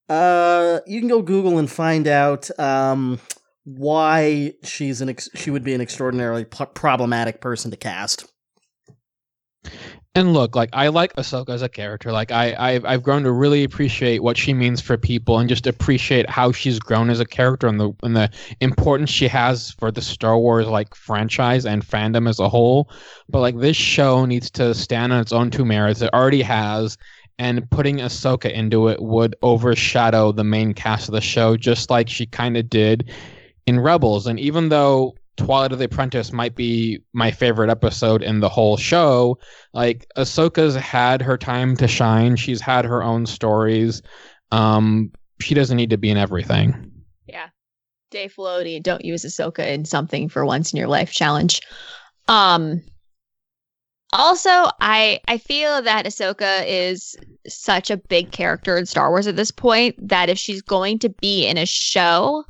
uh, 0.09 0.81
you 0.87 1.01
can 1.01 1.09
go 1.09 1.23
Google 1.23 1.59
and 1.59 1.71
find 1.71 2.07
out 2.07 2.51
um, 2.59 3.21
why 3.65 4.55
she's 4.63 5.01
an 5.01 5.11
ex- 5.11 5.31
she 5.35 5.51
would 5.51 5.65
be 5.65 5.75
an 5.75 5.81
extraordinarily 5.81 6.45
p- 6.45 6.65
problematic 6.75 7.41
person 7.41 7.71
to 7.71 7.77
cast. 7.77 8.31
And 10.15 10.33
look, 10.33 10.57
like 10.57 10.71
I 10.73 10.89
like 10.89 11.15
Ahsoka 11.15 11.51
as 11.51 11.63
a 11.63 11.69
character. 11.69 12.11
Like 12.11 12.33
I, 12.33 12.55
I've, 12.59 12.85
I've 12.85 13.03
grown 13.05 13.23
to 13.23 13.31
really 13.31 13.63
appreciate 13.63 14.21
what 14.23 14.37
she 14.37 14.53
means 14.53 14.81
for 14.81 14.97
people, 14.97 15.39
and 15.39 15.49
just 15.49 15.67
appreciate 15.67 16.29
how 16.29 16.51
she's 16.51 16.81
grown 16.81 17.09
as 17.09 17.21
a 17.21 17.25
character 17.25 17.69
and 17.69 17.79
the 17.79 17.93
and 18.03 18.17
the 18.17 18.31
importance 18.61 19.11
she 19.11 19.29
has 19.29 19.71
for 19.73 19.93
the 19.93 20.03
Star 20.03 20.37
Wars 20.37 20.67
like 20.67 20.95
franchise 20.95 21.65
and 21.67 21.87
fandom 21.87 22.29
as 22.29 22.41
a 22.41 22.49
whole. 22.49 22.91
But 23.29 23.41
like 23.41 23.59
this 23.59 23.77
show 23.77 24.25
needs 24.25 24.51
to 24.53 24.75
stand 24.75 25.13
on 25.13 25.21
its 25.21 25.33
own 25.33 25.51
two 25.51 25.65
merits. 25.65 26.03
It 26.03 26.13
already 26.13 26.43
has, 26.43 26.99
and 27.39 27.71
putting 27.71 27.99
Ahsoka 27.99 28.51
into 28.51 28.89
it 28.89 29.01
would 29.01 29.37
overshadow 29.43 30.33
the 30.33 30.43
main 30.43 30.75
cast 30.75 31.09
of 31.09 31.15
the 31.15 31.21
show, 31.21 31.57
just 31.57 31.91
like 31.91 32.09
she 32.09 32.27
kind 32.27 32.57
of 32.57 32.69
did 32.69 33.09
in 33.67 33.79
Rebels. 33.79 34.27
And 34.27 34.41
even 34.41 34.71
though 34.71 35.15
Twilight 35.39 35.73
of 35.73 35.79
the 35.79 35.87
Apprentice 35.87 36.33
might 36.33 36.55
be 36.55 37.01
my 37.13 37.31
favorite 37.31 37.71
episode 37.71 38.23
in 38.23 38.41
the 38.41 38.49
whole 38.49 38.77
show. 38.77 39.39
Like 39.73 40.07
Ahsoka's 40.17 40.75
had 40.75 41.23
her 41.23 41.39
time 41.39 41.77
to 41.77 41.89
shine. 41.89 42.37
She's 42.37 42.61
had 42.61 42.85
her 42.85 43.03
own 43.03 43.25
stories. 43.25 44.03
Um, 44.53 45.13
she 45.41 45.55
doesn't 45.55 45.77
need 45.77 45.91
to 45.91 45.99
be 45.99 46.11
in 46.11 46.17
everything. 46.17 46.91
Yeah. 47.27 47.49
Dave 48.11 48.35
Filoni, 48.35 48.83
don't 48.83 49.05
use 49.05 49.25
Ahsoka 49.25 49.67
in 49.67 49.85
something 49.85 50.29
for 50.29 50.45
once 50.45 50.73
in 50.73 50.79
your 50.79 50.89
life 50.89 51.13
challenge. 51.13 51.61
Um 52.27 52.83
also, 54.13 54.51
I 54.81 55.21
I 55.29 55.37
feel 55.37 55.83
that 55.83 56.07
Ahsoka 56.07 56.65
is 56.67 57.15
such 57.47 57.91
a 57.91 57.99
big 57.99 58.33
character 58.33 58.77
in 58.77 58.87
Star 58.87 59.11
Wars 59.11 59.27
at 59.27 59.37
this 59.37 59.51
point 59.51 59.97
that 60.09 60.31
if 60.31 60.39
she's 60.39 60.63
going 60.63 60.99
to 61.01 61.11
be 61.11 61.47
in 61.47 61.59
a 61.59 61.67
show, 61.67 62.45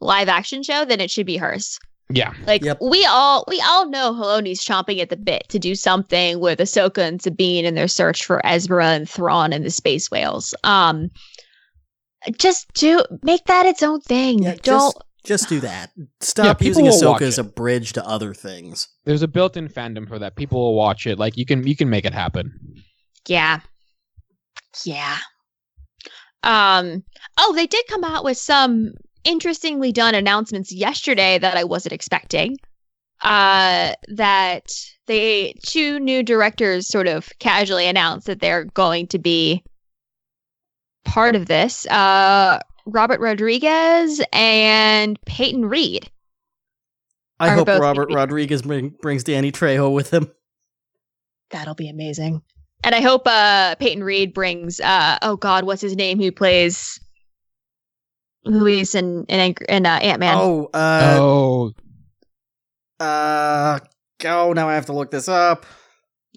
live 0.00 0.28
action 0.28 0.62
show, 0.62 0.84
then 0.84 1.00
it 1.00 1.10
should 1.10 1.26
be 1.26 1.36
hers. 1.36 1.80
Yeah. 2.12 2.32
Like 2.46 2.64
Yep. 2.64 2.78
we 2.80 3.06
all 3.06 3.44
we 3.46 3.60
all 3.66 3.88
know 3.88 4.12
Filoni's 4.12 4.64
chomping 4.64 5.00
at 5.00 5.10
the 5.10 5.16
bit 5.16 5.44
to 5.48 5.58
do 5.58 5.74
something 5.74 6.40
with 6.40 6.58
Ahsoka 6.58 6.98
and 6.98 7.22
Sabine 7.22 7.64
in 7.64 7.74
their 7.74 7.88
search 7.88 8.24
for 8.24 8.44
Ezra 8.44 8.86
and 8.88 9.08
Thrawn 9.08 9.52
and 9.52 9.64
the 9.64 9.70
space 9.70 10.10
whales. 10.10 10.54
Um 10.64 11.10
just 12.36 12.72
do 12.74 13.02
make 13.22 13.44
that 13.46 13.64
its 13.66 13.82
own 13.82 14.00
thing. 14.00 14.42
Yeah, 14.42 14.56
Don't 14.62 14.94
just, 14.94 14.98
just 15.24 15.48
do 15.48 15.60
that. 15.60 15.90
Stop 16.20 16.58
people 16.58 16.82
using 16.82 16.84
will 16.84 17.14
Ahsoka 17.14 17.22
as 17.22 17.38
a 17.38 17.44
bridge 17.44 17.92
to 17.94 18.06
other 18.06 18.34
things. 18.34 18.88
There's 19.04 19.22
a 19.22 19.28
built-in 19.28 19.68
fandom 19.68 20.06
for 20.06 20.18
that. 20.18 20.36
People 20.36 20.60
will 20.60 20.74
watch 20.74 21.06
it. 21.06 21.18
Like 21.18 21.36
you 21.36 21.46
can 21.46 21.66
you 21.66 21.76
can 21.76 21.88
make 21.88 22.04
it 22.04 22.12
happen. 22.12 22.52
Yeah. 23.26 23.60
Yeah. 24.84 25.16
Um 26.42 27.04
oh, 27.38 27.52
they 27.54 27.66
did 27.66 27.86
come 27.88 28.04
out 28.04 28.24
with 28.24 28.36
some 28.36 28.92
interestingly 29.24 29.92
done 29.92 30.14
announcements 30.14 30.72
yesterday 30.72 31.38
that 31.38 31.56
I 31.56 31.64
wasn't 31.64 31.92
expecting. 31.92 32.56
Uh 33.22 33.92
that 34.08 34.72
they 35.06 35.54
two 35.66 36.00
new 36.00 36.22
directors 36.22 36.88
sort 36.88 37.06
of 37.06 37.28
casually 37.38 37.86
announced 37.86 38.26
that 38.26 38.40
they're 38.40 38.64
going 38.64 39.06
to 39.08 39.18
be 39.18 39.62
part 41.04 41.36
of 41.36 41.46
this. 41.46 41.86
Uh 41.88 42.60
Robert 42.86 43.20
Rodriguez 43.20 44.22
and 44.32 45.20
Peyton 45.26 45.66
Reed. 45.66 46.10
I 47.38 47.50
hope 47.50 47.68
Robert 47.68 47.94
gonna 47.94 48.06
be- 48.06 48.14
Rodriguez 48.14 48.62
bring, 48.62 48.90
brings 49.02 49.22
Danny 49.24 49.52
Trejo 49.52 49.92
with 49.92 50.10
him. 50.10 50.30
That'll 51.50 51.74
be 51.74 51.88
amazing. 51.88 52.42
And 52.84 52.94
I 52.94 53.02
hope 53.02 53.22
uh 53.26 53.74
Peyton 53.74 54.02
Reed 54.02 54.32
brings 54.32 54.80
uh 54.80 55.18
oh 55.20 55.36
god, 55.36 55.64
what's 55.64 55.82
his 55.82 55.94
name 55.94 56.18
who 56.18 56.32
plays 56.32 56.98
Luis 58.44 58.94
and 58.94 59.26
and, 59.28 59.56
and 59.68 59.86
uh, 59.86 59.90
Ant 60.02 60.20
Man. 60.20 60.36
Oh, 60.38 60.70
uh, 60.72 61.16
oh, 61.20 61.72
uh, 62.98 63.78
oh, 64.24 64.52
now 64.52 64.68
I 64.68 64.74
have 64.74 64.86
to 64.86 64.92
look 64.92 65.10
this 65.10 65.28
up. 65.28 65.66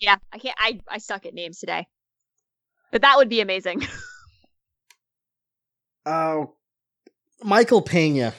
Yeah, 0.01 0.15
I 0.31 0.38
can't 0.38 0.55
I 0.59 0.80
I 0.89 0.97
suck 0.97 1.25
at 1.25 1.34
names 1.34 1.59
today. 1.59 1.88
But 2.91 3.01
that 3.01 3.15
would 3.17 3.30
be 3.30 3.41
amazing. 3.41 3.88
Oh, 6.05 6.55
Michael 7.41 7.81
Pena. 7.81 8.34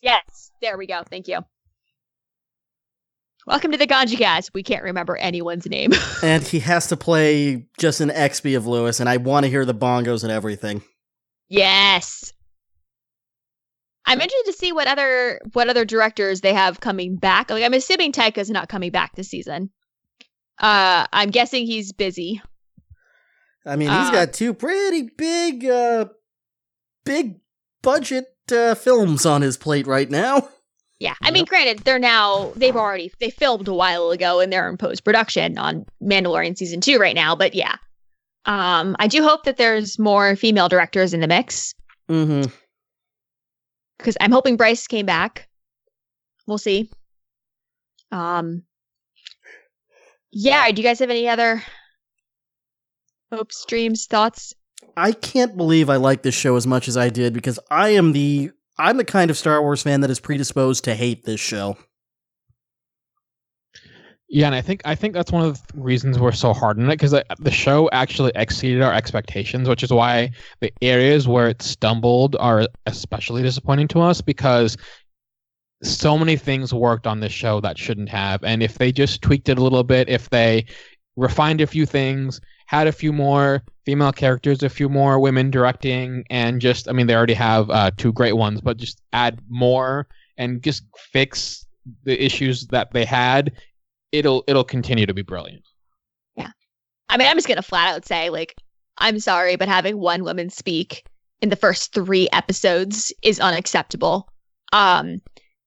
yes. 0.00 0.50
There 0.62 0.78
we 0.78 0.86
go. 0.86 1.02
Thank 1.08 1.28
you. 1.28 1.40
Welcome 3.46 3.72
to 3.72 3.76
the 3.76 3.86
Kanji 3.86 4.16
Cast. 4.16 4.54
We 4.54 4.62
can't 4.62 4.82
remember 4.82 5.16
anyone's 5.16 5.66
name. 5.66 5.92
And 6.22 6.42
he 6.42 6.60
has 6.60 6.86
to 6.86 6.96
play 6.96 7.66
just 7.78 8.00
an 8.00 8.08
XP 8.08 8.56
of 8.56 8.66
Luis, 8.66 8.98
and 9.00 9.08
I 9.10 9.16
want 9.18 9.44
to 9.44 9.50
hear 9.50 9.64
the 9.66 9.74
bongos 9.74 10.22
and 10.22 10.32
everything. 10.32 10.82
yes. 11.48 12.32
I'm 14.06 14.20
interested 14.20 14.52
to 14.52 14.58
see 14.58 14.72
what 14.72 14.88
other 14.88 15.40
what 15.52 15.68
other 15.68 15.84
directors 15.84 16.40
they 16.40 16.52
have 16.54 16.80
coming 16.80 17.16
back. 17.16 17.50
Like 17.50 17.64
I'm 17.64 17.74
assuming 17.74 18.12
Taika's 18.12 18.50
not 18.50 18.68
coming 18.68 18.90
back 18.90 19.14
this 19.14 19.28
season. 19.28 19.70
Uh 20.58 21.06
I'm 21.12 21.30
guessing 21.30 21.66
he's 21.66 21.92
busy. 21.92 22.42
I 23.64 23.76
mean, 23.76 23.88
he's 23.90 24.08
Uh, 24.08 24.12
got 24.12 24.32
two 24.32 24.54
pretty 24.54 25.10
big, 25.16 25.64
uh, 25.64 26.06
big 27.04 27.38
budget 27.80 28.26
uh, 28.50 28.74
films 28.74 29.24
on 29.24 29.40
his 29.42 29.56
plate 29.56 29.86
right 29.86 30.10
now. 30.10 30.48
Yeah, 30.98 31.14
I 31.20 31.32
mean, 31.32 31.46
granted, 31.46 31.80
they're 31.80 31.98
now 31.98 32.52
they've 32.54 32.76
already 32.76 33.12
they 33.18 33.30
filmed 33.30 33.66
a 33.66 33.74
while 33.74 34.10
ago 34.10 34.38
and 34.40 34.52
they're 34.52 34.68
in 34.68 34.76
post 34.76 35.04
production 35.04 35.58
on 35.58 35.84
Mandalorian 36.00 36.56
season 36.56 36.80
two 36.80 36.98
right 36.98 37.14
now. 37.16 37.34
But 37.34 37.54
yeah, 37.54 37.76
um, 38.46 38.94
I 39.00 39.08
do 39.08 39.22
hope 39.22 39.42
that 39.44 39.56
there's 39.56 39.98
more 39.98 40.36
female 40.36 40.68
directors 40.68 41.12
in 41.14 41.20
the 41.20 41.26
mix 41.28 41.74
Mm-hmm. 42.10 42.50
Because 44.02 44.16
I'm 44.20 44.32
hoping 44.32 44.56
Bryce 44.56 44.86
came 44.86 45.06
back. 45.06 45.48
We'll 46.46 46.58
see. 46.58 46.90
Um, 48.10 48.64
yeah. 50.32 50.70
Do 50.70 50.82
you 50.82 50.86
guys 50.86 50.98
have 50.98 51.10
any 51.10 51.28
other 51.28 51.62
hopes, 53.30 53.64
dreams, 53.66 54.06
thoughts? 54.06 54.52
I 54.96 55.12
can't 55.12 55.56
believe 55.56 55.88
I 55.88 55.96
like 55.96 56.22
this 56.22 56.34
show 56.34 56.56
as 56.56 56.66
much 56.66 56.88
as 56.88 56.96
I 56.96 57.08
did 57.08 57.32
because 57.32 57.58
I 57.70 57.90
am 57.90 58.12
the 58.12 58.50
I'm 58.78 58.96
the 58.96 59.04
kind 59.04 59.30
of 59.30 59.38
Star 59.38 59.62
Wars 59.62 59.82
fan 59.82 60.00
that 60.00 60.10
is 60.10 60.20
predisposed 60.20 60.84
to 60.84 60.94
hate 60.94 61.24
this 61.24 61.40
show. 61.40 61.76
Yeah, 64.34 64.46
and 64.46 64.54
I 64.54 64.62
think 64.62 64.80
I 64.86 64.94
think 64.94 65.12
that's 65.12 65.30
one 65.30 65.44
of 65.44 65.64
the 65.66 65.74
reasons 65.74 66.18
we're 66.18 66.32
so 66.32 66.54
hard 66.54 66.78
on 66.78 66.86
it 66.86 66.94
because 66.94 67.14
the 67.38 67.50
show 67.50 67.90
actually 67.92 68.32
exceeded 68.34 68.80
our 68.80 68.94
expectations, 68.94 69.68
which 69.68 69.82
is 69.82 69.92
why 69.92 70.30
the 70.60 70.72
areas 70.80 71.28
where 71.28 71.48
it 71.48 71.60
stumbled 71.60 72.34
are 72.40 72.66
especially 72.86 73.42
disappointing 73.42 73.88
to 73.88 74.00
us 74.00 74.22
because 74.22 74.78
so 75.82 76.16
many 76.16 76.36
things 76.36 76.72
worked 76.72 77.06
on 77.06 77.20
this 77.20 77.30
show 77.30 77.60
that 77.60 77.76
shouldn't 77.76 78.08
have, 78.08 78.42
and 78.42 78.62
if 78.62 78.78
they 78.78 78.90
just 78.90 79.20
tweaked 79.20 79.50
it 79.50 79.58
a 79.58 79.62
little 79.62 79.84
bit, 79.84 80.08
if 80.08 80.30
they 80.30 80.64
refined 81.16 81.60
a 81.60 81.66
few 81.66 81.84
things, 81.84 82.40
had 82.64 82.86
a 82.86 82.92
few 82.92 83.12
more 83.12 83.62
female 83.84 84.12
characters, 84.12 84.62
a 84.62 84.70
few 84.70 84.88
more 84.88 85.20
women 85.20 85.50
directing, 85.50 86.24
and 86.30 86.58
just 86.58 86.88
I 86.88 86.92
mean 86.92 87.06
they 87.06 87.14
already 87.14 87.34
have 87.34 87.68
uh, 87.68 87.90
two 87.98 88.14
great 88.14 88.38
ones, 88.38 88.62
but 88.62 88.78
just 88.78 89.02
add 89.12 89.42
more 89.50 90.06
and 90.38 90.62
just 90.62 90.84
fix 90.96 91.66
the 92.04 92.24
issues 92.24 92.66
that 92.68 92.92
they 92.92 93.04
had, 93.04 93.52
it'll 94.12 94.44
it'll 94.46 94.64
continue 94.64 95.06
to 95.06 95.14
be 95.14 95.22
brilliant. 95.22 95.64
Yeah. 96.36 96.50
I 97.08 97.16
mean, 97.16 97.28
I'm 97.28 97.36
just 97.36 97.48
gonna 97.48 97.62
flat 97.62 97.94
out 97.94 98.06
say, 98.06 98.30
like, 98.30 98.54
I'm 98.98 99.18
sorry, 99.18 99.56
but 99.56 99.68
having 99.68 99.98
one 99.98 100.22
woman 100.22 100.50
speak 100.50 101.04
in 101.40 101.48
the 101.48 101.56
first 101.56 101.92
three 101.92 102.28
episodes 102.32 103.12
is 103.22 103.40
unacceptable. 103.40 104.28
Um, 104.72 105.20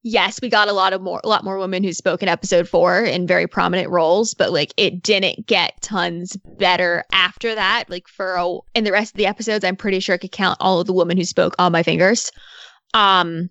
yes, 0.03 0.39
we 0.41 0.49
got 0.49 0.69
a 0.69 0.73
lot 0.73 0.93
of 0.93 1.01
more, 1.01 1.19
a 1.23 1.27
lot 1.27 1.43
more 1.43 1.57
women 1.57 1.83
who 1.83 1.91
spoke 1.91 2.23
in 2.23 2.29
episode 2.29 2.69
four 2.69 3.01
in 3.01 3.27
very 3.27 3.47
prominent 3.47 3.89
roles, 3.89 4.33
but 4.33 4.53
like, 4.53 4.73
it 4.77 5.01
didn't 5.03 5.47
get 5.47 5.81
tons 5.81 6.37
better 6.57 7.03
after 7.11 7.53
that. 7.55 7.89
Like, 7.89 8.07
for 8.07 8.35
a, 8.35 8.57
in 8.73 8.83
the 8.83 8.91
rest 8.91 9.13
of 9.13 9.17
the 9.17 9.25
episodes, 9.25 9.65
I'm 9.65 9.75
pretty 9.75 9.99
sure 9.99 10.15
I 10.15 10.19
could 10.19 10.31
count 10.31 10.57
all 10.61 10.79
of 10.79 10.87
the 10.87 10.93
women 10.93 11.17
who 11.17 11.25
spoke 11.25 11.55
on 11.59 11.71
my 11.71 11.83
fingers. 11.83 12.31
Um, 12.93 13.49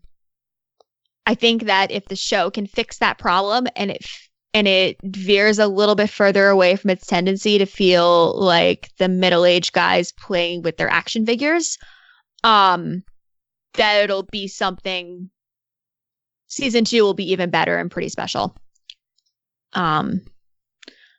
I 1.27 1.35
think 1.35 1.65
that 1.65 1.91
if 1.91 2.07
the 2.07 2.17
show 2.17 2.51
can 2.51 2.67
fix 2.67 2.99
that 2.99 3.19
problem 3.19 3.67
and 3.77 3.91
it 3.91 4.07
and 4.55 4.69
it 4.69 4.97
veers 5.03 5.59
a 5.59 5.67
little 5.67 5.97
bit 5.97 6.09
further 6.09 6.49
away 6.49 6.77
from 6.77 6.91
its 6.91 7.07
tendency 7.07 7.59
to 7.59 7.67
feel 7.67 8.39
like 8.39 8.89
the 8.99 9.09
middle-aged 9.09 9.73
guys 9.73 10.13
playing 10.13 10.63
with 10.63 10.77
their 10.77 10.89
action 10.89 11.27
figures 11.27 11.77
um 12.45 13.03
that 13.75 14.05
it'll 14.05 14.23
be 14.23 14.47
something 14.47 15.29
season 16.47 16.85
2 16.85 17.03
will 17.03 17.15
be 17.15 17.33
even 17.33 17.51
better 17.51 17.77
and 17.77 17.91
pretty 17.91 18.09
special. 18.09 18.57
Um 19.73 20.21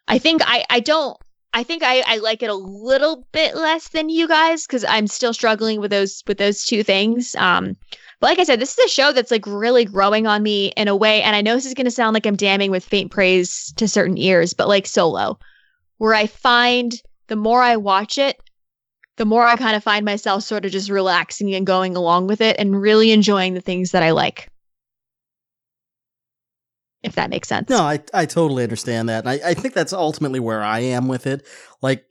i 0.07 0.17
think 0.19 0.41
i 0.45 0.63
i 0.69 0.79
don't 0.79 1.17
i 1.55 1.63
think 1.63 1.81
i 1.81 2.03
i 2.05 2.17
like 2.17 2.43
it 2.43 2.49
a 2.51 2.53
little 2.53 3.27
bit 3.31 3.55
less 3.55 3.87
than 3.89 4.09
you 4.09 4.27
guys 4.27 4.67
cuz 4.67 4.85
i'm 4.87 5.07
still 5.07 5.33
struggling 5.33 5.81
with 5.81 5.89
those 5.89 6.23
with 6.27 6.37
those 6.37 6.63
two 6.63 6.83
things 6.83 7.35
um 7.35 7.75
but 8.19 8.27
like 8.27 8.39
I 8.39 8.43
said, 8.43 8.59
this 8.59 8.77
is 8.77 8.85
a 8.85 8.87
show 8.87 9.11
that's 9.11 9.31
like 9.31 9.45
really 9.45 9.85
growing 9.85 10.25
on 10.25 10.41
me 10.41 10.67
in 10.77 10.87
a 10.87 10.95
way. 10.95 11.21
And 11.21 11.35
I 11.35 11.41
know 11.41 11.55
this 11.55 11.65
is 11.65 11.73
going 11.73 11.85
to 11.85 11.91
sound 11.91 12.13
like 12.13 12.25
I'm 12.25 12.35
damning 12.35 12.71
with 12.71 12.85
faint 12.85 13.11
praise 13.11 13.73
to 13.77 13.87
certain 13.87 14.17
ears, 14.17 14.53
but 14.53 14.67
like 14.67 14.87
solo, 14.87 15.37
where 15.97 16.13
I 16.13 16.27
find 16.27 16.93
the 17.27 17.35
more 17.35 17.61
I 17.61 17.75
watch 17.75 18.17
it, 18.17 18.41
the 19.17 19.25
more 19.25 19.45
I 19.45 19.55
kind 19.55 19.75
of 19.75 19.83
find 19.83 20.05
myself 20.05 20.43
sort 20.43 20.65
of 20.65 20.71
just 20.71 20.89
relaxing 20.89 21.53
and 21.55 21.65
going 21.65 21.95
along 21.95 22.27
with 22.27 22.41
it 22.41 22.55
and 22.59 22.79
really 22.79 23.11
enjoying 23.11 23.53
the 23.53 23.61
things 23.61 23.91
that 23.91 24.03
I 24.03 24.11
like. 24.11 24.49
If 27.05 27.15
that 27.15 27.29
makes 27.29 27.47
sense. 27.47 27.69
No, 27.69 27.79
I 27.79 27.99
I 28.13 28.25
totally 28.25 28.63
understand 28.63 29.09
that. 29.09 29.27
I, 29.27 29.39
I 29.45 29.53
think 29.53 29.73
that's 29.73 29.93
ultimately 29.93 30.39
where 30.39 30.63
I 30.63 30.79
am 30.79 31.07
with 31.07 31.27
it. 31.27 31.45
Like 31.81 32.05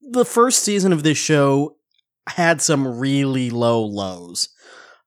the 0.00 0.24
first 0.24 0.62
season 0.62 0.92
of 0.92 1.02
this 1.02 1.18
show 1.18 1.76
had 2.28 2.60
some 2.60 2.98
really 2.98 3.50
low 3.50 3.84
lows. 3.84 4.48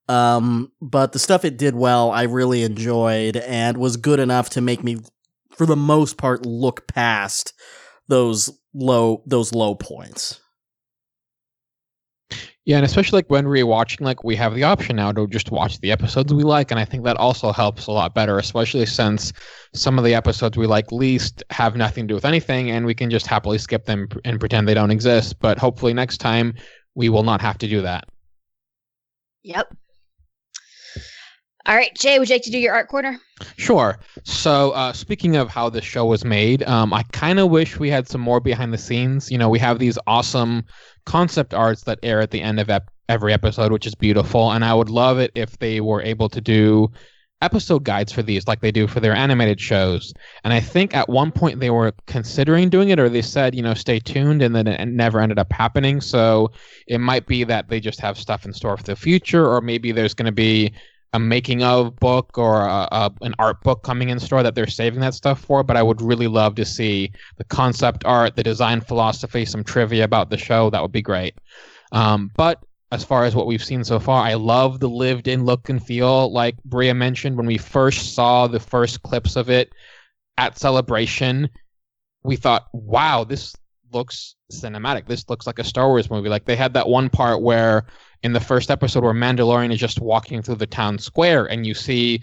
Um, 0.08 0.72
but 0.82 1.12
the 1.12 1.20
stuff 1.20 1.46
it 1.46 1.58
did 1.58 1.76
well, 1.76 2.10
I 2.12 2.24
really 2.24 2.64
enjoyed 2.64 3.38
and 3.38 3.78
was 3.78 3.96
good 3.96 4.20
enough 4.20 4.50
to 4.52 4.62
make 4.62 4.84
me, 4.84 4.98
for 5.52 5.68
the 5.68 5.76
most 5.76 6.18
part, 6.18 6.46
look 6.46 6.88
past 6.88 7.54
those 8.08 8.50
low 8.74 9.24
those 9.26 9.54
low 9.54 9.76
points. 9.76 10.42
Yeah, 12.70 12.76
and 12.76 12.86
especially 12.86 13.18
like 13.18 13.32
when 13.32 13.46
rewatching, 13.46 14.02
like 14.02 14.24
we 14.24 14.36
have 14.36 14.54
the 14.54 14.62
option 14.62 14.98
now 14.98 15.12
to 15.14 15.26
just 15.26 15.50
watch 15.50 15.80
the 15.80 15.92
episodes 15.92 16.32
we 16.32 16.44
like, 16.44 16.70
and 16.70 16.80
I 16.80 16.86
think 16.86 17.04
that 17.04 17.18
also 17.18 17.52
helps 17.52 17.88
a 17.88 17.92
lot 17.92 18.14
better, 18.14 18.38
especially 18.38 18.86
since 18.86 19.34
some 19.74 19.98
of 19.98 20.06
the 20.06 20.14
episodes 20.14 20.56
we 20.56 20.68
like 20.68 20.92
least 20.92 21.44
have 21.50 21.76
nothing 21.76 22.04
to 22.04 22.10
do 22.10 22.14
with 22.14 22.26
anything, 22.26 22.70
and 22.70 22.86
we 22.86 22.94
can 22.94 23.10
just 23.10 23.26
happily 23.26 23.58
skip 23.58 23.86
them 23.86 24.08
and 24.24 24.40
pretend 24.40 24.68
they 24.68 24.76
don't 24.76 24.92
exist. 24.92 25.40
But 25.40 25.58
hopefully 25.58 25.96
next 25.96 26.20
time 26.20 26.54
we 26.94 27.10
will 27.10 27.24
not 27.24 27.42
have 27.42 27.58
to 27.58 27.68
do 27.68 27.82
that. 27.82 28.08
Yep. 29.42 29.76
All 31.66 31.76
right, 31.76 31.94
Jay, 31.96 32.18
would 32.18 32.30
you 32.30 32.36
like 32.36 32.44
to 32.44 32.52
do 32.52 32.58
your 32.58 32.74
art 32.74 32.88
corner? 32.88 33.20
Sure. 33.58 34.00
So, 34.24 34.72
uh, 34.72 34.94
speaking 34.94 35.36
of 35.36 35.50
how 35.50 35.70
the 35.70 35.82
show 35.82 36.06
was 36.06 36.24
made, 36.24 36.64
um, 36.64 36.94
I 36.94 37.04
kind 37.12 37.40
of 37.40 37.50
wish 37.50 37.78
we 37.78 37.90
had 37.90 38.08
some 38.08 38.22
more 38.22 38.40
behind 38.40 38.74
the 38.74 38.78
scenes. 38.78 39.30
You 39.30 39.38
know, 39.38 39.50
we 39.50 39.60
have 39.60 39.78
these 39.78 39.98
awesome 40.08 40.64
concept 41.06 41.54
arts 41.54 41.84
that 41.84 42.00
air 42.02 42.22
at 42.22 42.32
the 42.32 42.42
end 42.42 42.60
of 42.60 42.70
ep- 42.70 42.90
every 43.10 43.34
episode, 43.34 43.72
which 43.72 43.86
is 43.86 43.94
beautiful. 43.94 44.52
And 44.52 44.64
I 44.64 44.74
would 44.74 44.90
love 44.90 45.20
it 45.20 45.32
if 45.36 45.60
they 45.60 45.82
were 45.82 46.02
able 46.02 46.30
to 46.30 46.42
do 46.42 46.92
episode 47.42 47.84
guides 47.86 48.12
for 48.12 48.22
these 48.22 48.48
like 48.48 48.60
they 48.60 48.72
do 48.72 48.88
for 48.88 49.00
their 49.00 49.16
animated 49.16 49.60
shows. 49.60 50.14
And 50.44 50.54
I 50.54 50.60
think 50.60 50.96
at 50.96 51.08
one 51.08 51.32
point 51.32 51.60
they 51.60 51.70
were 51.70 51.94
considering 52.08 52.70
doing 52.70 52.90
it, 52.90 53.00
or 53.00 53.10
they 53.10 53.22
said, 53.22 53.56
you 53.56 53.62
know, 53.62 53.74
stay 53.74 54.00
tuned, 54.00 54.42
and 54.42 54.56
then 54.56 54.68
it 54.68 54.86
never 54.88 55.20
ended 55.20 55.40
up 55.40 55.52
happening. 55.52 56.02
So 56.02 56.52
it 56.88 57.00
might 57.00 57.28
be 57.28 57.44
that 57.46 57.70
they 57.70 57.80
just 57.80 58.00
have 58.02 58.18
stuff 58.18 58.46
in 58.46 58.54
store 58.54 58.78
for 58.78 58.84
the 58.84 58.96
future, 58.96 59.48
or 59.48 59.62
maybe 59.62 59.92
there's 59.92 60.14
going 60.14 60.26
to 60.26 60.32
be 60.32 60.74
a 61.14 61.20
making 61.20 61.64
of 61.64 61.96
book 61.96 62.38
or 62.38 62.62
a, 62.62 62.88
a, 62.92 63.12
an 63.22 63.34
art 63.40 63.62
book 63.62 63.84
coming 63.84 64.10
in 64.10 64.20
store 64.20 64.44
that 64.44 64.54
they're 64.54 64.68
saving 64.68 65.00
that 65.00 65.14
stuff 65.14 65.42
for. 65.42 65.64
But 65.64 65.78
I 65.78 65.84
would 65.84 66.02
really 66.02 66.28
love 66.28 66.56
to 66.56 66.66
see 66.66 67.12
the 67.38 67.44
concept 67.46 68.06
art, 68.06 68.36
the 68.36 68.44
design 68.44 68.82
philosophy, 68.82 69.46
some 69.46 69.64
trivia 69.64 70.04
about 70.04 70.30
the 70.30 70.38
show. 70.38 70.70
That 70.70 70.82
would 70.82 70.92
be 70.92 71.02
great. 71.02 71.36
Um, 71.92 72.32
but 72.36 72.64
as 72.92 73.04
far 73.04 73.26
as 73.26 73.36
what 73.36 73.48
we've 73.48 73.64
seen 73.64 73.84
so 73.84 74.00
far, 74.00 74.24
I 74.24 74.34
love 74.36 74.80
the 74.80 74.90
lived 74.90 75.28
in 75.28 75.46
look 75.46 75.70
and 75.70 75.84
feel. 75.84 76.32
Like 76.32 76.56
Bria 76.64 76.94
mentioned, 76.94 77.38
when 77.38 77.46
we 77.46 77.58
first 77.58 78.14
saw 78.14 78.48
the 78.48 78.60
first 78.60 79.02
clips 79.04 79.36
of 79.36 79.50
it 79.50 79.74
at 80.38 80.58
Celebration, 80.58 81.50
we 82.24 82.36
thought, 82.36 82.68
wow, 82.74 83.24
this 83.24 83.56
looks 83.92 84.36
cinematic. 84.52 85.08
This 85.08 85.28
looks 85.30 85.48
like 85.48 85.60
a 85.60 85.64
Star 85.64 85.88
Wars 85.88 86.10
movie. 86.10 86.30
Like 86.30 86.46
they 86.46 86.56
had 86.56 86.74
that 86.74 86.88
one 86.88 87.10
part 87.10 87.42
where 87.42 87.86
in 88.24 88.34
the 88.34 88.40
first 88.40 88.70
episode 88.70 89.04
where 89.04 89.14
Mandalorian 89.14 89.72
is 89.72 89.80
just 89.80 90.02
walking 90.02 90.42
through 90.42 90.56
the 90.56 90.68
town 90.68 90.98
square 90.98 91.46
and 91.46 91.66
you 91.66 91.74
see 91.74 92.22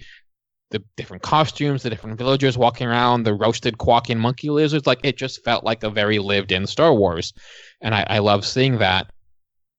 the 0.70 0.82
different 0.96 1.22
costumes, 1.22 1.82
the 1.82 1.90
different 1.90 2.18
villagers 2.18 2.58
walking 2.58 2.86
around, 2.86 3.22
the 3.22 3.34
roasted 3.34 3.78
quacking 3.78 4.18
monkey 4.18 4.50
lizards. 4.50 4.86
Like 4.86 5.00
it 5.04 5.16
just 5.16 5.44
felt 5.44 5.64
like 5.64 5.82
a 5.82 5.90
very 5.90 6.18
lived 6.18 6.52
in 6.52 6.66
Star 6.66 6.92
Wars. 6.92 7.32
And 7.80 7.94
I, 7.94 8.04
I 8.08 8.18
love 8.18 8.44
seeing 8.44 8.78
that. 8.78 9.06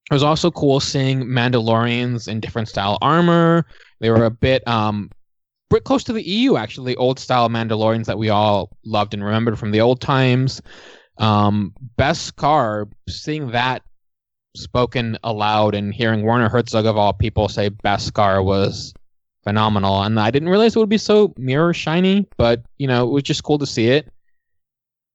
It 0.09 0.13
was 0.13 0.23
also 0.23 0.49
cool 0.49 0.79
seeing 0.79 1.25
Mandalorians 1.25 2.29
in 2.29 2.39
different 2.39 2.69
style 2.69 2.97
armor. 3.01 3.65
They 3.99 4.09
were 4.09 4.25
a 4.25 4.31
bit 4.31 4.65
um 4.67 5.11
bit 5.69 5.83
close 5.83 6.03
to 6.05 6.13
the 6.13 6.25
EU 6.25 6.55
actually, 6.55 6.95
old 6.95 7.19
style 7.19 7.49
Mandalorians 7.49 8.05
that 8.05 8.17
we 8.17 8.29
all 8.29 8.77
loved 8.85 9.13
and 9.13 9.23
remembered 9.23 9.59
from 9.59 9.71
the 9.71 9.81
old 9.81 9.99
times. 9.99 10.61
Um 11.17 11.73
Beskar, 11.97 12.89
seeing 13.09 13.51
that 13.51 13.83
spoken 14.57 15.17
aloud 15.23 15.75
and 15.75 15.93
hearing 15.93 16.23
Werner 16.23 16.49
Herzog 16.49 16.85
of 16.85 16.97
all 16.97 17.13
people 17.13 17.49
say 17.49 17.69
Beskar 17.69 18.43
was 18.43 18.93
phenomenal. 19.43 20.03
And 20.03 20.19
I 20.19 20.31
didn't 20.31 20.49
realize 20.49 20.75
it 20.75 20.79
would 20.79 20.89
be 20.89 20.97
so 20.97 21.33
mirror 21.37 21.73
shiny, 21.73 22.27
but 22.37 22.63
you 22.77 22.87
know, 22.87 23.07
it 23.07 23.11
was 23.11 23.23
just 23.23 23.43
cool 23.43 23.57
to 23.59 23.65
see 23.65 23.87
it. 23.87 24.11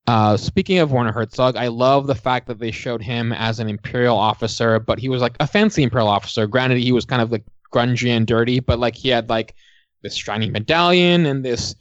Uh, 0.07 0.37
speaking 0.37 0.79
of 0.79 0.91
Werner 0.91 1.13
Herzog, 1.13 1.57
I 1.57 1.69
love 1.69 2.07
the 2.07 2.15
fact 2.15 2.49
that 2.49 2.59
they 2.59 2.71
showed 2.71 3.03
him 3.03 3.33
as 3.33 3.61
an 3.61 3.69
Imperial 3.69 4.17
officer, 4.17 4.81
but 4.81 4.99
he 4.99 5.09
was 5.09 5.23
like 5.23 5.37
a 5.39 5.47
fancy 5.47 5.83
Imperial 5.83 6.09
officer. 6.09 6.47
Granted, 6.47 6.79
he 6.79 6.93
was 6.93 7.05
kind 7.05 7.23
of 7.23 7.31
like 7.31 7.45
grungy 7.73 8.09
and 8.09 8.27
dirty, 8.27 8.59
but 8.59 8.79
like 8.79 8.97
he 8.97 9.11
had 9.11 9.29
like 9.29 9.55
this 10.03 10.17
shiny 10.17 10.51
medallion 10.51 11.27
and 11.27 11.45
this 11.45 11.77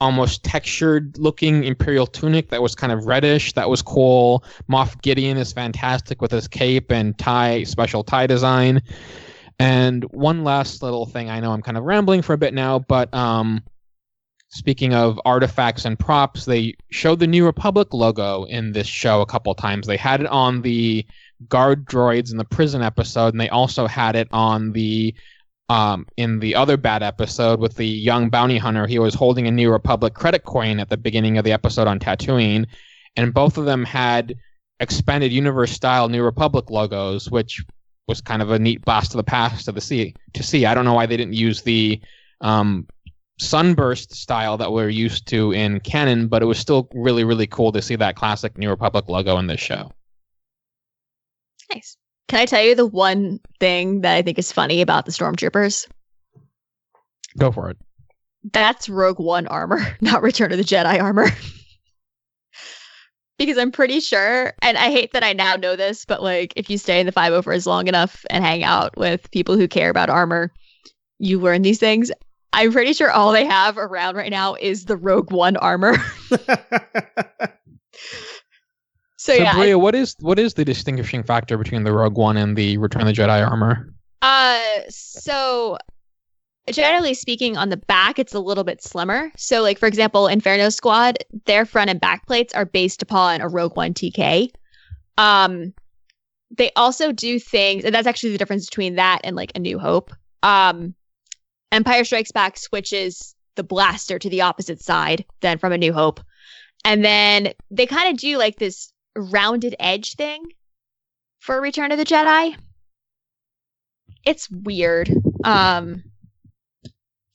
almost 0.00 0.44
textured 0.44 1.16
looking 1.18 1.64
imperial 1.64 2.06
tunic 2.06 2.50
that 2.50 2.60
was 2.62 2.74
kind 2.74 2.92
of 2.92 3.06
reddish. 3.06 3.52
That 3.54 3.70
was 3.70 3.82
cool. 3.82 4.44
Moff 4.70 5.00
gideon 5.02 5.36
is 5.38 5.52
fantastic 5.52 6.20
with 6.20 6.30
his 6.30 6.48
cape 6.48 6.90
and 6.92 7.16
tie 7.16 7.64
special 7.64 8.04
tie 8.04 8.26
design. 8.26 8.82
And 9.58 10.04
one 10.04 10.44
last 10.44 10.82
little 10.82 11.06
thing. 11.06 11.30
I 11.30 11.40
know 11.40 11.52
i'm 11.52 11.62
kind 11.62 11.78
of 11.78 11.84
rambling 11.84 12.22
for 12.22 12.34
a 12.34 12.38
bit 12.38 12.52
now 12.52 12.78
but 12.78 13.12
um 13.14 13.62
speaking 14.48 14.94
of 14.94 15.20
artifacts 15.24 15.84
and 15.84 15.98
props 15.98 16.44
they 16.44 16.74
showed 16.90 17.18
the 17.18 17.26
new 17.26 17.44
republic 17.44 17.92
logo 17.92 18.44
in 18.44 18.72
this 18.72 18.86
show 18.86 19.20
a 19.22 19.26
couple 19.26 19.54
times. 19.54 19.86
They 19.86 19.96
had 19.96 20.20
it 20.20 20.26
on 20.26 20.62
the 20.62 21.06
guard 21.48 21.86
droids 21.86 22.30
in 22.30 22.38
the 22.38 22.44
prison 22.44 22.82
episode 22.82 23.32
and 23.32 23.40
they 23.40 23.48
also 23.48 23.86
had 23.86 24.14
it 24.14 24.28
on 24.30 24.72
the 24.72 25.14
um, 25.68 26.06
in 26.16 26.38
the 26.38 26.54
other 26.54 26.76
bad 26.76 27.02
episode 27.02 27.58
with 27.58 27.74
the 27.74 27.86
young 27.86 28.30
bounty 28.30 28.58
hunter, 28.58 28.86
he 28.86 28.98
was 28.98 29.14
holding 29.14 29.46
a 29.46 29.50
New 29.50 29.70
Republic 29.70 30.14
credit 30.14 30.44
coin 30.44 30.78
at 30.78 30.88
the 30.88 30.96
beginning 30.96 31.38
of 31.38 31.44
the 31.44 31.52
episode 31.52 31.88
on 31.88 31.98
Tatooine, 31.98 32.66
and 33.16 33.34
both 33.34 33.58
of 33.58 33.64
them 33.64 33.84
had 33.84 34.36
expanded 34.78 35.32
universe 35.32 35.72
style 35.72 36.08
New 36.08 36.22
Republic 36.22 36.70
logos, 36.70 37.30
which 37.30 37.64
was 38.06 38.20
kind 38.20 38.42
of 38.42 38.50
a 38.50 38.58
neat 38.58 38.84
blast 38.84 39.10
to 39.10 39.16
the 39.16 39.24
past 39.24 39.64
to 39.64 39.72
the 39.72 39.80
see 39.80 40.14
to 40.34 40.42
see. 40.42 40.66
I 40.66 40.74
don't 40.74 40.84
know 40.84 40.94
why 40.94 41.06
they 41.06 41.16
didn't 41.16 41.34
use 41.34 41.62
the 41.62 42.00
um, 42.40 42.86
sunburst 43.40 44.14
style 44.14 44.56
that 44.58 44.70
we're 44.70 44.88
used 44.88 45.26
to 45.28 45.52
in 45.52 45.80
canon, 45.80 46.28
but 46.28 46.42
it 46.42 46.46
was 46.46 46.58
still 46.58 46.88
really 46.94 47.24
really 47.24 47.48
cool 47.48 47.72
to 47.72 47.82
see 47.82 47.96
that 47.96 48.14
classic 48.14 48.56
New 48.56 48.70
Republic 48.70 49.08
logo 49.08 49.38
in 49.38 49.48
this 49.48 49.60
show. 49.60 49.90
Nice. 51.74 51.96
Can 52.28 52.40
I 52.40 52.46
tell 52.46 52.62
you 52.62 52.74
the 52.74 52.86
one 52.86 53.38
thing 53.60 54.00
that 54.00 54.16
I 54.16 54.22
think 54.22 54.38
is 54.38 54.50
funny 54.50 54.80
about 54.80 55.06
the 55.06 55.12
stormtroopers? 55.12 55.86
Go 57.38 57.52
for 57.52 57.70
it. 57.70 57.76
That's 58.52 58.88
Rogue 58.88 59.20
One 59.20 59.46
armor, 59.46 59.80
not 60.00 60.22
Return 60.22 60.52
of 60.52 60.58
the 60.58 60.64
Jedi 60.64 61.00
armor. 61.00 61.28
because 63.38 63.58
I'm 63.58 63.70
pretty 63.70 64.00
sure, 64.00 64.52
and 64.62 64.78
I 64.78 64.90
hate 64.90 65.12
that 65.12 65.22
I 65.22 65.32
now 65.32 65.56
know 65.56 65.76
this, 65.76 66.04
but 66.04 66.22
like 66.22 66.52
if 66.56 66.70
you 66.70 66.78
stay 66.78 67.00
in 67.00 67.06
the 67.06 67.12
501st 67.12 67.66
long 67.66 67.88
enough 67.88 68.24
and 68.30 68.44
hang 68.44 68.64
out 68.64 68.96
with 68.96 69.30
people 69.30 69.56
who 69.56 69.68
care 69.68 69.90
about 69.90 70.10
armor, 70.10 70.52
you 71.18 71.40
learn 71.40 71.62
these 71.62 71.78
things. 71.78 72.10
I'm 72.52 72.72
pretty 72.72 72.92
sure 72.92 73.10
all 73.10 73.32
they 73.32 73.44
have 73.44 73.76
around 73.76 74.16
right 74.16 74.30
now 74.30 74.54
is 74.54 74.86
the 74.86 74.96
Rogue 74.96 75.30
One 75.30 75.56
armor. 75.58 75.96
So, 79.16 79.34
so 79.34 79.42
yeah, 79.42 79.54
Bria, 79.54 79.72
I- 79.72 79.76
what 79.76 79.94
is 79.94 80.14
what 80.20 80.38
is 80.38 80.54
the 80.54 80.64
distinguishing 80.64 81.22
factor 81.22 81.56
between 81.56 81.84
the 81.84 81.92
Rogue 81.92 82.16
One 82.16 82.36
and 82.36 82.56
the 82.56 82.78
Return 82.78 83.02
of 83.02 83.08
the 83.08 83.14
Jedi 83.14 83.46
armor? 83.48 83.92
Uh, 84.22 84.60
so 84.88 85.78
generally 86.70 87.14
speaking, 87.14 87.56
on 87.56 87.68
the 87.68 87.76
back, 87.76 88.18
it's 88.18 88.34
a 88.34 88.40
little 88.40 88.64
bit 88.64 88.82
slimmer. 88.82 89.30
So, 89.36 89.62
like 89.62 89.78
for 89.78 89.86
example, 89.86 90.26
Inferno 90.26 90.68
Squad, 90.68 91.18
their 91.46 91.64
front 91.64 91.90
and 91.90 92.00
back 92.00 92.26
plates 92.26 92.54
are 92.54 92.64
based 92.64 93.02
upon 93.02 93.40
a 93.40 93.48
Rogue 93.48 93.76
One 93.76 93.94
TK. 93.94 94.50
Um, 95.18 95.72
they 96.56 96.70
also 96.76 97.12
do 97.12 97.38
things, 97.38 97.84
and 97.84 97.94
that's 97.94 98.06
actually 98.06 98.32
the 98.32 98.38
difference 98.38 98.66
between 98.66 98.96
that 98.96 99.20
and 99.24 99.34
like 99.36 99.52
a 99.54 99.58
New 99.58 99.78
Hope. 99.78 100.12
Um, 100.42 100.94
Empire 101.72 102.04
Strikes 102.04 102.32
Back 102.32 102.58
switches 102.58 103.34
the 103.56 103.64
blaster 103.64 104.18
to 104.18 104.30
the 104.30 104.42
opposite 104.42 104.80
side 104.82 105.24
than 105.40 105.58
from 105.58 105.72
a 105.72 105.78
New 105.78 105.92
Hope, 105.92 106.20
and 106.84 107.04
then 107.04 107.52
they 107.70 107.86
kind 107.86 108.12
of 108.12 108.18
do 108.18 108.38
like 108.38 108.56
this 108.58 108.92
rounded 109.16 109.74
edge 109.80 110.14
thing 110.14 110.52
for 111.40 111.60
Return 111.60 111.92
of 111.92 111.98
the 111.98 112.04
Jedi 112.04 112.56
it's 114.26 114.50
weird. 114.50 115.08
Um 115.44 116.02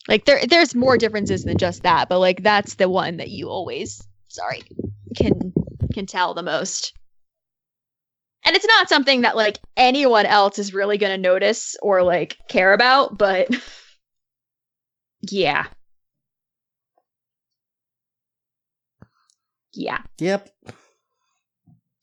like 0.08 0.24
there 0.26 0.46
there's 0.46 0.74
more 0.74 0.98
differences 0.98 1.44
than 1.44 1.56
just 1.56 1.82
that, 1.82 2.08
but 2.08 2.18
like 2.20 2.42
that's 2.42 2.74
the 2.74 2.88
one 2.88 3.16
that 3.16 3.30
you 3.30 3.48
always 3.48 4.06
sorry 4.28 4.62
can 5.16 5.52
can 5.94 6.06
tell 6.06 6.34
the 6.34 6.42
most. 6.42 6.92
And 8.44 8.56
it's 8.56 8.66
not 8.66 8.88
something 8.88 9.22
that 9.22 9.36
like 9.36 9.58
anyone 9.76 10.26
else 10.26 10.58
is 10.58 10.74
really 10.74 10.98
going 10.98 11.12
to 11.12 11.28
notice 11.28 11.76
or 11.80 12.02
like 12.02 12.36
care 12.48 12.72
about, 12.72 13.16
but 13.16 13.48
yeah. 15.30 15.66
Yeah. 19.74 20.02
yep. 20.18 20.50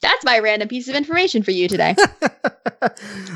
That's 0.02 0.24
my 0.24 0.40
random 0.40 0.68
piece 0.68 0.88
of 0.88 0.96
information 0.96 1.44
for 1.44 1.52
you 1.52 1.68
today. 1.68 1.96
uh, 2.82 2.90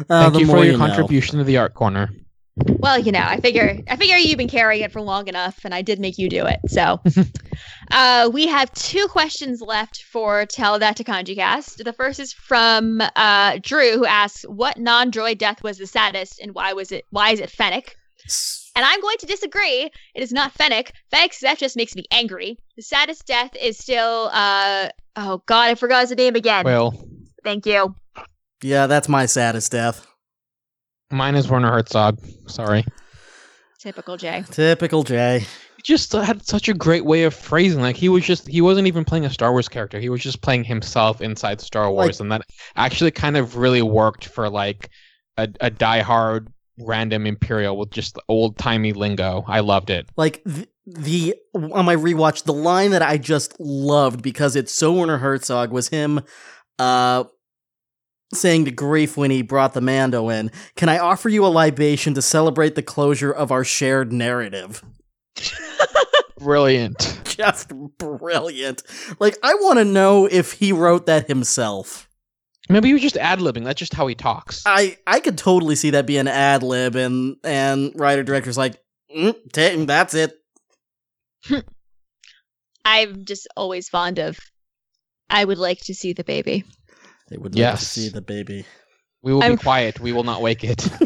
Thank 0.07 0.33
the 0.33 0.39
you 0.39 0.47
for 0.47 0.63
your 0.63 0.77
know. 0.77 0.85
contribution 0.85 1.37
to 1.39 1.43
the 1.43 1.57
art 1.57 1.73
corner. 1.73 2.09
Well, 2.55 2.99
you 2.99 3.11
know, 3.11 3.23
I 3.23 3.39
figure 3.39 3.79
I 3.89 3.95
figure 3.95 4.15
you've 4.15 4.37
been 4.37 4.47
carrying 4.47 4.83
it 4.83 4.91
for 4.91 5.01
long 5.01 5.27
enough, 5.27 5.59
and 5.65 5.73
I 5.73 5.81
did 5.81 5.99
make 5.99 6.19
you 6.19 6.29
do 6.29 6.45
it. 6.45 6.59
So, 6.67 7.01
uh, 7.91 8.29
we 8.31 8.45
have 8.45 8.71
two 8.73 9.07
questions 9.07 9.59
left 9.59 10.03
for 10.03 10.45
Tell 10.45 10.77
That 10.77 10.95
to 10.97 11.03
Kanji 11.03 11.35
Cast. 11.35 11.83
The 11.83 11.93
first 11.93 12.19
is 12.19 12.31
from 12.31 13.01
uh, 13.15 13.57
Drew, 13.59 13.97
who 13.97 14.05
asks, 14.05 14.43
"What 14.43 14.77
non-droid 14.77 15.39
death 15.39 15.63
was 15.63 15.79
the 15.79 15.87
saddest, 15.87 16.39
and 16.39 16.53
why 16.53 16.73
was 16.73 16.91
it? 16.91 17.05
Why 17.09 17.31
is 17.31 17.39
it 17.39 17.49
Fennec?" 17.49 17.95
And 18.75 18.85
I'm 18.85 19.01
going 19.01 19.17
to 19.19 19.25
disagree. 19.25 19.89
It 20.15 20.23
is 20.23 20.31
not 20.31 20.53
Fennec. 20.53 20.93
Fennec's 21.11 21.39
death 21.39 21.59
just 21.59 21.75
makes 21.75 21.95
me 21.95 22.05
angry. 22.11 22.57
The 22.75 22.81
saddest 22.81 23.25
death 23.25 23.55
is 23.55 23.77
still, 23.77 24.29
uh, 24.31 24.89
oh 25.15 25.41
god, 25.45 25.69
I 25.69 25.75
forgot 25.75 26.07
his 26.07 26.17
name 26.17 26.35
again. 26.35 26.65
Well, 26.65 26.93
Thank 27.43 27.65
you. 27.65 27.95
Yeah, 28.61 28.87
that's 28.87 29.09
my 29.09 29.25
saddest 29.25 29.71
death. 29.71 30.07
mine 31.11 31.35
is 31.35 31.49
Werner 31.49 31.71
Herzog. 31.71 32.19
Sorry. 32.47 32.85
Typical 33.79 34.15
Jay. 34.15 34.45
Typical 34.49 35.03
Jay. 35.03 35.39
He 35.75 35.81
just 35.83 36.13
had 36.13 36.45
such 36.45 36.69
a 36.69 36.73
great 36.73 37.03
way 37.03 37.23
of 37.23 37.33
phrasing. 37.33 37.81
Like 37.81 37.97
he 37.97 38.07
was 38.07 38.23
just 38.23 38.47
he 38.47 38.61
wasn't 38.61 38.87
even 38.87 39.03
playing 39.03 39.25
a 39.25 39.29
Star 39.29 39.51
Wars 39.51 39.67
character. 39.67 39.99
He 39.99 40.07
was 40.07 40.21
just 40.21 40.41
playing 40.41 40.63
himself 40.63 41.19
inside 41.19 41.59
Star 41.59 41.91
Wars, 41.91 42.21
and 42.21 42.31
that 42.31 42.43
actually 42.77 43.11
kind 43.11 43.35
of 43.35 43.57
really 43.57 43.81
worked 43.81 44.25
for 44.27 44.49
like 44.49 44.89
a, 45.35 45.49
a 45.59 45.69
diehard 45.69 46.47
random 46.79 47.27
Imperial 47.27 47.77
with 47.77 47.91
just 47.91 48.17
old 48.29 48.57
timey 48.57 48.93
lingo. 48.93 49.43
I 49.47 49.59
loved 49.59 49.89
it. 49.89 50.07
Like 50.15 50.41
the, 50.45 50.65
the 50.85 51.35
on 51.53 51.85
my 51.85 51.95
rewatch, 51.95 52.43
the 52.43 52.53
line 52.53 52.91
that 52.91 53.01
I 53.01 53.17
just 53.17 53.59
loved 53.59 54.21
because 54.21 54.55
it's 54.55 54.73
so 54.73 54.93
Werner 54.93 55.17
Herzog 55.17 55.71
was 55.71 55.89
him 55.89 56.21
uh 56.79 57.25
saying 58.33 58.65
to 58.65 58.71
Greef 58.71 59.15
when 59.15 59.29
he 59.31 59.41
brought 59.43 59.73
the 59.73 59.81
Mando 59.81 60.29
in, 60.29 60.51
"Can 60.75 60.89
I 60.89 60.97
offer 60.97 61.29
you 61.29 61.45
a 61.45 61.47
libation 61.47 62.13
to 62.15 62.21
celebrate 62.21 62.75
the 62.75 62.81
closure 62.81 63.31
of 63.31 63.51
our 63.51 63.63
shared 63.63 64.11
narrative?" 64.11 64.83
Brilliant. 66.39 67.21
Just 67.23 67.71
brilliant. 67.97 68.83
Like 69.19 69.37
I 69.43 69.53
want 69.55 69.79
to 69.79 69.85
know 69.85 70.27
if 70.29 70.53
he 70.53 70.73
wrote 70.73 71.05
that 71.05 71.27
himself. 71.27 72.09
Maybe 72.69 72.87
he 72.89 72.93
was 72.93 73.01
just 73.01 73.17
ad 73.17 73.39
libbing. 73.39 73.63
That's 73.63 73.79
just 73.79 73.93
how 73.93 74.07
he 74.07 74.15
talks. 74.15 74.63
I 74.65 74.97
I 75.07 75.19
could 75.19 75.37
totally 75.37 75.75
see 75.75 75.91
that 75.91 76.05
be 76.05 76.17
an 76.17 76.27
ad 76.27 76.63
lib, 76.63 76.95
and 76.95 77.37
and 77.43 77.91
writer 77.95 78.23
director's 78.23 78.57
like, 78.57 78.81
mm, 79.15 79.35
t- 79.51 79.85
that's 79.85 80.13
it. 80.13 80.42
I'm 82.85 83.25
just 83.25 83.47
always 83.55 83.89
fond 83.89 84.19
of. 84.19 84.39
I 85.29 85.45
would 85.45 85.57
like 85.57 85.79
to 85.85 85.93
see 85.95 86.13
the 86.13 86.23
baby. 86.23 86.63
They 87.29 87.37
would 87.37 87.55
like 87.55 87.79
to 87.79 87.85
see 87.85 88.09
the 88.09 88.21
baby. 88.21 88.65
We 89.21 89.33
will 89.33 89.41
I'm- 89.43 89.53
be 89.55 89.57
quiet. 89.57 89.99
We 89.99 90.11
will 90.11 90.23
not 90.25 90.41
wake 90.41 90.63
it. 90.63 90.85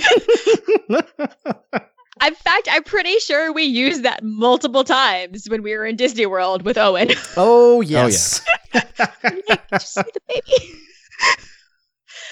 In 0.90 2.34
fact, 2.34 2.68
I'm 2.72 2.84
pretty 2.84 3.20
sure 3.20 3.54
we 3.54 3.64
used 3.64 4.02
that 4.04 4.24
multiple 4.24 4.84
times 4.84 5.46
when 5.48 5.62
we 5.62 5.78
were 5.78 5.86
in 5.86 5.96
Disney 5.96 6.26
World 6.26 6.64
with 6.64 6.76
Owen. 6.78 7.10
oh, 7.12 7.78
oh 7.78 7.82
yes. 7.82 8.44
just 8.74 9.94
see 9.94 10.02
the 10.02 10.22
baby. 10.28 10.80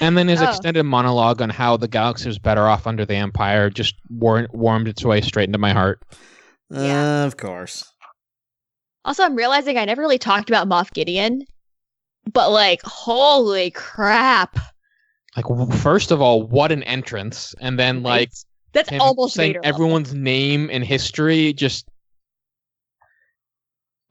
And 0.01 0.17
then 0.17 0.27
his 0.27 0.41
Oh. 0.41 0.49
extended 0.49 0.83
monologue 0.83 1.41
on 1.41 1.49
how 1.51 1.77
the 1.77 1.87
galaxy 1.87 2.27
was 2.27 2.39
better 2.39 2.67
off 2.67 2.87
under 2.87 3.05
the 3.05 3.15
Empire 3.15 3.69
just 3.69 3.93
war- 4.09 4.47
warmed 4.51 4.87
its 4.87 5.05
way 5.05 5.21
straight 5.21 5.47
into 5.47 5.59
my 5.59 5.71
heart. 5.71 6.01
Yeah. 6.71 7.23
of 7.25 7.37
course. 7.37 7.85
Also, 9.05 9.23
I'm 9.23 9.35
realizing 9.35 9.77
I 9.77 9.85
never 9.85 10.01
really 10.01 10.17
talked 10.17 10.49
about 10.49 10.67
Moff 10.67 10.91
Gideon, 10.91 11.45
but 12.33 12.51
like, 12.51 12.81
holy 12.83 13.69
crap! 13.71 14.57
Like, 15.37 15.45
first 15.75 16.11
of 16.11 16.21
all, 16.21 16.41
what 16.41 16.71
an 16.71 16.81
entrance, 16.83 17.53
and 17.61 17.77
then 17.77 18.01
like 18.01 18.31
that's 18.73 18.91
almost 18.99 19.35
saying 19.35 19.51
Vader 19.51 19.61
level. 19.61 19.75
everyone's 19.75 20.13
name 20.13 20.69
in 20.71 20.81
history. 20.81 21.53
Just 21.53 21.87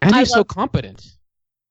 and 0.00 0.14
he's 0.14 0.30
so 0.30 0.44
competent. 0.44 1.04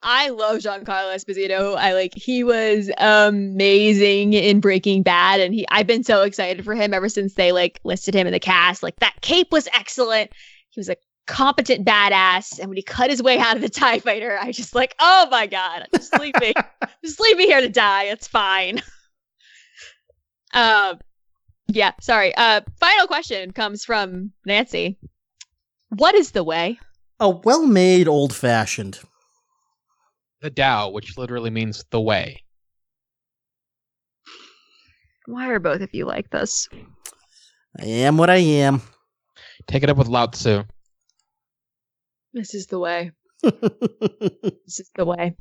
I 0.06 0.30
love 0.30 0.58
Giancarlo 0.58 1.16
Esposito. 1.16 1.78
I 1.78 1.94
like 1.94 2.14
he 2.14 2.44
was 2.44 2.92
amazing 2.98 4.34
in 4.34 4.60
Breaking 4.60 5.02
Bad, 5.02 5.40
and 5.40 5.54
he 5.54 5.66
I've 5.70 5.88
been 5.88 6.04
so 6.04 6.24
excited 6.24 6.66
for 6.66 6.76
him 6.76 6.94
ever 6.94 7.08
since 7.08 7.36
they 7.36 7.54
like 7.54 7.80
listed 7.86 8.14
him 8.14 8.28
in 8.28 8.34
the 8.34 8.40
cast. 8.40 8.84
Like 8.84 8.98
that 8.98 9.16
cape 9.22 9.52
was 9.52 9.70
excellent. 9.74 10.32
He 10.72 10.80
was 10.80 10.90
a 10.90 10.98
competent 11.26 11.86
badass, 11.86 12.60
and 12.60 12.70
when 12.70 12.78
he 12.78 12.84
cut 12.84 13.10
his 13.10 13.24
way 13.24 13.38
out 13.38 13.56
of 13.56 13.62
the 13.62 13.70
Tie 13.70 14.00
Fighter, 14.00 14.38
I 14.42 14.52
just 14.52 14.76
like, 14.76 14.96
oh 15.00 15.28
my 15.32 15.48
god, 15.48 15.82
I'm 15.82 16.00
just 16.00 16.14
sleeping, 16.16 16.54
just 17.04 17.20
leave 17.20 17.38
me 17.38 17.46
here 17.46 17.62
to 17.62 17.70
die. 17.70 18.06
It's 18.06 18.28
fine. 18.28 18.82
Uh, 20.54 20.96
yeah. 21.68 21.92
Sorry. 22.02 22.34
Uh, 22.36 22.62
final 22.80 23.08
question 23.08 23.52
comes 23.52 23.84
from 23.86 24.32
Nancy. 24.46 24.98
What 25.90 26.16
is 26.16 26.32
the 26.32 26.44
way? 26.44 26.80
A 27.20 27.30
well-made 27.30 28.08
old-fashioned. 28.08 29.00
The 30.42 30.50
Tao, 30.50 30.90
which 30.90 31.18
literally 31.18 31.52
means 31.52 31.86
the 31.90 32.02
way. 32.02 32.44
Why 35.26 35.50
are 35.50 35.60
both 35.60 35.82
of 35.82 35.94
you 35.94 36.06
like 36.06 36.30
this? 36.32 36.68
I 37.80 37.86
am 37.86 38.18
what 38.18 38.30
I 38.30 38.38
am. 38.38 38.82
Take 39.68 39.84
it 39.84 39.90
up 39.90 39.98
with 39.98 40.08
Lao 40.10 40.28
Tzu. 40.28 40.64
This 42.34 42.54
is 42.54 42.68
the 42.68 42.80
way. 42.80 43.12
This 44.66 44.80
is 44.80 44.90
the 44.96 45.06
way. 45.06 45.36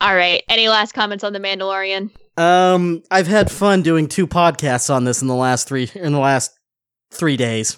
All 0.00 0.14
right. 0.14 0.42
Any 0.48 0.68
last 0.68 0.92
comments 0.92 1.24
on 1.24 1.32
the 1.32 1.40
Mandalorian? 1.40 2.10
um, 2.36 3.02
I've 3.10 3.26
had 3.26 3.50
fun 3.50 3.82
doing 3.82 4.08
two 4.08 4.26
podcasts 4.26 4.92
on 4.92 5.04
this 5.04 5.20
in 5.20 5.28
the 5.28 5.34
last 5.34 5.68
three 5.68 5.90
in 5.94 6.12
the 6.12 6.18
last 6.18 6.58
three 7.12 7.36
days. 7.36 7.76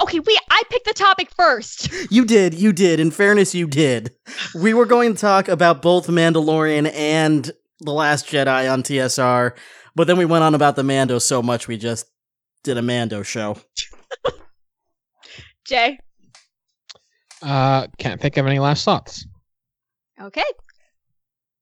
Okay, 0.00 0.18
we 0.18 0.40
I 0.50 0.62
picked 0.70 0.86
the 0.86 0.94
topic 0.94 1.30
first. 1.36 1.88
You 2.10 2.24
did, 2.24 2.54
you 2.54 2.72
did. 2.72 2.98
In 2.98 3.10
fairness, 3.12 3.54
you 3.54 3.66
did. 3.68 4.10
We 4.54 4.74
were 4.74 4.86
going 4.86 5.14
to 5.14 5.20
talk 5.20 5.46
about 5.48 5.82
both 5.82 6.08
Mandalorian 6.08 6.90
and 6.92 7.50
The 7.80 7.92
Last 7.92 8.26
Jedi 8.26 8.72
on 8.72 8.82
TSR, 8.82 9.52
but 9.94 10.06
then 10.06 10.16
we 10.16 10.24
went 10.24 10.42
on 10.42 10.54
about 10.54 10.74
the 10.74 10.82
Mando 10.82 11.18
so 11.20 11.42
much 11.42 11.68
we 11.68 11.76
just 11.76 12.06
did 12.64 12.78
a 12.78 12.82
Mando 12.82 13.22
show. 13.22 13.58
Jay. 15.66 15.98
Uh, 17.42 17.88
can't 17.98 18.20
think 18.20 18.36
of 18.36 18.46
any 18.46 18.58
last 18.58 18.84
thoughts. 18.84 19.26
Okay. 20.20 20.44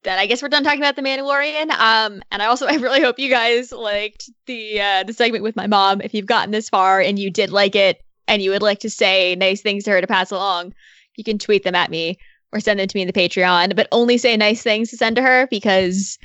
Then 0.03 0.19
I 0.19 0.27
guess 0.27 0.43
we're 0.43 0.49
done 0.49 0.65
talking 0.65 0.81
about 0.81 0.97
the 0.97 1.03
Mandalorian. 1.03 1.71
Um, 1.71 2.23
and 2.31 2.43
I 2.43 2.47
also 2.47 2.67
I 2.69 2.75
really 2.75 3.01
hope 3.01 3.19
you 3.19 3.31
guys 3.31 3.73
liked 3.73 4.31
the 4.47 4.81
uh 4.81 5.03
the 5.05 5.13
segment 5.13 5.45
with 5.45 5.57
my 5.57 5.67
mom. 5.67 6.01
If 6.01 6.15
you've 6.15 6.27
gotten 6.27 6.51
this 6.51 6.69
far 6.69 7.01
and 7.01 7.19
you 7.19 7.31
did 7.31 7.51
like 7.51 7.75
it 7.75 8.03
and 8.29 8.43
you 8.43 8.51
would 8.51 8.63
like 8.63 8.81
to 8.81 8.91
say 8.91 9.35
nice 9.35 9.61
things 9.63 9.85
to 9.85 9.91
her 9.91 10.01
to 10.01 10.07
pass 10.07 10.31
along, 10.31 10.75
you 11.17 11.25
can 11.25 11.39
tweet 11.39 11.65
them 11.65 11.75
at 11.75 11.91
me 11.91 12.19
or 12.53 12.61
send 12.61 12.81
them 12.81 12.89
to 12.89 12.97
me 12.97 13.03
in 13.03 13.07
the 13.07 13.13
Patreon. 13.13 13.77
But 13.77 13.89
only 13.93 14.19
say 14.19 14.37
nice 14.37 14.63
things 14.63 14.91
to 14.91 14.97
send 14.97 15.17
to 15.17 15.23
her 15.23 15.47
because 15.51 16.19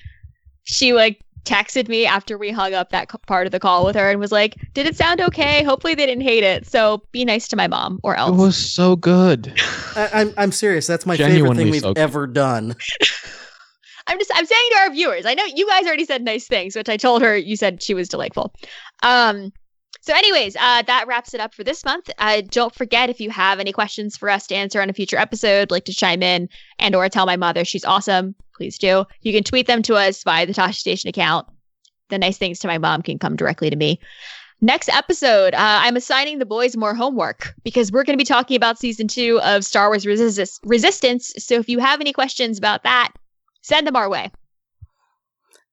she 0.64 0.94
like 0.94 1.22
texted 1.46 1.88
me 1.88 2.06
after 2.06 2.38
we 2.38 2.52
hung 2.52 2.74
up 2.74 2.90
that 2.90 3.12
c- 3.12 3.18
part 3.28 3.46
of 3.46 3.52
the 3.52 3.60
call 3.60 3.86
with 3.86 3.96
her 3.96 4.10
and 4.10 4.20
was 4.20 4.32
like, 4.32 4.56
"Did 4.74 4.88
it 4.88 4.96
sound 4.96 5.22
okay? 5.22 5.64
Hopefully 5.64 5.96
they 5.96 6.06
didn't 6.06 6.24
hate 6.24 6.44
it." 6.44 6.68
So 6.68 7.04
be 7.12 7.24
nice 7.24 7.48
to 7.50 7.56
my 7.56 7.68
mom 7.68 8.00
or 8.04 8.16
else." 8.16 8.32
It 8.32 8.42
was 8.42 8.58
so 8.58 8.96
good. 8.96 9.54
I, 9.96 10.10
I'm 10.14 10.34
I'm 10.38 10.52
serious. 10.52 10.88
That's 10.88 11.06
my 11.06 11.16
favorite 11.16 11.56
thing 11.56 11.70
we've 11.70 11.82
so 11.82 11.94
ever 11.96 12.28
done. 12.28 12.76
I'm 14.08 14.20
just 14.20 14.32
I'm 14.36 14.46
saying 14.46 14.70
to 14.72 14.78
our 14.80 14.92
viewers. 14.92 15.26
I 15.26 15.34
know 15.34 15.46
you 15.56 15.66
guys 15.68 15.86
already 15.86 16.06
said 16.06 16.24
nice 16.24 16.48
things, 16.48 16.76
which 16.76 16.90
I 16.90 16.98
told 16.98 17.22
her 17.22 17.36
you 17.36 17.56
said 17.56 17.82
she 17.82 17.94
was 17.94 18.08
delightful. 18.08 18.54
Um 19.04 19.52
so 20.02 20.14
anyways, 20.14 20.56
uh 20.56 20.84
that 20.84 21.08
wraps 21.08 21.34
it 21.34 21.40
up 21.40 21.54
for 21.54 21.64
this 21.64 21.84
month. 21.84 22.10
Uh 22.20 22.42
don't 22.42 22.76
forget 22.76 23.10
if 23.10 23.20
you 23.20 23.32
have 23.32 23.60
any 23.60 23.72
questions 23.72 24.16
for 24.16 24.30
us 24.30 24.46
to 24.48 24.56
answer 24.56 24.82
on 24.82 24.90
a 24.90 24.94
future 24.94 25.18
episode, 25.18 25.72
like 25.72 25.86
to 25.86 25.94
chime 25.94 26.22
in 26.22 26.50
and 26.78 26.96
or 26.96 27.10
tell 27.10 27.26
my 27.26 27.36
mother 27.36 27.66
she's 27.66 27.86
awesome, 27.86 28.36
please 28.56 28.78
do. 28.78 29.06
You 29.22 29.34
can 29.34 29.44
tweet 29.44 29.68
them 29.68 29.82
to 29.84 29.96
us 29.96 30.24
via 30.24 30.46
the 30.46 30.54
Tosche 30.54 30.76
Station 30.76 31.10
account. 31.10 31.48
The 32.10 32.18
nice 32.18 32.38
things 32.38 32.60
to 32.60 32.68
my 32.68 32.78
mom 32.78 33.02
can 33.02 33.20
come 33.20 33.36
directly 33.36 33.70
to 33.70 33.76
me. 33.76 34.00
Next 34.62 34.90
episode, 34.90 35.54
uh, 35.54 35.58
I'm 35.84 35.98
assigning 35.98 36.40
the 36.40 36.46
boys 36.46 36.78
more 36.78 36.96
homework 36.96 37.54
because 37.64 37.92
we're 37.92 38.04
going 38.04 38.18
to 38.18 38.22
be 38.22 38.26
talking 38.26 38.56
about 38.56 38.80
season 38.80 39.08
two 39.08 39.40
of 39.42 39.66
Star 39.66 39.90
Wars 39.90 40.06
Resist- 40.06 40.62
Resistance. 40.64 41.34
So 41.38 41.56
if 41.56 41.68
you 41.68 41.80
have 41.80 42.00
any 42.00 42.14
questions 42.14 42.58
about 42.58 42.84
that, 42.84 43.12
send 43.62 43.86
them 43.86 43.96
our 43.96 44.10
way. 44.10 44.32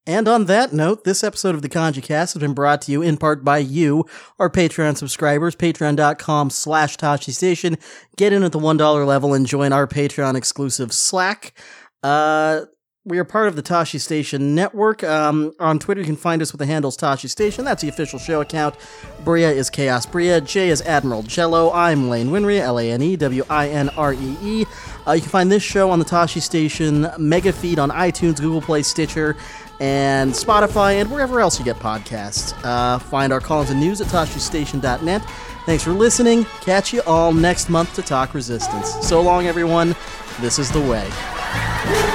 And 0.05 0.27
on 0.27 0.47
that 0.47 0.73
note, 0.73 1.05
this 1.05 1.23
episode 1.23 1.55
of 1.55 1.63
the 1.63 1.69
Kanji 1.69 2.03
Cast 2.03 2.35
has 2.35 2.41
been 2.41 2.55
brought 2.55 2.83
to 2.83 2.93
you 2.93 3.03
in 3.03 3.17
part 3.17 3.45
by 3.45 3.59
you, 3.59 4.05
our 4.41 4.51
Patreon 4.51 4.97
subscribers, 4.97 5.55
patreon.com 5.55 6.51
slash 6.51 6.97
Tosche 6.97 7.33
Station. 7.33 7.79
Get 8.17 8.33
in 8.33 8.43
at 8.43 8.51
the 8.51 8.59
$1 8.59 9.07
level 9.07 9.33
and 9.33 9.47
join 9.47 9.73
our 9.73 9.87
Patreon 9.87 10.35
exclusive 10.35 10.93
Slack. 10.93 11.57
Uh, 12.03 12.63
we 13.05 13.19
are 13.19 13.25
part 13.25 13.49
of 13.49 13.57
the 13.57 13.63
Tosche 13.63 14.01
Station 14.01 14.55
network. 14.55 15.03
Um, 15.03 15.53
on 15.59 15.81
Twitter, 15.81 16.01
you 16.01 16.07
can 16.07 16.17
find 16.17 16.41
us 16.41 16.53
with 16.53 16.61
the 16.61 16.67
handles 16.67 16.97
Tosche 16.97 17.29
Station. 17.29 17.65
That's 17.65 17.83
the 17.83 17.89
official 17.89 18.19
show 18.19 18.41
account. 18.41 18.77
Bria 19.25 19.51
is 19.51 19.71
Chaos 19.71 20.07
Bria. 20.07 20.41
Jay 20.41 20.69
is 20.69 20.81
Admiral 20.83 21.25
Jello. 21.25 21.73
I'm 21.73 22.09
Lane 22.09 22.29
Winree, 22.29 22.61
L 22.61 22.79
A 22.79 22.91
N 22.91 23.03
E 23.03 23.17
W 23.17 23.45
I 23.51 23.69
N 23.71 23.89
R 23.91 24.15
E 24.15 24.37
E. 24.43 24.67
Uh, 25.07 25.13
you 25.13 25.21
can 25.21 25.31
find 25.31 25.51
this 25.51 25.65
show 25.65 25.91
on 25.91 25.99
the 25.99 26.05
Tosche 26.05 26.41
Station 26.41 27.09
mega 27.19 27.53
feed 27.53 27.81
on 27.81 27.91
iTunes, 27.91 28.41
Google 28.41 28.63
Play, 28.63 28.83
Stitcher, 28.85 29.37
and 29.81 30.31
Spotify 30.31 31.01
and 31.01 31.11
wherever 31.11 31.41
else 31.41 31.59
you 31.59 31.65
get 31.65 31.77
podcasts. 31.77 32.55
Uh, 32.63 33.01
find 33.01 33.33
our 33.33 33.41
columns 33.41 33.71
and 33.71 33.81
news 33.81 34.01
at 34.01 34.07
ToscheStation.net. 34.09 35.23
Thanks 35.67 35.83
for 35.83 35.91
listening. 35.91 36.45
Catch 36.61 36.93
you 36.93 37.03
all 37.03 37.33
next 37.33 37.69
month 37.69 37.95
to 37.95 38.03
talk 38.03 38.33
resistance. 38.33 38.93
So 39.07 39.21
long, 39.21 39.47
everyone. 39.47 39.97
This 40.41 40.61
is 40.61 40.71
the 40.71 40.81
way. 40.81 42.12